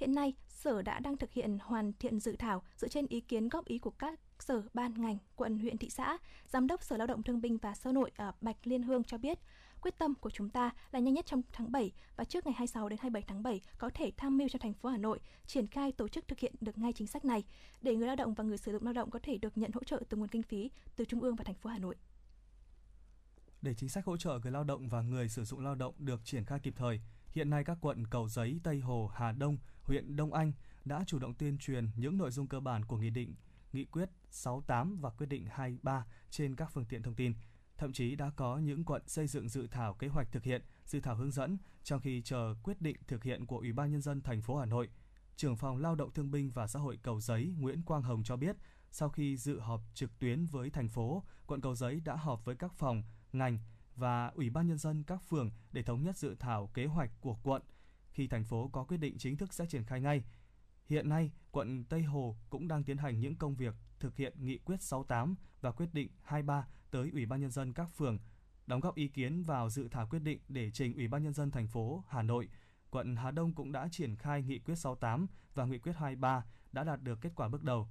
Hiện 0.00 0.14
nay, 0.14 0.34
Sở 0.48 0.82
đã 0.82 1.00
đang 1.00 1.16
thực 1.16 1.32
hiện 1.32 1.58
hoàn 1.62 1.92
thiện 1.92 2.20
dự 2.20 2.36
thảo 2.36 2.62
dựa 2.76 2.88
trên 2.88 3.06
ý 3.06 3.20
kiến 3.20 3.48
góp 3.48 3.64
ý 3.64 3.78
của 3.78 3.90
các 3.90 4.20
sở 4.38 4.62
ban 4.74 5.02
ngành, 5.02 5.18
quận, 5.36 5.58
huyện, 5.58 5.78
thị 5.78 5.90
xã. 5.90 6.18
Giám 6.46 6.66
đốc 6.66 6.82
Sở 6.82 6.96
Lao 6.96 7.06
động 7.06 7.22
Thương 7.22 7.40
binh 7.40 7.58
và 7.58 7.74
Xã 7.74 7.90
hội 7.90 8.10
ở 8.16 8.32
Bạch 8.40 8.56
Liên 8.64 8.82
Hương 8.82 9.04
cho 9.04 9.18
biết, 9.18 9.38
quyết 9.80 9.98
tâm 9.98 10.14
của 10.14 10.30
chúng 10.30 10.48
ta 10.48 10.70
là 10.92 10.98
nhanh 10.98 11.14
nhất 11.14 11.26
trong 11.26 11.42
tháng 11.52 11.72
7 11.72 11.92
và 12.16 12.24
trước 12.24 12.46
ngày 12.46 12.52
26 12.52 12.88
đến 12.88 12.98
27 13.02 13.22
tháng 13.26 13.42
7 13.42 13.60
có 13.78 13.90
thể 13.94 14.12
tham 14.16 14.38
mưu 14.38 14.48
cho 14.48 14.58
thành 14.58 14.74
phố 14.74 14.88
Hà 14.88 14.98
Nội 14.98 15.20
triển 15.46 15.66
khai 15.66 15.92
tổ 15.92 16.08
chức 16.08 16.28
thực 16.28 16.38
hiện 16.38 16.54
được 16.60 16.78
ngay 16.78 16.92
chính 16.92 17.06
sách 17.06 17.24
này 17.24 17.44
để 17.82 17.96
người 17.96 18.06
lao 18.06 18.16
động 18.16 18.34
và 18.34 18.44
người 18.44 18.58
sử 18.58 18.72
dụng 18.72 18.84
lao 18.84 18.92
động 18.92 19.10
có 19.10 19.18
thể 19.22 19.38
được 19.38 19.58
nhận 19.58 19.72
hỗ 19.72 19.84
trợ 19.84 20.02
từ 20.08 20.16
nguồn 20.16 20.28
kinh 20.28 20.42
phí 20.42 20.70
từ 20.96 21.04
trung 21.04 21.20
ương 21.20 21.36
và 21.36 21.44
thành 21.44 21.54
phố 21.54 21.70
Hà 21.70 21.78
Nội. 21.78 21.96
Để 23.62 23.74
chính 23.74 23.88
sách 23.88 24.04
hỗ 24.04 24.16
trợ 24.16 24.38
người 24.42 24.52
lao 24.52 24.64
động 24.64 24.88
và 24.88 25.02
người 25.02 25.28
sử 25.28 25.44
dụng 25.44 25.60
lao 25.60 25.74
động 25.74 25.94
được 25.98 26.20
triển 26.24 26.44
khai 26.44 26.60
kịp 26.60 26.74
thời, 26.76 27.00
hiện 27.30 27.50
nay 27.50 27.64
các 27.64 27.78
quận 27.80 28.06
Cầu 28.06 28.28
Giấy, 28.28 28.60
Tây 28.62 28.80
Hồ, 28.80 29.10
Hà 29.14 29.32
Đông, 29.32 29.58
huyện 29.82 30.16
Đông 30.16 30.34
Anh 30.34 30.52
đã 30.84 31.04
chủ 31.06 31.18
động 31.18 31.34
tuyên 31.34 31.58
truyền 31.58 31.90
những 31.96 32.18
nội 32.18 32.30
dung 32.30 32.46
cơ 32.46 32.60
bản 32.60 32.84
của 32.84 32.96
nghị 32.96 33.10
định, 33.10 33.34
nghị 33.72 33.84
quyết 33.84 34.10
68 34.30 35.00
và 35.00 35.10
quyết 35.10 35.26
định 35.26 35.46
23 35.50 36.06
trên 36.30 36.56
các 36.56 36.70
phương 36.72 36.84
tiện 36.84 37.02
thông 37.02 37.14
tin. 37.14 37.34
Thậm 37.76 37.92
chí 37.92 38.16
đã 38.16 38.30
có 38.36 38.58
những 38.58 38.84
quận 38.84 39.02
xây 39.06 39.26
dựng 39.26 39.48
dự 39.48 39.66
thảo 39.66 39.94
kế 39.94 40.08
hoạch 40.08 40.32
thực 40.32 40.44
hiện, 40.44 40.62
dự 40.84 41.00
thảo 41.00 41.16
hướng 41.16 41.30
dẫn 41.30 41.58
trong 41.82 42.00
khi 42.00 42.22
chờ 42.22 42.54
quyết 42.62 42.80
định 42.80 42.96
thực 43.08 43.24
hiện 43.24 43.46
của 43.46 43.58
Ủy 43.58 43.72
ban 43.72 43.90
nhân 43.90 44.00
dân 44.00 44.20
thành 44.22 44.42
phố 44.42 44.56
Hà 44.56 44.66
Nội. 44.66 44.88
Trưởng 45.36 45.56
phòng 45.56 45.76
Lao 45.76 45.94
động 45.94 46.12
Thương 46.12 46.30
binh 46.30 46.50
và 46.50 46.66
Xã 46.66 46.78
hội 46.78 46.98
Cầu 47.02 47.20
Giấy 47.20 47.54
Nguyễn 47.58 47.82
Quang 47.82 48.02
Hồng 48.02 48.22
cho 48.24 48.36
biết, 48.36 48.56
sau 48.90 49.08
khi 49.08 49.36
dự 49.36 49.60
họp 49.60 49.80
trực 49.94 50.18
tuyến 50.18 50.46
với 50.46 50.70
thành 50.70 50.88
phố, 50.88 51.24
quận 51.46 51.60
Cầu 51.60 51.74
Giấy 51.74 52.00
đã 52.00 52.16
họp 52.16 52.44
với 52.44 52.56
các 52.56 52.72
phòng, 52.74 53.02
ngành 53.32 53.58
và 54.00 54.26
Ủy 54.34 54.50
ban 54.50 54.66
nhân 54.66 54.78
dân 54.78 55.02
các 55.02 55.22
phường 55.22 55.50
để 55.72 55.82
thống 55.82 56.02
nhất 56.02 56.16
dự 56.16 56.34
thảo 56.38 56.70
kế 56.74 56.86
hoạch 56.86 57.10
của 57.20 57.36
quận. 57.42 57.62
Khi 58.10 58.26
thành 58.26 58.44
phố 58.44 58.68
có 58.72 58.84
quyết 58.84 58.96
định 58.96 59.18
chính 59.18 59.36
thức 59.36 59.52
sẽ 59.52 59.66
triển 59.66 59.84
khai 59.84 60.00
ngay. 60.00 60.24
Hiện 60.86 61.08
nay, 61.08 61.32
quận 61.50 61.84
Tây 61.84 62.02
Hồ 62.02 62.36
cũng 62.50 62.68
đang 62.68 62.84
tiến 62.84 62.98
hành 62.98 63.20
những 63.20 63.36
công 63.36 63.54
việc 63.54 63.74
thực 64.00 64.16
hiện 64.16 64.34
nghị 64.38 64.58
quyết 64.58 64.82
68 64.82 65.34
và 65.60 65.72
quyết 65.72 65.94
định 65.94 66.08
23 66.22 66.66
tới 66.90 67.10
Ủy 67.12 67.26
ban 67.26 67.40
nhân 67.40 67.50
dân 67.50 67.72
các 67.72 67.90
phường, 67.90 68.18
đóng 68.66 68.80
góp 68.80 68.94
ý 68.94 69.08
kiến 69.08 69.42
vào 69.42 69.70
dự 69.70 69.88
thảo 69.88 70.06
quyết 70.06 70.22
định 70.22 70.40
để 70.48 70.70
trình 70.70 70.94
Ủy 70.94 71.08
ban 71.08 71.22
nhân 71.22 71.32
dân 71.32 71.50
thành 71.50 71.68
phố 71.68 72.04
Hà 72.08 72.22
Nội. 72.22 72.48
Quận 72.90 73.16
Hà 73.16 73.30
Đông 73.30 73.54
cũng 73.54 73.72
đã 73.72 73.88
triển 73.90 74.16
khai 74.16 74.42
nghị 74.42 74.58
quyết 74.58 74.74
68 74.74 75.26
và 75.54 75.64
nghị 75.64 75.78
quyết 75.78 75.92
23 75.96 76.44
đã 76.72 76.84
đạt 76.84 77.02
được 77.02 77.20
kết 77.20 77.32
quả 77.34 77.48
bước 77.48 77.62
đầu. 77.62 77.88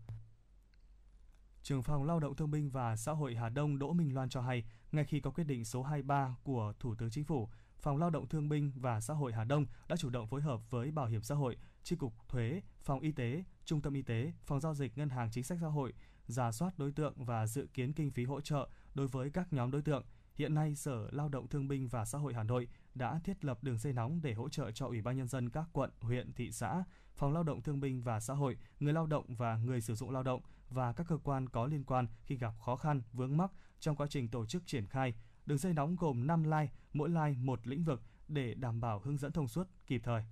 Trưởng 1.63 1.83
phòng 1.83 2.03
Lao 2.03 2.19
động 2.19 2.35
Thương 2.35 2.51
binh 2.51 2.69
và 2.69 2.95
Xã 2.95 3.11
hội 3.11 3.35
Hà 3.35 3.49
Đông 3.49 3.79
Đỗ 3.79 3.93
Minh 3.93 4.13
Loan 4.15 4.29
cho 4.29 4.41
hay, 4.41 4.63
ngay 4.91 5.05
khi 5.05 5.19
có 5.19 5.31
quyết 5.31 5.43
định 5.43 5.65
số 5.65 5.83
23 5.83 6.35
của 6.43 6.73
Thủ 6.79 6.95
tướng 6.95 7.09
Chính 7.09 7.23
phủ, 7.23 7.49
Phòng 7.81 7.97
Lao 7.97 8.09
động 8.09 8.27
Thương 8.27 8.49
binh 8.49 8.71
và 8.75 9.01
Xã 9.01 9.13
hội 9.13 9.33
Hà 9.33 9.43
Đông 9.43 9.65
đã 9.87 9.95
chủ 9.95 10.09
động 10.09 10.27
phối 10.27 10.41
hợp 10.41 10.61
với 10.69 10.91
Bảo 10.91 11.05
hiểm 11.05 11.23
xã 11.23 11.35
hội, 11.35 11.57
Chi 11.83 11.95
cục 11.95 12.13
Thuế, 12.29 12.61
Phòng 12.81 12.99
Y 12.99 13.11
tế, 13.11 13.43
Trung 13.65 13.81
tâm 13.81 13.93
Y 13.93 14.01
tế, 14.01 14.31
Phòng 14.45 14.59
giao 14.59 14.73
dịch 14.73 14.97
Ngân 14.97 15.09
hàng 15.09 15.31
Chính 15.31 15.43
sách 15.43 15.57
Xã 15.61 15.67
hội, 15.67 15.93
giả 16.27 16.51
soát 16.51 16.79
đối 16.79 16.91
tượng 16.91 17.25
và 17.25 17.47
dự 17.47 17.67
kiến 17.73 17.93
kinh 17.93 18.11
phí 18.11 18.25
hỗ 18.25 18.41
trợ 18.41 18.69
đối 18.93 19.07
với 19.07 19.29
các 19.29 19.53
nhóm 19.53 19.71
đối 19.71 19.81
tượng. 19.81 20.05
Hiện 20.35 20.55
nay, 20.55 20.75
Sở 20.75 21.09
Lao 21.11 21.29
động 21.29 21.47
Thương 21.47 21.67
binh 21.67 21.87
và 21.87 22.05
Xã 22.05 22.17
hội 22.17 22.33
Hà 22.33 22.43
Nội 22.43 22.67
đã 22.95 23.19
thiết 23.23 23.45
lập 23.45 23.63
đường 23.63 23.77
dây 23.77 23.93
nóng 23.93 24.21
để 24.21 24.33
hỗ 24.33 24.49
trợ 24.49 24.71
cho 24.71 24.87
Ủy 24.87 25.01
ban 25.01 25.17
nhân 25.17 25.27
dân 25.27 25.49
các 25.49 25.65
quận, 25.73 25.91
huyện, 26.01 26.33
thị 26.33 26.51
xã, 26.51 26.83
Phòng 27.15 27.33
Lao 27.33 27.43
động 27.43 27.61
Thương 27.61 27.79
binh 27.79 28.01
và 28.01 28.19
Xã 28.19 28.33
hội, 28.33 28.57
người 28.79 28.93
lao 28.93 29.05
động 29.05 29.25
và 29.35 29.57
người 29.57 29.81
sử 29.81 29.95
dụng 29.95 30.11
lao 30.11 30.23
động 30.23 30.41
và 30.69 30.93
các 30.93 31.07
cơ 31.07 31.17
quan 31.23 31.49
có 31.49 31.65
liên 31.65 31.83
quan 31.83 32.07
khi 32.23 32.37
gặp 32.37 32.53
khó 32.65 32.75
khăn, 32.75 33.01
vướng 33.13 33.37
mắc 33.37 33.51
trong 33.79 33.95
quá 33.95 34.07
trình 34.09 34.27
tổ 34.27 34.45
chức 34.45 34.67
triển 34.67 34.87
khai. 34.87 35.13
Đường 35.45 35.57
dây 35.57 35.73
nóng 35.73 35.95
gồm 35.95 36.27
5 36.27 36.43
line, 36.43 36.67
mỗi 36.93 37.09
line 37.09 37.35
một 37.37 37.67
lĩnh 37.67 37.83
vực 37.83 38.01
để 38.27 38.53
đảm 38.53 38.81
bảo 38.81 38.99
hướng 38.99 39.17
dẫn 39.17 39.31
thông 39.31 39.47
suốt 39.47 39.67
kịp 39.87 40.01
thời. 40.03 40.23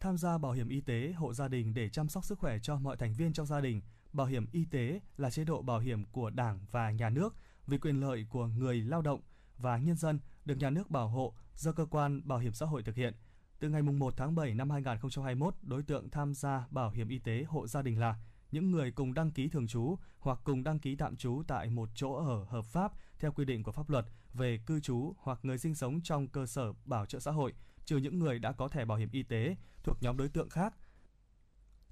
Tham 0.00 0.16
gia 0.16 0.38
bảo 0.38 0.52
hiểm 0.52 0.68
y 0.68 0.80
tế 0.80 1.12
hộ 1.12 1.34
gia 1.34 1.48
đình 1.48 1.74
để 1.74 1.88
chăm 1.88 2.08
sóc 2.08 2.24
sức 2.24 2.38
khỏe 2.38 2.58
cho 2.58 2.78
mọi 2.78 2.96
thành 2.96 3.14
viên 3.14 3.32
trong 3.32 3.46
gia 3.46 3.60
đình, 3.60 3.80
bảo 4.12 4.26
hiểm 4.26 4.46
y 4.52 4.64
tế 4.64 5.00
là 5.16 5.30
chế 5.30 5.44
độ 5.44 5.62
bảo 5.62 5.78
hiểm 5.78 6.04
của 6.04 6.30
Đảng 6.30 6.58
và 6.70 6.90
nhà 6.90 7.10
nước 7.10 7.36
vì 7.66 7.78
quyền 7.78 8.00
lợi 8.00 8.26
của 8.30 8.46
người 8.46 8.80
lao 8.80 9.02
động 9.02 9.20
và 9.58 9.78
nhân 9.78 9.96
dân 9.96 10.18
được 10.44 10.54
nhà 10.54 10.70
nước 10.70 10.90
bảo 10.90 11.08
hộ 11.08 11.34
do 11.54 11.72
cơ 11.72 11.86
quan 11.86 12.28
bảo 12.28 12.38
hiểm 12.38 12.52
xã 12.52 12.66
hội 12.66 12.82
thực 12.82 12.94
hiện. 12.94 13.14
Từ 13.58 13.68
ngày 13.68 13.82
1 13.82 14.14
tháng 14.16 14.34
7 14.34 14.54
năm 14.54 14.70
2021, 14.70 15.54
đối 15.62 15.82
tượng 15.82 16.10
tham 16.10 16.34
gia 16.34 16.66
bảo 16.70 16.90
hiểm 16.90 17.08
y 17.08 17.18
tế 17.18 17.44
hộ 17.48 17.66
gia 17.66 17.82
đình 17.82 18.00
là 18.00 18.14
những 18.50 18.70
người 18.70 18.90
cùng 18.90 19.14
đăng 19.14 19.30
ký 19.30 19.48
thường 19.48 19.66
trú 19.66 19.98
hoặc 20.18 20.38
cùng 20.44 20.64
đăng 20.64 20.78
ký 20.78 20.96
tạm 20.96 21.16
trú 21.16 21.42
tại 21.48 21.70
một 21.70 21.88
chỗ 21.94 22.14
ở 22.14 22.44
hợp 22.44 22.64
pháp 22.64 22.92
theo 23.18 23.32
quy 23.32 23.44
định 23.44 23.62
của 23.62 23.72
pháp 23.72 23.90
luật 23.90 24.06
về 24.34 24.58
cư 24.66 24.80
trú 24.80 25.14
hoặc 25.18 25.38
người 25.42 25.58
sinh 25.58 25.74
sống 25.74 26.00
trong 26.00 26.28
cơ 26.28 26.46
sở 26.46 26.72
bảo 26.84 27.06
trợ 27.06 27.20
xã 27.20 27.30
hội, 27.30 27.54
trừ 27.84 27.96
những 27.96 28.18
người 28.18 28.38
đã 28.38 28.52
có 28.52 28.68
thẻ 28.68 28.84
bảo 28.84 28.98
hiểm 28.98 29.08
y 29.12 29.22
tế 29.22 29.56
thuộc 29.84 29.96
nhóm 30.00 30.16
đối 30.16 30.28
tượng 30.28 30.48
khác. 30.50 30.74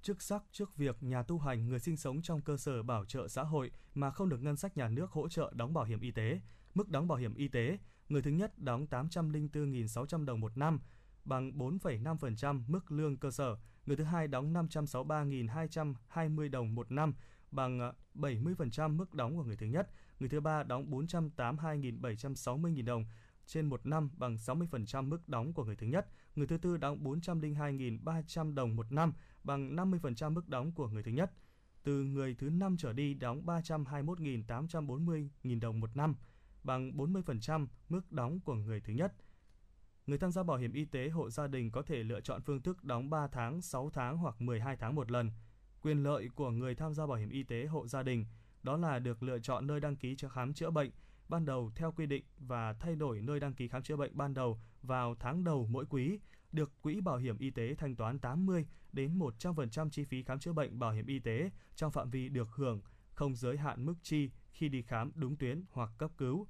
trước 0.03 0.23
sắc 0.23 0.43
trước 0.53 0.77
việc 0.77 1.03
nhà 1.03 1.23
tu 1.23 1.39
hành 1.39 1.69
người 1.69 1.79
sinh 1.79 1.97
sống 1.97 2.23
trong 2.23 2.41
cơ 2.41 2.57
sở 2.57 2.83
bảo 2.83 3.05
trợ 3.05 3.29
xã 3.29 3.43
hội 3.43 3.71
mà 3.95 4.11
không 4.11 4.29
được 4.29 4.43
ngân 4.43 4.57
sách 4.57 4.77
nhà 4.77 4.89
nước 4.89 5.11
hỗ 5.11 5.29
trợ 5.29 5.53
đóng 5.55 5.75
bảo 5.75 5.85
hiểm 5.85 6.01
y 6.01 6.11
tế, 6.11 6.41
mức 6.75 6.89
đóng 6.89 7.09
bảo 7.09 7.19
hiểm 7.19 7.35
y 7.35 7.49
tế, 7.49 7.79
người 8.09 8.23
thứ 8.23 8.31
nhất 8.31 8.59
đóng 8.59 8.87
804.600 8.91 10.25
đồng 10.25 10.41
một 10.41 10.57
năm, 10.57 10.81
bằng 11.25 11.59
4,5% 11.59 12.63
mức 12.67 12.93
lương 12.93 13.17
cơ 13.17 13.31
sở, 13.31 13.57
người 13.87 13.97
thứ 13.97 14.05
hai 14.05 14.29
đóng 14.29 14.53
563.220 14.53 16.51
đồng 16.51 16.75
một 16.75 16.91
năm, 16.91 17.15
bằng 17.51 17.81
ờ, 17.81 17.93
70% 18.15 18.97
mức 18.97 19.15
đóng 19.15 19.37
của 19.37 19.45
người 19.45 19.57
thứ 19.57 19.67
nhất, 19.67 19.91
người 20.21 20.29
thứ 20.29 20.41
ba 20.41 20.63
đóng 20.63 20.91
482.760.000 20.91 22.85
đồng 22.85 23.05
trên 23.47 23.67
một 23.67 23.87
năm 23.87 24.11
bằng 24.17 24.37
60% 24.37 25.09
mức 25.09 25.29
đóng 25.29 25.53
của 25.53 25.65
người 25.65 25.77
thứ 25.77 25.87
nhất, 25.87 26.07
người 26.37 26.47
thứ 26.47 26.59
tư 26.59 26.77
đóng 26.77 27.05
402.300 27.05 28.55
đồng 28.55 28.77
một 28.77 28.93
năm 28.93 29.13
bằng 29.45 29.77
50% 29.77 30.33
mức 30.33 30.49
đóng 30.49 30.73
của 30.73 30.89
người 30.89 31.03
thứ 31.03 31.11
nhất. 31.11 31.33
Từ 31.83 32.05
người 32.05 32.35
thứ 32.35 32.51
năm 32.51 32.77
trở 32.77 32.93
đi 32.93 33.15
đóng 33.15 33.43
321.840.000 33.47 35.61
đồng 35.61 35.81
một 35.81 35.97
năm 35.97 36.15
bằng 36.63 36.93
40% 36.97 37.67
mức 37.89 38.13
đóng 38.13 38.41
của 38.41 38.55
người 38.55 38.81
thứ 38.81 38.93
nhất. 38.93 39.15
Người 40.07 40.19
tham 40.19 40.33
gia 40.33 40.43
bảo 40.43 40.57
hiểm 40.57 40.73
y 40.73 40.85
tế 40.85 41.09
hộ 41.09 41.31
gia 41.31 41.47
đình 41.47 41.71
có 41.71 41.83
thể 41.83 42.03
lựa 42.03 42.21
chọn 42.21 42.43
phương 42.43 42.63
thức 42.63 42.85
đóng 42.85 43.11
3 43.11 43.27
tháng, 43.27 43.61
6 43.61 43.91
tháng 43.91 44.17
hoặc 44.17 44.41
12 44.41 44.77
tháng 44.77 44.95
một 44.95 45.11
lần. 45.11 45.31
Quyền 45.83 46.03
lợi 46.03 46.29
của 46.35 46.51
người 46.51 46.75
tham 46.75 46.95
gia 46.95 47.07
bảo 47.07 47.17
hiểm 47.17 47.31
y 47.31 47.43
tế 47.43 47.65
hộ 47.67 47.87
gia 47.87 48.03
đình 48.03 48.27
đó 48.63 48.77
là 48.77 48.99
được 48.99 49.23
lựa 49.23 49.39
chọn 49.39 49.67
nơi 49.67 49.81
đăng 49.81 49.97
ký 49.97 50.17
cho 50.17 50.29
khám 50.29 50.55
chữa 50.55 50.71
bệnh 50.71 50.91
ban 51.29 51.45
đầu 51.45 51.71
theo 51.75 51.93
quy 51.93 52.07
định 52.07 52.25
và 52.39 52.73
thay 52.73 52.97
đổi 52.97 53.21
nơi 53.21 53.41
đăng 53.41 53.55
ký 53.55 53.69
khám 53.69 53.83
chữa 53.83 53.97
bệnh 53.97 54.17
ban 54.17 54.35
đầu 54.35 54.61
vào 54.83 55.15
tháng 55.21 55.45
đầu 55.45 55.67
mỗi 55.71 55.87
quý, 55.87 56.19
được 56.53 56.83
quỹ 56.83 57.01
bảo 57.01 57.17
hiểm 57.17 57.39
y 57.39 57.51
tế 57.51 57.75
thanh 57.75 57.97
toán 57.97 58.19
80 58.19 58.67
đến 58.93 59.19
100% 59.19 59.91
chi 59.91 60.05
phí 60.05 60.23
khám 60.23 60.39
chữa 60.39 60.53
bệnh 60.53 60.79
bảo 60.79 60.93
hiểm 60.93 61.07
y 61.07 61.19
tế 61.19 61.51
trong 61.75 61.93
phạm 61.93 62.11
vi 62.11 62.29
được 62.29 62.49
hưởng, 62.55 62.81
không 63.11 63.35
giới 63.35 63.57
hạn 63.57 63.87
mức 63.87 63.95
chi 64.03 64.31
khi 64.53 64.69
đi 64.69 64.83
khám 64.83 65.13
đúng 65.15 65.37
tuyến 65.37 65.65
hoặc 65.71 65.91
cấp 65.99 66.11
cứu. 66.19 66.47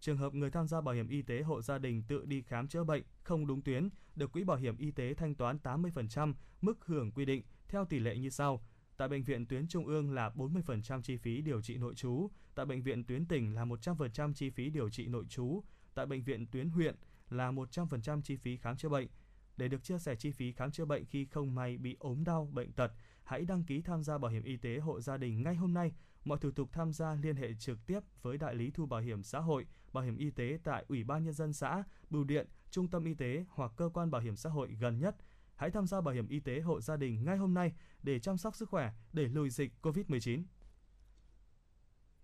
Trường 0.00 0.16
hợp 0.16 0.34
người 0.34 0.50
tham 0.50 0.68
gia 0.68 0.80
bảo 0.80 0.94
hiểm 0.94 1.08
y 1.08 1.22
tế 1.22 1.42
hộ 1.42 1.62
gia 1.62 1.78
đình 1.78 2.02
tự 2.02 2.24
đi 2.24 2.42
khám 2.42 2.68
chữa 2.68 2.84
bệnh 2.84 3.02
không 3.22 3.46
đúng 3.46 3.62
tuyến, 3.62 3.88
được 4.14 4.32
quỹ 4.32 4.44
bảo 4.44 4.56
hiểm 4.56 4.76
y 4.76 4.90
tế 4.90 5.14
thanh 5.14 5.34
toán 5.34 5.58
80% 5.62 6.34
mức 6.60 6.84
hưởng 6.86 7.12
quy 7.12 7.24
định 7.24 7.42
theo 7.68 7.84
tỷ 7.84 7.98
lệ 7.98 8.16
như 8.18 8.30
sau: 8.30 8.62
Tại 8.96 9.08
bệnh 9.08 9.24
viện 9.24 9.46
tuyến 9.46 9.68
trung 9.68 9.86
ương 9.86 10.10
là 10.10 10.30
40% 10.30 11.02
chi 11.02 11.16
phí 11.16 11.40
điều 11.40 11.60
trị 11.60 11.76
nội 11.76 11.94
trú, 11.94 12.30
tại 12.54 12.66
bệnh 12.66 12.82
viện 12.82 13.04
tuyến 13.04 13.26
tỉnh 13.26 13.54
là 13.54 13.64
100% 13.64 14.32
chi 14.32 14.50
phí 14.50 14.70
điều 14.70 14.90
trị 14.90 15.06
nội 15.06 15.24
trú, 15.28 15.62
tại 15.94 16.06
bệnh 16.06 16.22
viện 16.22 16.46
tuyến 16.46 16.68
huyện 16.68 16.96
là 17.30 17.52
100% 17.52 18.22
chi 18.22 18.36
phí 18.36 18.56
khám 18.56 18.76
chữa 18.76 18.88
bệnh. 18.88 19.08
Để 19.56 19.68
được 19.68 19.82
chia 19.82 19.98
sẻ 19.98 20.16
chi 20.16 20.30
phí 20.30 20.52
khám 20.52 20.70
chữa 20.70 20.84
bệnh 20.84 21.04
khi 21.04 21.24
không 21.24 21.54
may 21.54 21.78
bị 21.78 21.96
ốm 21.98 22.24
đau, 22.24 22.48
bệnh 22.52 22.72
tật, 22.72 22.92
hãy 23.24 23.44
đăng 23.44 23.64
ký 23.64 23.82
tham 23.82 24.02
gia 24.02 24.18
bảo 24.18 24.30
hiểm 24.30 24.42
y 24.42 24.56
tế 24.56 24.78
hộ 24.78 25.00
gia 25.00 25.16
đình 25.16 25.42
ngay 25.42 25.54
hôm 25.54 25.74
nay. 25.74 25.92
Mọi 26.28 26.38
thủ 26.38 26.50
tục 26.50 26.68
tham 26.72 26.92
gia 26.92 27.14
liên 27.14 27.36
hệ 27.36 27.54
trực 27.54 27.86
tiếp 27.86 28.00
với 28.22 28.38
đại 28.38 28.54
lý 28.54 28.70
thu 28.70 28.86
bảo 28.86 29.00
hiểm 29.00 29.22
xã 29.22 29.38
hội, 29.38 29.66
bảo 29.92 30.04
hiểm 30.04 30.16
y 30.16 30.30
tế 30.30 30.58
tại 30.64 30.84
Ủy 30.88 31.04
ban 31.04 31.24
nhân 31.24 31.34
dân 31.34 31.52
xã, 31.52 31.84
bưu 32.10 32.24
điện, 32.24 32.46
trung 32.70 32.88
tâm 32.88 33.04
y 33.04 33.14
tế 33.14 33.44
hoặc 33.48 33.72
cơ 33.76 33.90
quan 33.94 34.10
bảo 34.10 34.20
hiểm 34.20 34.36
xã 34.36 34.50
hội 34.50 34.76
gần 34.80 34.98
nhất. 34.98 35.16
Hãy 35.56 35.70
tham 35.70 35.86
gia 35.86 36.00
bảo 36.00 36.14
hiểm 36.14 36.28
y 36.28 36.40
tế 36.40 36.60
hộ 36.60 36.80
gia 36.80 36.96
đình 36.96 37.24
ngay 37.24 37.36
hôm 37.36 37.54
nay 37.54 37.72
để 38.02 38.18
chăm 38.18 38.38
sóc 38.38 38.56
sức 38.56 38.68
khỏe, 38.68 38.92
để 39.12 39.28
lùi 39.28 39.50
dịch 39.50 39.72
COVID-19. 39.82 40.42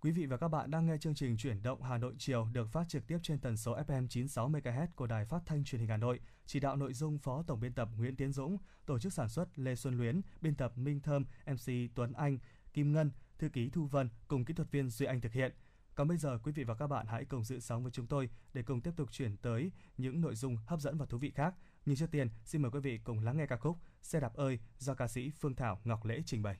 Quý 0.00 0.10
vị 0.10 0.26
và 0.26 0.36
các 0.36 0.48
bạn 0.48 0.70
đang 0.70 0.86
nghe 0.86 0.98
chương 0.98 1.14
trình 1.14 1.36
Chuyển 1.36 1.62
động 1.62 1.82
Hà 1.82 1.98
Nội 1.98 2.14
chiều 2.18 2.48
được 2.52 2.68
phát 2.68 2.84
trực 2.88 3.06
tiếp 3.06 3.18
trên 3.22 3.38
tần 3.38 3.56
số 3.56 3.76
FM 3.76 4.08
96 4.08 4.50
MHz 4.50 4.86
của 4.96 5.06
Đài 5.06 5.24
Phát 5.24 5.42
thanh 5.46 5.64
Truyền 5.64 5.80
hình 5.80 5.90
Hà 5.90 5.96
Nội. 5.96 6.20
Chỉ 6.46 6.60
đạo 6.60 6.76
nội 6.76 6.92
dung 6.92 7.18
Phó 7.18 7.42
Tổng 7.42 7.60
biên 7.60 7.72
tập 7.72 7.88
Nguyễn 7.96 8.16
Tiến 8.16 8.32
Dũng, 8.32 8.58
tổ 8.86 8.98
chức 8.98 9.12
sản 9.12 9.28
xuất 9.28 9.58
Lê 9.58 9.74
Xuân 9.74 9.98
Luyến, 9.98 10.20
biên 10.40 10.54
tập 10.54 10.78
Minh 10.78 11.00
Thơm, 11.00 11.24
MC 11.46 11.72
Tuấn 11.94 12.12
Anh, 12.12 12.38
Kim 12.72 12.92
Ngân, 12.92 13.10
thư 13.38 13.48
ký 13.48 13.70
Thu 13.70 13.86
Vân 13.86 14.08
cùng 14.28 14.44
kỹ 14.44 14.54
thuật 14.54 14.70
viên 14.70 14.88
Duy 14.88 15.06
Anh 15.06 15.20
thực 15.20 15.32
hiện. 15.32 15.52
Còn 15.94 16.08
bây 16.08 16.16
giờ 16.16 16.38
quý 16.42 16.52
vị 16.52 16.64
và 16.64 16.74
các 16.74 16.86
bạn 16.86 17.06
hãy 17.06 17.24
cùng 17.24 17.44
giữ 17.44 17.60
sóng 17.60 17.82
với 17.82 17.92
chúng 17.92 18.06
tôi 18.06 18.28
để 18.52 18.62
cùng 18.62 18.80
tiếp 18.80 18.90
tục 18.96 19.12
chuyển 19.12 19.36
tới 19.36 19.72
những 19.96 20.20
nội 20.20 20.34
dung 20.34 20.56
hấp 20.66 20.80
dẫn 20.80 20.98
và 20.98 21.06
thú 21.06 21.18
vị 21.18 21.32
khác. 21.34 21.54
Nhưng 21.86 21.96
trước 21.96 22.10
tiên, 22.10 22.28
xin 22.44 22.62
mời 22.62 22.70
quý 22.70 22.80
vị 22.80 22.98
cùng 22.98 23.18
lắng 23.18 23.36
nghe 23.36 23.46
ca 23.46 23.56
khúc 23.56 23.78
Xe 24.02 24.20
đạp 24.20 24.34
ơi 24.34 24.58
do 24.78 24.94
ca 24.94 25.08
sĩ 25.08 25.30
Phương 25.30 25.54
Thảo 25.54 25.80
Ngọc 25.84 26.04
Lễ 26.04 26.22
trình 26.26 26.42
bày. 26.42 26.58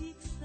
Cho 0.00 0.39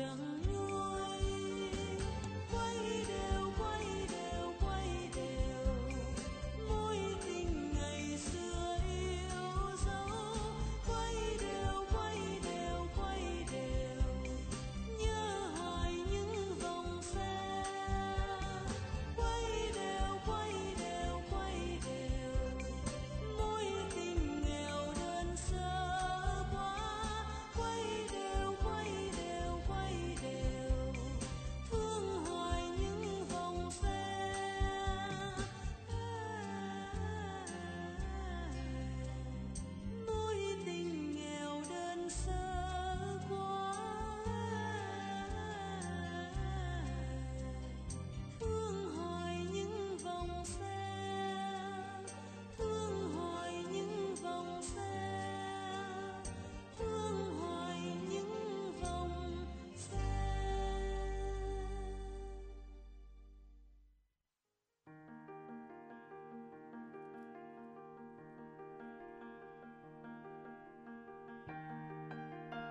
chẳng 0.00 0.29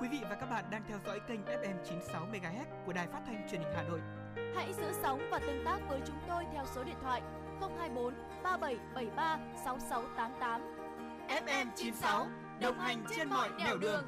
Quý 0.01 0.07
vị 0.07 0.19
và 0.29 0.35
các 0.35 0.49
bạn 0.49 0.65
đang 0.71 0.83
theo 0.87 0.99
dõi 1.05 1.19
kênh 1.27 1.39
FM 1.45 1.75
96 1.85 2.27
MHz 2.31 2.65
của 2.85 2.93
đài 2.93 3.07
phát 3.07 3.21
thanh 3.25 3.47
truyền 3.51 3.61
hình 3.61 3.71
Hà 3.75 3.83
Nội. 3.83 3.99
Hãy 4.55 4.73
giữ 4.73 4.91
sóng 5.01 5.21
và 5.31 5.39
tương 5.39 5.65
tác 5.65 5.79
với 5.89 6.01
chúng 6.07 6.15
tôi 6.27 6.43
theo 6.53 6.65
số 6.75 6.83
điện 6.83 6.95
thoại 7.01 7.21
024 7.59 8.13
3773 8.43 9.39
6688. 9.65 10.61
FM 11.27 11.67
96 11.75 12.27
đồng 12.61 12.79
hành 12.79 13.05
trên 13.15 13.29
mọi 13.29 13.49
nẻo 13.57 13.77
đường. 13.77 14.05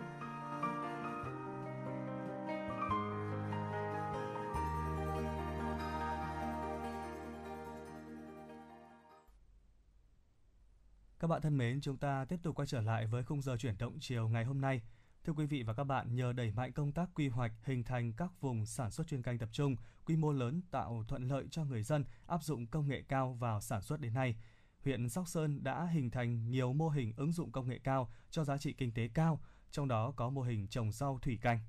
Các 11.20 11.28
bạn 11.28 11.42
thân 11.42 11.58
mến, 11.58 11.82
chúng 11.82 11.98
ta 11.98 12.26
tiếp 12.30 12.38
tục 12.44 12.56
quay 12.56 12.68
trở 12.68 12.82
lại 12.82 13.08
với 13.08 13.24
khung 13.24 13.42
giờ 13.42 13.58
chuyển 13.58 13.78
động 13.78 13.98
chiều 14.00 14.28
ngày 14.28 14.46
hôm 14.46 14.62
nay. 14.62 14.82
Thưa 15.24 15.34
quý 15.34 15.46
vị 15.46 15.64
và 15.64 15.74
các 15.74 15.84
bạn, 15.84 16.16
nhờ 16.16 16.34
đẩy 16.34 16.52
mạnh 16.52 16.74
công 16.74 16.92
tác 16.92 17.10
quy 17.16 17.28
hoạch 17.28 17.52
hình 17.64 17.84
thành 17.84 18.14
các 18.14 18.42
vùng 18.42 18.66
sản 18.66 18.92
xuất 18.92 19.08
chuyên 19.08 19.22
canh 19.22 19.38
tập 19.38 19.50
trung, 19.52 19.76
quy 20.06 20.16
mô 20.16 20.32
lớn 20.32 20.62
tạo 20.72 21.04
thuận 21.08 21.28
lợi 21.28 21.48
cho 21.52 21.66
người 21.66 21.84
dân 21.84 22.06
áp 22.28 22.44
dụng 22.44 22.68
công 22.68 22.88
nghệ 22.88 23.04
cao 23.08 23.34
vào 23.34 23.62
sản 23.62 23.82
xuất 23.82 24.00
đến 24.00 24.14
nay, 24.14 24.36
huyện 24.84 25.10
Sóc 25.10 25.28
Sơn 25.28 25.64
đã 25.64 25.86
hình 25.86 26.10
thành 26.12 26.50
nhiều 26.50 26.74
mô 26.74 26.90
hình 26.90 27.14
ứng 27.18 27.32
dụng 27.32 27.52
công 27.52 27.68
nghệ 27.68 27.80
cao 27.84 28.12
cho 28.30 28.44
giá 28.44 28.58
trị 28.58 28.74
kinh 28.74 28.94
tế 28.94 29.10
cao, 29.14 29.42
trong 29.72 29.88
đó 29.88 30.14
có 30.16 30.30
mô 30.30 30.42
hình 30.42 30.68
trồng 30.68 30.92
rau 30.92 31.20
thủy 31.20 31.40
canh. 31.42 31.60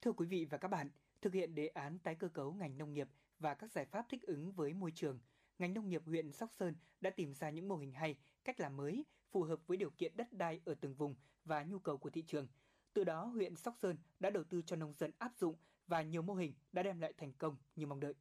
Thưa 0.00 0.12
quý 0.12 0.26
vị 0.26 0.44
và 0.44 0.58
các 0.58 0.68
bạn, 0.68 0.90
thực 1.22 1.32
hiện 1.32 1.54
đề 1.54 1.66
án 1.66 1.98
tái 1.98 2.14
cơ 2.14 2.28
cấu 2.28 2.52
ngành 2.52 2.78
nông 2.78 2.92
nghiệp 2.92 3.08
và 3.38 3.54
các 3.54 3.72
giải 3.72 3.84
pháp 3.84 4.06
thích 4.08 4.22
ứng 4.22 4.52
với 4.52 4.74
môi 4.74 4.92
trường, 4.94 5.20
ngành 5.58 5.74
nông 5.74 5.88
nghiệp 5.88 6.02
huyện 6.06 6.32
Sóc 6.32 6.50
Sơn 6.52 6.74
đã 7.00 7.10
tìm 7.10 7.34
ra 7.34 7.50
những 7.50 7.68
mô 7.68 7.76
hình 7.76 7.92
hay, 7.92 8.16
cách 8.44 8.60
làm 8.60 8.76
mới, 8.76 9.04
phù 9.30 9.42
hợp 9.42 9.66
với 9.66 9.76
điều 9.76 9.90
kiện 9.90 10.16
đất 10.16 10.32
đai 10.32 10.60
ở 10.64 10.74
từng 10.74 10.94
vùng 10.94 11.14
và 11.44 11.64
nhu 11.64 11.78
cầu 11.78 11.98
của 11.98 12.10
thị 12.10 12.22
trường. 12.22 12.46
Từ 12.92 13.04
đó, 13.04 13.24
huyện 13.24 13.56
Sóc 13.56 13.74
Sơn 13.78 13.96
đã 14.20 14.30
đầu 14.30 14.44
tư 14.44 14.62
cho 14.62 14.76
nông 14.76 14.94
dân 14.94 15.10
áp 15.18 15.32
dụng 15.36 15.56
và 15.86 16.02
nhiều 16.02 16.22
mô 16.22 16.34
hình 16.34 16.54
đã 16.72 16.82
đem 16.82 17.00
lại 17.00 17.12
thành 17.12 17.32
công 17.32 17.56
như 17.76 17.86
mong 17.86 18.00
đợi. 18.00 18.14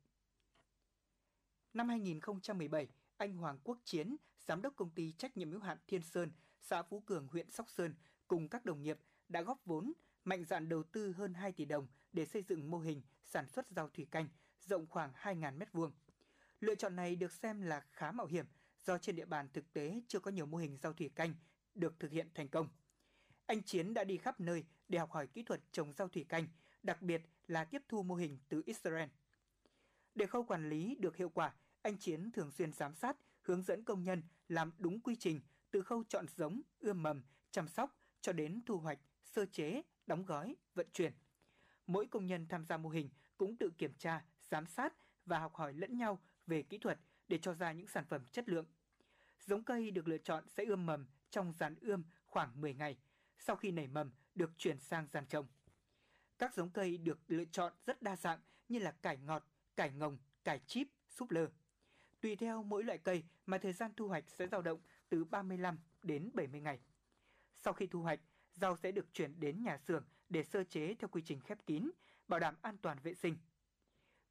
Năm 1.73 1.89
2017, 1.89 2.87
anh 3.17 3.35
Hoàng 3.37 3.59
Quốc 3.63 3.77
Chiến, 3.83 4.15
giám 4.39 4.61
đốc 4.61 4.75
công 4.75 4.89
ty 4.89 5.11
trách 5.11 5.37
nhiệm 5.37 5.51
hữu 5.51 5.59
hạn 5.59 5.77
Thiên 5.87 6.01
Sơn, 6.01 6.31
xã 6.61 6.83
Phú 6.83 6.99
Cường, 6.99 7.27
huyện 7.27 7.51
Sóc 7.51 7.69
Sơn 7.69 7.95
cùng 8.27 8.49
các 8.49 8.65
đồng 8.65 8.81
nghiệp 8.81 8.99
đã 9.29 9.41
góp 9.41 9.65
vốn 9.65 9.93
mạnh 10.23 10.45
dạn 10.45 10.69
đầu 10.69 10.83
tư 10.83 11.11
hơn 11.11 11.33
2 11.33 11.51
tỷ 11.51 11.65
đồng 11.65 11.87
để 12.13 12.25
xây 12.25 12.41
dựng 12.41 12.71
mô 12.71 12.79
hình 12.79 13.01
sản 13.23 13.47
xuất 13.47 13.67
rau 13.69 13.89
thủy 13.89 14.07
canh 14.11 14.27
rộng 14.61 14.87
khoảng 14.87 15.11
2.000 15.13 15.57
m2. 15.57 15.91
Lựa 16.59 16.75
chọn 16.75 16.95
này 16.95 17.15
được 17.15 17.31
xem 17.31 17.61
là 17.61 17.85
khá 17.91 18.11
mạo 18.11 18.27
hiểm 18.27 18.45
do 18.87 18.97
trên 18.97 19.15
địa 19.15 19.25
bàn 19.25 19.47
thực 19.53 19.73
tế 19.73 20.01
chưa 20.07 20.19
có 20.19 20.31
nhiều 20.31 20.45
mô 20.45 20.57
hình 20.57 20.77
rau 20.77 20.93
thủy 20.93 21.09
canh 21.15 21.33
được 21.75 21.99
thực 21.99 22.11
hiện 22.11 22.29
thành 22.35 22.47
công. 22.47 22.67
Anh 23.45 23.63
Chiến 23.63 23.93
đã 23.93 24.03
đi 24.03 24.17
khắp 24.17 24.39
nơi 24.39 24.65
để 24.87 24.99
học 24.99 25.11
hỏi 25.11 25.27
kỹ 25.27 25.43
thuật 25.43 25.61
trồng 25.71 25.93
rau 25.93 26.07
thủy 26.07 26.25
canh, 26.29 26.47
đặc 26.83 27.01
biệt 27.01 27.21
là 27.47 27.65
tiếp 27.65 27.81
thu 27.87 28.03
mô 28.03 28.15
hình 28.15 28.37
từ 28.49 28.61
Israel. 28.65 29.09
Để 30.15 30.25
khâu 30.25 30.43
quản 30.43 30.69
lý 30.69 30.95
được 30.95 31.15
hiệu 31.17 31.29
quả, 31.29 31.53
anh 31.81 31.97
Chiến 31.97 32.31
thường 32.31 32.51
xuyên 32.51 32.73
giám 32.73 32.95
sát, 32.95 33.17
hướng 33.41 33.63
dẫn 33.63 33.83
công 33.83 34.03
nhân 34.03 34.23
làm 34.47 34.71
đúng 34.77 34.99
quy 34.99 35.15
trình 35.15 35.41
từ 35.71 35.81
khâu 35.81 36.03
chọn 36.03 36.25
giống, 36.35 36.61
ươm 36.79 37.03
mầm, 37.03 37.23
chăm 37.51 37.67
sóc 37.67 37.97
cho 38.21 38.33
đến 38.33 38.61
thu 38.65 38.77
hoạch, 38.77 38.99
sơ 39.23 39.45
chế, 39.45 39.81
đóng 40.07 40.25
gói, 40.25 40.55
vận 40.75 40.87
chuyển. 40.93 41.13
Mỗi 41.87 42.07
công 42.07 42.25
nhân 42.25 42.47
tham 42.49 42.65
gia 42.65 42.77
mô 42.77 42.89
hình 42.89 43.09
cũng 43.37 43.57
tự 43.57 43.69
kiểm 43.77 43.93
tra, 43.97 44.25
giám 44.41 44.65
sát 44.65 44.93
và 45.25 45.39
học 45.39 45.55
hỏi 45.55 45.73
lẫn 45.73 45.97
nhau 45.97 46.19
về 46.47 46.61
kỹ 46.61 46.77
thuật 46.77 46.99
để 47.27 47.39
cho 47.41 47.53
ra 47.53 47.71
những 47.71 47.87
sản 47.87 48.05
phẩm 48.09 48.25
chất 48.31 48.49
lượng. 48.49 48.65
Giống 49.47 49.63
cây 49.63 49.91
được 49.91 50.07
lựa 50.07 50.17
chọn 50.17 50.43
sẽ 50.47 50.65
ươm 50.65 50.85
mầm 50.85 51.05
trong 51.29 51.53
giàn 51.53 51.75
ươm 51.81 52.03
khoảng 52.25 52.61
10 52.61 52.73
ngày, 52.73 52.97
sau 53.39 53.55
khi 53.55 53.71
nảy 53.71 53.87
mầm 53.87 54.11
được 54.35 54.51
chuyển 54.57 54.79
sang 54.79 55.07
giàn 55.07 55.25
trồng. 55.25 55.47
Các 56.37 56.53
giống 56.53 56.69
cây 56.69 56.97
được 56.97 57.19
lựa 57.27 57.45
chọn 57.45 57.73
rất 57.85 58.01
đa 58.01 58.15
dạng 58.15 58.39
như 58.69 58.79
là 58.79 58.91
cải 58.91 59.17
ngọt, 59.17 59.43
cải 59.75 59.91
ngồng, 59.91 60.17
cải 60.43 60.59
chip, 60.67 60.87
súp 61.09 61.31
lơ. 61.31 61.49
Tùy 62.21 62.35
theo 62.35 62.63
mỗi 62.63 62.83
loại 62.83 62.97
cây 62.97 63.23
mà 63.45 63.57
thời 63.57 63.73
gian 63.73 63.91
thu 63.95 64.07
hoạch 64.07 64.29
sẽ 64.29 64.47
dao 64.47 64.61
động 64.61 64.79
từ 65.09 65.23
35 65.25 65.79
đến 66.03 66.29
70 66.33 66.61
ngày. 66.61 66.79
Sau 67.53 67.73
khi 67.73 67.87
thu 67.87 68.01
hoạch, 68.01 68.19
rau 68.53 68.77
sẽ 68.77 68.91
được 68.91 69.13
chuyển 69.13 69.39
đến 69.39 69.63
nhà 69.63 69.77
xưởng 69.77 70.05
để 70.29 70.43
sơ 70.43 70.63
chế 70.63 70.95
theo 70.99 71.07
quy 71.07 71.21
trình 71.25 71.39
khép 71.39 71.65
kín, 71.65 71.91
bảo 72.27 72.39
đảm 72.39 72.55
an 72.61 72.77
toàn 72.77 72.97
vệ 73.03 73.13
sinh. 73.13 73.37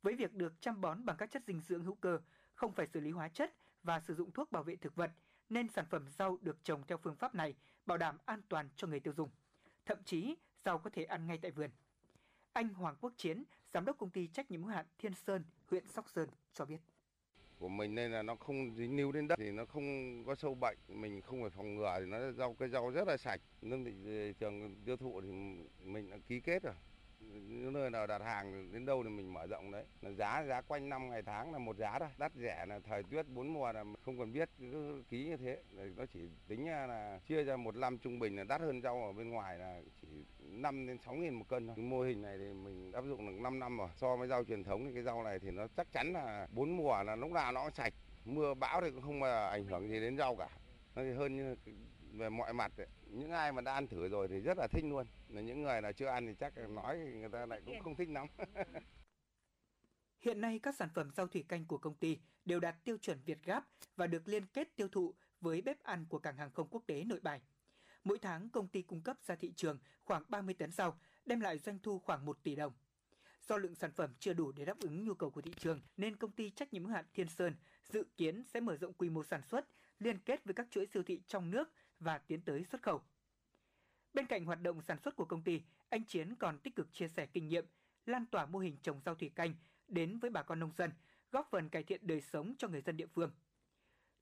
Với 0.03 0.17
việc 0.17 0.35
được 0.35 0.61
chăm 0.61 0.81
bón 0.81 1.05
bằng 1.05 1.17
các 1.17 1.31
chất 1.31 1.43
dinh 1.47 1.61
dưỡng 1.61 1.85
hữu 1.85 1.95
cơ, 1.95 2.21
không 2.55 2.73
phải 2.73 2.87
xử 2.87 3.01
lý 3.01 3.11
hóa 3.11 3.29
chất 3.29 3.55
và 3.87 4.01
sử 4.01 4.15
dụng 4.15 4.31
thuốc 4.31 4.53
bảo 4.53 4.63
vệ 4.63 4.77
thực 4.77 4.97
vật, 4.97 5.11
nên 5.49 5.69
sản 5.69 5.85
phẩm 5.91 6.09
rau 6.09 6.39
được 6.41 6.65
trồng 6.65 6.83
theo 6.87 6.99
phương 6.99 7.17
pháp 7.17 7.35
này 7.35 7.55
bảo 7.87 7.99
đảm 7.99 8.19
an 8.25 8.41
toàn 8.49 8.69
cho 8.77 8.87
người 8.87 9.01
tiêu 9.01 9.15
dùng. 9.17 9.31
Thậm 9.87 9.99
chí, 10.05 10.35
rau 10.65 10.79
có 10.79 10.91
thể 10.91 11.05
ăn 11.05 11.27
ngay 11.27 11.39
tại 11.43 11.51
vườn. 11.51 11.71
Anh 12.53 12.69
Hoàng 12.69 12.97
Quốc 13.01 13.13
Chiến, 13.17 13.45
giám 13.73 13.85
đốc 13.85 13.99
công 13.99 14.11
ty 14.11 14.27
trách 14.27 14.51
nhiệm 14.51 14.63
hữu 14.63 14.71
hạn 14.71 14.87
Thiên 14.99 15.15
Sơn, 15.15 15.45
huyện 15.71 15.89
Sóc 15.89 16.09
Sơn 16.09 16.29
cho 16.55 16.65
biết 16.65 16.81
của 17.59 17.69
mình 17.69 17.95
nên 17.95 18.13
là 18.13 18.23
nó 18.23 18.35
không 18.35 18.75
dính 18.77 18.97
níu 18.97 19.13
đến 19.13 19.29
đất 19.29 19.39
thì 19.39 19.51
nó 19.51 19.65
không 19.65 20.25
có 20.25 20.35
sâu 20.35 20.55
bệnh 20.55 20.79
mình 20.89 21.23
không 21.23 21.41
phải 21.41 21.51
phòng 21.51 21.75
ngừa 21.75 21.97
thì 21.99 22.07
nó 22.07 22.33
rau 22.33 22.55
cây 22.55 22.69
rau 22.69 22.91
rất 22.91 23.09
là 23.09 23.17
sạch 23.17 23.41
nên 23.63 23.85
thị 23.85 23.93
trường 24.39 24.75
tiêu 24.85 24.97
thụ 24.97 25.21
thì 25.21 25.29
mình 25.85 26.11
đã 26.11 26.17
ký 26.29 26.41
kết 26.41 26.63
rồi 26.63 26.75
những 27.21 27.73
nơi 27.73 27.91
nào 27.91 28.07
đặt 28.07 28.23
hàng 28.23 28.73
đến 28.73 28.87
đâu 28.87 29.03
thì 29.03 29.09
mình 29.11 29.35
mở 29.35 29.47
rộng 29.47 29.71
đấy 29.71 29.85
là 30.01 30.11
giá 30.11 30.45
giá 30.49 30.61
quanh 30.61 30.89
năm, 30.89 31.11
ngày 31.11 31.23
tháng 31.23 31.53
là 31.53 31.59
một 31.59 31.77
giá 31.77 31.99
thôi 31.99 32.09
đắt 32.19 32.33
rẻ 32.35 32.67
là 32.67 32.81
thời 32.85 33.03
tiết 33.03 33.23
bốn 33.29 33.49
mùa 33.49 33.73
là 33.73 33.85
không 34.03 34.19
cần 34.19 34.33
biết, 34.33 34.51
cứ 34.59 35.03
ký 35.09 35.25
như 35.25 35.37
thế 35.37 35.63
nó 35.97 36.07
chỉ 36.13 36.21
tính 36.49 36.67
là 36.67 37.21
chia 37.27 37.45
ra 37.45 37.57
một 37.57 37.77
năm 37.77 37.99
trung 37.99 38.19
bình 38.19 38.37
là 38.37 38.45
đắt 38.45 38.61
hơn 38.61 38.83
rau 38.83 39.05
ở 39.05 39.13
bên 39.13 39.31
ngoài 39.31 39.59
là 39.59 39.81
chỉ 40.01 40.09
5 40.39 40.87
đến 40.87 40.99
6 40.99 41.15
nghìn 41.15 41.35
một 41.35 41.49
cân 41.49 41.67
thôi. 41.67 41.77
Mô 41.77 42.01
hình 42.01 42.23
này 42.23 42.39
thì 42.39 42.45
mình 42.45 42.93
áp 42.93 43.05
dụng 43.05 43.27
được 43.27 43.43
5 43.43 43.59
năm 43.59 43.79
rồi. 43.79 43.89
So 43.97 44.17
với 44.17 44.29
rau 44.29 44.45
truyền 44.45 44.65
thống 44.65 44.87
thì 44.87 44.95
cái 44.95 45.03
rau 45.03 45.23
này 45.23 45.39
thì 45.39 45.51
nó 45.51 45.67
chắc 45.77 45.93
chắn 45.93 46.13
là 46.13 46.49
bốn 46.53 46.77
mùa 46.77 47.03
là 47.03 47.17
lúc 47.17 47.31
nào 47.31 47.53
nó 47.53 47.71
sạch. 47.71 47.95
Mưa 48.25 48.55
bão 48.55 48.81
thì 48.81 48.91
cũng 48.91 49.03
không 49.03 49.21
mà 49.21 49.47
ảnh 49.47 49.65
hưởng 49.65 49.89
gì 49.89 50.01
đến 50.01 50.17
rau 50.17 50.37
cả. 50.37 50.49
Nó 50.95 51.03
thì 51.03 51.13
hơn 51.13 51.37
như 51.37 51.57
về 52.13 52.29
mọi 52.29 52.53
mặt 52.53 52.73
ấy. 52.77 52.87
những 53.11 53.31
ai 53.31 53.53
mà 53.53 53.61
đã 53.61 53.73
ăn 53.73 53.87
thử 53.87 54.09
rồi 54.09 54.29
thì 54.29 54.41
rất 54.41 54.59
là 54.59 54.67
thích 54.67 54.85
luôn 54.85 55.07
là 55.37 55.43
những 55.43 55.63
người 55.63 55.81
nào 55.81 55.93
chưa 55.93 56.07
ăn 56.07 56.27
thì 56.27 56.35
chắc 56.35 56.59
là 56.59 56.67
nói 56.67 56.99
người 56.99 57.29
ta 57.33 57.47
lại 57.47 57.61
cũng 57.67 57.81
không 57.81 57.97
thích 57.97 58.09
lắm 58.09 58.27
Hiện 60.21 60.41
nay 60.41 60.59
các 60.59 60.75
sản 60.75 60.89
phẩm 60.95 61.11
rau 61.17 61.27
thủy 61.27 61.45
canh 61.49 61.65
của 61.65 61.79
công 61.79 61.95
ty 61.95 62.19
đều 62.45 62.61
đạt 62.61 62.85
tiêu 62.85 62.99
chuẩn 62.99 63.19
Việt 63.27 63.39
Gap 63.45 63.65
và 63.97 64.07
được 64.07 64.29
liên 64.29 64.47
kết 64.47 64.77
tiêu 64.77 64.89
thụ 64.89 65.15
với 65.41 65.63
bếp 65.63 65.83
ăn 65.83 66.07
của 66.09 66.19
cảng 66.19 66.37
hàng 66.37 66.51
không 66.51 66.69
quốc 66.71 66.83
tế 66.87 67.05
Nội 67.05 67.21
Bài. 67.23 67.41
Mỗi 68.05 68.19
tháng 68.19 68.51
công 68.51 68.69
ty 68.69 68.83
cung 68.83 69.03
cấp 69.03 69.17
ra 69.27 69.35
thị 69.35 69.53
trường 69.57 69.79
khoảng 70.05 70.23
30 70.29 70.55
tấn 70.55 70.73
rau, 70.73 70.99
đem 71.27 71.41
lại 71.41 71.59
doanh 71.59 71.79
thu 71.79 71.99
khoảng 71.99 72.27
1 72.27 72.43
tỷ 72.43 72.57
đồng. 72.57 72.73
Do 73.49 73.57
lượng 73.57 73.75
sản 73.75 73.93
phẩm 73.93 74.15
chưa 74.19 74.33
đủ 74.33 74.53
để 74.53 74.65
đáp 74.65 74.79
ứng 74.81 75.05
nhu 75.05 75.15
cầu 75.15 75.31
của 75.31 75.41
thị 75.41 75.53
trường 75.59 75.81
nên 75.97 76.17
công 76.17 76.33
ty 76.33 76.51
trách 76.51 76.73
nhiệm 76.73 76.85
hữu 76.85 76.95
hạn 76.95 77.05
Thiên 77.15 77.29
Sơn 77.29 77.55
dự 77.83 78.05
kiến 78.17 78.43
sẽ 78.45 78.61
mở 78.61 78.77
rộng 78.77 78.93
quy 78.93 79.11
mô 79.11 79.25
sản 79.25 79.43
xuất, 79.43 79.69
liên 79.99 80.19
kết 80.19 80.45
với 80.45 80.55
các 80.55 80.67
chuỗi 80.71 80.87
siêu 80.87 81.03
thị 81.03 81.23
trong 81.27 81.51
nước 81.51 81.73
và 82.01 82.19
tiến 82.19 82.41
tới 82.41 82.65
xuất 82.65 82.83
khẩu. 82.83 83.03
Bên 84.17 84.27
cạnh 84.27 84.45
hoạt 84.45 84.63
động 84.63 84.83
sản 84.83 84.99
xuất 84.99 85.17
của 85.17 85.25
công 85.25 85.43
ty, 85.43 85.63
anh 85.89 86.05
Chiến 86.05 86.35
còn 86.37 86.59
tích 86.59 86.77
cực 86.77 86.93
chia 86.93 87.09
sẻ 87.09 87.27
kinh 87.27 87.49
nghiệm, 87.49 87.65
lan 88.07 88.27
tỏa 88.27 88.47
mô 88.47 88.59
hình 88.59 88.77
trồng 88.83 89.01
rau 89.01 89.15
thủy 89.15 89.31
canh 89.35 89.55
đến 89.89 90.19
với 90.19 90.31
bà 90.31 90.43
con 90.43 90.61
nông 90.61 90.73
dân, 90.73 90.91
góp 91.33 91.49
phần 91.51 91.69
cải 91.69 91.83
thiện 91.83 92.07
đời 92.07 92.21
sống 92.21 92.55
cho 92.59 92.69
người 92.69 92.81
dân 92.81 92.97
địa 92.97 93.07
phương. 93.07 93.31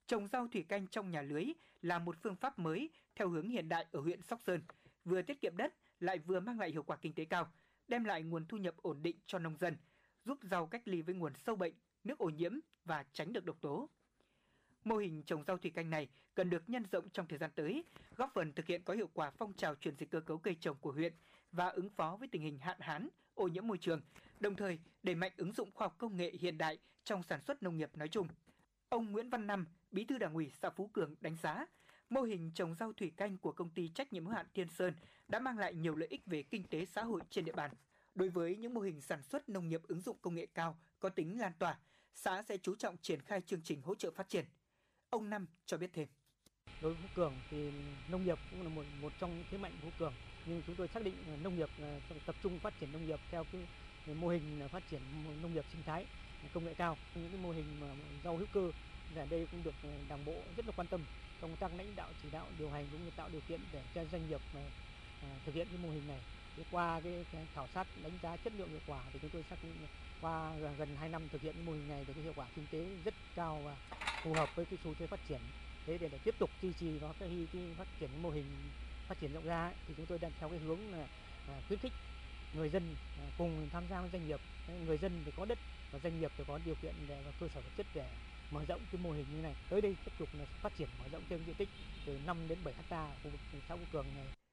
Trồng 0.07 0.27
rau 0.29 0.49
thủy 0.49 0.65
canh 0.69 0.87
trong 0.87 1.11
nhà 1.11 1.23
lưới 1.23 1.45
là 1.83 1.99
một 1.99 2.16
phương 2.23 2.37
pháp 2.37 2.59
mới 2.59 2.91
theo 3.15 3.29
hướng 3.29 3.49
hiện 3.49 3.69
đại 3.69 3.87
ở 3.93 4.01
huyện 4.01 4.23
Sóc 4.23 4.41
Sơn, 4.41 4.62
vừa 5.05 5.23
tiết 5.23 5.41
kiệm 5.41 5.57
đất 5.57 5.75
lại 6.01 6.19
vừa 6.19 6.41
mang 6.41 6.61
lại 6.61 6.71
hiệu 6.71 6.83
quả 6.83 6.97
kinh 6.97 7.12
tế 7.15 7.25
cao, 7.25 7.53
đem 7.89 8.05
lại 8.05 8.23
nguồn 8.23 8.47
thu 8.47 8.57
nhập 8.57 8.75
ổn 8.83 9.03
định 9.03 9.16
cho 9.27 9.39
nông 9.39 9.57
dân, 9.57 9.77
giúp 10.25 10.39
rau 10.43 10.66
cách 10.66 10.89
ly 10.89 11.03
với 11.03 11.15
nguồn 11.15 11.35
sâu 11.35 11.57
bệnh, 11.57 11.75
nước 12.05 12.19
ô 12.19 12.29
nhiễm 12.29 12.53
và 12.85 13.05
tránh 13.12 13.33
được 13.33 13.45
độc 13.45 13.61
tố. 13.61 13.91
Mô 14.85 14.97
hình 14.97 15.23
trồng 15.23 15.44
rau 15.44 15.59
thủy 15.59 15.70
canh 15.70 15.90
này 15.90 16.09
cần 16.35 16.51
được 16.51 16.62
nhân 16.66 16.85
rộng 16.93 17.09
trong 17.09 17.27
thời 17.27 17.39
gian 17.39 17.51
tới, 17.55 17.85
góp 18.16 18.31
phần 18.35 18.52
thực 18.52 18.66
hiện 18.66 18.82
có 18.85 18.94
hiệu 18.94 19.11
quả 19.15 19.31
phong 19.31 19.52
trào 19.52 19.74
chuyển 19.74 19.97
dịch 19.97 20.11
cơ 20.11 20.20
cấu 20.20 20.39
cây 20.39 20.56
trồng 20.61 20.77
của 20.81 20.93
huyện 20.93 21.12
và 21.52 21.69
ứng 21.69 21.90
phó 21.90 22.16
với 22.16 22.28
tình 22.28 22.43
hình 22.43 22.59
hạn 22.59 22.77
hán, 22.81 23.09
ô 23.35 23.48
nhiễm 23.48 23.66
môi 23.66 23.78
trường, 23.78 24.01
đồng 24.40 24.56
thời 24.56 24.78
đẩy 25.02 25.15
mạnh 25.15 25.32
ứng 25.36 25.52
dụng 25.52 25.70
khoa 25.74 25.86
học 25.86 25.94
công 25.98 26.16
nghệ 26.16 26.32
hiện 26.40 26.59
đại 26.59 26.78
trong 27.05 27.23
sản 27.23 27.40
xuất 27.40 27.62
nông 27.62 27.77
nghiệp 27.77 27.90
nói 27.97 28.09
chung. 28.09 28.28
Ông 28.89 29.12
Nguyễn 29.12 29.31
Văn 29.31 29.47
Năm, 29.47 29.66
Bí 29.90 30.05
thư 30.05 30.19
Đảng 30.19 30.35
ủy 30.35 30.51
xã 30.62 30.70
Phú 30.70 30.90
Cường 30.93 31.15
đánh 31.20 31.36
giá, 31.43 31.66
mô 32.11 32.23
hình 32.23 32.51
trồng 32.55 32.74
rau 32.74 32.93
thủy 32.93 33.12
canh 33.16 33.39
của 33.39 33.52
công 33.52 33.70
ty 33.70 33.89
trách 33.89 34.12
nhiệm 34.12 34.24
hữu 34.24 34.35
hạn 34.35 34.47
Thiên 34.55 34.69
Sơn 34.69 34.94
đã 35.28 35.39
mang 35.39 35.59
lại 35.59 35.74
nhiều 35.74 35.94
lợi 35.94 36.09
ích 36.09 36.27
về 36.27 36.43
kinh 36.43 36.65
tế 36.65 36.85
xã 36.85 37.02
hội 37.02 37.20
trên 37.31 37.44
địa 37.44 37.52
bàn. 37.52 37.70
Đối 38.15 38.28
với 38.28 38.56
những 38.56 38.74
mô 38.74 38.81
hình 38.81 39.01
sản 39.01 39.23
xuất 39.23 39.48
nông 39.48 39.69
nghiệp 39.69 39.81
ứng 39.89 40.01
dụng 40.01 40.16
công 40.20 40.35
nghệ 40.35 40.47
cao 40.55 40.78
có 40.98 41.09
tính 41.09 41.40
lan 41.40 41.52
tỏa, 41.59 41.78
xã 42.15 42.43
sẽ 42.43 42.56
chú 42.56 42.74
trọng 42.74 42.97
triển 42.97 43.20
khai 43.20 43.40
chương 43.40 43.62
trình 43.62 43.82
hỗ 43.82 43.94
trợ 43.94 44.11
phát 44.11 44.28
triển. 44.28 44.44
Ông 45.15 45.31
Năm 45.31 45.47
cho 45.66 45.77
biết 45.77 45.91
thêm. 45.95 46.09
Đối 46.82 46.95
với 46.95 47.03
Phú 47.03 47.09
Cường 47.15 47.32
thì 47.51 47.70
nông 48.11 48.24
nghiệp 48.24 48.39
cũng 48.51 48.62
là 48.62 48.69
một 48.69 48.85
một 49.01 49.12
trong 49.20 49.31
những 49.36 49.45
thế 49.51 49.59
mạnh 49.59 49.73
của 49.73 49.91
Phú 49.91 49.93
Cường, 49.99 50.12
nhưng 50.47 50.62
chúng 50.66 50.77
tôi 50.77 50.89
xác 50.89 51.03
định 51.03 51.15
nông 51.43 51.57
nghiệp 51.57 51.69
tập 52.27 52.36
trung 52.43 52.59
phát 52.59 52.78
triển 52.81 52.93
nông 52.93 53.07
nghiệp 53.07 53.20
theo 53.31 53.45
cái 53.45 54.15
mô 54.15 54.28
hình 54.28 54.69
phát 54.73 54.82
triển 54.91 55.01
nông 55.43 55.55
nghiệp 55.55 55.65
sinh 55.73 55.82
thái 55.82 56.07
công 56.53 56.65
nghệ 56.65 56.74
cao. 56.74 56.97
Những 57.15 57.31
cái 57.32 57.41
mô 57.43 57.51
hình 57.51 57.81
mà 57.81 57.86
rau 58.24 58.36
hữu 58.36 58.47
cơ 58.47 58.73
ở 59.16 59.27
đây 59.27 59.47
cũng 59.51 59.62
được 59.62 59.74
đảng 60.09 60.24
bộ 60.24 60.43
rất 60.57 60.66
là 60.66 60.73
quan 60.73 60.86
tâm 60.86 61.01
công 61.41 61.57
tác 61.57 61.74
lãnh 61.74 61.97
đạo 61.97 62.12
chỉ 62.23 62.31
đạo 62.31 62.47
điều 62.59 62.70
hành 62.70 62.91
cũng 62.93 63.05
như 63.05 63.11
tạo 63.16 63.28
điều 63.28 63.41
kiện 63.41 63.61
để 63.73 63.82
cho 63.95 64.05
doanh 64.05 64.27
nghiệp 64.28 64.41
à, 65.20 65.39
thực 65.45 65.55
hiện 65.55 65.69
cái 65.69 65.78
mô 65.78 65.91
hình 65.91 66.07
này 66.07 66.44
thì 66.56 66.62
qua 66.70 67.01
cái, 67.05 67.24
cái 67.32 67.47
khảo 67.55 67.68
sát 67.74 67.86
đánh 68.02 68.12
giá 68.22 68.36
chất 68.36 68.52
lượng 68.59 68.68
hiệu 68.68 68.81
quả 68.86 69.01
thì 69.12 69.18
chúng 69.22 69.31
tôi 69.31 69.44
xác 69.51 69.56
định 69.62 69.72
qua 70.20 70.52
gần 70.78 70.97
2 70.97 71.09
năm 71.09 71.22
thực 71.32 71.43
hiện 71.43 71.66
mô 71.66 71.72
hình 71.72 71.89
này 71.89 72.05
thì 72.06 72.12
cái 72.12 72.22
hiệu 72.22 72.32
quả 72.36 72.47
kinh 72.56 72.66
tế 72.70 72.86
rất 73.05 73.14
cao 73.36 73.60
và 73.64 73.76
phù 74.22 74.32
hợp 74.32 74.48
với 74.56 74.64
cái 74.64 74.78
xu 74.85 74.94
thế 74.98 75.06
phát 75.06 75.20
triển. 75.28 75.40
Thế 75.86 75.98
để, 75.98 76.09
để 76.12 76.18
tiếp 76.24 76.35
tục 76.39 76.51
duy 76.62 76.72
trì 76.81 77.01
nó 77.01 77.12
cái, 77.20 77.47
cái 77.52 77.62
phát 77.78 77.86
triển 78.01 78.10
mô 78.22 78.31
hình 78.31 78.47
phát 79.09 79.20
triển 79.20 79.32
rộng 79.32 79.47
ra 79.47 79.66
ấy, 79.66 79.74
thì 79.89 79.94
chúng 79.97 80.06
tôi 80.06 80.18
đang 80.18 80.32
theo 80.40 80.48
cái 80.48 80.59
hướng 80.59 80.93
là 80.93 81.06
à, 81.48 81.55
khuyến 81.68 81.78
khích 81.78 81.93
người 82.55 82.68
dân 82.68 82.97
à, 83.20 83.24
cùng 83.39 83.68
tham 83.72 83.85
gia 83.90 84.01
với 84.01 84.10
doanh 84.12 84.28
nghiệp. 84.28 84.40
Người 84.86 84.98
dân 84.98 85.22
thì 85.24 85.32
có 85.36 85.44
đất 85.44 85.59
và 85.93 85.98
doanh 86.02 86.20
nghiệp 86.20 86.32
thì 86.39 86.44
có 86.48 86.59
điều 86.64 86.74
kiện 86.82 86.94
để 87.09 87.22
và 87.26 87.32
cơ 87.40 87.48
sở 87.55 87.60
vật 87.60 87.70
chất 87.76 87.86
để 87.94 88.05
mở 88.51 88.64
rộng 88.68 88.81
cái 88.93 89.01
mô 89.02 89.10
hình 89.10 89.26
như 89.35 89.43
này. 89.43 89.55
Tới 89.70 89.81
đây 89.81 89.97
tiếp 90.05 90.12
tục 90.18 90.28
là 90.32 90.44
phát 90.62 90.72
triển 90.78 90.89
mở 90.98 91.05
rộng 91.12 91.22
thêm 91.28 91.40
diện 91.47 91.55
tích 91.55 91.68
từ 92.06 92.18
5 92.26 92.48
đến 92.48 92.59
7 92.64 92.74
hecta 92.74 93.10
khu 93.22 93.31
vực 93.31 93.40
xã 93.68 93.76
Phú 93.76 93.85
Cường 93.93 94.06
này. 94.16 94.44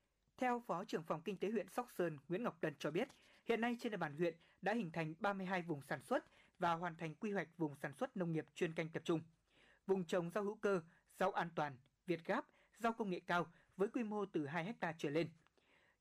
Theo 0.42 0.60
Phó 0.60 0.84
trưởng 0.84 1.04
phòng 1.04 1.22
Kinh 1.22 1.38
tế 1.38 1.50
huyện 1.50 1.70
Sóc 1.70 1.88
Sơn 1.92 2.18
Nguyễn 2.28 2.44
Ngọc 2.44 2.58
Tân 2.62 2.74
cho 2.80 2.92
biết, 2.92 3.08
hiện 3.46 3.62
nay 3.62 3.78
trên 3.80 3.92
địa 3.92 3.98
bàn 3.98 4.16
huyện 4.18 4.36
đã 4.62 4.74
hình 4.74 4.92
thành 4.92 5.14
32 5.20 5.62
vùng 5.62 5.82
sản 5.82 6.02
xuất 6.02 6.26
và 6.60 6.74
hoàn 6.74 6.96
thành 6.96 7.16
quy 7.16 7.32
hoạch 7.32 7.48
vùng 7.58 7.76
sản 7.76 7.94
xuất 7.94 8.18
nông 8.18 8.34
nghiệp 8.34 8.46
chuyên 8.56 8.74
canh 8.74 8.90
tập 8.90 9.02
trung. 9.06 9.22
Vùng 9.88 10.06
trồng 10.06 10.30
rau 10.30 10.44
hữu 10.44 10.56
cơ, 10.56 10.82
rau 11.20 11.32
an 11.32 11.50
toàn, 11.56 11.78
Việt 12.06 12.26
Gáp, 12.26 12.46
rau 12.78 12.94
công 12.94 13.10
nghệ 13.10 13.20
cao 13.28 13.48
với 13.78 13.88
quy 13.88 14.04
mô 14.04 14.26
từ 14.26 14.46
2 14.46 14.66
hecta 14.66 14.94
trở 14.98 15.10
lên. 15.10 15.30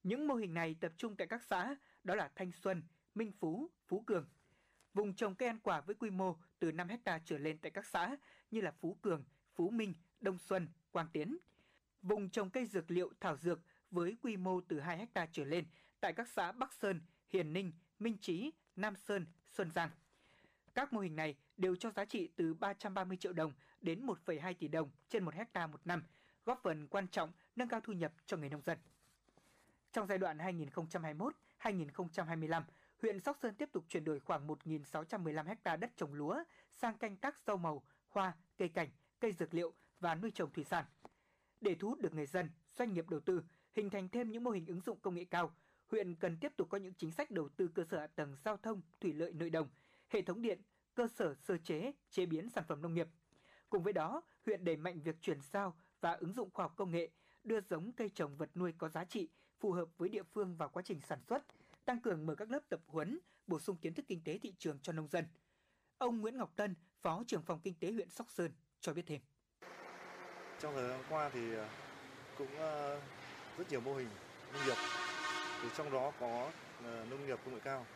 Những 0.03 0.27
mô 0.27 0.35
hình 0.35 0.55
này 0.55 0.77
tập 0.81 0.93
trung 0.97 1.17
tại 1.17 1.27
các 1.27 1.43
xã 1.45 1.77
đó 2.05 2.15
là 2.15 2.31
Thanh 2.35 2.53
Xuân, 2.53 2.83
Minh 3.15 3.33
Phú, 3.33 3.71
Phú 3.87 4.01
Cường. 4.01 4.29
Vùng 4.95 5.15
trồng 5.15 5.35
cây 5.35 5.49
ăn 5.49 5.59
quả 5.63 5.81
với 5.81 5.95
quy 5.95 6.11
mô 6.11 6.37
từ 6.59 6.73
5 6.73 6.89
hecta 6.89 7.21
trở 7.25 7.39
lên 7.39 7.59
tại 7.59 7.71
các 7.71 7.87
xã 7.87 8.17
như 8.51 8.61
là 8.61 8.71
Phú 8.71 8.99
Cường, 9.03 9.25
Phú 9.55 9.71
Minh, 9.71 9.95
Đông 10.21 10.39
Xuân, 10.39 10.69
Quang 10.91 11.09
Tiến. 11.13 11.39
Vùng 12.03 12.31
trồng 12.31 12.51
cây 12.51 12.67
dược 12.67 12.91
liệu 12.91 13.13
thảo 13.21 13.37
dược 13.37 13.61
với 13.91 14.17
quy 14.23 14.37
mô 14.37 14.61
từ 14.61 14.81
2 14.81 14.99
hecta 14.99 15.27
trở 15.33 15.45
lên 15.45 15.65
tại 16.01 16.13
các 16.13 16.29
xã 16.29 16.53
Bắc 16.53 16.73
Sơn, 16.73 17.01
Hiền 17.29 17.53
Ninh, 17.53 17.73
Minh 17.99 18.17
Trí, 18.21 18.53
Nam 18.77 18.97
Sơn, 18.97 19.27
Xuân 19.49 19.71
Giang. 19.71 19.91
Các 20.75 20.93
mô 20.93 21.01
hình 21.01 21.17
này 21.17 21.37
đều 21.57 21.77
cho 21.77 21.91
giá 21.91 22.05
trị 22.05 22.29
từ 22.37 22.55
330 22.55 23.17
triệu 23.17 23.33
đồng 23.33 23.53
đến 23.81 24.07
1,2 24.07 24.55
tỷ 24.55 24.69
đồng 24.69 24.91
trên 25.09 25.25
1 25.25 25.35
hecta 25.35 25.67
một 25.67 25.81
năm, 25.85 26.05
góp 26.45 26.61
phần 26.63 26.87
quan 26.87 27.09
trọng 27.09 27.33
nâng 27.57 27.69
cao 27.69 27.81
thu 27.81 27.93
nhập 27.93 28.13
cho 28.27 28.37
người 28.37 28.49
nông 28.49 28.63
dân. 28.63 28.79
Trong 29.93 30.07
giai 30.07 30.19
đoạn 30.19 30.39
2021-2025, 30.39 32.63
huyện 33.03 33.21
Sóc 33.21 33.39
Sơn 33.43 33.55
tiếp 33.55 33.69
tục 33.73 33.85
chuyển 33.89 34.05
đổi 34.05 34.21
khoảng 34.21 34.47
1.615 34.47 35.57
ha 35.65 35.77
đất 35.77 35.91
trồng 35.97 36.15
lúa 36.15 36.45
sang 36.73 36.99
canh 36.99 37.17
tác 37.17 37.39
rau 37.39 37.57
màu, 37.57 37.83
hoa, 38.09 38.33
cây 38.59 38.69
cảnh, 38.69 38.89
cây 39.21 39.33
dược 39.33 39.55
liệu 39.55 39.75
và 40.01 40.15
nuôi 40.15 40.31
trồng 40.31 40.53
thủy 40.53 40.65
sản. 40.65 40.85
Để 41.61 41.75
thu 41.75 41.89
hút 41.89 42.01
được 42.01 42.15
người 42.15 42.27
dân, 42.27 42.51
doanh 42.73 42.93
nghiệp 42.93 43.09
đầu 43.09 43.21
tư, 43.21 43.45
hình 43.73 43.91
thành 43.91 44.09
thêm 44.09 44.31
những 44.31 44.45
mô 44.45 44.51
hình 44.51 44.67
ứng 44.67 44.81
dụng 44.81 45.01
công 45.01 45.15
nghệ 45.15 45.25
cao, 45.25 45.55
huyện 45.91 46.15
cần 46.15 46.37
tiếp 46.41 46.53
tục 46.57 46.69
có 46.71 46.79
những 46.79 46.95
chính 46.95 47.11
sách 47.11 47.31
đầu 47.31 47.49
tư 47.49 47.69
cơ 47.75 47.85
sở 47.85 47.99
hạ 47.99 48.07
tầng 48.07 48.37
giao 48.45 48.57
thông, 48.57 48.83
thủy 49.01 49.13
lợi 49.13 49.33
nội 49.33 49.51
đồng, 49.51 49.69
hệ 50.09 50.23
thống 50.23 50.43
điện, 50.43 50.61
cơ 50.95 51.09
sở 51.09 51.35
sơ 51.35 51.59
chế, 51.59 51.93
chế 52.11 52.27
biến 52.27 52.51
sản 52.51 52.65
phẩm 52.69 52.83
nông 52.83 52.95
nghiệp. 52.95 53.09
Cùng 53.71 53.83
với 53.83 53.93
đó, 53.93 54.23
huyện 54.47 54.65
đẩy 54.65 54.77
mạnh 54.77 55.01
việc 55.01 55.17
chuyển 55.21 55.41
giao 55.41 55.77
và 56.01 56.13
ứng 56.13 56.33
dụng 56.33 56.51
khoa 56.51 56.65
học 56.65 56.73
công 56.77 56.91
nghệ, 56.91 57.11
đưa 57.45 57.61
giống 57.61 57.93
cây 57.93 58.09
trồng 58.09 58.37
vật 58.37 58.51
nuôi 58.55 58.73
có 58.79 58.89
giá 58.89 59.05
trị 59.05 59.29
phù 59.61 59.73
hợp 59.73 59.89
với 59.99 60.09
địa 60.09 60.23
phương 60.23 60.57
vào 60.57 60.69
quá 60.69 60.83
trình 60.83 61.01
sản 61.01 61.19
xuất, 61.29 61.43
tăng 61.85 62.01
cường 62.01 62.27
mở 62.27 62.35
các 62.35 62.51
lớp 62.51 62.61
tập 62.69 62.81
huấn, 62.87 63.19
bổ 63.47 63.61
sung 63.61 63.77
kiến 63.77 63.95
thức 63.95 64.05
kinh 64.09 64.25
tế 64.25 64.39
thị 64.39 64.55
trường 64.59 64.79
cho 64.83 64.93
nông 64.93 65.09
dân. 65.09 65.25
Ông 65.99 66.21
Nguyễn 66.21 66.37
Ngọc 66.37 66.53
Tân, 66.57 66.75
Phó 67.03 67.23
trưởng 67.27 67.43
phòng 67.43 67.61
kinh 67.63 67.75
tế 67.81 67.93
huyện 67.93 68.11
Sóc 68.11 68.31
Sơn 68.31 68.53
cho 68.81 68.95
biết 68.95 69.03
thêm. 69.07 69.21
Trong 70.61 70.75
thời 70.75 70.89
gian 70.89 71.05
qua 71.09 71.29
thì 71.29 71.55
ờ, 71.55 71.69
cũng 72.39 72.57
ờ, 72.57 73.01
rất 73.61 73.71
nhiều 73.71 73.81
mô 73.81 73.95
hình 73.95 74.09
nông 74.53 74.67
nghiệp, 74.67 74.77
thì 75.63 75.69
trong 75.77 75.93
đó 75.93 76.13
có 76.21 76.51
ờ, 76.85 77.05
nông 77.11 77.27
nghiệp 77.27 77.39
công 77.45 77.55
nghệ 77.55 77.61
cao 77.65 77.87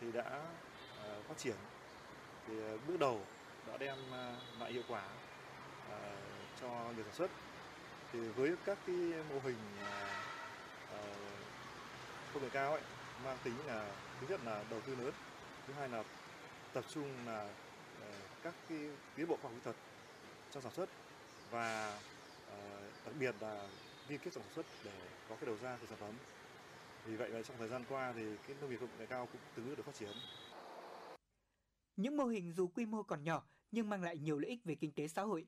thì 0.00 0.12
đã 0.12 0.24
ờ, 1.04 1.20
phát 1.28 1.38
triển. 1.38 1.56
Thì 2.48 2.54
ờ, 2.60 2.78
bước 2.88 2.96
đầu 3.00 3.20
đã 3.66 3.76
đem 3.76 3.96
lại 4.60 4.72
hiệu 4.72 4.82
quả 4.88 5.02
cho 6.60 6.68
việc 6.96 7.02
sản 7.04 7.14
xuất. 7.14 7.30
Thì 8.12 8.18
với 8.18 8.52
các 8.64 8.78
cái 8.86 8.96
mô 9.30 9.40
hình 9.44 9.56
công 12.34 12.42
nghệ 12.42 12.48
cao 12.52 12.72
ấy 12.72 12.82
mang 13.24 13.36
tính 13.44 13.54
là 13.66 13.86
thứ 14.20 14.26
nhất 14.30 14.40
là 14.44 14.64
đầu 14.70 14.80
tư 14.86 14.94
lớn 14.94 15.12
thứ 15.66 15.74
hai 15.78 15.88
là 15.88 16.04
tập 16.72 16.84
trung 16.94 17.08
là 17.26 17.48
các 18.42 18.54
cái 18.68 18.78
tiến 19.16 19.28
bộ 19.28 19.36
khoa 19.42 19.50
học 19.50 19.52
kỹ 19.54 19.60
thuật 19.64 19.76
trong 20.52 20.62
sản 20.62 20.72
xuất 20.72 20.88
và 21.50 21.98
đặc 23.04 23.14
biệt 23.18 23.34
là 23.40 23.66
liên 24.08 24.20
kết 24.24 24.32
sản 24.32 24.44
xuất 24.54 24.66
để 24.84 24.92
có 25.28 25.36
cái 25.36 25.46
đầu 25.46 25.56
ra 25.62 25.76
của 25.80 25.86
sản 25.86 25.98
phẩm 26.00 26.14
vì 27.06 27.16
vậy 27.16 27.30
là 27.30 27.42
trong 27.42 27.56
thời 27.58 27.68
gian 27.68 27.84
qua 27.88 28.12
thì 28.16 28.22
cái 28.46 28.56
nông 28.60 28.70
nghiệp 28.70 28.78
công 28.80 28.98
nghệ 28.98 29.06
cao 29.06 29.28
cũng 29.32 29.40
từng 29.56 29.66
bước 29.66 29.74
được 29.76 29.86
phát 29.86 29.94
triển 29.94 30.12
những 31.96 32.16
mô 32.16 32.24
hình 32.24 32.52
dù 32.52 32.68
quy 32.68 32.86
mô 32.86 33.02
còn 33.02 33.24
nhỏ 33.24 33.46
nhưng 33.70 33.88
mang 33.88 34.02
lại 34.02 34.18
nhiều 34.18 34.38
lợi 34.38 34.50
ích 34.50 34.64
về 34.64 34.74
kinh 34.74 34.92
tế 34.92 35.08
xã 35.08 35.22
hội. 35.22 35.46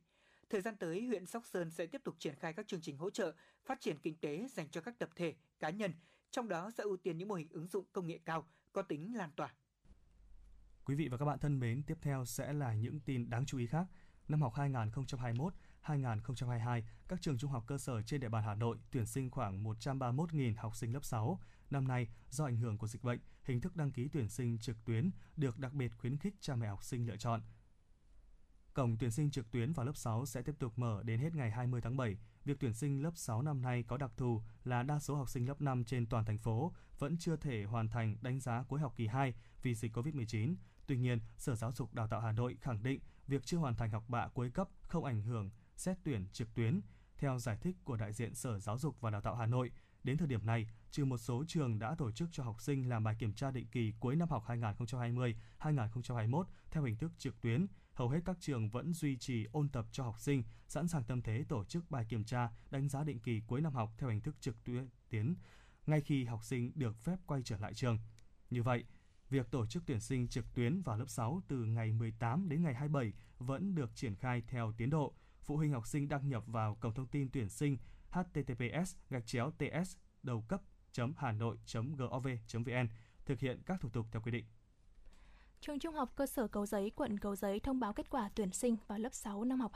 Thời 0.51 0.61
gian 0.61 0.77
tới, 0.77 1.07
huyện 1.07 1.27
Sóc 1.27 1.47
Sơn 1.47 1.71
sẽ 1.71 1.87
tiếp 1.87 2.01
tục 2.05 2.15
triển 2.19 2.35
khai 2.35 2.53
các 2.53 2.69
chương 2.69 2.81
trình 2.81 2.97
hỗ 2.97 3.11
trợ 3.11 3.35
phát 3.65 3.81
triển 3.81 3.99
kinh 3.99 4.17
tế 4.21 4.47
dành 4.53 4.69
cho 4.69 4.81
các 4.81 4.99
tập 4.99 5.09
thể, 5.17 5.35
cá 5.59 5.71
nhân, 5.71 5.93
trong 6.31 6.49
đó 6.49 6.71
sẽ 6.71 6.85
ưu 6.85 6.97
tiên 6.97 7.19
những 7.19 7.29
mô 7.29 7.35
hình 7.35 7.49
ứng 7.51 7.67
dụng 7.67 7.85
công 7.93 8.07
nghệ 8.07 8.19
cao 8.25 8.47
có 8.73 8.83
tính 8.83 9.17
lan 9.17 9.31
tỏa. 9.37 9.55
Quý 10.85 10.95
vị 10.95 11.09
và 11.09 11.19
các 11.19 11.25
bạn 11.25 11.39
thân 11.39 11.61
mến, 11.61 11.83
tiếp 11.83 11.99
theo 12.03 12.25
sẽ 12.25 12.53
là 12.53 12.75
những 12.75 13.01
tin 13.01 13.31
đáng 13.31 13.47
chú 13.47 13.59
ý 13.59 13.67
khác. 13.67 13.87
Năm 14.29 14.43
học 14.43 14.53
2021-2022, 15.87 16.83
các 17.09 17.23
trường 17.23 17.39
trung 17.39 17.51
học 17.51 17.65
cơ 17.67 17.79
sở 17.79 18.03
trên 18.03 18.21
địa 18.21 18.29
bàn 18.29 18.45
Hà 18.45 18.55
Nội 18.55 18.77
tuyển 18.91 19.07
sinh 19.07 19.31
khoảng 19.31 19.65
131.000 19.65 20.55
học 20.57 20.77
sinh 20.77 20.93
lớp 20.93 21.05
6. 21.05 21.41
Năm 21.71 21.89
nay, 21.89 22.09
do 22.31 22.45
ảnh 22.45 22.57
hưởng 22.57 22.79
của 22.79 22.87
dịch 22.87 23.03
bệnh, 23.03 23.21
hình 23.45 23.61
thức 23.61 23.77
đăng 23.77 23.93
ký 23.93 24.09
tuyển 24.13 24.29
sinh 24.29 24.59
trực 24.59 24.85
tuyến 24.85 25.11
được 25.37 25.59
đặc 25.59 25.73
biệt 25.73 25.93
khuyến 25.99 26.17
khích 26.17 26.35
cha 26.41 26.57
mẹ 26.57 26.69
học 26.69 26.85
sinh 26.85 27.07
lựa 27.07 27.17
chọn. 27.17 27.43
Cổng 28.75 28.97
tuyển 28.99 29.11
sinh 29.11 29.31
trực 29.31 29.51
tuyến 29.51 29.73
vào 29.73 29.87
lớp 29.87 29.97
6 29.97 30.27
sẽ 30.27 30.43
tiếp 30.43 30.55
tục 30.59 30.79
mở 30.79 31.03
đến 31.03 31.21
hết 31.21 31.35
ngày 31.35 31.51
20 31.51 31.81
tháng 31.81 31.97
7. 31.97 32.17
Việc 32.45 32.61
tuyển 32.61 32.75
sinh 32.75 33.03
lớp 33.03 33.13
6 33.15 33.43
năm 33.43 33.63
nay 33.63 33.83
có 33.83 33.97
đặc 33.97 34.11
thù 34.17 34.43
là 34.65 34.83
đa 34.83 34.99
số 34.99 35.15
học 35.15 35.29
sinh 35.29 35.49
lớp 35.49 35.61
5 35.61 35.85
trên 35.85 36.07
toàn 36.07 36.25
thành 36.25 36.39
phố 36.39 36.73
vẫn 36.99 37.17
chưa 37.19 37.37
thể 37.37 37.65
hoàn 37.65 37.89
thành 37.89 38.17
đánh 38.21 38.41
giá 38.41 38.65
cuối 38.69 38.81
học 38.81 38.93
kỳ 38.97 39.07
2 39.07 39.35
vì 39.63 39.75
dịch 39.75 39.97
COVID-19. 39.97 40.55
Tuy 40.87 40.97
nhiên, 40.97 41.21
Sở 41.37 41.55
Giáo 41.55 41.73
dục 41.73 41.95
Đào 41.95 42.09
tạo 42.09 42.21
Hà 42.21 42.33
Nội 42.33 42.57
khẳng 42.61 42.83
định 42.83 43.01
việc 43.27 43.47
chưa 43.47 43.59
hoàn 43.59 43.75
thành 43.75 43.91
học 43.91 44.05
bạ 44.09 44.29
cuối 44.35 44.51
cấp 44.51 44.69
không 44.89 45.05
ảnh 45.05 45.23
hưởng 45.23 45.51
xét 45.77 45.99
tuyển 46.05 46.27
trực 46.33 46.55
tuyến. 46.55 46.81
Theo 47.19 47.39
giải 47.39 47.57
thích 47.61 47.77
của 47.85 47.97
đại 47.97 48.13
diện 48.13 48.35
Sở 48.35 48.59
Giáo 48.59 48.79
dục 48.79 49.01
và 49.01 49.11
Đào 49.11 49.21
tạo 49.21 49.35
Hà 49.35 49.47
Nội, 49.47 49.71
đến 50.05 50.17
thời 50.17 50.29
điểm 50.29 50.47
này, 50.47 50.67
trừ 50.91 51.05
một 51.05 51.19
số 51.19 51.45
trường 51.49 51.79
đã 51.79 51.95
tổ 51.95 52.11
chức 52.13 52.29
cho 52.33 52.45
học 52.45 52.61
sinh 52.61 52.89
làm 52.89 53.05
bài 53.05 53.17
kiểm 53.19 53.33
tra 53.33 53.51
định 53.51 53.67
kỳ 53.67 53.93
cuối 54.01 54.17
năm 54.17 54.29
học 54.29 54.45
2020-2021 54.47 56.45
theo 56.71 56.83
hình 56.83 56.97
thức 56.97 57.13
trực 57.19 57.41
tuyến, 57.41 57.67
hầu 57.95 58.09
hết 58.09 58.21
các 58.25 58.37
trường 58.41 58.69
vẫn 58.69 58.93
duy 58.95 59.17
trì 59.17 59.47
ôn 59.53 59.69
tập 59.69 59.87
cho 59.93 60.05
học 60.05 60.19
sinh, 60.19 60.43
sẵn 60.69 60.89
sàng 60.89 61.05
tâm 61.05 61.23
thế 61.23 61.45
tổ 61.49 61.65
chức 61.65 61.91
bài 61.91 62.07
kiểm 62.09 62.25
tra, 62.25 62.51
đánh 62.71 62.89
giá 62.89 63.05
định 63.05 63.21
kỳ 63.21 63.41
cuối 63.47 63.61
năm 63.61 63.75
học 63.75 63.91
theo 63.99 64.11
hình 64.11 64.21
thức 64.21 64.37
trực 64.41 64.57
tuyến, 65.11 65.35
ngay 65.87 66.01
khi 66.01 66.25
học 66.25 66.45
sinh 66.45 66.73
được 66.75 66.97
phép 66.97 67.17
quay 67.27 67.43
trở 67.43 67.57
lại 67.59 67.75
trường. 67.75 67.99
Như 68.51 68.63
vậy, 68.63 68.85
việc 69.31 69.51
tổ 69.51 69.67
chức 69.67 69.83
tuyển 69.87 70.01
sinh 70.01 70.29
trực 70.29 70.55
tuyến 70.55 70.83
vào 70.83 70.99
lớp 70.99 71.09
6 71.09 71.43
từ 71.49 71.65
ngày 71.65 71.93
18 71.93 72.49
đến 72.49 72.63
ngày 72.63 72.75
27 72.75 73.13
vẫn 73.39 73.75
được 73.75 73.97
triển 73.97 74.15
khai 74.15 74.43
theo 74.49 74.73
tiến 74.77 74.91
độ. 74.91 75.15
Phụ 75.47 75.57
huynh 75.57 75.73
học 75.73 75.87
sinh 75.87 76.09
đăng 76.09 76.29
nhập 76.29 76.45
vào 76.47 76.77
cổng 76.81 76.95
thông 76.95 77.07
tin 77.07 77.29
tuyển 77.33 77.49
sinh 77.49 77.79
https 78.11 78.97
gạch 79.11 79.27
chéo 79.27 79.51
ts 79.51 79.97
đầu 80.23 80.45
cấp 80.49 80.63
hà 81.17 81.33
nội 81.33 81.57
gov 81.97 82.27
vn 82.53 82.89
thực 83.27 83.41
hiện 83.41 83.63
các 83.67 83.81
thủ 83.81 83.89
tục 83.89 84.07
theo 84.13 84.23
quy 84.23 84.33
định 84.33 84.45
Trường 85.61 85.79
Trung 85.79 85.95
học 85.95 86.13
cơ 86.17 86.27
sở 86.27 86.49
Cầu 86.49 86.67
Giấy, 86.67 86.91
quận 86.91 87.19
Cầu 87.19 87.37
Giấy 87.37 87.61
thông 87.61 87.81
báo 87.81 87.93
kết 87.93 88.11
quả 88.11 88.31
tuyển 88.35 88.53
sinh 88.53 88.77
vào 88.87 88.99
lớp 88.99 89.15
6 89.15 89.45
năm 89.45 89.61
học 89.61 89.73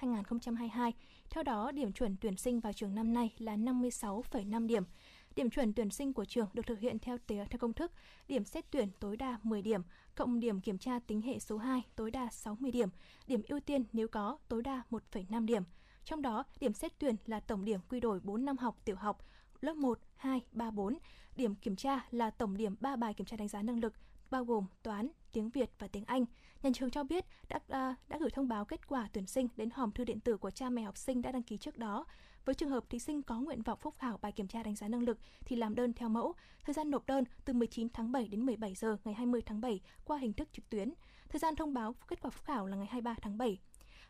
2021-2022. 0.00 0.92
Theo 1.30 1.42
đó, 1.42 1.72
điểm 1.72 1.92
chuẩn 1.92 2.16
tuyển 2.20 2.36
sinh 2.36 2.60
vào 2.60 2.72
trường 2.72 2.94
năm 2.94 3.12
nay 3.12 3.34
là 3.38 3.56
56,5 3.56 4.66
điểm. 4.66 4.84
Điểm 5.36 5.50
chuẩn 5.50 5.72
tuyển 5.72 5.90
sinh 5.90 6.12
của 6.12 6.24
trường 6.24 6.48
được 6.52 6.66
thực 6.66 6.78
hiện 6.80 6.98
theo 6.98 7.18
theo 7.28 7.46
công 7.58 7.72
thức 7.72 7.92
điểm 8.28 8.44
xét 8.44 8.64
tuyển 8.70 8.88
tối 9.00 9.16
đa 9.16 9.38
10 9.42 9.62
điểm, 9.62 9.82
cộng 10.14 10.40
điểm 10.40 10.60
kiểm 10.60 10.78
tra 10.78 10.98
tính 11.06 11.22
hệ 11.22 11.38
số 11.38 11.58
2 11.58 11.82
tối 11.96 12.10
đa 12.10 12.28
60 12.30 12.70
điểm, 12.70 12.88
điểm 13.26 13.42
ưu 13.48 13.60
tiên 13.60 13.84
nếu 13.92 14.08
có 14.08 14.38
tối 14.48 14.62
đa 14.62 14.82
1,5 14.90 15.46
điểm. 15.46 15.62
Trong 16.04 16.22
đó, 16.22 16.44
điểm 16.60 16.72
xét 16.72 16.98
tuyển 16.98 17.16
là 17.26 17.40
tổng 17.40 17.64
điểm 17.64 17.80
quy 17.88 18.00
đổi 18.00 18.20
4 18.20 18.44
năm 18.44 18.58
học 18.58 18.76
tiểu 18.84 18.96
học, 18.96 19.18
lớp 19.60 19.76
1, 19.76 19.98
2, 20.16 20.40
3, 20.52 20.70
4. 20.70 20.98
Điểm 21.36 21.54
kiểm 21.54 21.76
tra 21.76 22.06
là 22.10 22.30
tổng 22.30 22.56
điểm 22.56 22.76
3 22.80 22.96
bài 22.96 23.14
kiểm 23.14 23.26
tra 23.26 23.36
đánh 23.36 23.48
giá 23.48 23.62
năng 23.62 23.80
lực, 23.80 23.94
bao 24.30 24.44
gồm 24.44 24.66
toán, 24.82 25.08
tiếng 25.32 25.50
Việt 25.50 25.70
và 25.78 25.88
tiếng 25.88 26.04
Anh. 26.04 26.24
Nhà 26.62 26.70
trường 26.74 26.90
cho 26.90 27.04
biết 27.04 27.24
đã, 27.48 27.60
đã, 27.68 27.94
đã 28.08 28.18
gửi 28.18 28.30
thông 28.30 28.48
báo 28.48 28.64
kết 28.64 28.88
quả 28.88 29.08
tuyển 29.12 29.26
sinh 29.26 29.48
đến 29.56 29.70
hòm 29.70 29.92
thư 29.92 30.04
điện 30.04 30.20
tử 30.20 30.36
của 30.36 30.50
cha 30.50 30.70
mẹ 30.70 30.82
học 30.82 30.96
sinh 30.96 31.22
đã 31.22 31.32
đăng 31.32 31.42
ký 31.42 31.56
trước 31.56 31.78
đó. 31.78 32.04
Với 32.44 32.54
trường 32.54 32.70
hợp 32.70 32.90
thí 32.90 32.98
sinh 32.98 33.22
có 33.22 33.40
nguyện 33.40 33.62
vọng 33.62 33.78
phúc 33.82 33.94
khảo 33.98 34.18
bài 34.22 34.32
kiểm 34.32 34.48
tra 34.48 34.62
đánh 34.62 34.76
giá 34.76 34.88
năng 34.88 35.02
lực 35.02 35.18
thì 35.44 35.56
làm 35.56 35.74
đơn 35.74 35.92
theo 35.92 36.08
mẫu. 36.08 36.34
Thời 36.64 36.74
gian 36.74 36.90
nộp 36.90 37.06
đơn 37.06 37.24
từ 37.44 37.52
19 37.52 37.88
tháng 37.88 38.12
7 38.12 38.28
đến 38.28 38.46
17 38.46 38.74
giờ 38.74 38.96
ngày 39.04 39.14
20 39.14 39.42
tháng 39.46 39.60
7 39.60 39.80
qua 40.04 40.18
hình 40.18 40.32
thức 40.32 40.48
trực 40.52 40.68
tuyến. 40.68 40.92
Thời 41.28 41.38
gian 41.38 41.56
thông 41.56 41.74
báo 41.74 41.94
kết 42.08 42.20
quả 42.22 42.30
phúc 42.30 42.44
khảo 42.44 42.66
là 42.66 42.76
ngày 42.76 42.86
23 42.86 43.14
tháng 43.22 43.38
7. 43.38 43.58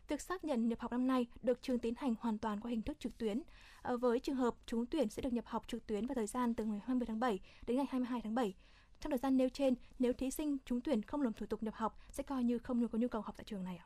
việc 0.07 0.21
xác 0.21 0.43
nhận 0.43 0.67
nhập 0.67 0.79
học 0.79 0.91
năm 0.91 1.07
nay 1.07 1.27
được 1.41 1.61
trường 1.61 1.79
tiến 1.79 1.93
hành 1.97 2.15
hoàn 2.19 2.37
toàn 2.37 2.59
qua 2.59 2.71
hình 2.71 2.81
thức 2.81 2.99
trực 2.99 3.17
tuyến. 3.17 3.41
À, 3.81 3.95
với 3.95 4.19
trường 4.19 4.35
hợp 4.35 4.55
trúng 4.65 4.85
tuyển 4.85 5.09
sẽ 5.09 5.21
được 5.21 5.33
nhập 5.33 5.45
học 5.47 5.67
trực 5.67 5.87
tuyến 5.87 6.07
vào 6.07 6.15
thời 6.15 6.27
gian 6.27 6.53
từ 6.53 6.65
ngày 6.65 6.81
20 6.85 7.05
tháng 7.05 7.19
7 7.19 7.39
đến 7.67 7.77
ngày 7.77 7.85
22 7.89 8.21
tháng 8.21 8.35
7. 8.35 8.53
Trong 8.99 9.11
thời 9.11 9.19
gian 9.19 9.37
nêu 9.37 9.49
trên, 9.49 9.75
nếu 9.99 10.13
thí 10.13 10.31
sinh 10.31 10.57
trúng 10.65 10.81
tuyển 10.81 11.01
không 11.01 11.21
làm 11.21 11.33
thủ 11.33 11.45
tục 11.45 11.63
nhập 11.63 11.73
học 11.77 11.99
sẽ 12.09 12.23
coi 12.23 12.43
như 12.43 12.57
không 12.57 12.87
có 12.87 12.97
nhu 12.97 13.07
cầu 13.07 13.21
học 13.21 13.35
tại 13.37 13.45
trường 13.47 13.63
này 13.63 13.77
ạ. 13.77 13.85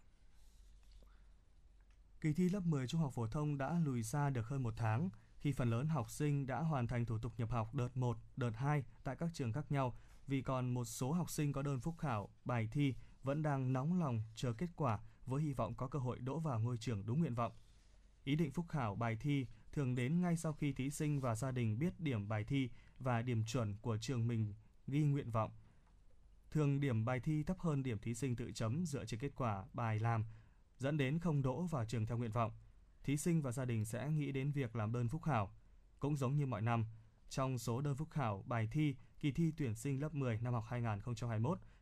Kỳ 2.22 2.34
thi 2.34 2.50
lớp 2.50 2.66
10 2.66 2.88
trung 2.88 3.02
học 3.02 3.14
phổ 3.14 3.28
thông 3.28 3.58
đã 3.58 3.80
lùi 3.86 4.04
xa 4.04 4.30
được 4.30 4.48
hơn 4.48 4.64
một 4.64 4.74
tháng 4.78 5.10
khi 5.40 5.52
phần 5.52 5.70
lớn 5.70 5.88
học 5.88 6.10
sinh 6.10 6.48
đã 6.48 6.60
hoàn 6.60 6.88
thành 6.88 7.06
thủ 7.06 7.18
tục 7.18 7.34
nhập 7.38 7.52
học 7.52 7.76
đợt 7.76 7.98
1, 7.98 8.18
đợt 8.38 8.52
2 8.56 8.84
tại 9.04 9.16
các 9.16 9.30
trường 9.34 9.54
khác 9.54 9.72
nhau 9.72 9.96
vì 10.28 10.42
còn 10.42 10.74
một 10.74 10.86
số 10.86 11.12
học 11.12 11.30
sinh 11.30 11.54
có 11.54 11.62
đơn 11.62 11.80
phúc 11.80 11.96
khảo, 11.98 12.30
bài 12.46 12.70
thi 12.72 12.94
vẫn 13.24 13.42
đang 13.42 13.74
nóng 13.74 14.00
lòng 14.00 14.22
chờ 14.36 14.54
kết 14.54 14.70
quả 14.76 15.00
với 15.26 15.42
hy 15.42 15.54
vọng 15.54 15.76
có 15.76 15.88
cơ 15.88 16.00
hội 16.00 16.20
đỗ 16.20 16.40
vào 16.40 16.60
ngôi 16.60 16.78
trường 16.78 17.06
đúng 17.06 17.20
nguyện 17.20 17.36
vọng. 17.36 17.52
Ý 18.24 18.36
định 18.36 18.52
phúc 18.52 18.66
khảo 18.70 18.96
bài 18.96 19.18
thi 19.20 19.46
thường 19.72 19.96
đến 19.96 20.22
ngay 20.22 20.38
sau 20.38 20.54
khi 20.54 20.74
thí 20.74 20.90
sinh 20.90 21.20
và 21.20 21.36
gia 21.36 21.52
đình 21.52 21.80
biết 21.80 22.00
điểm 22.00 22.28
bài 22.28 22.44
thi 22.44 22.70
và 23.00 23.22
điểm 23.22 23.46
chuẩn 23.46 23.76
của 23.78 23.98
trường 23.98 24.28
mình 24.28 24.54
ghi 24.88 25.02
nguyện 25.02 25.32
vọng. 25.32 25.52
Thường 26.52 26.80
điểm 26.80 27.06
bài 27.06 27.20
thi 27.20 27.44
thấp 27.44 27.60
hơn 27.60 27.84
điểm 27.84 28.00
thí 28.00 28.14
sinh 28.14 28.36
tự 28.36 28.52
chấm 28.52 28.86
dựa 28.86 29.06
trên 29.06 29.20
kết 29.20 29.32
quả 29.36 29.66
bài 29.74 30.00
làm, 30.00 30.26
dẫn 30.78 30.98
đến 30.98 31.20
không 31.20 31.42
đỗ 31.42 31.62
vào 31.62 31.86
trường 31.86 32.06
theo 32.06 32.18
nguyện 32.18 32.32
vọng. 32.32 32.52
Thí 33.04 33.18
sinh 33.18 33.42
và 33.42 33.52
gia 33.52 33.66
đình 33.66 33.86
sẽ 33.86 34.10
nghĩ 34.10 34.32
đến 34.32 34.52
việc 34.52 34.76
làm 34.76 34.92
đơn 34.92 35.10
phúc 35.10 35.24
khảo. 35.24 35.54
Cũng 36.00 36.18
giống 36.18 36.36
như 36.36 36.46
mọi 36.46 36.62
năm, 36.62 36.86
trong 37.30 37.58
số 37.58 37.82
đơn 37.82 37.96
phúc 37.96 38.08
khảo 38.12 38.44
bài 38.46 38.68
thi 38.72 38.96
kỳ 39.20 39.32
thi 39.32 39.52
tuyển 39.58 39.76
sinh 39.76 40.02
lớp 40.02 40.14
10 40.14 40.40
năm 40.42 40.54
học 40.54 40.66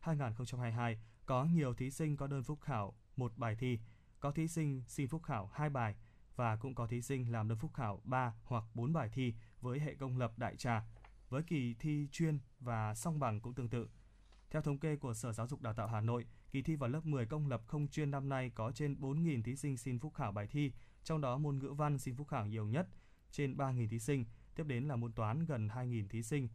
2021-2022 0.01 0.95
có 1.26 1.45
nhiều 1.45 1.73
thí 1.73 1.91
sinh 1.91 2.17
có 2.17 2.27
đơn 2.27 2.43
phúc 2.43 2.61
khảo 2.61 2.93
một 3.15 3.38
bài 3.38 3.55
thi, 3.55 3.80
có 4.19 4.31
thí 4.31 4.47
sinh 4.47 4.84
xin 4.88 5.07
phúc 5.07 5.23
khảo 5.23 5.49
hai 5.53 5.69
bài 5.69 5.95
và 6.35 6.55
cũng 6.55 6.76
có 6.76 6.88
thí 6.88 7.01
sinh 7.01 7.31
làm 7.31 7.47
đơn 7.47 7.57
phúc 7.57 7.73
khảo 7.73 8.01
3 8.03 8.34
hoặc 8.43 8.63
4 8.73 8.93
bài 8.93 9.09
thi 9.13 9.34
với 9.61 9.80
hệ 9.80 9.95
công 9.95 10.17
lập 10.17 10.34
đại 10.38 10.55
trà. 10.55 10.84
Với 11.30 11.43
kỳ 11.43 11.76
thi 11.80 12.07
chuyên 12.11 12.39
và 12.59 12.95
song 12.95 13.19
bằng 13.19 13.41
cũng 13.41 13.53
tương 13.53 13.69
tự. 13.69 13.89
Theo 14.49 14.61
thống 14.61 14.80
kê 14.80 14.95
của 14.95 15.13
Sở 15.13 15.31
Giáo 15.31 15.47
dục 15.47 15.61
Đào 15.61 15.73
tạo 15.73 15.88
Hà 15.88 16.01
Nội, 16.01 16.26
kỳ 16.56 16.61
thi 16.61 16.76
vào 16.76 16.90
lớp 16.90 17.06
10 17.06 17.26
công 17.26 17.48
lập 17.48 17.61
không 17.68 17.88
chuyên 17.88 18.11
năm 18.11 18.30
nay 18.30 18.52
có 18.56 18.72
trên 18.72 18.95
4.000 18.99 19.44
thí 19.44 19.56
sinh 19.56 19.77
xin 19.77 19.99
phúc 19.99 20.14
khảo 20.14 20.32
bài 20.32 20.48
thi, 20.48 20.72
trong 21.03 21.22
đó 21.22 21.38
môn 21.38 21.60
ngữ 21.60 21.73
văn 21.73 21.98
xin 21.98 22.15
phúc 22.15 22.27
khảo 22.27 22.48
nhiều 22.48 22.68
nhất, 22.68 22.88
trên 23.32 23.57
3.000 23.57 23.90
thí 23.90 23.99
sinh, 23.99 24.26
tiếp 24.56 24.64
đến 24.68 24.88
là 24.88 24.95
môn 24.95 25.14
toán 25.14 25.45
gần 25.45 25.68
2.000 25.68 26.07
thí 26.07 26.23
sinh, 26.23 26.49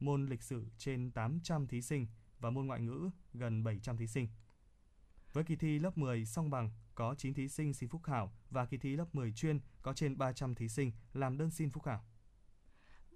môn 0.00 0.26
lịch 0.26 0.42
sử 0.42 0.66
trên 0.78 1.10
800 1.10 1.66
thí 1.66 1.82
sinh 1.82 2.06
và 2.38 2.50
môn 2.50 2.66
ngoại 2.66 2.80
ngữ 2.80 3.10
gần 3.34 3.64
700 3.64 3.96
thí 3.96 4.06
sinh. 4.06 4.28
Với 5.32 5.44
kỳ 5.44 5.56
thi 5.56 5.78
lớp 5.78 5.98
10 5.98 6.24
song 6.24 6.50
bằng 6.50 6.70
có 6.94 7.14
9 7.18 7.34
thí 7.34 7.48
sinh 7.48 7.74
xin 7.74 7.88
phúc 7.88 8.02
khảo 8.02 8.32
và 8.50 8.66
kỳ 8.66 8.78
thi 8.78 8.96
lớp 8.96 9.14
10 9.14 9.32
chuyên 9.32 9.60
có 9.82 9.92
trên 9.94 10.18
300 10.18 10.54
thí 10.54 10.68
sinh 10.68 10.92
làm 11.12 11.38
đơn 11.38 11.50
xin 11.50 11.70
phúc 11.70 11.82
khảo. 11.82 12.04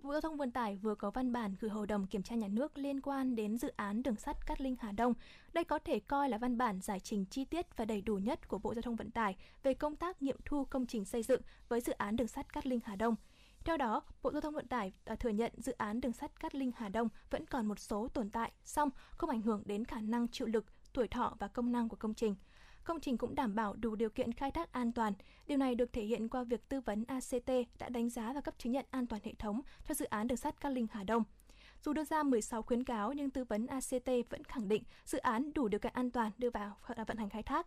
Bộ 0.06 0.12
Giao 0.12 0.20
thông 0.20 0.36
Vận 0.36 0.50
tải 0.50 0.76
vừa 0.76 0.94
có 0.94 1.10
văn 1.10 1.32
bản 1.32 1.54
gửi 1.60 1.70
Hội 1.70 1.86
đồng 1.86 2.06
Kiểm 2.06 2.22
tra 2.22 2.34
Nhà 2.34 2.48
nước 2.48 2.78
liên 2.78 3.00
quan 3.00 3.36
đến 3.36 3.58
dự 3.58 3.72
án 3.76 4.02
đường 4.02 4.16
sắt 4.16 4.46
Cát 4.46 4.60
Linh 4.60 4.76
Hà 4.80 4.92
Đông. 4.92 5.14
Đây 5.52 5.64
có 5.64 5.78
thể 5.78 6.00
coi 6.00 6.28
là 6.28 6.38
văn 6.38 6.58
bản 6.58 6.80
giải 6.80 7.00
trình 7.00 7.24
chi 7.30 7.44
tiết 7.44 7.76
và 7.76 7.84
đầy 7.84 8.00
đủ 8.00 8.16
nhất 8.16 8.48
của 8.48 8.58
Bộ 8.58 8.74
Giao 8.74 8.82
thông 8.82 8.96
Vận 8.96 9.10
tải 9.10 9.36
về 9.62 9.74
công 9.74 9.96
tác 9.96 10.22
nghiệm 10.22 10.36
thu 10.44 10.64
công 10.64 10.86
trình 10.86 11.04
xây 11.04 11.22
dựng 11.22 11.40
với 11.68 11.80
dự 11.80 11.92
án 11.92 12.16
đường 12.16 12.28
sắt 12.28 12.52
Cát 12.52 12.66
Linh 12.66 12.80
Hà 12.84 12.96
Đông. 12.96 13.14
Theo 13.64 13.76
đó, 13.76 14.02
Bộ 14.22 14.32
Giao 14.32 14.40
thông 14.40 14.54
Vận 14.54 14.68
tải 14.68 14.92
à, 15.04 15.14
thừa 15.14 15.30
nhận 15.30 15.52
dự 15.56 15.72
án 15.72 16.00
đường 16.00 16.12
sắt 16.12 16.40
Cát 16.40 16.54
Linh 16.54 16.72
Hà 16.76 16.88
Đông 16.88 17.08
vẫn 17.30 17.46
còn 17.46 17.66
một 17.66 17.78
số 17.78 18.08
tồn 18.08 18.30
tại, 18.30 18.52
song 18.64 18.90
không 19.10 19.30
ảnh 19.30 19.42
hưởng 19.42 19.62
đến 19.66 19.84
khả 19.84 20.00
năng 20.00 20.28
chịu 20.28 20.46
lực, 20.46 20.66
tuổi 20.92 21.08
thọ 21.08 21.36
và 21.38 21.48
công 21.48 21.72
năng 21.72 21.88
của 21.88 21.96
công 21.96 22.14
trình 22.14 22.34
công 22.86 23.00
trình 23.00 23.18
cũng 23.18 23.34
đảm 23.34 23.54
bảo 23.54 23.74
đủ 23.74 23.94
điều 23.94 24.10
kiện 24.10 24.32
khai 24.32 24.50
thác 24.50 24.72
an 24.72 24.92
toàn. 24.92 25.12
Điều 25.46 25.58
này 25.58 25.74
được 25.74 25.92
thể 25.92 26.02
hiện 26.02 26.28
qua 26.28 26.44
việc 26.44 26.68
tư 26.68 26.80
vấn 26.80 27.04
ACT 27.08 27.50
đã 27.78 27.88
đánh 27.88 28.10
giá 28.10 28.32
và 28.32 28.40
cấp 28.40 28.54
chứng 28.58 28.72
nhận 28.72 28.86
an 28.90 29.06
toàn 29.06 29.22
hệ 29.24 29.34
thống 29.38 29.60
cho 29.88 29.94
dự 29.94 30.04
án 30.04 30.26
đường 30.26 30.36
sắt 30.36 30.60
Cát 30.60 30.72
Linh 30.72 30.86
Hà 30.90 31.04
Đông. 31.04 31.22
Dù 31.84 31.92
đưa 31.92 32.04
ra 32.04 32.22
16 32.22 32.62
khuyến 32.62 32.84
cáo 32.84 33.12
nhưng 33.12 33.30
tư 33.30 33.44
vấn 33.44 33.66
ACT 33.66 34.10
vẫn 34.30 34.44
khẳng 34.44 34.68
định 34.68 34.82
dự 35.04 35.18
án 35.18 35.52
đủ 35.54 35.68
điều 35.68 35.78
kiện 35.78 35.92
an 35.92 36.10
toàn 36.10 36.30
đưa 36.38 36.50
vào 36.50 36.76
vận 37.06 37.16
hành 37.16 37.30
khai 37.30 37.42
thác. 37.42 37.66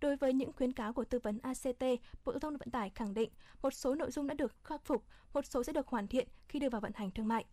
Đối 0.00 0.16
với 0.16 0.32
những 0.32 0.52
khuyến 0.52 0.72
cáo 0.72 0.92
của 0.92 1.04
tư 1.04 1.18
vấn 1.22 1.38
ACT, 1.42 1.84
Bộ 2.24 2.32
Giao 2.32 2.40
thông 2.40 2.56
Vận 2.56 2.70
tải 2.70 2.90
khẳng 2.90 3.14
định 3.14 3.30
một 3.62 3.70
số 3.70 3.94
nội 3.94 4.10
dung 4.10 4.26
đã 4.26 4.34
được 4.34 4.64
khắc 4.64 4.84
phục, 4.84 5.04
một 5.34 5.46
số 5.46 5.64
sẽ 5.64 5.72
được 5.72 5.88
hoàn 5.88 6.08
thiện 6.08 6.28
khi 6.48 6.58
đưa 6.58 6.68
vào 6.68 6.80
vận 6.80 6.92
hành 6.94 7.10
thương 7.10 7.28
mại. 7.28 7.44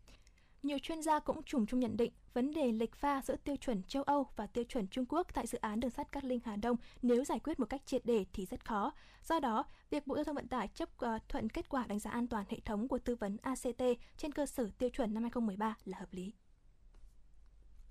Nhiều 0.68 0.80
chuyên 0.80 1.02
gia 1.02 1.19
cũng 1.19 1.44
trùng 1.44 1.65
chung 1.65 1.80
nhận 1.80 1.98
định 1.98 2.11
vấn 2.34 2.53
đề 2.53 2.72
lệch 2.72 2.95
pha 2.95 3.22
giữa 3.22 3.35
tiêu 3.35 3.56
chuẩn 3.56 3.84
châu 3.84 4.03
Âu 4.03 4.27
và 4.35 4.48
tiêu 4.48 4.64
chuẩn 4.64 4.88
Trung 4.88 5.06
Quốc 5.10 5.27
tại 5.34 5.48
dự 5.48 5.57
án 5.57 5.80
đường 5.80 5.91
sắt 5.91 6.11
Cát 6.11 6.23
Linh 6.23 6.39
Hà 6.45 6.56
Đông 6.56 6.77
nếu 7.02 7.23
giải 7.23 7.39
quyết 7.39 7.60
một 7.60 7.65
cách 7.65 7.81
triệt 7.85 8.06
để 8.06 8.26
thì 8.34 8.45
rất 8.45 8.65
khó. 8.65 8.94
Do 9.23 9.39
đó, 9.39 9.65
việc 9.89 10.07
Bộ 10.07 10.15
Giao 10.15 10.23
thông 10.23 10.35
Vận 10.35 10.48
tải 10.48 10.68
chấp 10.68 10.98
ờ, 10.98 11.19
thuận 11.30 11.49
kết 11.49 11.69
quả 11.69 11.88
đánh 11.88 11.99
giá 11.99 12.11
an 12.11 12.27
toàn 12.27 12.45
hệ 12.49 12.60
thống 12.65 12.88
của 12.88 12.99
tư 12.99 13.15
vấn 13.15 13.38
ACT 13.41 13.81
trên 14.18 14.31
cơ 14.31 14.45
sở 14.45 14.69
tiêu 14.77 14.89
chuẩn 14.89 15.14
năm 15.14 15.23
2013 15.23 15.76
là 15.85 15.98
hợp 15.99 16.10
lý. 16.11 16.34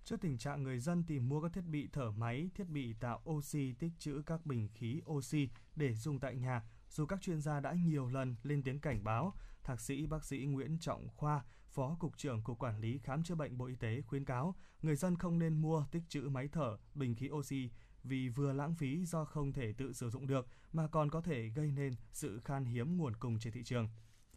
Trước 0.04 0.20
tình 0.20 0.38
trạng 0.38 0.62
người 0.62 0.78
dân 0.78 1.04
tìm 1.06 1.28
mua 1.28 1.40
các 1.40 1.52
thiết 1.52 1.64
bị 1.66 1.88
thở 1.92 2.10
máy, 2.10 2.50
thiết 2.54 2.68
bị 2.68 2.94
tạo 3.00 3.20
oxy 3.30 3.72
tích 3.72 3.92
trữ 3.98 4.22
các 4.26 4.46
bình 4.46 4.68
khí 4.74 5.00
oxy 5.10 5.48
để 5.76 5.94
dùng 5.94 6.20
tại 6.20 6.36
nhà, 6.36 6.62
dù 6.88 7.06
các 7.06 7.20
chuyên 7.22 7.40
gia 7.40 7.60
đã 7.60 7.72
nhiều 7.72 8.08
lần 8.08 8.36
lên 8.42 8.62
tiếng 8.62 8.80
cảnh 8.80 9.04
báo, 9.04 9.34
Thạc 9.62 9.80
sĩ 9.80 10.06
bác 10.06 10.24
sĩ 10.24 10.38
Nguyễn 10.38 10.78
Trọng 10.78 11.08
Khoa, 11.08 11.44
Phó 11.68 11.96
Cục 12.00 12.16
trưởng 12.16 12.42
Cục 12.42 12.58
Quản 12.58 12.80
lý 12.80 12.98
Khám 12.98 13.22
chữa 13.22 13.34
bệnh 13.34 13.58
Bộ 13.58 13.66
Y 13.66 13.76
tế 13.76 14.00
khuyến 14.00 14.24
cáo 14.24 14.54
người 14.82 14.96
dân 14.96 15.16
không 15.16 15.38
nên 15.38 15.60
mua 15.60 15.84
tích 15.90 16.02
trữ 16.08 16.20
máy 16.20 16.48
thở, 16.52 16.76
bình 16.94 17.14
khí 17.14 17.30
oxy 17.30 17.70
vì 18.04 18.28
vừa 18.28 18.52
lãng 18.52 18.74
phí 18.74 19.04
do 19.04 19.24
không 19.24 19.52
thể 19.52 19.72
tự 19.72 19.92
sử 19.92 20.10
dụng 20.10 20.26
được 20.26 20.46
mà 20.72 20.86
còn 20.88 21.10
có 21.10 21.20
thể 21.20 21.48
gây 21.48 21.70
nên 21.70 21.94
sự 22.12 22.40
khan 22.44 22.64
hiếm 22.64 22.96
nguồn 22.96 23.16
cung 23.16 23.38
trên 23.38 23.52
thị 23.52 23.64
trường. 23.64 23.88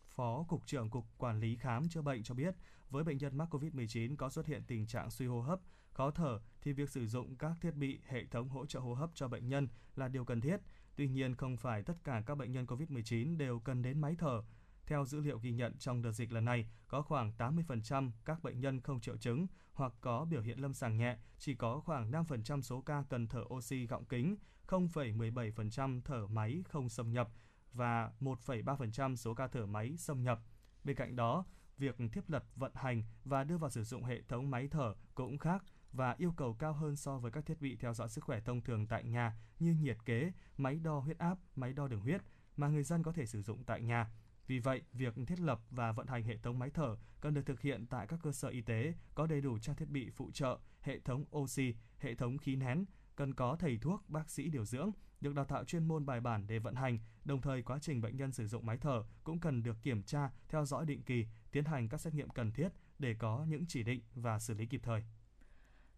Phó 0.07 0.45
Cục 0.47 0.65
trưởng 0.65 0.89
Cục 0.89 1.05
Quản 1.17 1.39
lý 1.39 1.55
Khám 1.55 1.89
chữa 1.89 2.01
bệnh 2.01 2.23
cho 2.23 2.35
biết, 2.35 2.55
với 2.89 3.03
bệnh 3.03 3.17
nhân 3.17 3.37
mắc 3.37 3.55
COVID-19 3.55 4.15
có 4.15 4.29
xuất 4.29 4.45
hiện 4.45 4.63
tình 4.67 4.87
trạng 4.87 5.09
suy 5.09 5.25
hô 5.25 5.41
hấp, 5.41 5.59
khó 5.91 6.11
thở 6.11 6.39
thì 6.61 6.73
việc 6.73 6.89
sử 6.89 7.07
dụng 7.07 7.35
các 7.35 7.51
thiết 7.61 7.75
bị 7.75 7.99
hệ 8.07 8.25
thống 8.25 8.49
hỗ 8.49 8.65
trợ 8.65 8.79
hô 8.79 8.93
hấp 8.93 9.09
cho 9.13 9.27
bệnh 9.27 9.47
nhân 9.47 9.67
là 9.95 10.07
điều 10.07 10.25
cần 10.25 10.41
thiết. 10.41 10.57
Tuy 10.95 11.07
nhiên, 11.07 11.35
không 11.35 11.57
phải 11.57 11.83
tất 11.83 12.03
cả 12.03 12.23
các 12.25 12.35
bệnh 12.35 12.51
nhân 12.51 12.65
COVID-19 12.65 13.37
đều 13.37 13.59
cần 13.59 13.81
đến 13.81 14.01
máy 14.01 14.15
thở. 14.19 14.41
Theo 14.89 15.05
dữ 15.05 15.19
liệu 15.19 15.39
ghi 15.39 15.51
nhận 15.51 15.77
trong 15.77 16.01
đợt 16.01 16.11
dịch 16.11 16.31
lần 16.31 16.45
này, 16.45 16.65
có 16.87 17.01
khoảng 17.01 17.31
80% 17.37 18.11
các 18.25 18.43
bệnh 18.43 18.59
nhân 18.59 18.81
không 18.81 18.99
triệu 18.99 19.17
chứng 19.17 19.47
hoặc 19.73 19.93
có 20.01 20.25
biểu 20.25 20.41
hiện 20.41 20.59
lâm 20.59 20.73
sàng 20.73 20.97
nhẹ, 20.97 21.17
chỉ 21.37 21.55
có 21.55 21.79
khoảng 21.79 22.11
5% 22.11 22.61
số 22.61 22.81
ca 22.81 23.03
cần 23.09 23.27
thở 23.27 23.43
oxy 23.53 23.85
gọng 23.85 24.05
kính, 24.05 24.37
0,17% 24.67 26.01
thở 26.05 26.27
máy 26.27 26.63
không 26.69 26.89
xâm 26.89 27.11
nhập 27.11 27.29
và 27.73 28.11
1,3% 28.19 29.15
số 29.15 29.33
ca 29.33 29.47
thở 29.47 29.65
máy 29.65 29.97
xâm 29.97 30.23
nhập. 30.23 30.39
Bên 30.83 30.95
cạnh 30.95 31.15
đó, 31.15 31.45
việc 31.77 31.95
thiết 32.11 32.29
lập 32.29 32.45
vận 32.55 32.71
hành 32.75 33.03
và 33.25 33.43
đưa 33.43 33.57
vào 33.57 33.69
sử 33.69 33.83
dụng 33.83 34.03
hệ 34.03 34.21
thống 34.21 34.51
máy 34.51 34.67
thở 34.71 34.95
cũng 35.15 35.37
khác 35.37 35.63
và 35.91 36.15
yêu 36.17 36.33
cầu 36.37 36.53
cao 36.53 36.73
hơn 36.73 36.95
so 36.95 37.17
với 37.17 37.31
các 37.31 37.45
thiết 37.45 37.61
bị 37.61 37.75
theo 37.75 37.93
dõi 37.93 38.09
sức 38.09 38.23
khỏe 38.23 38.39
thông 38.39 38.61
thường 38.61 38.87
tại 38.87 39.03
nhà 39.03 39.37
như 39.59 39.73
nhiệt 39.73 39.97
kế, 40.05 40.31
máy 40.57 40.79
đo 40.83 40.99
huyết 40.99 41.17
áp, 41.17 41.37
máy 41.55 41.73
đo 41.73 41.87
đường 41.87 42.01
huyết 42.01 42.21
mà 42.57 42.67
người 42.67 42.83
dân 42.83 43.03
có 43.03 43.11
thể 43.11 43.25
sử 43.25 43.41
dụng 43.41 43.63
tại 43.63 43.81
nhà. 43.81 44.11
Vì 44.49 44.59
vậy, 44.59 44.81
việc 44.93 45.13
thiết 45.27 45.39
lập 45.39 45.61
và 45.71 45.91
vận 45.91 46.07
hành 46.07 46.23
hệ 46.23 46.37
thống 46.37 46.59
máy 46.59 46.69
thở 46.69 46.95
cần 47.21 47.33
được 47.33 47.45
thực 47.45 47.61
hiện 47.61 47.85
tại 47.87 48.07
các 48.07 48.19
cơ 48.23 48.31
sở 48.31 48.47
y 48.47 48.61
tế 48.61 48.93
có 49.15 49.27
đầy 49.27 49.41
đủ 49.41 49.59
trang 49.59 49.75
thiết 49.75 49.89
bị 49.89 50.09
phụ 50.09 50.31
trợ, 50.31 50.59
hệ 50.81 50.99
thống 50.99 51.25
oxy, 51.37 51.73
hệ 51.97 52.15
thống 52.15 52.37
khí 52.37 52.55
nén, 52.55 52.85
cần 53.15 53.33
có 53.33 53.55
thầy 53.59 53.77
thuốc, 53.81 54.09
bác 54.09 54.29
sĩ 54.29 54.49
điều 54.49 54.65
dưỡng, 54.65 54.91
được 55.21 55.35
đào 55.35 55.45
tạo 55.45 55.63
chuyên 55.65 55.87
môn 55.87 56.05
bài 56.05 56.19
bản 56.19 56.47
để 56.47 56.59
vận 56.59 56.75
hành, 56.75 56.99
đồng 57.25 57.41
thời 57.41 57.61
quá 57.61 57.79
trình 57.81 58.01
bệnh 58.01 58.17
nhân 58.17 58.31
sử 58.31 58.47
dụng 58.47 58.65
máy 58.65 58.77
thở 58.77 59.03
cũng 59.23 59.39
cần 59.39 59.63
được 59.63 59.77
kiểm 59.83 60.03
tra, 60.03 60.29
theo 60.47 60.65
dõi 60.65 60.85
định 60.85 61.01
kỳ, 61.01 61.25
tiến 61.51 61.65
hành 61.65 61.89
các 61.89 62.01
xét 62.01 62.13
nghiệm 62.13 62.29
cần 62.29 62.51
thiết 62.51 62.69
để 62.99 63.15
có 63.19 63.45
những 63.47 63.65
chỉ 63.67 63.83
định 63.83 64.01
và 64.15 64.39
xử 64.39 64.53
lý 64.53 64.65
kịp 64.65 64.81
thời. 64.83 65.03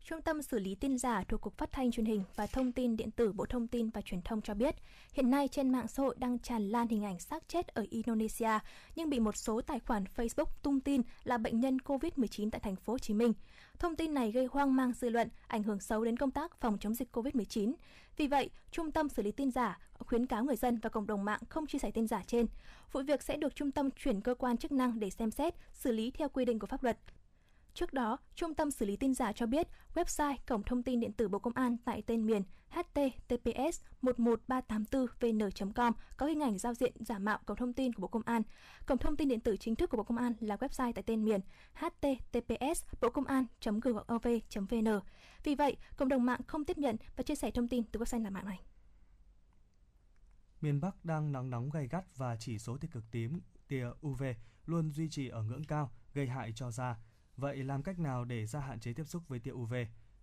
Trung 0.04 0.22
tâm 0.22 0.42
xử 0.42 0.60
lý 0.60 0.76
tin 0.76 0.98
giả 0.98 1.24
thuộc 1.24 1.42
Cục 1.42 1.58
Phát 1.58 1.72
thanh 1.72 1.92
Truyền 1.92 2.06
hình 2.06 2.24
và 2.36 2.48
Thông 2.48 2.72
tin 2.72 2.98
Điện 2.98 3.12
tử 3.12 3.32
Bộ 3.32 3.46
Thông 3.46 3.68
tin 3.68 3.90
và 3.90 4.02
Truyền 4.02 4.22
thông 4.22 4.42
cho 4.42 4.54
biết, 4.54 4.76
hiện 5.14 5.30
nay 5.30 5.48
trên 5.48 5.70
mạng 5.70 5.88
xã 5.88 6.04
hội 6.04 6.16
đang 6.20 6.40
tràn 6.40 6.70
lan 6.70 6.88
hình 6.88 7.04
ảnh 7.04 7.20
xác 7.20 7.48
chết 7.48 7.68
ở 7.68 7.86
Indonesia, 7.90 8.60
nhưng 8.96 9.10
bị 9.10 9.20
một 9.20 9.38
số 9.38 9.62
tài 9.62 9.80
khoản 9.80 10.04
Facebook 10.16 10.46
tung 10.62 10.80
tin 10.80 11.02
là 11.24 11.38
bệnh 11.38 11.60
nhân 11.60 11.78
COVID-19 11.78 12.50
tại 12.52 12.60
thành 12.60 12.76
phố 12.76 12.94
Hồ 12.94 13.00
Chí 13.00 13.14
Minh. 13.14 13.34
Thông 13.80 13.96
tin 13.96 14.14
này 14.14 14.32
gây 14.32 14.48
hoang 14.52 14.76
mang 14.76 14.94
dư 14.94 15.10
luận, 15.10 15.30
ảnh 15.48 15.64
hưởng 15.64 15.80
xấu 15.80 16.04
đến 16.04 16.18
công 16.18 16.32
tác 16.32 16.56
phòng 16.60 16.78
chống 16.80 16.96
dịch 16.96 17.18
COVID-19. 17.18 17.74
Vì 18.18 18.28
vậy, 18.28 18.50
Trung 18.72 18.92
tâm 18.92 19.10
xử 19.10 19.24
lý 19.24 19.32
tin 19.32 19.52
giả 19.52 19.80
khuyến 20.00 20.26
cáo 20.26 20.44
người 20.44 20.56
dân 20.56 20.80
và 20.80 20.90
cộng 20.90 21.08
đồng 21.08 21.26
mạng 21.26 21.42
không 21.50 21.68
chia 21.68 21.80
sẻ 21.80 21.92
tin 21.92 22.08
giả 22.08 22.22
trên. 22.28 22.46
Vụ 22.92 23.02
việc 23.02 23.24
sẽ 23.24 23.38
được 23.38 23.56
trung 23.56 23.72
tâm 23.72 23.90
chuyển 23.92 24.22
cơ 24.22 24.36
quan 24.36 24.58
chức 24.58 24.72
năng 24.72 25.00
để 25.00 25.10
xem 25.10 25.32
xét, 25.32 25.54
xử 25.74 25.92
lý 25.92 26.12
theo 26.12 26.30
quy 26.30 26.46
định 26.46 26.60
của 26.60 26.68
pháp 26.68 26.84
luật. 26.84 26.98
Trước 27.74 27.94
đó, 27.94 28.18
Trung 28.36 28.54
tâm 28.54 28.72
xử 28.72 28.86
lý 28.86 28.96
tin 28.96 29.14
giả 29.14 29.34
cho 29.34 29.46
biết 29.46 29.68
website 29.94 30.38
cổng 30.48 30.64
thông 30.64 30.84
tin 30.84 31.00
điện 31.00 31.14
tử 31.14 31.28
Bộ 31.28 31.40
Công 31.40 31.54
an 31.54 31.78
tại 31.86 32.04
tên 32.08 32.26
miền 32.26 32.44
https 32.70 33.82
11384vn.com 34.02 35.92
có 36.18 36.26
hình 36.26 36.40
ảnh 36.40 36.58
giao 36.58 36.74
diện 36.74 36.94
giả 37.00 37.20
mạo 37.20 37.40
cổng 37.46 37.58
thông 37.58 37.74
tin 37.74 37.94
của 37.94 38.02
Bộ 38.02 38.08
Công 38.08 38.22
an. 38.26 38.42
Cổng 38.86 38.98
thông 38.98 39.18
tin 39.18 39.28
điện 39.28 39.40
tử 39.40 39.58
chính 39.58 39.76
thức 39.76 39.90
của 39.90 39.98
Bộ 39.98 40.04
Công 40.04 40.18
an 40.18 40.34
là 40.40 40.56
website 40.56 40.94
tại 40.94 41.04
tên 41.04 41.26
miền 41.26 41.42
https 41.74 42.84
bộ 43.02 43.10
công 43.10 43.26
an.gov.vn. 43.26 44.88
Vì 45.44 45.56
vậy, 45.56 45.78
cộng 45.98 46.10
đồng 46.10 46.26
mạng 46.26 46.42
không 46.48 46.66
tiếp 46.66 46.78
nhận 46.78 46.96
và 47.16 47.24
chia 47.24 47.36
sẻ 47.36 47.52
thông 47.52 47.68
tin 47.68 47.84
từ 47.84 48.00
website 48.00 48.24
giả 48.24 48.30
mạo 48.30 48.44
này. 48.44 48.60
Miền 50.62 50.82
Bắc 50.82 51.06
đang 51.06 51.32
nắng 51.32 51.50
nóng 51.50 51.70
gay 51.70 51.88
gắt 51.88 52.18
và 52.18 52.36
chỉ 52.36 52.60
số 52.60 52.78
tia 52.78 52.88
cực 52.92 53.04
tím, 53.12 53.42
tia 53.68 53.86
UV 54.08 54.24
luôn 54.66 54.92
duy 54.92 55.10
trì 55.10 55.28
ở 55.28 55.44
ngưỡng 55.44 55.64
cao, 55.64 55.92
gây 56.14 56.28
hại 56.28 56.52
cho 56.56 56.72
da. 56.72 56.96
Vậy 57.38 57.64
làm 57.64 57.84
cách 57.84 58.00
nào 58.00 58.26
để 58.26 58.46
ra 58.46 58.60
hạn 58.60 58.80
chế 58.80 58.94
tiếp 58.94 59.04
xúc 59.04 59.28
với 59.28 59.40
tia 59.40 59.52
UV? 59.52 59.74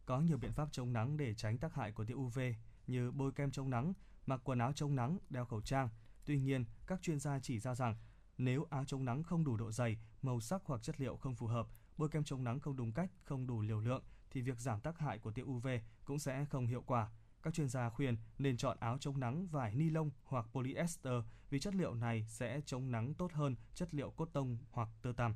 Có 0.06 0.20
nhiều 0.20 0.38
biện 0.38 0.52
pháp 0.52 0.68
chống 0.72 0.92
nắng 0.92 1.16
để 1.16 1.34
tránh 1.34 1.58
tác 1.58 1.74
hại 1.74 1.92
của 1.92 2.04
tia 2.04 2.14
UV 2.14 2.38
như 2.86 3.10
bôi 3.10 3.32
kem 3.32 3.50
chống 3.50 3.70
nắng, 3.70 3.92
mặc 4.26 4.40
quần 4.44 4.58
áo 4.58 4.72
chống 4.72 4.96
nắng, 4.96 5.18
đeo 5.30 5.44
khẩu 5.44 5.60
trang. 5.60 5.88
Tuy 6.24 6.38
nhiên, 6.38 6.64
các 6.86 7.02
chuyên 7.02 7.20
gia 7.20 7.38
chỉ 7.38 7.58
ra 7.58 7.74
rằng 7.74 7.96
nếu 8.38 8.66
áo 8.70 8.84
chống 8.84 9.04
nắng 9.04 9.22
không 9.22 9.44
đủ 9.44 9.56
độ 9.56 9.72
dày, 9.72 9.98
màu 10.22 10.40
sắc 10.40 10.62
hoặc 10.64 10.82
chất 10.82 11.00
liệu 11.00 11.16
không 11.16 11.34
phù 11.34 11.46
hợp, 11.46 11.66
bôi 11.96 12.08
kem 12.08 12.24
chống 12.24 12.44
nắng 12.44 12.60
không 12.60 12.76
đúng 12.76 12.92
cách, 12.92 13.10
không 13.24 13.46
đủ 13.46 13.60
liều 13.60 13.80
lượng 13.80 14.02
thì 14.30 14.42
việc 14.42 14.60
giảm 14.60 14.80
tác 14.80 14.98
hại 14.98 15.18
của 15.18 15.32
tia 15.32 15.42
UV 15.42 15.68
cũng 16.04 16.18
sẽ 16.18 16.44
không 16.44 16.66
hiệu 16.66 16.82
quả. 16.86 17.10
Các 17.42 17.54
chuyên 17.54 17.68
gia 17.68 17.90
khuyên 17.90 18.16
nên 18.38 18.56
chọn 18.56 18.76
áo 18.80 18.98
chống 18.98 19.20
nắng 19.20 19.46
vải 19.46 19.74
ni 19.74 19.90
lông 19.90 20.10
hoặc 20.24 20.46
polyester 20.52 21.14
vì 21.50 21.60
chất 21.60 21.74
liệu 21.74 21.94
này 21.94 22.24
sẽ 22.28 22.60
chống 22.66 22.90
nắng 22.90 23.14
tốt 23.14 23.32
hơn 23.32 23.56
chất 23.74 23.94
liệu 23.94 24.10
cốt 24.10 24.28
tông 24.32 24.58
hoặc 24.70 24.88
tơ 25.02 25.12
tằm. 25.16 25.34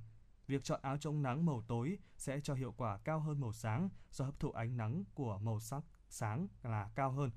Việc 0.53 0.65
chọn 0.65 0.81
áo 0.83 0.97
chống 0.97 1.23
nắng 1.23 1.47
màu 1.47 1.63
tối 1.63 1.99
sẽ 2.17 2.41
cho 2.41 2.55
hiệu 2.55 2.75
quả 2.77 2.99
cao 2.99 3.21
hơn 3.21 3.41
màu 3.41 3.53
sáng 3.53 3.89
do 4.11 4.25
hấp 4.25 4.41
thụ 4.41 4.51
ánh 4.51 4.77
nắng 4.77 5.05
của 5.15 5.39
màu 5.39 5.61
sắc 5.61 5.85
sáng 6.09 6.49
là 6.63 6.91
cao 6.95 7.13
hơn, 7.13 7.31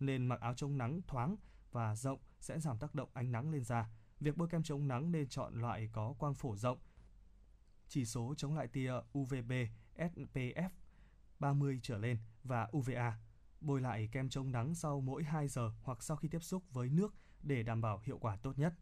nên 0.00 0.26
mặc 0.26 0.40
áo 0.40 0.54
chống 0.54 0.78
nắng 0.78 1.00
thoáng 1.06 1.36
và 1.72 1.96
rộng 1.96 2.18
sẽ 2.40 2.60
giảm 2.60 2.78
tác 2.78 2.94
động 2.94 3.08
ánh 3.12 3.32
nắng 3.32 3.50
lên 3.50 3.64
da. 3.64 3.90
Việc 4.20 4.36
bôi 4.36 4.48
kem 4.48 4.62
chống 4.62 4.88
nắng 4.88 5.12
nên 5.12 5.28
chọn 5.28 5.54
loại 5.54 5.88
có 5.92 6.14
quang 6.18 6.34
phổ 6.34 6.56
rộng, 6.56 6.78
chỉ 7.88 8.04
số 8.04 8.34
chống 8.36 8.54
lại 8.54 8.68
tia 8.68 8.92
UVB 9.18 9.52
SPF 9.96 10.70
30 11.38 11.80
trở 11.82 11.98
lên 11.98 12.18
và 12.44 12.68
UVA. 12.76 13.18
Bôi 13.60 13.80
lại 13.80 14.08
kem 14.12 14.28
chống 14.28 14.52
nắng 14.52 14.74
sau 14.74 15.00
mỗi 15.00 15.24
2 15.24 15.48
giờ 15.48 15.72
hoặc 15.82 16.02
sau 16.02 16.16
khi 16.16 16.28
tiếp 16.28 16.42
xúc 16.42 16.62
với 16.70 16.88
nước 16.88 17.14
để 17.42 17.62
đảm 17.62 17.80
bảo 17.80 18.00
hiệu 18.04 18.18
quả 18.18 18.36
tốt 18.36 18.58
nhất. 18.58 18.74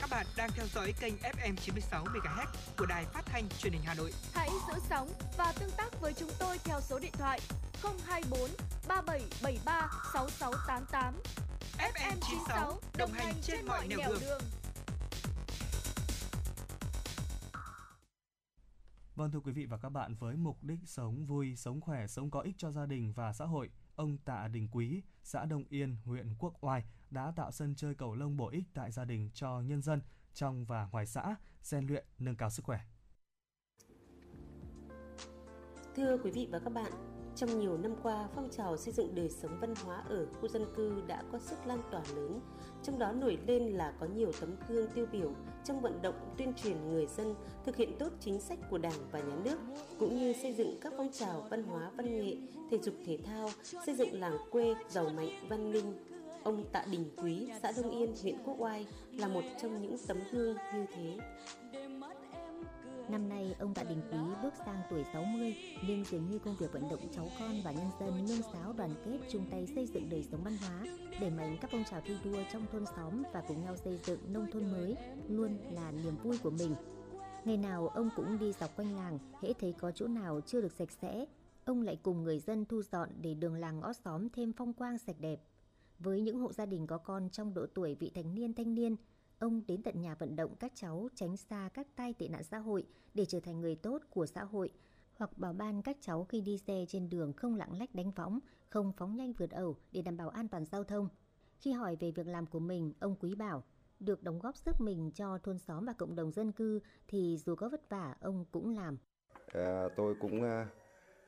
Các 0.00 0.10
bạn 0.10 0.26
đang 0.36 0.50
theo 0.54 0.66
dõi 0.74 0.94
kênh 1.00 1.14
FM 1.16 1.56
96 1.56 2.04
MHz 2.04 2.46
của 2.78 2.86
đài 2.86 3.04
phát 3.04 3.22
thanh 3.26 3.48
truyền 3.58 3.72
hình 3.72 3.82
Hà 3.84 3.94
Nội. 3.94 4.12
Hãy 4.32 4.50
giữ 4.68 4.80
sóng 4.88 5.08
và 5.36 5.52
tương 5.60 5.70
tác 5.76 6.00
với 6.00 6.12
chúng 6.12 6.30
tôi 6.38 6.58
theo 6.64 6.80
số 6.80 6.98
điện 6.98 7.12
thoại 7.12 7.40
024 7.82 8.50
3773 8.88 9.88
6688. 10.12 11.14
FM 11.78 12.16
96 12.20 12.80
đồng 12.98 13.12
hành 13.12 13.34
trên 13.42 13.66
mọi 13.66 13.88
nẻo 13.88 13.98
đường. 14.08 14.20
đường. 14.20 14.42
Vâng 19.14 19.30
thưa 19.30 19.40
quý 19.40 19.52
vị 19.52 19.66
và 19.66 19.78
các 19.78 19.88
bạn, 19.88 20.14
với 20.14 20.36
mục 20.36 20.62
đích 20.62 20.80
sống 20.86 21.26
vui, 21.26 21.56
sống 21.56 21.80
khỏe, 21.80 22.06
sống 22.06 22.30
có 22.30 22.40
ích 22.40 22.54
cho 22.58 22.70
gia 22.70 22.86
đình 22.86 23.12
và 23.12 23.32
xã 23.32 23.44
hội, 23.44 23.70
ông 24.00 24.18
Tạ 24.18 24.48
Đình 24.48 24.68
Quý, 24.72 25.02
xã 25.22 25.44
Đông 25.44 25.64
Yên, 25.68 25.96
huyện 26.04 26.34
Quốc 26.38 26.54
Oai 26.60 26.84
đã 27.10 27.32
tạo 27.36 27.50
sân 27.50 27.74
chơi 27.74 27.94
cầu 27.94 28.14
lông 28.14 28.36
bổ 28.36 28.48
ích 28.48 28.64
tại 28.74 28.90
gia 28.90 29.04
đình 29.04 29.30
cho 29.34 29.60
nhân 29.60 29.82
dân 29.82 30.02
trong 30.34 30.64
và 30.64 30.88
ngoài 30.92 31.06
xã, 31.06 31.34
rèn 31.62 31.86
luyện, 31.86 32.04
nâng 32.18 32.36
cao 32.36 32.50
sức 32.50 32.64
khỏe. 32.64 32.80
Thưa 35.94 36.18
quý 36.24 36.30
vị 36.30 36.48
và 36.52 36.58
các 36.58 36.72
bạn, 36.72 37.19
trong 37.36 37.60
nhiều 37.60 37.78
năm 37.78 37.94
qua, 38.02 38.28
phong 38.34 38.48
trào 38.50 38.76
xây 38.76 38.94
dựng 38.94 39.14
đời 39.14 39.28
sống 39.28 39.58
văn 39.60 39.74
hóa 39.84 40.04
ở 40.08 40.26
khu 40.26 40.48
dân 40.48 40.64
cư 40.76 41.02
đã 41.06 41.22
có 41.32 41.38
sức 41.38 41.56
lan 41.66 41.80
tỏa 41.90 42.02
lớn, 42.14 42.40
trong 42.82 42.98
đó 42.98 43.12
nổi 43.12 43.38
lên 43.46 43.66
là 43.66 43.92
có 44.00 44.06
nhiều 44.06 44.32
tấm 44.40 44.56
gương 44.68 44.88
tiêu 44.94 45.06
biểu 45.12 45.32
trong 45.64 45.80
vận 45.80 46.02
động 46.02 46.34
tuyên 46.38 46.52
truyền 46.54 46.88
người 46.88 47.06
dân 47.06 47.34
thực 47.64 47.76
hiện 47.76 47.98
tốt 47.98 48.08
chính 48.20 48.40
sách 48.40 48.58
của 48.70 48.78
Đảng 48.78 49.08
và 49.12 49.20
Nhà 49.20 49.36
nước, 49.44 49.58
cũng 49.98 50.16
như 50.16 50.32
xây 50.42 50.52
dựng 50.52 50.78
các 50.80 50.92
phong 50.96 51.10
trào 51.12 51.46
văn 51.50 51.62
hóa 51.62 51.90
văn 51.96 52.20
nghệ, 52.20 52.36
thể 52.70 52.78
dục 52.78 52.94
thể 53.06 53.18
thao, 53.24 53.50
xây 53.86 53.94
dựng 53.94 54.20
làng 54.20 54.36
quê 54.50 54.74
giàu 54.88 55.08
mạnh 55.08 55.30
văn 55.48 55.72
minh. 55.72 55.94
Ông 56.44 56.64
Tạ 56.72 56.84
Đình 56.90 57.10
Quý, 57.16 57.48
xã 57.62 57.72
Đông 57.76 57.90
Yên, 57.90 58.14
huyện 58.22 58.36
Quốc 58.44 58.54
Oai 58.58 58.86
là 59.12 59.28
một 59.28 59.42
trong 59.62 59.82
những 59.82 59.96
tấm 60.06 60.18
gương 60.32 60.56
như 60.74 60.86
thế. 60.94 61.18
Năm 63.10 63.28
nay, 63.28 63.54
ông 63.58 63.74
Tạ 63.74 63.82
Đình 63.82 64.00
Quý 64.12 64.18
bước 64.42 64.54
sang 64.66 64.82
tuổi 64.90 65.04
60, 65.12 65.56
nhưng 65.86 66.04
dường 66.04 66.30
như 66.30 66.38
công 66.38 66.56
việc 66.56 66.72
vận 66.72 66.88
động 66.90 67.08
cháu 67.12 67.28
con 67.38 67.50
và 67.64 67.72
nhân 67.72 67.90
dân 68.00 68.26
nương 68.28 68.42
sáo 68.52 68.72
đoàn 68.72 68.90
kết 69.04 69.18
chung 69.30 69.46
tay 69.50 69.66
xây 69.74 69.86
dựng 69.86 70.08
đời 70.10 70.24
sống 70.30 70.40
văn 70.44 70.56
hóa, 70.60 70.86
đẩy 71.20 71.30
mạnh 71.30 71.58
các 71.60 71.70
phong 71.72 71.84
trào 71.90 72.00
thi 72.00 72.14
đua 72.24 72.38
trong 72.52 72.66
thôn 72.72 72.84
xóm 72.96 73.22
và 73.32 73.42
cùng 73.48 73.64
nhau 73.64 73.76
xây 73.76 74.00
dựng 74.04 74.32
nông 74.32 74.46
thôn 74.52 74.70
mới 74.72 74.96
luôn 75.28 75.58
là 75.72 75.90
niềm 75.90 76.16
vui 76.22 76.38
của 76.42 76.50
mình. 76.50 76.74
Ngày 77.44 77.56
nào 77.56 77.88
ông 77.88 78.10
cũng 78.16 78.38
đi 78.38 78.52
dọc 78.52 78.76
quanh 78.76 78.96
làng, 78.96 79.18
hễ 79.42 79.52
thấy 79.52 79.72
có 79.72 79.92
chỗ 79.92 80.06
nào 80.06 80.40
chưa 80.46 80.60
được 80.60 80.72
sạch 80.72 80.90
sẽ, 81.02 81.24
ông 81.64 81.82
lại 81.82 81.98
cùng 82.02 82.22
người 82.22 82.38
dân 82.38 82.64
thu 82.64 82.82
dọn 82.82 83.08
để 83.20 83.34
đường 83.34 83.54
làng 83.54 83.80
ngõ 83.80 83.92
xóm 83.92 84.28
thêm 84.28 84.52
phong 84.52 84.72
quang 84.72 84.98
sạch 84.98 85.16
đẹp. 85.20 85.40
Với 85.98 86.20
những 86.20 86.38
hộ 86.38 86.52
gia 86.52 86.66
đình 86.66 86.86
có 86.86 86.98
con 86.98 87.28
trong 87.30 87.54
độ 87.54 87.66
tuổi 87.74 87.94
vị 87.94 88.10
thành 88.14 88.34
niên 88.34 88.54
thanh 88.54 88.74
niên, 88.74 88.96
ông 89.40 89.62
đến 89.66 89.82
tận 89.82 90.00
nhà 90.00 90.14
vận 90.14 90.36
động 90.36 90.54
các 90.60 90.72
cháu 90.74 91.08
tránh 91.14 91.36
xa 91.36 91.68
các 91.74 91.86
tai 91.96 92.14
tệ 92.14 92.28
nạn 92.28 92.42
xã 92.44 92.58
hội 92.58 92.86
để 93.14 93.24
trở 93.24 93.40
thành 93.40 93.60
người 93.60 93.76
tốt 93.76 94.02
của 94.10 94.26
xã 94.26 94.44
hội, 94.44 94.70
hoặc 95.12 95.38
bảo 95.38 95.52
ban 95.52 95.82
các 95.82 95.96
cháu 96.00 96.24
khi 96.24 96.40
đi 96.40 96.58
xe 96.58 96.84
trên 96.88 97.10
đường 97.10 97.32
không 97.32 97.54
lạng 97.54 97.78
lách 97.78 97.94
đánh 97.94 98.10
võng, 98.10 98.38
không 98.68 98.92
phóng 98.92 99.16
nhanh 99.16 99.32
vượt 99.32 99.50
ẩu 99.50 99.76
để 99.92 100.02
đảm 100.02 100.16
bảo 100.16 100.28
an 100.28 100.48
toàn 100.48 100.64
giao 100.64 100.84
thông. 100.84 101.08
Khi 101.58 101.72
hỏi 101.72 101.96
về 102.00 102.10
việc 102.10 102.26
làm 102.26 102.46
của 102.46 102.58
mình, 102.58 102.92
ông 103.00 103.16
Quý 103.20 103.34
bảo, 103.34 103.62
được 104.00 104.22
đóng 104.22 104.38
góp 104.38 104.56
sức 104.56 104.80
mình 104.80 105.10
cho 105.14 105.38
thôn 105.38 105.58
xóm 105.58 105.84
và 105.84 105.92
cộng 105.92 106.14
đồng 106.14 106.32
dân 106.32 106.52
cư 106.52 106.80
thì 107.08 107.38
dù 107.38 107.54
có 107.54 107.68
vất 107.68 107.88
vả 107.88 108.14
ông 108.20 108.44
cũng 108.52 108.76
làm. 108.76 108.98
À, 109.52 109.88
tôi 109.96 110.14
cũng 110.20 110.42
à, 110.42 110.68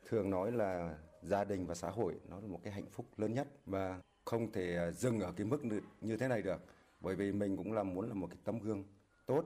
thường 0.06 0.30
nói 0.30 0.52
là 0.52 0.98
gia 1.22 1.44
đình 1.44 1.66
và 1.66 1.74
xã 1.74 1.90
hội 1.90 2.20
nó 2.28 2.40
là 2.40 2.46
một 2.46 2.60
cái 2.62 2.72
hạnh 2.72 2.90
phúc 2.90 3.06
lớn 3.16 3.34
nhất 3.34 3.48
và 3.66 4.00
không 4.24 4.52
thể 4.52 4.74
ờ, 4.76 4.90
dừng 4.90 5.20
ở 5.20 5.32
cái 5.32 5.46
mức 5.46 5.60
như 6.00 6.16
thế 6.16 6.28
này 6.28 6.42
được 6.42 6.60
bởi 7.02 7.14
vì 7.14 7.32
mình 7.32 7.56
cũng 7.56 7.72
là 7.72 7.82
muốn 7.82 8.08
là 8.08 8.14
một 8.14 8.26
cái 8.30 8.38
tấm 8.44 8.58
gương 8.58 8.84
tốt 9.26 9.44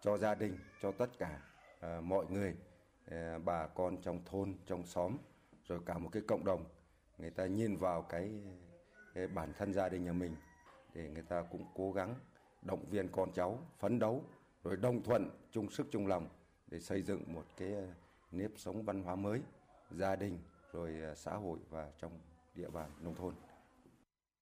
cho 0.00 0.18
gia 0.18 0.34
đình 0.34 0.58
cho 0.82 0.92
tất 0.92 1.18
cả 1.18 1.40
à, 1.80 2.00
mọi 2.00 2.26
người 2.30 2.56
à, 3.04 3.38
bà 3.44 3.66
con 3.66 4.02
trong 4.02 4.24
thôn 4.24 4.54
trong 4.66 4.86
xóm 4.86 5.16
rồi 5.68 5.80
cả 5.86 5.98
một 5.98 6.08
cái 6.12 6.22
cộng 6.28 6.44
đồng 6.44 6.64
người 7.18 7.30
ta 7.30 7.46
nhìn 7.46 7.76
vào 7.76 8.02
cái, 8.02 8.30
cái 9.14 9.26
bản 9.26 9.52
thân 9.58 9.72
gia 9.72 9.88
đình 9.88 10.04
nhà 10.04 10.12
mình 10.12 10.36
để 10.94 11.08
người 11.08 11.22
ta 11.22 11.42
cũng 11.42 11.64
cố 11.74 11.92
gắng 11.92 12.14
động 12.62 12.84
viên 12.90 13.08
con 13.08 13.32
cháu 13.32 13.58
phấn 13.78 13.98
đấu 13.98 14.22
rồi 14.64 14.76
đồng 14.76 15.02
thuận 15.02 15.30
chung 15.50 15.70
sức 15.70 15.86
chung 15.90 16.06
lòng 16.06 16.28
để 16.66 16.80
xây 16.80 17.02
dựng 17.02 17.22
một 17.26 17.44
cái 17.56 17.74
nếp 18.30 18.50
sống 18.56 18.82
văn 18.82 19.02
hóa 19.02 19.14
mới 19.14 19.40
gia 19.90 20.16
đình 20.16 20.38
rồi 20.72 21.00
à, 21.02 21.14
xã 21.14 21.34
hội 21.34 21.58
và 21.70 21.92
trong 21.98 22.12
địa 22.54 22.70
bàn 22.70 22.90
nông 23.00 23.14
thôn. 23.14 23.34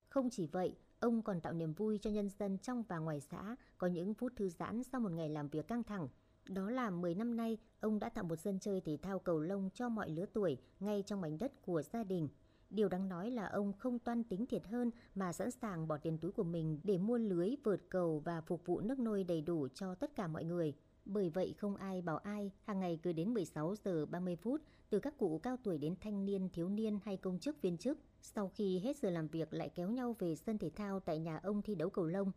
Không 0.09 0.31
chỉ 0.31 0.47
vậy, 0.47 0.75
Ông 1.03 1.23
còn 1.23 1.41
tạo 1.41 1.53
niềm 1.53 1.73
vui 1.73 1.99
cho 1.99 2.11
nhân 2.11 2.29
dân 2.39 2.59
trong 2.59 2.83
và 2.89 2.99
ngoài 2.99 3.21
xã 3.21 3.57
có 3.79 3.87
những 3.87 4.15
phút 4.15 4.33
thư 4.37 4.49
giãn 4.49 4.83
sau 4.83 5.01
một 5.01 5.13
ngày 5.13 5.29
làm 5.29 5.49
việc 5.49 5.69
căng 5.69 5.83
thẳng. 5.83 6.09
Đó 6.49 6.71
là 6.71 6.91
10 6.91 7.15
năm 7.15 7.37
nay, 7.37 7.59
ông 7.81 7.99
đã 7.99 8.09
tạo 8.09 8.25
một 8.25 8.37
sân 8.37 8.59
chơi 8.59 8.81
thể 8.81 8.99
thao 9.03 9.19
cầu 9.19 9.41
lông 9.41 9.71
cho 9.75 9.89
mọi 9.89 10.11
lứa 10.11 10.27
tuổi 10.33 10.59
ngay 10.81 11.03
trong 11.07 11.21
mảnh 11.21 11.39
đất 11.39 11.63
của 11.63 11.83
gia 11.83 12.05
đình. 12.05 12.29
Điều 12.71 12.89
đáng 12.89 13.09
nói 13.09 13.31
là 13.31 13.47
ông 13.47 13.73
không 13.73 13.99
toan 13.99 14.25
tính 14.25 14.47
thiệt 14.47 14.67
hơn 14.67 14.91
mà 15.15 15.33
sẵn 15.33 15.51
sàng 15.51 15.89
bỏ 15.89 15.99
tiền 15.99 16.19
túi 16.19 16.33
của 16.33 16.45
mình 16.45 16.81
để 16.83 16.99
mua 16.99 17.19
lưới, 17.19 17.55
vượt 17.65 17.91
cầu 17.91 18.23
và 18.25 18.41
phục 18.41 18.67
vụ 18.67 18.81
nước 18.81 18.99
nôi 18.99 19.25
đầy 19.25 19.41
đủ 19.41 19.69
cho 19.75 19.95
tất 19.95 20.17
cả 20.17 20.27
mọi 20.27 20.45
người. 20.45 20.75
Bởi 21.05 21.31
vậy 21.31 21.55
không 21.59 21.77
ai 21.77 22.03
bảo 22.03 22.19
ai, 22.19 22.51
hàng 22.65 22.81
ngày 22.81 22.99
cứ 23.03 23.13
đến 23.13 23.35
16 23.35 23.75
giờ 23.85 24.07
30 24.07 24.37
phút, 24.37 24.63
từ 24.93 25.01
các 25.01 25.19
cụ 25.19 25.41
cao 25.43 25.57
tuổi 25.63 25.79
đến 25.79 25.95
thanh 26.01 26.25
niên, 26.25 26.49
thiếu 26.49 26.69
niên 26.69 26.99
hay 27.05 27.17
công 27.17 27.39
chức 27.39 27.63
viên 27.63 27.79
chức, 27.79 27.99
sau 28.23 28.49
khi 28.49 28.79
hết 28.79 28.97
giờ 28.97 29.11
làm 29.11 29.29
việc 29.29 29.55
lại 29.55 29.69
kéo 29.69 29.91
nhau 29.91 30.17
về 30.19 30.37
sân 30.37 30.59
thể 30.59 30.71
thao 30.71 31.01
tại 31.01 31.19
nhà 31.19 31.41
ông 31.43 31.63
thi 31.63 31.75
đấu 31.75 31.91
cầu 31.91 32.07
lông. 32.07 32.33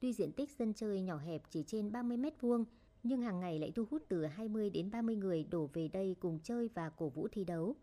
Tuy 0.00 0.12
diện 0.12 0.32
tích 0.32 0.50
sân 0.58 0.74
chơi 0.74 1.00
nhỏ 1.00 1.16
hẹp 1.18 1.42
chỉ 1.50 1.64
trên 1.66 1.92
30 1.92 2.16
mét 2.16 2.40
vuông, 2.40 2.64
nhưng 3.02 3.22
hàng 3.22 3.40
ngày 3.40 3.58
lại 3.58 3.72
thu 3.74 3.84
hút 3.90 4.02
từ 4.08 4.26
20 4.26 4.70
đến 4.70 4.90
30 4.90 5.16
người 5.16 5.44
đổ 5.44 5.70
về 5.72 5.88
đây 5.88 6.16
cùng 6.20 6.38
chơi 6.42 6.68
và 6.74 6.90
cổ 6.90 7.08
vũ 7.08 7.28
thi 7.32 7.44
đấu. 7.44 7.76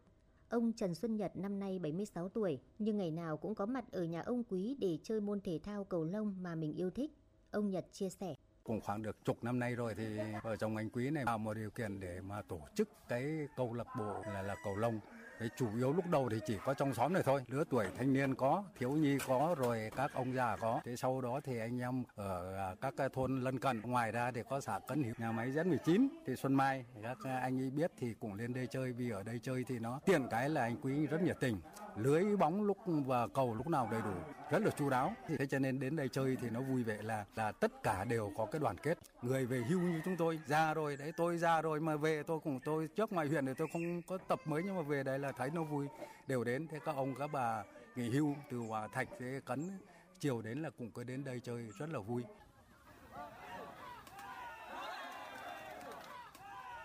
Ông 0.49 0.73
Trần 0.73 0.95
Xuân 0.95 1.15
Nhật 1.15 1.37
năm 1.37 1.59
nay 1.59 1.79
76 1.79 2.29
tuổi, 2.29 2.59
nhưng 2.79 2.97
ngày 2.97 3.11
nào 3.11 3.37
cũng 3.37 3.55
có 3.55 3.65
mặt 3.65 3.91
ở 3.91 4.03
nhà 4.03 4.21
ông 4.21 4.43
Quý 4.43 4.75
để 4.79 4.99
chơi 5.03 5.21
môn 5.21 5.41
thể 5.41 5.59
thao 5.63 5.83
cầu 5.83 6.03
lông 6.03 6.43
mà 6.43 6.55
mình 6.55 6.73
yêu 6.73 6.89
thích. 6.89 7.11
Ông 7.51 7.69
Nhật 7.69 7.85
chia 7.91 8.09
sẻ 8.09 8.35
cũng 8.69 8.81
khoảng 8.81 9.01
được 9.01 9.25
chục 9.25 9.43
năm 9.43 9.59
nay 9.59 9.75
rồi 9.75 9.93
thì 9.95 10.05
ở 10.43 10.55
trong 10.55 10.75
anh 10.75 10.89
quý 10.89 11.09
này 11.09 11.25
tạo 11.25 11.37
một 11.37 11.53
điều 11.53 11.69
kiện 11.69 11.99
để 11.99 12.21
mà 12.21 12.41
tổ 12.41 12.59
chức 12.75 12.89
cái 13.07 13.47
câu 13.55 13.73
lạc 13.73 13.87
bộ 13.97 14.23
là 14.33 14.41
là 14.41 14.55
cầu 14.63 14.75
lông. 14.75 14.99
Đấy, 15.39 15.49
chủ 15.57 15.67
yếu 15.77 15.93
lúc 15.93 16.05
đầu 16.11 16.29
thì 16.29 16.39
chỉ 16.45 16.57
có 16.65 16.73
trong 16.73 16.93
xóm 16.93 17.13
này 17.13 17.23
thôi, 17.23 17.43
lứa 17.47 17.63
tuổi 17.69 17.85
thanh 17.97 18.13
niên 18.13 18.35
có, 18.35 18.63
thiếu 18.79 18.91
nhi 18.91 19.17
có, 19.27 19.55
rồi 19.59 19.91
các 19.95 20.13
ông 20.13 20.33
già 20.33 20.57
có. 20.57 20.81
Thế 20.85 20.95
sau 20.95 21.21
đó 21.21 21.39
thì 21.43 21.59
anh 21.59 21.79
em 21.79 22.03
ở 22.15 22.57
à, 22.57 22.75
các 22.81 23.13
thôn 23.13 23.41
lân 23.41 23.59
cận, 23.59 23.81
ngoài 23.81 24.11
ra 24.11 24.31
thì 24.31 24.41
có 24.49 24.61
xã 24.61 24.79
Cấn 24.79 25.03
Hiệp, 25.03 25.19
nhà 25.19 25.31
máy 25.31 25.51
Z19, 25.51 26.07
thì 26.27 26.35
Xuân 26.35 26.53
Mai, 26.53 26.85
các 27.03 27.39
anh 27.41 27.61
ấy 27.61 27.69
biết 27.69 27.91
thì 27.97 28.13
cũng 28.19 28.33
lên 28.33 28.53
đây 28.53 28.67
chơi 28.67 28.91
vì 28.91 29.09
ở 29.09 29.23
đây 29.23 29.39
chơi 29.43 29.63
thì 29.67 29.79
nó 29.79 29.99
tiện 30.05 30.27
cái 30.31 30.49
là 30.49 30.61
anh 30.61 30.77
Quý 30.81 31.07
rất 31.07 31.21
nhiệt 31.21 31.37
tình, 31.39 31.57
lưới 32.03 32.37
bóng 32.37 32.63
lúc 32.63 32.77
và 32.85 33.27
cầu 33.27 33.55
lúc 33.55 33.67
nào 33.67 33.87
đầy 33.91 34.01
đủ, 34.01 34.13
rất 34.51 34.61
là 34.63 34.71
chu 34.71 34.89
đáo. 34.89 35.13
Thế 35.27 35.45
cho 35.45 35.59
nên 35.59 35.79
đến 35.79 35.95
đây 35.95 36.09
chơi 36.09 36.37
thì 36.41 36.49
nó 36.49 36.61
vui 36.61 36.83
vẻ 36.83 36.97
là 37.01 37.25
là 37.35 37.51
tất 37.51 37.83
cả 37.83 38.03
đều 38.03 38.31
có 38.37 38.45
cái 38.45 38.59
đoàn 38.59 38.77
kết. 38.77 38.97
Người 39.21 39.45
về 39.45 39.61
hưu 39.69 39.79
như 39.79 40.01
chúng 40.05 40.17
tôi, 40.17 40.39
ra 40.47 40.73
rồi, 40.73 40.97
đấy, 40.97 41.13
tôi 41.17 41.37
ra 41.37 41.61
rồi 41.61 41.79
mà 41.79 41.95
về 41.95 42.23
tôi 42.23 42.39
cùng 42.43 42.59
tôi 42.65 42.87
trước 42.87 43.11
ngoài 43.11 43.27
huyện 43.27 43.45
thì 43.45 43.53
tôi 43.57 43.67
không 43.73 44.01
có 44.01 44.17
tập 44.17 44.39
mới 44.45 44.63
nhưng 44.63 44.75
mà 44.75 44.81
về 44.81 45.03
đây 45.03 45.19
là 45.19 45.31
thấy 45.31 45.49
nó 45.53 45.63
vui, 45.63 45.87
đều 46.27 46.43
đến. 46.43 46.67
Thế 46.67 46.79
các 46.85 46.95
ông, 46.95 47.15
các 47.15 47.29
bà 47.33 47.63
nghỉ 47.95 48.09
hưu 48.09 48.35
từ 48.51 48.57
hòa 48.57 48.87
thạch 48.87 49.07
thế 49.19 49.39
cấn, 49.45 49.79
chiều 50.19 50.41
đến 50.41 50.61
là 50.61 50.69
cũng 50.69 50.91
cứ 50.91 51.03
đến 51.03 51.23
đây 51.23 51.39
chơi 51.43 51.69
rất 51.79 51.89
là 51.89 51.99
vui. 51.99 52.23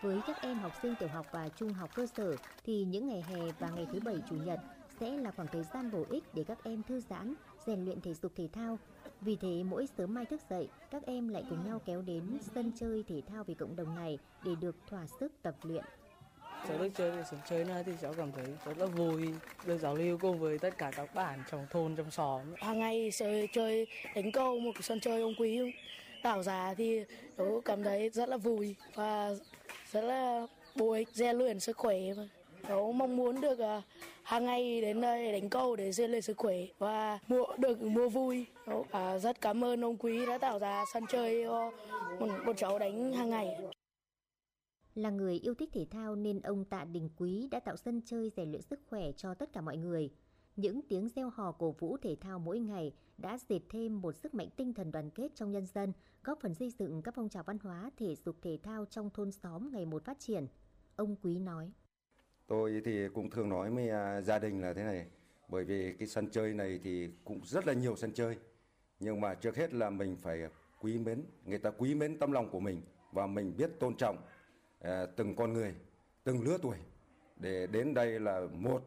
Với 0.03 0.21
các 0.27 0.43
em 0.43 0.59
học 0.59 0.73
sinh 0.83 0.95
tiểu 0.99 1.09
học 1.09 1.27
và 1.33 1.49
trung 1.49 1.73
học 1.73 1.91
cơ 1.95 2.07
sở 2.07 2.37
thì 2.65 2.85
những 2.85 3.09
ngày 3.09 3.25
hè 3.29 3.41
và 3.59 3.69
ngày 3.69 3.87
thứ 3.93 4.01
bảy, 4.05 4.17
chủ 4.31 4.37
nhật 4.37 4.61
sẽ 5.01 5.11
là 5.11 5.31
khoảng 5.31 5.49
thời 5.53 5.63
gian 5.75 5.91
bổ 5.91 6.05
ích 6.11 6.25
để 6.35 6.45
các 6.45 6.59
em 6.65 6.83
thư 6.89 7.01
giãn, 7.01 7.35
rèn 7.67 7.85
luyện 7.85 8.01
thể 8.01 8.15
dục 8.15 8.33
thể 8.37 8.49
thao. 8.53 8.79
Vì 9.21 9.37
thế 9.37 9.63
mỗi 9.63 9.87
sớm 9.99 10.15
mai 10.15 10.25
thức 10.25 10.41
dậy, 10.51 10.69
các 10.91 11.03
em 11.07 11.29
lại 11.29 11.45
cùng 11.51 11.67
nhau 11.67 11.81
kéo 11.87 12.03
đến 12.03 12.39
sân 12.55 12.73
chơi 12.81 13.05
thể 13.09 13.23
thao 13.29 13.45
vì 13.45 13.55
cộng 13.55 13.77
đồng 13.77 13.95
này 13.95 14.19
để 14.45 14.53
được 14.61 14.77
thỏa 14.87 15.07
sức 15.21 15.33
tập 15.43 15.55
luyện. 15.63 15.85
Cháu 16.69 16.79
được 16.79 16.89
chơi 16.95 17.11
ở 17.11 17.25
sân 17.31 17.41
chơi 17.49 17.65
này 17.65 17.85
thì 17.85 17.93
cháu 18.03 18.15
cảm 18.17 18.33
thấy 18.33 18.47
rất 18.67 18.79
là 18.79 18.87
vui, 18.87 19.29
được 19.67 19.79
giao 19.79 19.95
lưu 19.95 20.19
cùng 20.19 20.39
với 20.39 20.59
tất 20.59 20.79
cả 20.79 20.91
các 20.97 21.15
bạn 21.15 21.43
trong 21.51 21.67
thôn, 21.71 21.97
trong 21.97 22.11
xóm. 22.11 22.43
Hàng 22.57 22.79
ngày 22.79 23.11
sẽ 23.11 23.47
chơi 23.53 23.87
đánh 24.15 24.33
câu 24.33 24.61
một 24.61 24.71
cái 24.75 24.83
sân 24.83 25.01
chơi 25.01 25.23
ông 25.23 25.35
quý 25.39 25.73
tạo 26.23 26.43
ra 26.43 26.75
thì 26.75 27.05
cháu 27.39 27.63
cảm 27.65 27.83
thấy 27.83 28.11
rất 28.11 28.29
là 28.29 28.37
vui 28.37 28.75
và 28.95 29.31
rất 29.93 30.01
là 30.01 30.47
bổ 30.77 30.93
ích, 30.93 31.09
rèn 31.13 31.37
luyện 31.37 31.61
sức 31.61 31.77
khỏe. 31.77 31.99
Cháu 32.69 32.93
mong 32.93 33.17
muốn 33.17 33.41
được 33.41 33.59
uh, 33.79 33.85
hàng 34.23 34.45
ngày 34.45 34.81
đến 34.81 35.01
đây 35.01 35.33
đánh 35.33 35.51
câu 35.51 35.77
để 35.77 35.93
rèn 35.93 36.11
luyện 36.11 36.23
sức 36.23 36.37
khỏe 36.37 36.57
và 36.79 37.19
mua 37.29 37.45
được 37.59 37.83
mua 37.83 38.09
vui. 38.09 38.47
À, 38.91 39.19
rất 39.19 39.41
cảm 39.41 39.65
ơn 39.65 39.85
ông 39.85 39.97
Quý 39.97 40.27
đã 40.27 40.39
tạo 40.39 40.59
ra 40.59 40.85
sân 40.93 41.05
chơi 41.11 41.45
cho 41.45 41.71
một, 42.21 42.29
một 42.47 42.53
cháu 42.57 42.79
đánh 42.79 43.13
hàng 43.13 43.31
ngày. 43.31 43.49
Là 44.95 45.11
người 45.11 45.39
yêu 45.39 45.55
thích 45.55 45.71
thể 45.73 45.87
thao 45.91 46.17
nên 46.17 46.41
ông 46.41 46.65
Tạ 46.65 46.85
Đình 46.85 47.09
Quý 47.17 47.49
đã 47.51 47.61
tạo 47.61 47.77
sân 47.77 48.01
chơi 48.07 48.31
rèn 48.37 48.51
luyện 48.51 48.63
sức 48.63 48.81
khỏe 48.87 49.13
cho 49.13 49.35
tất 49.35 49.53
cả 49.53 49.61
mọi 49.61 49.77
người. 49.77 50.11
Những 50.57 50.81
tiếng 50.89 51.09
reo 51.09 51.31
hò 51.31 51.53
cổ 51.53 51.75
vũ 51.79 51.97
thể 51.97 52.17
thao 52.21 52.39
mỗi 52.39 52.59
ngày 52.59 52.93
đã 53.19 53.39
dệt 53.49 53.61
thêm 53.69 54.01
một 54.01 54.13
sức 54.17 54.35
mạnh 54.35 54.49
tinh 54.57 54.75
thần 54.75 54.93
đoàn 54.93 55.11
kết 55.11 55.35
trong 55.35 55.51
nhân 55.51 55.67
dân, 55.67 55.93
góp 56.25 56.41
phần 56.41 56.55
xây 56.55 56.71
dựng 56.71 57.03
các 57.03 57.15
phong 57.15 57.29
trào 57.29 57.43
văn 57.43 57.59
hóa 57.59 57.91
thể 57.97 58.15
dục 58.15 58.37
thể 58.43 58.59
thao 58.63 58.85
trong 58.85 59.11
thôn 59.11 59.33
xóm 59.33 59.71
ngày 59.73 59.87
một 59.87 60.05
phát 60.05 60.19
triển. 60.19 60.47
Ông 60.97 61.17
Quý 61.23 61.39
nói. 61.39 61.73
Tôi 62.47 62.83
thì 62.85 63.09
cũng 63.09 63.31
thường 63.31 63.49
nói 63.49 63.71
với 63.71 63.91
à, 63.91 64.21
gia 64.21 64.39
đình 64.39 64.61
là 64.61 64.73
thế 64.73 64.85
này, 64.85 65.07
bởi 65.49 65.65
vì 65.65 65.93
cái 65.99 66.09
sân 66.09 66.31
chơi 66.31 66.55
này 66.55 66.81
thì 66.83 67.09
cũng 67.25 67.41
rất 67.45 67.67
là 67.67 67.73
nhiều 67.73 67.97
sân 67.97 68.13
chơi. 68.13 68.37
Nhưng 69.01 69.21
mà 69.21 69.35
trước 69.35 69.57
hết 69.57 69.75
là 69.75 69.91
mình 69.91 70.17
phải 70.23 70.43
quý 70.81 70.99
mến, 70.99 71.25
người 71.45 71.59
ta 71.59 71.71
quý 71.71 71.95
mến 71.95 72.19
tâm 72.19 72.33
lòng 72.33 72.51
của 72.51 72.61
mình 72.61 72.83
và 73.13 73.27
mình 73.27 73.57
biết 73.57 73.71
tôn 73.81 73.97
trọng 73.97 74.17
à, 74.81 75.07
từng 75.17 75.37
con 75.37 75.53
người, 75.53 75.75
từng 76.25 76.43
lứa 76.43 76.59
tuổi 76.63 76.77
để 77.37 77.67
đến 77.67 77.95
đây 77.95 78.21
là 78.21 78.41
một 78.53 78.83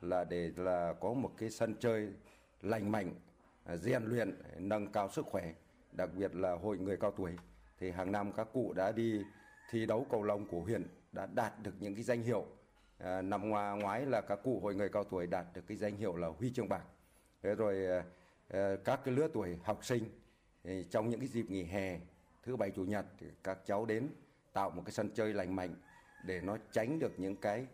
là 0.00 0.24
để 0.24 0.52
là 0.56 0.94
có 1.00 1.12
một 1.12 1.30
cái 1.38 1.50
sân 1.50 1.74
chơi 1.80 2.08
lành 2.62 2.92
mạnh, 2.92 3.14
à, 3.64 3.76
rèn 3.76 4.04
luyện, 4.04 4.42
nâng 4.58 4.92
cao 4.92 5.08
sức 5.10 5.26
khỏe, 5.26 5.52
đặc 5.92 6.10
biệt 6.16 6.34
là 6.34 6.52
hội 6.52 6.78
người 6.78 6.96
cao 6.96 7.10
tuổi 7.10 7.32
thì 7.78 7.90
hàng 7.90 8.12
năm 8.12 8.32
các 8.32 8.48
cụ 8.52 8.72
đã 8.72 8.92
đi 8.92 9.22
thi 9.70 9.86
đấu 9.86 10.06
cầu 10.10 10.22
lông 10.22 10.46
của 10.48 10.60
huyện 10.60 10.86
đã 11.12 11.26
đạt 11.34 11.62
được 11.62 11.74
những 11.80 11.94
cái 11.94 12.02
danh 12.02 12.22
hiệu 12.22 12.46
Ờ, 13.00 13.18
à, 13.18 13.22
năm 13.22 13.48
ngoái, 13.48 14.06
là 14.06 14.20
các 14.20 14.38
cụ 14.44 14.60
hội 14.60 14.74
người 14.74 14.88
cao 14.88 15.04
tuổi 15.04 15.26
đạt 15.26 15.46
được 15.54 15.62
cái 15.66 15.76
danh 15.76 15.96
hiệu 15.96 16.16
là 16.16 16.28
huy 16.28 16.50
chương 16.52 16.68
bạc. 16.68 16.84
Thế 17.42 17.54
rồi 17.54 17.86
à, 18.48 18.76
các 18.84 19.00
cái 19.04 19.14
lứa 19.14 19.28
tuổi 19.34 19.58
học 19.64 19.84
sinh 19.84 20.04
thì 20.64 20.86
trong 20.90 21.10
những 21.10 21.20
cái 21.20 21.28
dịp 21.28 21.50
nghỉ 21.50 21.62
hè 21.64 22.00
thứ 22.42 22.56
bảy 22.56 22.70
chủ 22.70 22.84
nhật 22.84 23.06
thì 23.18 23.26
các 23.44 23.58
cháu 23.66 23.86
đến 23.86 24.08
tạo 24.52 24.70
một 24.70 24.82
cái 24.86 24.92
sân 24.92 25.10
chơi 25.14 25.34
lành 25.34 25.56
mạnh 25.56 25.74
để 26.24 26.40
nó 26.40 26.56
tránh 26.72 26.98
được 26.98 27.12
những 27.20 27.36
cái 27.36 27.66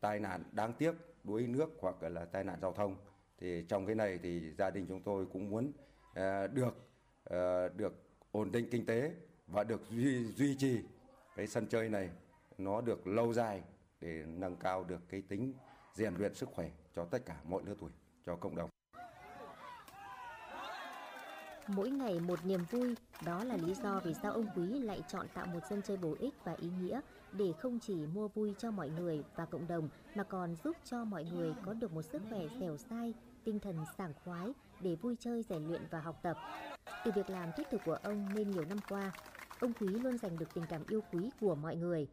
tai 0.00 0.20
nạn 0.20 0.42
đáng 0.52 0.72
tiếc 0.72 0.94
đuối 1.24 1.46
nước 1.46 1.70
hoặc 1.80 2.02
là 2.02 2.24
tai 2.24 2.44
nạn 2.44 2.58
giao 2.62 2.72
thông 2.72 2.96
thì 3.38 3.64
trong 3.68 3.86
cái 3.86 3.94
này 3.94 4.18
thì 4.22 4.50
gia 4.58 4.70
đình 4.70 4.86
chúng 4.88 5.02
tôi 5.02 5.26
cũng 5.32 5.50
muốn 5.50 5.72
được 6.52 6.90
được 7.76 7.92
ổn 8.32 8.52
định 8.52 8.68
kinh 8.70 8.86
tế 8.86 9.12
và 9.46 9.64
được 9.64 9.80
duy 9.90 10.24
duy 10.24 10.56
trì 10.58 10.80
cái 11.36 11.46
sân 11.46 11.66
chơi 11.66 11.88
này 11.88 12.10
nó 12.58 12.80
được 12.80 13.06
lâu 13.06 13.32
dài 13.32 13.62
để 14.00 14.24
nâng 14.26 14.56
cao 14.56 14.84
được 14.84 15.08
cái 15.08 15.22
tính 15.28 15.54
rèn 15.94 16.14
luyện 16.14 16.34
sức 16.34 16.48
khỏe 16.52 16.70
cho 16.96 17.04
tất 17.04 17.18
cả 17.26 17.36
mọi 17.44 17.62
lứa 17.66 17.74
tuổi 17.80 17.90
cho 18.26 18.36
cộng 18.36 18.56
đồng. 18.56 18.70
Mỗi 21.66 21.90
ngày 21.90 22.20
một 22.20 22.44
niềm 22.44 22.64
vui, 22.70 22.94
đó 23.24 23.44
là 23.44 23.56
lý 23.56 23.74
do 23.74 24.00
vì 24.04 24.14
sao 24.14 24.32
ông 24.32 24.46
Quý 24.56 24.66
lại 24.66 25.02
chọn 25.08 25.26
tạo 25.34 25.46
một 25.46 25.60
sân 25.70 25.82
chơi 25.82 25.96
bổ 25.96 26.16
ích 26.20 26.34
và 26.44 26.52
ý 26.52 26.68
nghĩa 26.80 27.00
để 27.32 27.52
không 27.58 27.78
chỉ 27.78 27.94
mua 27.94 28.28
vui 28.28 28.54
cho 28.58 28.70
mọi 28.70 28.90
người 28.90 29.24
và 29.36 29.44
cộng 29.44 29.68
đồng 29.68 29.88
mà 30.14 30.24
còn 30.24 30.54
giúp 30.64 30.76
cho 30.84 31.04
mọi 31.04 31.24
người 31.24 31.54
có 31.66 31.72
được 31.72 31.92
một 31.92 32.02
sức 32.02 32.22
khỏe 32.30 32.40
dẻo 32.60 32.76
dai, 32.76 33.14
tinh 33.44 33.58
thần 33.58 33.76
sảng 33.98 34.12
khoái 34.24 34.52
để 34.80 34.94
vui 34.94 35.16
chơi, 35.20 35.42
rèn 35.42 35.68
luyện 35.68 35.82
và 35.90 36.00
học 36.00 36.20
tập. 36.22 36.36
Từ 37.04 37.10
việc 37.14 37.30
làm 37.30 37.50
thiết 37.56 37.66
thực 37.70 37.80
của 37.84 37.98
ông 38.02 38.34
nên 38.34 38.50
nhiều 38.50 38.64
năm 38.64 38.78
qua, 38.88 39.12
ông 39.60 39.72
Quý 39.80 39.88
luôn 39.88 40.18
giành 40.18 40.38
được 40.38 40.54
tình 40.54 40.64
cảm 40.68 40.82
yêu 40.88 41.00
quý 41.12 41.30
của 41.40 41.54
mọi 41.54 41.76
người. 41.76 42.08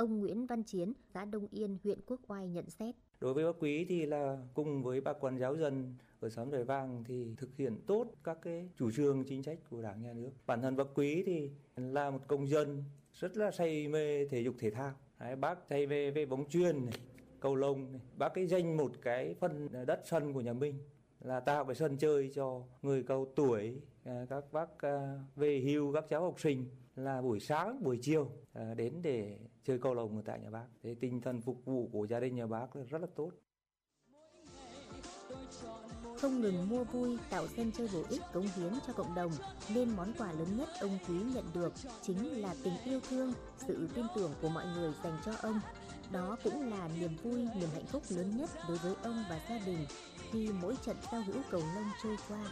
Ông 0.00 0.20
Nguyễn 0.20 0.46
Văn 0.46 0.62
Chiến, 0.62 0.92
xã 1.14 1.24
Đông 1.24 1.46
Yên, 1.50 1.78
huyện 1.84 1.98
Quốc 2.06 2.20
Oai 2.28 2.48
nhận 2.48 2.70
xét. 2.70 2.94
Đối 3.20 3.34
với 3.34 3.44
bác 3.44 3.58
Quý 3.60 3.84
thì 3.88 4.06
là 4.06 4.38
cùng 4.54 4.82
với 4.82 5.00
bà 5.00 5.12
con 5.12 5.38
giáo 5.38 5.56
dân 5.56 5.94
ở 6.20 6.28
xóm 6.28 6.50
Rời 6.50 6.64
Vàng 6.64 7.04
thì 7.04 7.34
thực 7.36 7.56
hiện 7.56 7.78
tốt 7.86 8.06
các 8.24 8.38
cái 8.42 8.68
chủ 8.78 8.90
trương 8.90 9.24
chính 9.24 9.42
sách 9.42 9.58
của 9.70 9.82
Đảng 9.82 10.02
nhà 10.02 10.12
nước. 10.12 10.30
Bản 10.46 10.62
thân 10.62 10.76
bác 10.76 10.84
Quý 10.94 11.22
thì 11.26 11.50
là 11.76 12.10
một 12.10 12.18
công 12.26 12.48
dân 12.48 12.84
rất 13.12 13.36
là 13.36 13.50
say 13.50 13.88
mê 13.88 14.26
thể 14.26 14.42
dục 14.42 14.54
thể 14.58 14.70
thao. 14.70 14.92
Đấy, 15.18 15.36
bác 15.36 15.58
say 15.70 15.86
về 15.86 16.10
về 16.10 16.26
bóng 16.26 16.48
chuyền 16.48 16.86
này, 16.86 16.94
cầu 17.40 17.54
lông 17.54 17.92
này. 17.92 18.00
Bác 18.18 18.34
ấy 18.34 18.46
danh 18.46 18.76
một 18.76 18.92
cái 19.02 19.34
phần 19.34 19.68
đất 19.86 20.02
sân 20.04 20.32
của 20.32 20.40
nhà 20.40 20.52
mình 20.52 20.74
là 21.20 21.40
tạo 21.40 21.64
cái 21.64 21.74
sân 21.74 21.96
chơi 21.96 22.30
cho 22.34 22.62
người 22.82 23.02
cao 23.02 23.26
tuổi, 23.36 23.80
à, 24.04 24.26
các 24.30 24.52
bác 24.52 24.78
à, 24.78 25.18
về 25.36 25.60
hưu, 25.60 25.92
các 25.92 26.04
cháu 26.08 26.22
học 26.22 26.40
sinh 26.40 26.64
là 26.96 27.22
buổi 27.22 27.40
sáng, 27.40 27.82
buổi 27.82 27.98
chiều 28.02 28.30
à, 28.52 28.74
đến 28.74 29.02
để 29.02 29.38
chơi 29.64 29.78
cầu 29.78 29.94
lông 29.94 30.22
tại 30.22 30.40
nhà 30.40 30.50
bác. 30.50 30.66
Thế 30.82 30.94
tinh 31.00 31.20
thần 31.20 31.40
phục 31.40 31.64
vụ 31.64 31.88
của 31.92 32.04
gia 32.04 32.20
đình 32.20 32.34
nhà 32.34 32.46
bác 32.46 32.76
là 32.76 32.84
rất 32.84 33.00
là 33.00 33.08
tốt. 33.14 33.30
Không 36.20 36.40
ngừng 36.40 36.68
mua 36.68 36.84
vui, 36.84 37.18
tạo 37.30 37.46
sân 37.56 37.72
chơi 37.72 37.88
bổ 37.94 38.02
ích 38.10 38.22
cống 38.32 38.46
hiến 38.56 38.72
cho 38.86 38.92
cộng 38.92 39.14
đồng, 39.14 39.32
nên 39.74 39.96
món 39.96 40.12
quà 40.18 40.32
lớn 40.32 40.48
nhất 40.58 40.68
ông 40.80 40.98
Quý 41.08 41.14
nhận 41.34 41.44
được 41.54 41.72
chính 42.02 42.40
là 42.40 42.54
tình 42.64 42.74
yêu 42.84 43.00
thương, 43.08 43.32
sự 43.58 43.88
tin 43.94 44.06
tưởng 44.16 44.30
của 44.42 44.48
mọi 44.48 44.64
người 44.74 44.92
dành 45.04 45.18
cho 45.24 45.32
ông. 45.42 45.60
Đó 46.12 46.36
cũng 46.44 46.70
là 46.70 46.88
niềm 47.00 47.16
vui, 47.22 47.46
niềm 47.54 47.68
hạnh 47.74 47.86
phúc 47.86 48.02
lớn 48.08 48.36
nhất 48.36 48.50
đối 48.68 48.76
với 48.76 48.94
ông 49.02 49.24
và 49.30 49.40
gia 49.48 49.58
đình 49.66 49.86
khi 50.30 50.48
mỗi 50.62 50.76
trận 50.86 50.96
giao 51.12 51.22
hữu 51.22 51.42
cầu 51.50 51.60
lông 51.74 51.90
trôi 52.02 52.16
qua. 52.28 52.44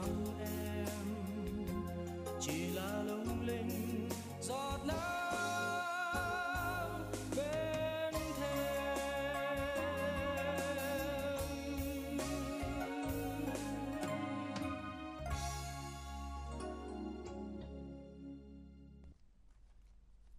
Trong 0.00 0.38
em 0.40 0.86
chỉ 2.40 2.70
là 2.70 3.02
lung 3.02 3.46
linh 3.46 4.08
giọt 4.40 4.78
nắng 4.86 4.96
bên 7.36 8.14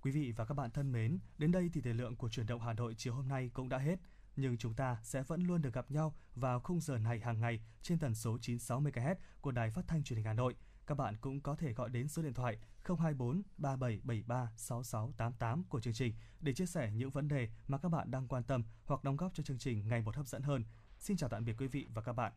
Quý 0.02 0.12
vị 0.12 0.34
và 0.36 0.46
các 0.46 0.54
bạn 0.54 0.72
thân 0.72 0.92
mến, 0.92 1.20
đến 1.38 1.52
đây 1.52 1.70
thì 1.74 1.82
thời 1.82 1.94
lượng 1.94 2.16
của 2.16 2.30
chuyển 2.30 2.46
động 2.46 2.62
Hà 2.62 2.74
Nội 2.74 2.94
chiều 2.98 3.14
hôm 3.14 3.28
nay 3.28 3.50
cũng 3.54 3.70
đã 3.70 3.78
hết. 3.78 3.96
Nhưng 4.36 4.58
chúng 4.58 4.74
ta 4.74 4.98
sẽ 5.04 5.24
vẫn 5.24 5.44
luôn 5.44 5.62
được 5.62 5.74
gặp 5.74 5.92
nhau 5.92 6.16
vào 6.36 6.60
khung 6.60 6.82
giờ 6.82 6.98
này 6.98 7.20
hàng 7.20 7.42
ngày 7.42 7.62
trên 7.82 8.00
tần 8.00 8.16
số 8.16 8.38
96 8.42 8.82
MHz 8.82 9.16
của 9.42 9.52
Đài 9.52 9.72
Phát 9.72 9.88
thanh 9.88 10.04
Truyền 10.04 10.18
hình 10.18 10.26
Hà 10.26 10.34
Nội. 10.34 10.56
Các 10.88 10.96
bạn 10.96 11.18
cũng 11.18 11.42
có 11.42 11.56
thể 11.56 11.74
gọi 11.74 11.90
đến 11.90 12.08
số 12.08 12.22
điện 12.22 12.34
thoại 12.34 12.58
024 12.84 13.42
3773 13.58 14.52
6688 14.58 15.64
của 15.64 15.80
chương 15.80 15.94
trình 15.94 16.14
để 16.40 16.54
chia 16.54 16.66
sẻ 16.66 16.92
những 16.92 17.10
vấn 17.10 17.28
đề 17.28 17.50
mà 17.68 17.78
các 17.78 17.90
bạn 17.90 18.12
đang 18.12 18.28
quan 18.28 18.44
tâm 18.44 18.64
hoặc 18.86 19.04
đóng 19.04 19.18
góp 19.18 19.34
cho 19.34 19.44
chương 19.44 19.58
trình 19.58 19.88
ngày 19.88 20.02
một 20.02 20.16
hấp 20.16 20.28
dẫn 20.28 20.42
hơn. 20.42 20.64
Xin 21.00 21.18
chào 21.18 21.30
tạm 21.30 21.46
biệt 21.46 21.56
quý 21.58 21.68
vị 21.68 21.88
và 21.94 22.02
các 22.02 22.14
bạn 22.14 22.32